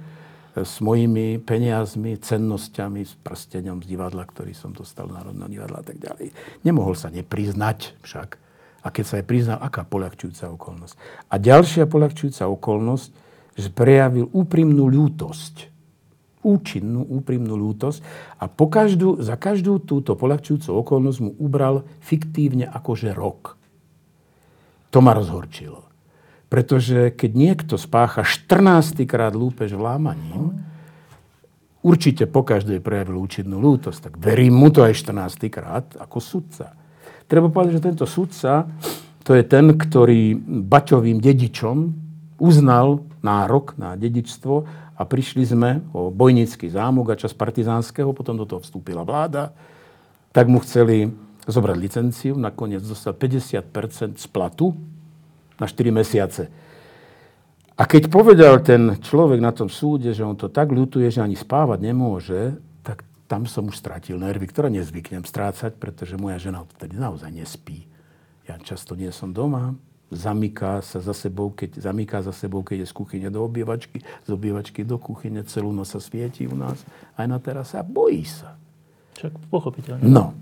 s 0.54 0.78
mojimi 0.78 1.42
peniazmi, 1.42 2.14
cennosťami, 2.14 3.02
s 3.02 3.18
prstenom 3.18 3.82
z 3.82 3.90
divadla, 3.90 4.22
ktorý 4.22 4.54
som 4.54 4.70
dostal 4.70 5.10
z 5.10 5.18
Národného 5.18 5.50
divadla 5.50 5.82
a 5.82 5.86
tak 5.86 5.98
ďalej. 5.98 6.30
Nemohol 6.62 6.94
sa 6.94 7.10
nepriznať 7.10 7.98
však. 8.06 8.38
A 8.84 8.92
keď 8.92 9.04
sa 9.04 9.14
aj 9.18 9.26
priznal, 9.26 9.58
aká 9.58 9.82
poľahčujúca 9.82 10.52
okolnosť. 10.54 10.94
A 11.32 11.34
ďalšia 11.40 11.90
poľahčujúca 11.90 12.46
okolnosť, 12.46 13.08
že 13.58 13.68
prejavil 13.72 14.30
úprimnú 14.30 14.86
ľútosť. 14.86 15.72
Účinnú, 16.44 17.02
úprimnú 17.02 17.56
ľútosť. 17.56 18.04
A 18.38 18.44
po 18.46 18.68
každú, 18.68 19.18
za 19.24 19.40
každú 19.40 19.80
túto 19.80 20.14
poľahčujúcu 20.14 20.70
okolnosť 20.70 21.18
mu 21.24 21.32
ubral 21.40 21.88
fiktívne 22.04 22.68
akože 22.68 23.16
rok. 23.16 23.56
To 24.92 25.00
ma 25.02 25.16
rozhorčilo. 25.16 25.93
Pretože 26.54 27.10
keď 27.10 27.30
niekto 27.34 27.74
spácha 27.74 28.22
14 28.22 29.02
krát 29.10 29.34
lúpež 29.34 29.74
vlámaním 29.74 30.54
určite 31.82 32.30
po 32.30 32.46
každej 32.46 32.78
prejavil 32.78 33.18
účinnú 33.18 33.58
lútosť. 33.58 34.06
Tak 34.06 34.14
verím 34.22 34.54
mu 34.54 34.70
to 34.70 34.86
aj 34.86 34.94
14. 34.94 35.50
krát 35.50 35.98
ako 35.98 36.22
sudca. 36.22 36.78
Treba 37.26 37.50
povedať, 37.50 37.82
že 37.82 37.86
tento 37.90 38.06
sudca 38.06 38.70
to 39.26 39.34
je 39.34 39.42
ten, 39.42 39.66
ktorý 39.74 40.38
Baťovým 40.70 41.18
dedičom 41.18 41.76
uznal 42.38 43.02
nárok 43.18 43.74
na 43.74 43.98
dedičstvo 43.98 44.54
a 44.94 45.02
prišli 45.02 45.42
sme 45.42 45.82
o 45.90 46.14
Bojnický 46.14 46.70
zámok 46.70 47.10
a 47.10 47.18
čas 47.18 47.34
partizánskeho, 47.34 48.14
potom 48.14 48.38
do 48.38 48.46
toho 48.46 48.62
vstúpila 48.62 49.02
vláda, 49.02 49.50
tak 50.30 50.46
mu 50.46 50.62
chceli 50.62 51.10
zobrať 51.50 51.76
licenciu, 51.82 52.38
nakoniec 52.38 52.84
dostal 52.86 53.16
50% 53.16 54.22
z 54.22 54.26
platu 54.30 54.93
na 55.58 55.66
4 55.66 55.94
mesiace. 55.94 56.50
A 57.74 57.90
keď 57.90 58.06
povedal 58.06 58.62
ten 58.62 59.02
človek 59.02 59.42
na 59.42 59.50
tom 59.50 59.66
súde, 59.66 60.14
že 60.14 60.22
on 60.22 60.38
to 60.38 60.46
tak 60.46 60.70
ľutuje, 60.70 61.10
že 61.10 61.18
ani 61.18 61.34
spávať 61.34 61.78
nemôže, 61.82 62.54
tak 62.86 63.02
tam 63.26 63.50
som 63.50 63.66
už 63.66 63.74
stratil 63.74 64.14
nervy, 64.14 64.46
ktoré 64.46 64.70
nezvyknem 64.70 65.26
strácať, 65.26 65.74
pretože 65.74 66.14
moja 66.14 66.38
žena 66.38 66.62
vtedy 66.78 66.94
naozaj 66.94 67.34
nespí. 67.34 67.90
Ja 68.46 68.62
často 68.62 68.94
nie 68.94 69.10
som 69.10 69.34
doma, 69.34 69.74
zamyká 70.14 70.84
sa 70.86 71.02
za 71.02 71.10
sebou, 71.16 71.50
keď, 71.50 71.82
zamyká 71.82 72.22
za 72.22 72.30
sebou, 72.30 72.62
keď 72.62 72.86
je 72.86 72.90
z 72.90 72.94
kuchyne 72.94 73.28
do 73.32 73.42
obývačky, 73.42 74.04
z 74.04 74.28
obývačky 74.30 74.86
do 74.86 75.00
kuchyne, 75.00 75.42
celú 75.42 75.74
noc 75.74 75.90
sa 75.90 75.98
svieti 75.98 76.46
u 76.46 76.54
nás, 76.54 76.78
aj 77.18 77.26
na 77.26 77.38
terase 77.42 77.74
a 77.74 77.82
bojí 77.82 78.22
sa. 78.22 78.54
Však 79.18 79.50
pochopiteľne. 79.50 80.06
No. 80.06 80.36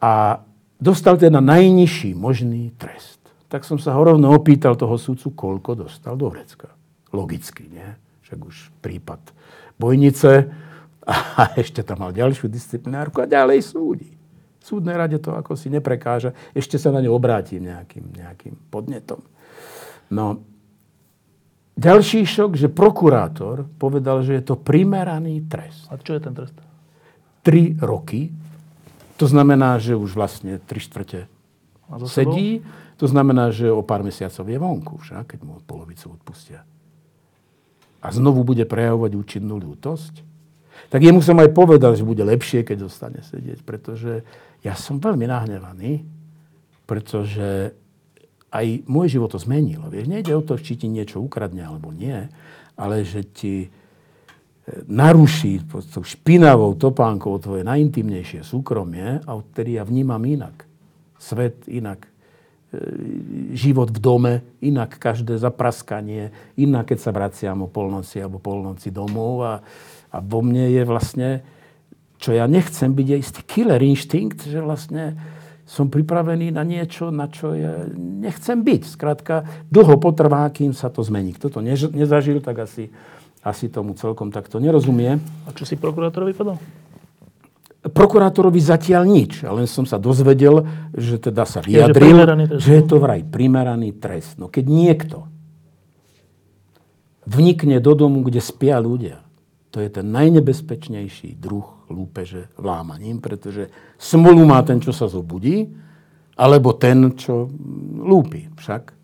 A 0.00 0.40
dostal 0.80 1.20
teda 1.20 1.44
najnižší 1.44 2.16
možný 2.16 2.72
trest 2.78 3.17
tak 3.48 3.64
som 3.64 3.80
sa 3.80 3.96
ho 3.96 4.02
rovno 4.04 4.28
opýtal 4.32 4.76
toho 4.76 5.00
súdcu, 5.00 5.32
koľko 5.32 5.88
dostal 5.88 6.20
do 6.20 6.28
Hrecka. 6.28 6.68
Logicky, 7.16 7.64
nie? 7.72 7.88
Však 8.28 8.38
už 8.44 8.56
prípad 8.84 9.20
bojnice 9.80 10.52
a 11.08 11.42
ešte 11.62 11.80
tam 11.80 12.04
mal 12.04 12.12
ďalšiu 12.12 12.52
disciplinárku 12.52 13.24
a 13.24 13.30
ďalej 13.30 13.64
súdi. 13.64 14.12
Súdnej 14.60 15.00
rade 15.00 15.16
to 15.16 15.32
ako 15.32 15.56
si 15.56 15.72
neprekáža. 15.72 16.36
Ešte 16.52 16.76
sa 16.76 16.92
na 16.92 17.00
ňu 17.00 17.16
obrátim 17.16 17.64
nejakým, 17.64 18.12
nejakým 18.12 18.54
podnetom. 18.68 19.24
No, 20.12 20.44
ďalší 21.72 22.28
šok, 22.28 22.52
že 22.52 22.68
prokurátor 22.68 23.64
povedal, 23.80 24.20
že 24.20 24.36
je 24.36 24.44
to 24.44 24.60
primeraný 24.60 25.40
trest. 25.48 25.88
A 25.88 25.96
čo 25.96 26.12
je 26.12 26.20
ten 26.20 26.36
trest? 26.36 26.52
Tri 27.40 27.80
roky. 27.80 28.28
To 29.16 29.24
znamená, 29.24 29.80
že 29.80 29.96
už 29.96 30.12
vlastne 30.12 30.60
tri 30.60 30.84
štvrte 30.84 31.24
sedí. 32.04 32.60
To 32.98 33.06
znamená, 33.06 33.54
že 33.54 33.70
o 33.70 33.86
pár 33.86 34.02
mesiacov 34.02 34.42
je 34.42 34.58
vonku, 34.58 34.94
však, 34.98 35.34
keď 35.34 35.40
mu 35.46 35.62
polovicu 35.62 36.10
odpustia. 36.10 36.66
A 38.02 38.10
znovu 38.10 38.42
bude 38.42 38.66
prejavovať 38.66 39.14
účinnú 39.14 39.58
ľútosť. 39.58 40.26
Tak 40.90 41.00
jemu 41.02 41.22
som 41.22 41.38
aj 41.38 41.54
povedal, 41.54 41.94
že 41.94 42.06
bude 42.06 42.22
lepšie, 42.22 42.66
keď 42.66 42.90
zostane 42.90 43.22
sedieť, 43.22 43.62
pretože 43.62 44.26
ja 44.62 44.74
som 44.74 44.98
veľmi 44.98 45.26
nahnevaný, 45.30 46.02
pretože 46.86 47.74
aj 48.50 48.66
môj 48.88 49.18
život 49.18 49.30
to 49.30 49.38
zmenilo. 49.38 49.86
Vieš, 49.92 50.06
nejde 50.08 50.32
o 50.34 50.42
to, 50.42 50.58
či 50.58 50.74
ti 50.74 50.88
niečo 50.88 51.20
ukradne 51.20 51.62
alebo 51.62 51.92
nie, 51.92 52.26
ale 52.74 53.04
že 53.04 53.26
ti 53.28 53.54
e, 53.66 53.68
naruší 54.88 55.68
tou 55.68 56.02
špinavou 56.02 56.72
topánkou 56.74 57.36
tvoje 57.38 57.62
najintimnejšie 57.62 58.40
súkromie 58.40 59.20
a 59.22 59.30
odtedy 59.36 59.76
ja 59.76 59.84
vnímam 59.84 60.22
inak. 60.24 60.64
Svet 61.20 61.68
inak 61.68 62.08
život 63.56 63.88
v 63.88 63.98
dome, 63.98 64.34
inak 64.60 65.00
každé 65.00 65.40
zapraskanie, 65.40 66.30
inak 66.60 66.92
keď 66.92 66.98
sa 67.00 67.10
vraciam 67.16 67.64
o 67.64 67.68
polnoci 67.68 68.20
alebo 68.20 68.36
polnoci 68.36 68.92
domov 68.92 69.34
a, 69.40 69.54
a 70.12 70.16
vo 70.20 70.44
mne 70.44 70.68
je 70.68 70.82
vlastne, 70.84 71.28
čo 72.20 72.36
ja 72.36 72.44
nechcem 72.44 72.92
byť, 72.92 73.06
je 73.08 73.16
istý 73.16 73.40
killer 73.48 73.80
instinct, 73.80 74.44
že 74.44 74.60
vlastne 74.60 75.16
som 75.68 75.92
pripravený 75.92 76.52
na 76.52 76.64
niečo, 76.64 77.12
na 77.12 77.28
čo 77.28 77.52
ja 77.52 77.88
nechcem 77.96 78.64
byť. 78.64 78.82
Skrátka, 78.88 79.44
dlho 79.68 80.00
potrvá, 80.00 80.48
kým 80.48 80.72
sa 80.72 80.88
to 80.88 81.04
zmení. 81.04 81.36
Kto 81.36 81.48
to 81.52 81.60
nezažil, 81.92 82.40
tak 82.40 82.64
asi, 82.64 82.88
asi 83.44 83.68
tomu 83.68 83.92
celkom 83.92 84.32
takto 84.32 84.60
nerozumie. 84.64 85.20
A 85.44 85.48
čo 85.52 85.68
si 85.68 85.76
prokurátorovi 85.76 86.32
povedal? 86.32 86.56
Prokurátorovi 87.86 88.58
zatiaľ 88.58 89.06
nič, 89.06 89.46
len 89.46 89.70
som 89.70 89.86
sa 89.86 90.02
dozvedel, 90.02 90.66
že 90.90 91.22
teda 91.22 91.46
sa 91.46 91.62
vyjadril, 91.62 92.18
je, 92.18 92.58
že 92.58 92.70
je 92.82 92.84
to 92.84 92.98
vraj 92.98 93.22
primeraný 93.22 93.94
trest. 93.94 94.34
No 94.34 94.50
keď 94.50 94.64
niekto 94.66 95.18
vnikne 97.28 97.78
do 97.78 97.94
domu, 97.94 98.26
kde 98.26 98.42
spia 98.42 98.82
ľudia, 98.82 99.22
to 99.70 99.78
je 99.78 99.88
ten 99.92 100.10
najnebezpečnejší 100.10 101.38
druh 101.38 101.86
lúpeže 101.86 102.50
vlámaním, 102.58 103.22
pretože 103.22 103.70
smolu 104.00 104.42
má 104.42 104.58
ten, 104.66 104.82
čo 104.82 104.90
sa 104.90 105.06
zobudí, 105.06 105.70
alebo 106.34 106.74
ten, 106.74 107.14
čo 107.14 107.46
lúpi 108.00 108.50
však. 108.58 108.97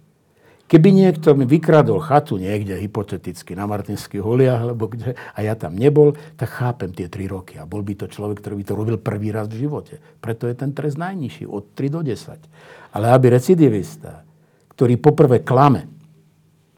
Keby 0.75 0.91
niekto 0.91 1.39
mi 1.39 1.47
vykradol 1.47 2.03
chatu 2.03 2.35
niekde, 2.35 2.75
hypoteticky, 2.75 3.55
na 3.55 3.63
Martinských 3.63 4.19
holiach, 4.19 4.59
alebo 4.67 4.91
kde, 4.91 5.15
a 5.15 5.39
ja 5.39 5.55
tam 5.55 5.79
nebol, 5.79 6.19
tak 6.35 6.51
chápem 6.51 6.91
tie 6.91 7.07
tri 7.07 7.31
roky. 7.31 7.63
A 7.63 7.63
bol 7.63 7.87
by 7.87 7.95
to 7.95 8.11
človek, 8.11 8.43
ktorý 8.43 8.59
by 8.59 8.65
to 8.67 8.75
robil 8.75 8.97
prvý 8.99 9.31
raz 9.31 9.47
v 9.47 9.71
živote. 9.71 10.03
Preto 10.19 10.51
je 10.51 10.59
ten 10.59 10.75
trest 10.75 10.99
najnižší, 10.99 11.47
od 11.47 11.79
3 11.79 11.95
do 11.95 12.03
10. 12.03 12.91
Ale 12.91 13.07
aby 13.07 13.39
recidivista, 13.39 14.27
ktorý 14.75 14.99
poprvé 14.99 15.47
klame, 15.47 15.87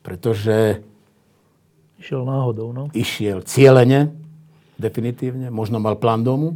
pretože... 0.05 0.85
Išiel 1.97 2.29
náhodou, 2.29 2.77
no? 2.77 2.93
Išiel 2.93 3.49
cieľene, 3.49 4.13
definitívne, 4.77 5.49
možno 5.49 5.81
mal 5.81 5.97
plán 5.97 6.21
domu 6.21 6.53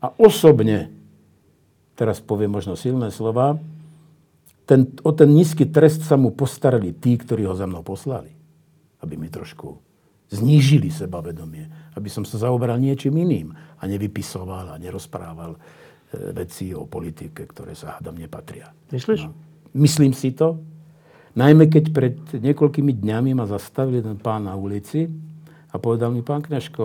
a 0.00 0.08
osobne, 0.16 0.88
teraz 2.00 2.24
poviem 2.24 2.56
možno 2.56 2.80
silné 2.80 3.12
slova, 3.12 3.60
ten, 4.66 4.98
o 5.06 5.14
ten 5.14 5.30
nízky 5.30 5.70
trest 5.70 6.02
sa 6.02 6.18
mu 6.18 6.34
postarali 6.34 6.90
tí, 6.98 7.14
ktorí 7.14 7.46
ho 7.46 7.54
za 7.54 7.70
mnou 7.70 7.86
poslali. 7.86 8.34
Aby 8.98 9.14
mi 9.14 9.30
trošku 9.30 9.78
znížili 10.26 10.90
sebavedomie. 10.90 11.94
Aby 11.94 12.10
som 12.10 12.26
sa 12.26 12.42
zaoberal 12.42 12.82
niečím 12.82 13.14
iným 13.22 13.54
a 13.54 13.82
nevypisoval 13.86 14.74
a 14.74 14.80
nerozprával 14.82 15.54
e, 15.54 15.58
veci 16.34 16.74
o 16.74 16.90
politike, 16.90 17.46
ktoré 17.46 17.78
sa 17.78 17.96
hádam 17.96 18.18
nepatria. 18.18 18.74
Myslíš? 18.90 19.30
No. 19.30 19.32
Myslím 19.78 20.10
si 20.10 20.34
to. 20.34 20.58
Najmä 21.36 21.68
keď 21.70 21.84
pred 21.92 22.16
niekoľkými 22.34 22.96
dňami 22.96 23.38
ma 23.38 23.46
zastavil 23.46 24.02
ten 24.02 24.18
pán 24.18 24.50
na 24.50 24.56
ulici 24.58 25.06
a 25.70 25.76
povedal 25.76 26.10
mi, 26.10 26.24
pán 26.24 26.40
Kňažko, 26.40 26.84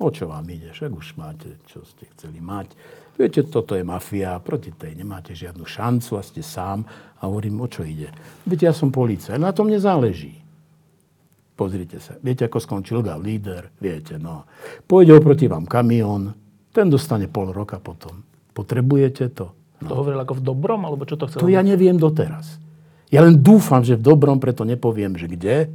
o 0.00 0.08
čo 0.08 0.24
vám 0.26 0.48
ide? 0.48 0.72
Však 0.72 0.90
už 0.90 1.20
máte, 1.20 1.60
čo 1.68 1.84
ste 1.84 2.08
chceli 2.16 2.40
mať 2.40 2.72
Viete, 3.20 3.44
toto 3.44 3.76
je 3.76 3.84
mafia, 3.84 4.40
proti 4.40 4.72
tej 4.72 4.96
nemáte 4.96 5.36
žiadnu 5.36 5.68
šancu 5.68 6.16
a 6.16 6.24
ste 6.24 6.40
sám. 6.40 6.88
A 7.20 7.28
hovorím, 7.28 7.60
o 7.60 7.68
čo 7.68 7.84
ide? 7.84 8.08
Viete, 8.48 8.64
ja 8.64 8.72
som 8.72 8.88
policajt, 8.88 9.36
na 9.36 9.52
tom 9.52 9.68
nezáleží. 9.68 10.40
Pozrite 11.52 12.00
sa. 12.00 12.16
Viete, 12.24 12.48
ako 12.48 12.56
skončil 12.64 13.04
ga 13.04 13.20
líder? 13.20 13.68
Viete, 13.76 14.16
no. 14.16 14.48
Pôjde 14.88 15.20
oproti 15.20 15.44
vám 15.52 15.68
kamión, 15.68 16.32
ten 16.72 16.88
dostane 16.88 17.28
pol 17.28 17.52
roka 17.52 17.76
potom. 17.76 18.24
Potrebujete 18.56 19.28
to? 19.36 19.52
No. 19.84 19.92
To 19.92 19.94
hovoril 20.00 20.24
ako 20.24 20.40
v 20.40 20.42
dobrom, 20.56 20.80
alebo 20.88 21.04
čo 21.04 21.20
to 21.20 21.28
chcel? 21.28 21.44
To 21.44 21.52
ja 21.52 21.60
neviem 21.60 22.00
doteraz. 22.00 22.56
Ja 23.12 23.20
len 23.20 23.36
dúfam, 23.36 23.84
že 23.84 24.00
v 24.00 24.06
dobrom, 24.16 24.40
preto 24.40 24.64
nepoviem, 24.64 25.12
že 25.20 25.28
kde 25.28 25.68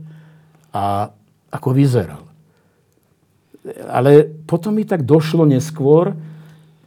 a 0.73 1.13
ako 1.53 1.77
vyzeral. 1.77 2.25
Ale 3.85 4.33
potom 4.49 4.73
mi 4.73 4.89
tak 4.89 5.05
došlo 5.05 5.45
neskôr, 5.45 6.17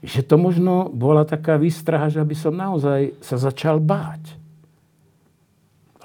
že 0.02 0.22
to 0.22 0.38
možno 0.38 0.90
bola 0.90 1.26
taká 1.26 1.58
výstraha, 1.58 2.10
že 2.10 2.22
aby 2.22 2.36
som 2.38 2.54
naozaj 2.54 3.18
sa 3.18 3.36
začal 3.38 3.82
báť. 3.82 4.38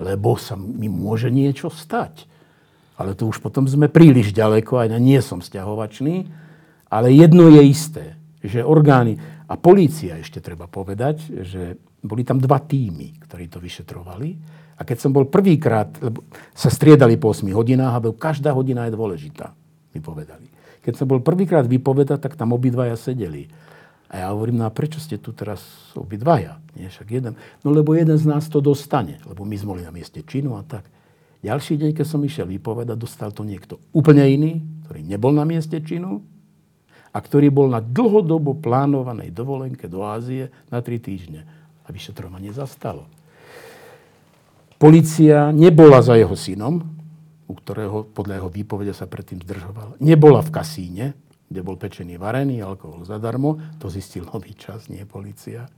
Lebo 0.02 0.34
sa 0.36 0.58
mi 0.58 0.90
môže 0.90 1.30
niečo 1.30 1.70
stať. 1.70 2.26
Ale 2.98 3.14
to 3.14 3.30
už 3.30 3.42
potom 3.42 3.70
sme 3.70 3.90
príliš 3.90 4.34
ďaleko, 4.34 4.82
aj 4.82 4.90
na 4.94 5.00
nie 5.02 5.22
som 5.22 5.42
sťahovačný. 5.42 6.26
Ale 6.90 7.14
jedno 7.14 7.50
je 7.50 7.62
isté, 7.66 8.06
že 8.42 8.66
orgány 8.66 9.18
a 9.50 9.54
polícia 9.58 10.18
ešte 10.18 10.42
treba 10.42 10.66
povedať, 10.66 11.46
že 11.46 11.78
boli 12.02 12.26
tam 12.26 12.42
dva 12.42 12.62
týmy, 12.62 13.22
ktorí 13.22 13.50
to 13.50 13.62
vyšetrovali. 13.62 14.30
A 14.78 14.82
keď 14.82 14.98
som 14.98 15.14
bol 15.14 15.30
prvýkrát, 15.30 15.94
lebo 16.02 16.26
sa 16.58 16.74
striedali 16.74 17.18
po 17.22 17.30
8 17.30 17.46
hodinách, 17.54 17.94
a 17.94 18.02
každá 18.14 18.52
hodina 18.58 18.90
je 18.90 18.98
dôležitá, 18.98 19.54
mi 19.94 20.02
povedali. 20.02 20.50
Keď 20.84 20.94
som 21.00 21.08
bol 21.08 21.24
prvýkrát 21.24 21.64
vypovedať, 21.64 22.20
tak 22.20 22.34
tam 22.36 22.52
obidvaja 22.52 22.98
sedeli. 23.00 23.48
A 24.14 24.22
ja 24.22 24.28
hovorím, 24.30 24.62
no 24.62 24.70
a 24.70 24.72
prečo 24.72 25.02
ste 25.02 25.18
tu 25.18 25.34
teraz 25.34 25.90
obidvaja? 25.98 26.62
Nie 26.78 26.94
však 26.94 27.10
jeden. 27.10 27.34
No 27.66 27.74
lebo 27.74 27.98
jeden 27.98 28.14
z 28.14 28.30
nás 28.30 28.46
to 28.46 28.62
dostane, 28.62 29.18
lebo 29.26 29.42
my 29.42 29.58
sme 29.58 29.74
boli 29.74 29.82
na 29.82 29.90
mieste 29.90 30.22
činu 30.22 30.54
a 30.54 30.62
tak. 30.62 30.86
Ďalší 31.42 31.82
deň, 31.82 31.92
keď 31.98 32.06
som 32.06 32.22
išiel 32.22 32.46
vypovedať, 32.46 32.94
dostal 32.94 33.34
to 33.34 33.42
niekto 33.42 33.82
úplne 33.90 34.22
iný, 34.30 34.62
ktorý 34.86 35.02
nebol 35.02 35.34
na 35.34 35.50
mieste 35.50 35.82
činu 35.82 36.22
a 37.10 37.18
ktorý 37.18 37.50
bol 37.50 37.74
na 37.74 37.82
dlhodobo 37.82 38.54
plánovanej 38.54 39.34
dovolenke 39.34 39.90
do 39.90 40.06
Ázie 40.06 40.54
na 40.70 40.80
tri 40.86 41.02
týždne. 41.02 41.50
A 41.84 41.92
vyšetrovanie 41.92 42.54
zastalo. 42.54 43.10
Polícia 44.78 45.50
nebola 45.50 46.06
za 46.06 46.16
jeho 46.16 46.38
synom, 46.38 46.86
u 47.50 47.54
ktorého 47.58 48.08
podľa 48.14 48.40
jeho 48.40 48.50
výpovede 48.54 48.94
sa 48.96 49.10
predtým 49.10 49.42
zdržoval. 49.42 49.98
Nebola 50.00 50.40
v 50.46 50.54
kasíne, 50.54 51.06
kde 51.54 51.62
bol 51.62 51.78
pečený 51.78 52.18
varený, 52.18 52.66
alkohol 52.66 53.06
zadarmo. 53.06 53.62
To 53.78 53.94
zistil 53.94 54.26
nový 54.26 54.58
čas, 54.58 54.90
nie 54.90 55.06
policia. 55.06 55.70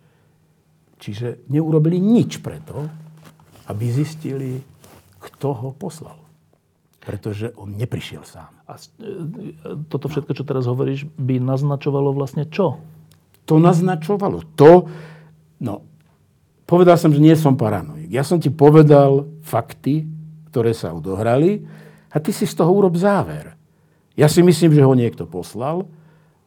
Čiže 0.96 1.52
neurobili 1.52 2.00
nič 2.00 2.40
preto, 2.40 2.88
aby 3.68 3.84
zistili, 3.92 4.64
kto 5.20 5.52
ho 5.52 5.70
poslal. 5.76 6.16
Pretože 7.04 7.52
on 7.60 7.76
neprišiel 7.76 8.24
sám. 8.24 8.56
A 8.72 8.80
toto 9.92 10.08
všetko, 10.08 10.32
čo 10.32 10.48
teraz 10.48 10.64
hovoríš, 10.64 11.12
by 11.20 11.44
naznačovalo 11.44 12.16
vlastne 12.16 12.48
čo? 12.48 12.80
To 13.46 13.60
naznačovalo 13.60 14.56
to, 14.56 14.88
no, 15.60 15.84
povedal 16.64 16.96
som, 16.96 17.12
že 17.12 17.20
nie 17.20 17.36
som 17.36 17.60
paranoik. 17.60 18.08
Ja 18.08 18.24
som 18.24 18.40
ti 18.40 18.48
povedal 18.48 19.28
fakty, 19.44 20.08
ktoré 20.50 20.72
sa 20.72 20.96
odohrali 20.96 21.68
a 22.10 22.18
ty 22.24 22.32
si 22.32 22.48
z 22.48 22.56
toho 22.56 22.72
urob 22.72 22.96
záver. 22.96 23.55
Ja 24.16 24.32
si 24.32 24.40
myslím, 24.40 24.72
že 24.72 24.84
ho 24.88 24.96
niekto 24.96 25.28
poslal 25.28 25.88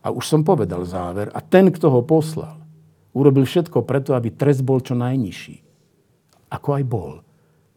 a 0.01 0.09
už 0.09 0.24
som 0.24 0.40
povedal 0.40 0.89
záver 0.89 1.28
a 1.36 1.40
ten, 1.45 1.69
kto 1.69 1.93
ho 1.93 2.01
poslal, 2.01 2.57
urobil 3.12 3.45
všetko 3.45 3.85
preto, 3.85 4.16
aby 4.16 4.32
trest 4.32 4.65
bol 4.65 4.81
čo 4.81 4.97
najnižší. 4.97 5.61
Ako 6.49 6.81
aj 6.81 6.85
bol. 6.89 7.12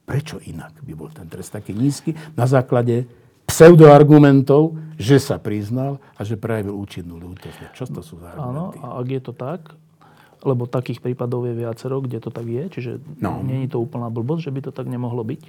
Prečo 0.08 0.40
inak 0.44 0.80
by 0.80 0.94
bol 0.96 1.12
ten 1.12 1.28
trest 1.28 1.52
taký 1.52 1.76
nízky? 1.76 2.16
Na 2.40 2.48
základe 2.48 3.08
pseudoargumentov, 3.52 4.80
že 4.96 5.20
sa 5.20 5.36
priznal 5.36 6.00
a 6.16 6.24
že 6.24 6.40
prejavil 6.40 6.72
účinnú 6.72 7.20
ľútosť. 7.20 7.76
Čo 7.76 7.92
to 7.92 8.00
sú 8.00 8.24
za 8.24 8.32
argumenty? 8.32 8.80
Áno, 8.80 8.96
a 8.96 9.04
ak 9.04 9.08
je 9.12 9.22
to 9.22 9.34
tak, 9.36 9.62
lebo 10.42 10.66
takých 10.66 11.04
prípadov 11.04 11.46
je 11.46 11.54
viacero, 11.54 12.00
kde 12.00 12.18
to 12.24 12.32
tak 12.32 12.48
je, 12.48 12.64
čiže 12.72 12.92
no. 13.20 13.44
nie 13.44 13.68
je 13.68 13.76
to 13.76 13.84
úplná 13.84 14.08
blbosť, 14.08 14.48
že 14.48 14.54
by 14.56 14.62
to 14.64 14.72
tak 14.72 14.88
nemohlo 14.88 15.22
byť. 15.22 15.44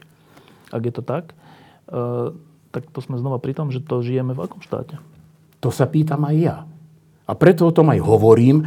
Ak 0.75 0.83
je 0.83 0.93
to 0.93 1.03
tak, 1.05 1.33
e, 1.89 2.35
tak 2.73 2.89
to 2.89 3.05
sme 3.05 3.21
znova 3.21 3.37
pri 3.37 3.53
tom, 3.53 3.69
že 3.69 3.85
to 3.85 4.01
žijeme 4.01 4.33
v 4.33 4.43
akom 4.49 4.65
štáte? 4.65 4.97
To 5.61 5.69
sa 5.69 5.85
pýtam 5.85 6.25
aj 6.25 6.37
ja. 6.41 6.57
A 7.29 7.33
preto 7.37 7.69
o 7.69 7.77
tom 7.77 7.93
aj 7.93 8.01
hovorím. 8.03 8.65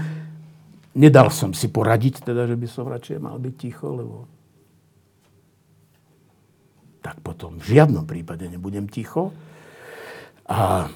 Nedal 0.95 1.27
som 1.33 1.51
si 1.51 1.67
poradiť, 1.67 2.23
teda, 2.23 2.47
že 2.47 2.55
by 2.55 2.67
som 2.71 2.87
radšej 2.87 3.17
mal 3.19 3.35
byť 3.35 3.55
ticho, 3.59 3.91
lebo 3.91 4.29
tak 7.03 7.21
potom 7.21 7.61
v 7.61 7.77
žiadnom 7.77 8.07
prípade 8.07 8.49
nebudem 8.49 8.89
ticho. 8.89 9.29
A 10.49 10.89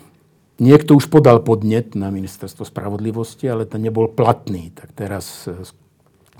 niekto 0.57 0.98
už 0.98 1.06
podal 1.06 1.45
podnet 1.45 1.94
na 1.94 2.10
ministerstvo 2.10 2.65
spravodlivosti, 2.65 3.45
ale 3.45 3.69
ten 3.69 3.86
nebol 3.86 4.10
platný. 4.10 4.73
Tak 4.73 4.90
teraz 4.98 5.45
e, 5.45 5.53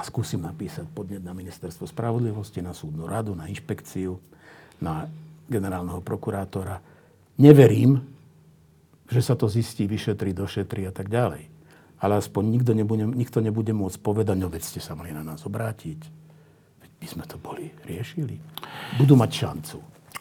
skúsim 0.02 0.42
napísať 0.42 0.90
podnet 0.90 1.22
na 1.22 1.38
ministerstvo 1.38 1.86
spravodlivosti, 1.86 2.66
na 2.66 2.74
súdnu 2.74 3.06
radu, 3.06 3.38
na 3.38 3.46
inšpekciu, 3.46 4.18
na 4.82 5.06
generálneho 5.50 6.00
prokurátora. 6.06 6.80
Neverím, 7.42 8.00
že 9.10 9.22
sa 9.26 9.34
to 9.34 9.50
zistí, 9.50 9.90
vyšetrí, 9.90 10.32
došetrí 10.32 10.86
a 10.86 10.94
tak 10.94 11.10
ďalej. 11.10 11.50
Ale 12.00 12.14
aspoň 12.16 12.44
nikto 12.48 12.72
nebude, 12.72 13.04
nikto 13.04 13.44
nebude 13.44 13.74
môcť 13.76 14.00
povedať, 14.00 14.38
no 14.40 14.48
veď 14.48 14.64
ste 14.64 14.80
sa 14.80 14.96
mali 14.96 15.12
na 15.12 15.26
nás 15.26 15.44
obrátiť 15.44 16.20
by 17.00 17.08
sme 17.08 17.24
to 17.26 17.40
boli 17.40 17.72
riešili. 17.88 18.36
Budú 19.00 19.16
mať 19.16 19.32
šancu. 19.32 19.78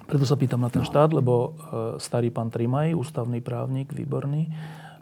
Preto 0.08 0.24
sa 0.24 0.38
pýtam 0.38 0.62
na 0.62 0.70
ten 0.72 0.80
no. 0.80 0.88
štát, 0.88 1.10
lebo 1.12 1.32
uh, 1.34 1.52
starý 2.00 2.32
pán 2.32 2.48
Trimaj, 2.48 2.96
ústavný 2.96 3.44
právnik, 3.44 3.92
výborný, 3.92 4.48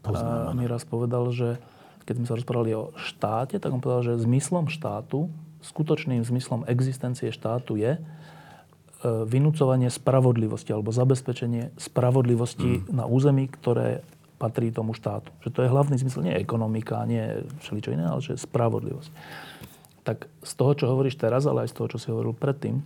uh, 0.03 0.51
mi 0.57 0.66
raz 0.66 0.82
povedal, 0.82 1.31
že 1.31 1.61
keď 2.09 2.15
sme 2.19 2.27
sa 2.27 2.35
rozprávali 2.39 2.73
o 2.74 2.90
štáte, 2.98 3.61
tak 3.61 3.70
on 3.70 3.78
povedal, 3.78 4.03
že 4.03 4.24
zmyslom 4.24 4.66
štátu, 4.66 5.31
skutočným 5.62 6.23
zmyslom 6.27 6.66
existencie 6.66 7.31
štátu 7.31 7.78
je 7.78 7.98
vynúcovanie 9.05 9.93
spravodlivosti 9.93 10.73
alebo 10.73 10.89
zabezpečenie 10.89 11.77
spravodlivosti 11.77 12.81
mm. 12.81 12.97
na 12.97 13.05
území, 13.05 13.51
ktoré 13.51 14.01
patrí 14.36 14.73
tomu 14.73 14.93
štátu. 14.93 15.32
Že 15.44 15.51
to 15.52 15.60
je 15.64 15.73
hlavný 15.73 15.97
zmysel, 16.01 16.24
nie 16.24 16.36
ekonomika, 16.36 17.05
nie 17.09 17.44
všeličo 17.60 17.93
iné, 17.93 18.05
ale 18.09 18.20
že 18.24 18.40
spravodlivosť 18.40 19.12
tak 20.06 20.31
z 20.47 20.52
toho, 20.55 20.73
čo 20.78 20.86
hovoríš 20.86 21.18
teraz, 21.18 21.43
ale 21.51 21.66
aj 21.66 21.74
z 21.74 21.77
toho, 21.82 21.90
čo 21.90 21.98
si 21.98 22.09
hovoril 22.14 22.31
predtým, 22.31 22.78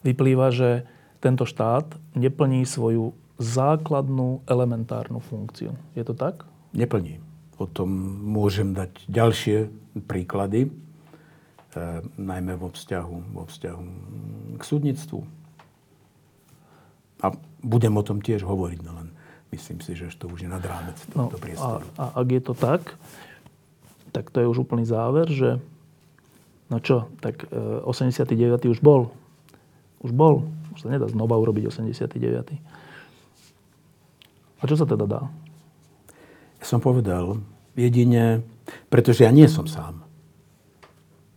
vyplýva, 0.00 0.48
že 0.48 0.88
tento 1.20 1.44
štát 1.44 1.84
neplní 2.16 2.64
svoju 2.64 3.12
základnú 3.36 4.40
elementárnu 4.48 5.20
funkciu. 5.20 5.76
Je 5.92 6.00
to 6.00 6.16
tak? 6.16 6.48
Neplní. 6.72 7.20
O 7.60 7.68
tom 7.68 7.92
môžem 8.24 8.72
dať 8.72 9.04
ďalšie 9.04 9.68
príklady, 10.08 10.60
e, 10.64 10.68
najmä 12.16 12.56
vo 12.56 12.72
vzťahu, 12.72 13.16
vo 13.36 13.44
vzťahu 13.46 13.82
k 14.56 14.62
súdnictvu. 14.62 15.20
A 17.24 17.32
budem 17.64 17.94
o 17.96 18.02
tom 18.04 18.20
tiež 18.20 18.44
hovoriť, 18.44 18.80
no 18.84 18.92
len 18.96 19.08
myslím 19.52 19.80
si, 19.80 19.96
že 19.96 20.12
to 20.16 20.28
už 20.28 20.44
je 20.44 20.50
nad 20.50 20.60
rámec 20.60 20.96
no, 21.16 21.32
priestoru. 21.32 21.86
A, 21.96 22.12
a 22.12 22.20
ak 22.20 22.28
je 22.28 22.42
to 22.44 22.52
tak, 22.52 22.82
tak 24.12 24.32
to 24.32 24.40
je 24.40 24.48
už 24.48 24.64
úplný 24.64 24.84
záver, 24.88 25.28
že 25.28 25.60
no 26.72 26.80
čo, 26.80 27.08
tak 27.20 27.48
e, 27.48 27.84
89. 27.84 28.68
už 28.72 28.80
bol. 28.80 29.12
Už 30.00 30.12
bol. 30.12 30.48
Už 30.76 30.84
sa 30.84 30.92
nedá 30.92 31.08
znova 31.08 31.36
urobiť 31.40 31.68
89. 31.68 32.16
A 34.56 34.62
čo 34.64 34.76
sa 34.76 34.88
teda 34.88 35.04
dá? 35.04 35.22
Ja 36.56 36.64
som 36.64 36.80
povedal, 36.80 37.44
jedine, 37.76 38.40
pretože 38.88 39.28
ja 39.28 39.32
nie 39.32 39.46
som 39.46 39.68
sám. 39.68 40.05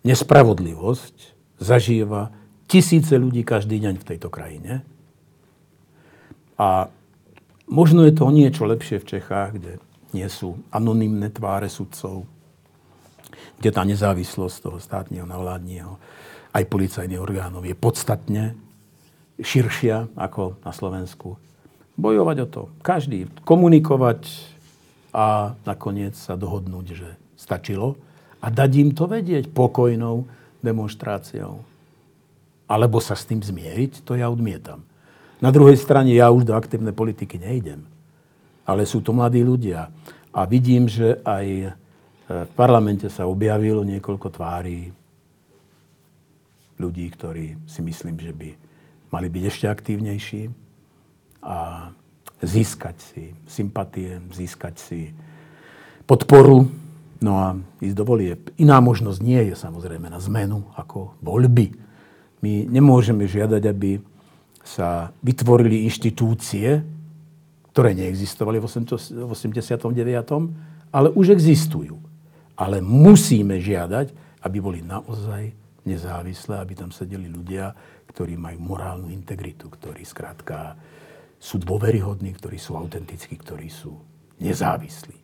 Nespravodlivosť 0.10 1.16
zažíva 1.62 2.34
tisíce 2.66 3.14
ľudí 3.14 3.46
každý 3.46 3.78
deň 3.78 4.02
v 4.02 4.08
tejto 4.10 4.34
krajine. 4.34 4.82
A 6.58 6.90
možno 7.70 8.02
je 8.10 8.18
to 8.18 8.34
niečo 8.34 8.66
lepšie 8.66 8.98
v 8.98 9.06
Čechách, 9.06 9.62
kde 9.62 9.78
nie 10.18 10.26
sú 10.26 10.58
anonimné 10.74 11.30
tváre 11.30 11.70
sudcov, 11.70 12.26
kde 13.62 13.70
tá 13.70 13.86
nezávislosť 13.86 14.58
toho 14.66 14.78
státneho 14.82 15.30
navládního 15.30 16.02
aj 16.58 16.66
policajných 16.66 17.22
orgánov 17.22 17.62
je 17.62 17.78
podstatne 17.78 18.58
širšia 19.38 20.10
ako 20.18 20.58
na 20.66 20.74
Slovensku. 20.74 21.38
Bojovať 22.00 22.38
o 22.42 22.48
to. 22.50 22.62
Každý. 22.82 23.30
Komunikovať 23.46 24.26
a 25.14 25.54
nakoniec 25.70 26.18
sa 26.18 26.34
dohodnúť, 26.34 26.86
že 26.98 27.10
stačilo 27.38 28.09
a 28.40 28.48
dať 28.48 28.72
im 28.80 28.90
to 28.96 29.06
vedieť 29.08 29.52
pokojnou 29.52 30.24
demonstráciou. 30.64 31.64
Alebo 32.70 33.02
sa 33.04 33.18
s 33.18 33.28
tým 33.28 33.44
zmieriť, 33.44 34.06
to 34.06 34.16
ja 34.16 34.32
odmietam. 34.32 34.86
Na 35.40 35.50
druhej 35.50 35.80
strane 35.80 36.12
ja 36.12 36.32
už 36.32 36.48
do 36.48 36.56
aktívnej 36.56 36.92
politiky 36.92 37.40
nejdem. 37.40 37.88
Ale 38.64 38.86
sú 38.86 39.02
to 39.02 39.16
mladí 39.16 39.42
ľudia. 39.42 39.90
A 40.30 40.46
vidím, 40.46 40.86
že 40.86 41.18
aj 41.26 41.74
v 42.30 42.52
parlamente 42.54 43.10
sa 43.10 43.26
objavilo 43.26 43.82
niekoľko 43.82 44.28
tvári 44.30 44.94
ľudí, 46.78 47.10
ktorí 47.10 47.58
si 47.66 47.82
myslím, 47.82 48.22
že 48.22 48.32
by 48.32 48.50
mali 49.10 49.28
byť 49.28 49.44
ešte 49.50 49.66
aktívnejší 49.66 50.44
a 51.42 51.90
získať 52.40 52.96
si 53.02 53.24
sympatie, 53.50 54.22
získať 54.32 54.76
si 54.78 55.10
podporu, 56.06 56.70
no 57.20 57.34
a 57.40 57.48
ísť 57.84 57.96
do 57.96 58.06
volieb. 58.06 58.52
Iná 58.60 58.80
možnosť 58.84 59.20
nie 59.24 59.52
je 59.52 59.56
samozrejme 59.56 60.08
na 60.08 60.20
zmenu 60.24 60.64
ako 60.76 61.20
voľby. 61.20 61.76
My 62.40 62.66
nemôžeme 62.68 63.28
žiadať, 63.28 63.64
aby 63.68 64.00
sa 64.64 65.12
vytvorili 65.24 65.84
inštitúcie, 65.88 66.84
ktoré 67.72 67.96
neexistovali 67.96 68.60
v 68.60 68.66
89., 68.66 69.92
ale 70.90 71.08
už 71.14 71.32
existujú 71.36 72.10
ale 72.60 72.84
musíme 72.84 73.56
žiadať, 73.56 74.12
aby 74.44 74.58
boli 74.60 74.84
naozaj 74.84 75.56
nezávislé, 75.88 76.60
aby 76.60 76.76
tam 76.76 76.92
sedeli 76.92 77.32
ľudia, 77.32 77.72
ktorí 78.12 78.36
majú 78.36 78.76
morálnu 78.76 79.08
integritu, 79.16 79.72
ktorí 79.72 80.04
skrátka 80.04 80.76
sú 81.40 81.56
dôveryhodní, 81.56 82.36
ktorí 82.36 82.60
sú 82.60 82.76
autentickí, 82.76 83.40
ktorí 83.40 83.72
sú 83.72 83.96
nezávislí. 84.44 85.16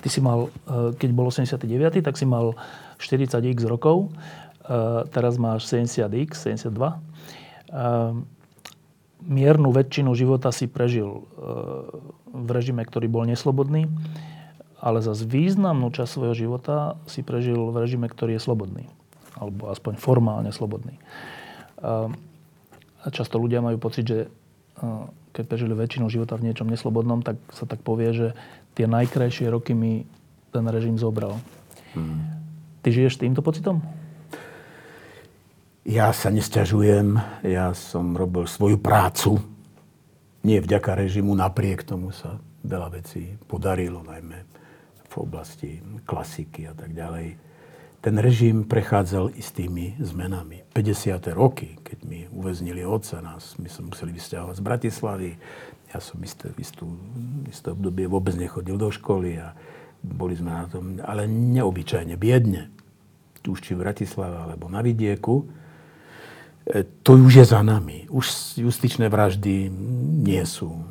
Ty 0.00 0.08
si 0.08 0.20
mal, 0.24 0.48
e, 0.68 0.96
keď 0.96 1.10
bol 1.12 1.28
89, 1.28 2.00
tak 2.00 2.16
si 2.16 2.24
mal 2.24 2.56
40x 2.96 3.64
rokov, 3.68 4.08
e, 4.08 5.06
teraz 5.12 5.36
máš 5.36 5.68
70x, 5.68 6.40
72. 6.40 6.72
E, 6.72 7.84
miernu 9.20 9.68
väčšinu 9.68 10.16
života 10.16 10.48
si 10.48 10.64
prežil 10.64 11.28
v 12.32 12.48
režime, 12.48 12.80
ktorý 12.88 13.04
bol 13.04 13.28
neslobodný 13.28 13.84
ale 14.80 15.04
za 15.04 15.12
významnú 15.12 15.92
časť 15.92 16.08
svojho 16.08 16.34
života 16.34 16.96
si 17.04 17.20
prežil 17.20 17.68
v 17.68 17.76
režime, 17.84 18.08
ktorý 18.08 18.40
je 18.40 18.42
slobodný. 18.42 18.84
Alebo 19.36 19.68
aspoň 19.68 20.00
formálne 20.00 20.50
slobodný. 20.56 20.96
A 21.80 23.06
často 23.12 23.36
ľudia 23.36 23.60
majú 23.60 23.76
pocit, 23.76 24.08
že 24.08 24.18
keď 25.36 25.44
prežili 25.46 25.76
väčšinu 25.76 26.08
života 26.08 26.40
v 26.40 26.48
niečom 26.48 26.66
neslobodnom, 26.66 27.20
tak 27.20 27.36
sa 27.52 27.68
tak 27.68 27.84
povie, 27.84 28.10
že 28.16 28.28
tie 28.74 28.86
najkrajšie 28.86 29.50
roky 29.50 29.74
mi 29.76 30.04
ten 30.50 30.64
režim 30.66 30.98
zobral. 30.98 31.38
Hmm. 31.94 32.40
Ty 32.80 32.88
žiješ 32.90 33.20
týmto 33.20 33.42
pocitom? 33.44 33.82
Ja 35.84 36.12
sa 36.12 36.30
nesťažujem. 36.30 37.18
Ja 37.44 37.72
som 37.72 38.12
robil 38.14 38.46
svoju 38.46 38.78
prácu. 38.78 39.40
Nie 40.44 40.62
vďaka 40.64 40.96
režimu, 40.96 41.36
napriek 41.36 41.84
tomu 41.84 42.12
sa 42.14 42.40
veľa 42.64 42.88
vecí 43.00 43.36
podarilo, 43.48 44.00
najmä 44.04 44.38
v 45.10 45.14
oblasti 45.18 45.82
klasiky 46.06 46.70
a 46.70 46.74
tak 46.76 46.94
ďalej. 46.94 47.36
Ten 48.00 48.16
režim 48.16 48.64
prechádzal 48.64 49.36
istými 49.36 50.00
zmenami. 50.00 50.64
50. 50.72 51.20
roky, 51.36 51.76
keď 51.84 51.98
mi 52.08 52.24
uväznili 52.32 52.80
otca, 52.80 53.20
nás, 53.20 53.60
my 53.60 53.68
sme 53.68 53.92
museli 53.92 54.16
vysťahovať 54.16 54.56
z 54.56 54.64
Bratislavy. 54.64 55.30
Ja 55.90 55.98
som 55.98 56.22
isté, 56.22 56.54
istú, 56.56 56.86
isté 57.50 57.74
obdobie 57.74 58.06
vôbec 58.06 58.38
nechodil 58.38 58.78
do 58.78 58.94
školy 58.94 59.42
a 59.42 59.54
boli 60.00 60.38
sme 60.38 60.54
na 60.54 60.64
tom, 60.70 61.02
ale 61.02 61.26
neobyčajne 61.26 62.14
biedne. 62.14 62.70
Už 63.42 63.58
či 63.58 63.74
v 63.74 63.82
Bratislave, 63.82 64.36
alebo 64.36 64.70
na 64.70 64.84
vidieku 64.84 65.48
E, 66.66 66.84
to 67.02 67.16
už 67.16 67.34
je 67.34 67.44
za 67.44 67.62
nami. 67.62 68.06
Už 68.10 68.56
justičné 68.60 69.08
vraždy 69.08 69.72
nie 70.22 70.44
sú. 70.46 70.84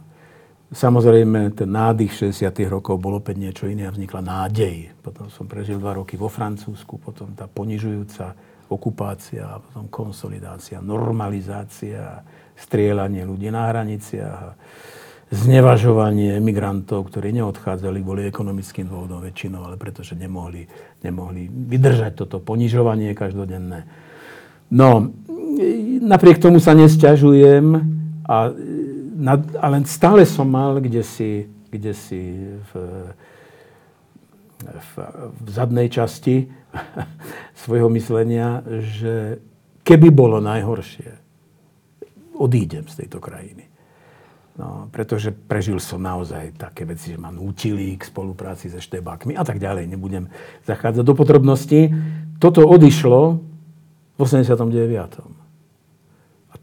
Samozrejme, 0.69 1.57
ten 1.57 1.69
nádych 1.69 2.29
60. 2.29 2.45
rokov 2.69 3.01
bol 3.01 3.17
opäť 3.17 3.41
niečo 3.41 3.65
iné 3.65 3.89
a 3.89 3.93
vznikla 3.93 4.21
nádej. 4.21 4.93
Potom 5.01 5.31
som 5.33 5.49
prežil 5.49 5.81
dva 5.81 5.97
roky 5.97 6.13
vo 6.13 6.29
Francúzsku, 6.29 7.01
potom 7.01 7.33
tá 7.33 7.49
ponižujúca 7.49 8.37
okupácia, 8.69 9.57
potom 9.65 9.89
konsolidácia, 9.89 10.77
normalizácia, 10.77 12.21
strieľanie 12.65 13.23
ľudí 13.23 13.47
na 13.49 13.71
hraniciach, 13.71 14.55
znevažovanie 15.29 16.41
emigrantov, 16.41 17.13
ktorí 17.13 17.29
neodchádzali 17.37 18.01
kvôli 18.01 18.25
ekonomickým 18.25 18.89
dôvodom 18.89 19.21
väčšinou, 19.21 19.61
ale 19.61 19.77
pretože 19.77 20.17
nemohli, 20.17 20.65
nemohli 21.05 21.45
vydržať 21.45 22.17
toto 22.17 22.41
ponižovanie 22.41 23.13
každodenné. 23.13 23.85
No, 24.73 25.13
napriek 26.01 26.41
tomu 26.41 26.57
sa 26.57 26.73
nesťažujem, 26.73 27.65
a, 28.25 28.35
na, 29.19 29.33
ale 29.61 29.75
stále 29.85 30.25
som 30.25 30.49
mal 30.49 30.81
kde 30.81 31.05
si, 31.05 31.45
kde 31.69 31.93
si 31.93 32.21
v, 32.69 32.71
v, 34.65 34.91
v 35.29 35.47
zadnej 35.49 35.93
časti 35.93 36.49
svojho 37.65 37.89
myslenia, 37.93 38.65
že 38.81 39.45
keby 39.85 40.09
bolo 40.09 40.41
najhoršie, 40.41 41.28
odídem 42.39 42.87
z 42.87 43.03
tejto 43.05 43.19
krajiny. 43.19 43.67
No, 44.59 44.91
pretože 44.91 45.31
prežil 45.31 45.79
som 45.79 46.03
naozaj 46.03 46.55
také 46.59 46.83
veci, 46.83 47.15
že 47.15 47.19
ma 47.19 47.31
nútili 47.31 47.95
k 47.95 48.03
spolupráci 48.03 48.67
so 48.67 48.79
štebákmi 48.79 49.35
a 49.35 49.43
tak 49.43 49.59
ďalej. 49.59 49.87
Nebudem 49.87 50.27
zachádzať 50.67 51.03
do 51.03 51.15
podrobností. 51.15 51.91
Toto 52.43 52.67
odišlo 52.67 53.39
v 54.15 54.19
89 54.19 55.39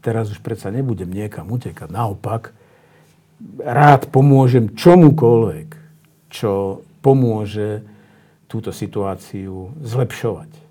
teraz 0.07 0.31
už 0.31 0.39
predsa 0.39 0.71
nebudem 0.71 1.11
niekam 1.11 1.51
utekať. 1.51 1.91
Naopak, 1.91 2.55
rád 3.59 4.07
pomôžem 4.07 4.71
čomukoľvek, 4.71 5.67
čo 6.31 6.81
pomôže 7.03 7.83
túto 8.47 8.71
situáciu 8.71 9.75
zlepšovať. 9.83 10.66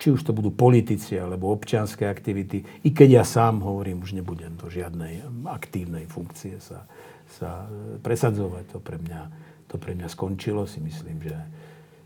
Či 0.00 0.16
už 0.16 0.24
to 0.24 0.32
budú 0.32 0.48
politici 0.48 1.20
alebo 1.20 1.52
občianské 1.52 2.08
aktivity. 2.08 2.64
I 2.88 2.90
keď 2.96 3.20
ja 3.20 3.24
sám 3.28 3.60
hovorím, 3.60 4.00
už 4.00 4.16
nebudem 4.16 4.56
do 4.56 4.72
žiadnej 4.72 5.20
aktívnej 5.44 6.08
funkcie 6.08 6.56
sa, 6.56 6.88
sa 7.28 7.68
presadzovať. 8.00 8.64
To 8.72 8.78
pre, 8.80 8.96
mňa, 8.96 9.20
to 9.68 9.76
pre 9.76 9.92
mňa 9.92 10.08
skončilo, 10.08 10.64
si 10.64 10.80
myslím, 10.80 11.20
že 11.20 11.36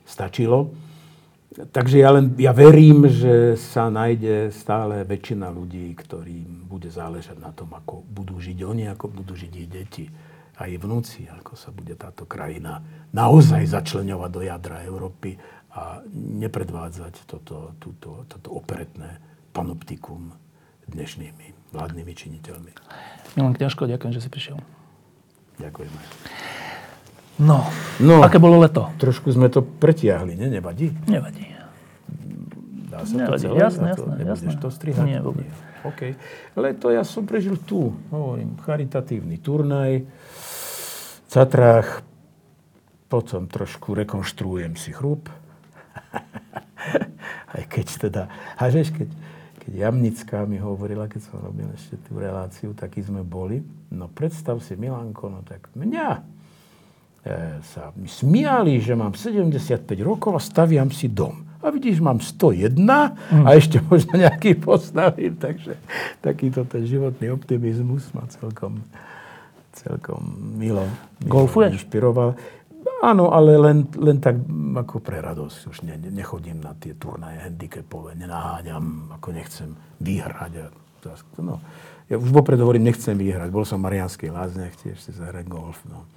stačilo. 0.03 0.75
Takže 1.55 2.03
ja, 2.03 2.11
len, 2.11 2.35
ja 2.35 2.51
verím, 2.51 3.07
že 3.07 3.55
sa 3.55 3.87
nájde 3.87 4.51
stále 4.51 5.07
väčšina 5.07 5.55
ľudí, 5.55 5.95
ktorým 5.95 6.67
bude 6.67 6.91
záležať 6.91 7.39
na 7.39 7.55
tom, 7.55 7.71
ako 7.71 8.03
budú 8.11 8.43
žiť 8.43 8.59
oni, 8.59 8.91
ako 8.91 9.23
budú 9.23 9.39
žiť 9.39 9.53
ich 9.55 9.71
deti 9.71 10.07
a 10.59 10.67
ich 10.67 10.83
vnúci, 10.83 11.31
ako 11.31 11.55
sa 11.55 11.71
bude 11.71 11.95
táto 11.95 12.27
krajina 12.27 12.83
naozaj 13.15 13.71
začleňovať 13.71 14.31
do 14.35 14.43
jadra 14.43 14.83
Európy 14.83 15.39
a 15.75 16.07
nepredvádzať 16.15 17.27
toto, 17.27 17.75
túto, 17.83 18.23
toto 18.31 18.49
operetné 18.55 19.19
panoptikum 19.51 20.31
dnešnými 20.87 21.75
vládnymi 21.75 22.13
činiteľmi. 22.15 22.73
Milan 23.35 23.55
Kňažko, 23.59 23.91
ďakujem, 23.91 24.13
že 24.15 24.23
si 24.23 24.31
prišiel. 24.31 24.59
Ďakujem. 25.59 25.91
No, 27.43 27.67
no, 27.99 28.23
aké 28.23 28.39
bolo 28.39 28.63
leto? 28.63 28.95
Trošku 29.03 29.35
sme 29.35 29.51
to 29.51 29.67
pretiahli, 29.67 30.39
ne? 30.39 30.47
Nevadí? 30.47 30.95
Nevadí. 31.11 31.51
Dá 32.87 33.03
sa 33.03 33.27
Nevadí, 33.27 33.43
to 33.43 33.51
celé? 33.51 33.57
Jasné, 33.59 33.89
jasné. 33.91 34.15
jasné. 34.23 34.51
to 34.63 34.69
strihať? 34.71 35.03
Nie, 35.03 35.19
vôbec. 35.19 35.51
Nie. 35.51 35.75
OK. 35.83 36.01
Leto 36.55 36.95
ja 36.95 37.03
som 37.03 37.27
prežil 37.27 37.59
tu, 37.67 37.91
hovorím, 38.15 38.55
charitatívny 38.63 39.43
turnaj, 39.43 40.07
v 40.07 41.27
Catrách, 41.27 42.07
potom 43.11 43.51
trošku 43.51 43.99
rekonštruujem 43.99 44.79
si 44.79 44.95
chrup. 44.95 45.27
Aj 47.55 47.65
keď 47.71 47.87
teda, 48.11 48.23
a 48.59 48.63
vieš, 48.67 48.91
keď, 48.91 49.09
keď 49.63 49.73
Jamnická 49.75 50.43
mi 50.45 50.59
hovorila, 50.59 51.07
keď 51.07 51.31
som 51.31 51.39
robil 51.39 51.71
ešte 51.75 51.97
tú 52.07 52.19
reláciu, 52.19 52.75
taký 52.75 53.03
sme 53.03 53.23
boli. 53.23 53.63
No 53.95 54.11
predstav 54.11 54.59
si, 54.59 54.75
Milanko, 54.75 55.31
no 55.31 55.41
tak 55.47 55.71
mňa 55.79 56.35
E, 57.25 57.65
sa 57.73 57.89
mi 57.97 58.05
smiali, 58.05 58.77
že 58.85 58.93
mám 58.93 59.17
75 59.17 59.89
rokov 60.05 60.37
a 60.37 60.41
staviam 60.45 60.93
si 60.93 61.09
dom. 61.09 61.41
A 61.65 61.73
vidíš, 61.73 61.97
mám 62.05 62.21
101 62.21 62.77
mm. 62.77 63.49
a 63.49 63.57
ešte 63.57 63.81
možno 63.81 64.21
nejaký 64.21 64.61
postavím. 64.61 65.33
Takže 65.33 65.81
takýto 66.21 66.69
ten 66.69 66.85
životný 66.85 67.33
optimizmus 67.33 68.13
ma 68.13 68.29
celkom, 68.29 68.85
celkom 69.73 70.21
milo, 70.61 70.85
milo 71.25 71.49
inšpiroval. 71.49 72.37
Áno, 73.05 73.33
ale 73.33 73.57
len, 73.61 73.85
len 74.01 74.17
tak 74.21 74.41
ako 74.75 75.01
pre 75.01 75.21
radosť. 75.21 75.59
Už 75.69 75.79
ne, 75.85 75.97
nechodím 75.99 76.61
na 76.61 76.73
tie 76.77 76.97
turnaje 76.97 77.41
handicapové, 77.41 78.17
nenaháňam, 78.17 79.13
ako 79.21 79.29
nechcem 79.33 79.77
vyhrať. 80.01 80.53
A, 80.61 80.67
no, 81.41 81.61
ja 82.09 82.17
už 82.17 82.29
vopred 82.33 82.57
hovorím, 82.61 82.89
nechcem 82.89 83.17
vyhrať. 83.17 83.49
Bol 83.53 83.69
som 83.69 83.81
v 83.81 83.93
Marianskej 83.93 84.33
lázne, 84.33 84.73
tiež 84.81 84.97
si 85.01 85.13
zahrať 85.13 85.45
golf. 85.49 85.81
No. 85.89 86.09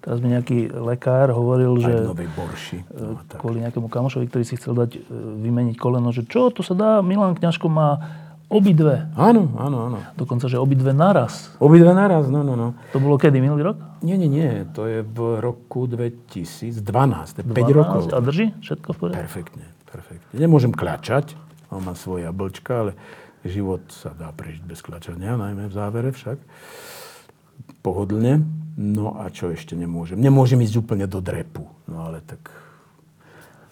Teraz 0.00 0.16
mi 0.24 0.32
nejaký 0.32 0.72
lekár 0.72 1.28
hovoril, 1.28 1.76
Aj 1.76 1.84
že 1.84 1.92
Borši. 2.32 2.78
E, 2.88 3.04
no, 3.04 3.20
kvôli 3.36 3.60
nejakému 3.60 3.92
kamošovi, 3.92 4.32
ktorý 4.32 4.44
si 4.48 4.56
chcel 4.56 4.72
dať 4.72 4.96
e, 4.96 5.00
vymeniť 5.44 5.76
koleno, 5.76 6.08
že 6.08 6.24
čo, 6.24 6.48
to 6.48 6.64
sa 6.64 6.72
dá, 6.72 6.90
Milan 7.04 7.36
Kňažko 7.36 7.68
má 7.68 8.00
obidve. 8.50 9.08
Áno, 9.14 9.54
áno, 9.56 9.86
áno. 9.86 9.98
Dokonca, 10.18 10.50
že 10.50 10.58
obidve 10.58 10.90
naraz. 10.90 11.54
Obidve 11.62 11.94
naraz, 11.94 12.26
no, 12.26 12.42
no, 12.42 12.58
no. 12.58 12.74
To 12.90 12.98
bolo 12.98 13.14
kedy, 13.14 13.38
minulý 13.38 13.72
rok? 13.72 13.78
Nie, 14.02 14.18
nie, 14.18 14.26
nie, 14.26 14.66
to 14.74 14.90
je 14.90 15.06
v 15.06 15.38
roku 15.38 15.86
2012, 15.86 16.82
5 16.82 17.46
rokov. 17.70 18.10
A 18.10 18.18
drží 18.18 18.50
všetko 18.58 18.88
v 18.90 18.96
poriadku? 18.98 19.22
Perfektne, 19.22 19.64
perfektne. 19.86 20.34
Nemôžem 20.34 20.74
kľačať, 20.74 21.38
mám 21.70 21.94
svoje 21.94 22.26
jablčka, 22.26 22.72
ale 22.74 22.92
život 23.46 23.86
sa 23.94 24.10
dá 24.12 24.34
prežiť 24.34 24.66
bez 24.66 24.82
kľačania, 24.82 25.38
najmä 25.38 25.70
v 25.70 25.74
závere 25.74 26.10
však 26.10 26.42
pohodlne. 27.80 28.44
No 28.80 29.20
a 29.20 29.28
čo 29.28 29.52
ešte 29.52 29.76
nemôžem? 29.76 30.16
Nemôžem 30.16 30.60
ísť 30.64 30.80
úplne 30.80 31.04
do 31.04 31.20
drepu. 31.20 31.68
No 31.84 32.08
ale 32.08 32.24
tak 32.24 32.48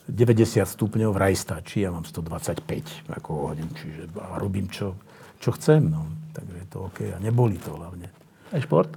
90 0.08 0.64
stupňov 0.64 1.12
vraj 1.12 1.36
stačí, 1.36 1.84
ja 1.84 1.92
mám 1.92 2.08
125, 2.08 3.12
ako 3.12 3.52
hodím, 3.52 3.68
čiže 3.76 4.08
robím 4.40 4.72
čo, 4.72 4.96
čo 5.36 5.52
chcem, 5.52 5.84
no. 5.84 6.08
Takže 6.32 6.56
je 6.56 6.66
to 6.72 6.78
OK 6.88 6.98
a 7.12 7.20
neboli 7.20 7.60
to 7.60 7.76
hlavne. 7.76 8.08
Aj 8.48 8.60
šport? 8.64 8.96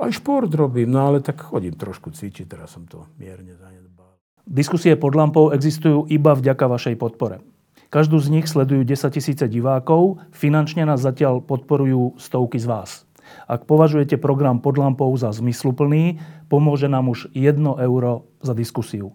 Aj 0.00 0.10
šport 0.10 0.50
robím, 0.50 0.90
no 0.90 1.06
ale 1.06 1.22
tak 1.22 1.38
chodím 1.38 1.78
trošku 1.78 2.10
cvičiť, 2.10 2.50
teraz 2.50 2.74
som 2.74 2.82
to 2.90 3.06
mierne 3.20 3.54
zanedbal. 3.54 4.18
Diskusie 4.42 4.98
pod 4.98 5.14
lampou 5.14 5.54
existujú 5.54 6.10
iba 6.10 6.34
vďaka 6.34 6.66
vašej 6.66 6.96
podpore. 6.98 7.44
Každú 7.90 8.18
z 8.18 8.30
nich 8.34 8.46
sledujú 8.46 8.82
10 8.86 9.12
tisíce 9.14 9.44
divákov, 9.46 10.22
finančne 10.34 10.86
nás 10.86 11.02
zatiaľ 11.02 11.42
podporujú 11.42 12.18
stovky 12.18 12.58
z 12.58 12.66
vás. 12.66 12.90
Ak 13.46 13.66
považujete 13.66 14.18
program 14.18 14.58
pod 14.58 14.78
lampou 14.78 15.10
za 15.14 15.30
zmysluplný, 15.30 16.18
pomôže 16.50 16.90
nám 16.90 17.10
už 17.10 17.30
1 17.34 17.60
euro 17.82 18.26
za 18.42 18.54
diskusiu. 18.54 19.14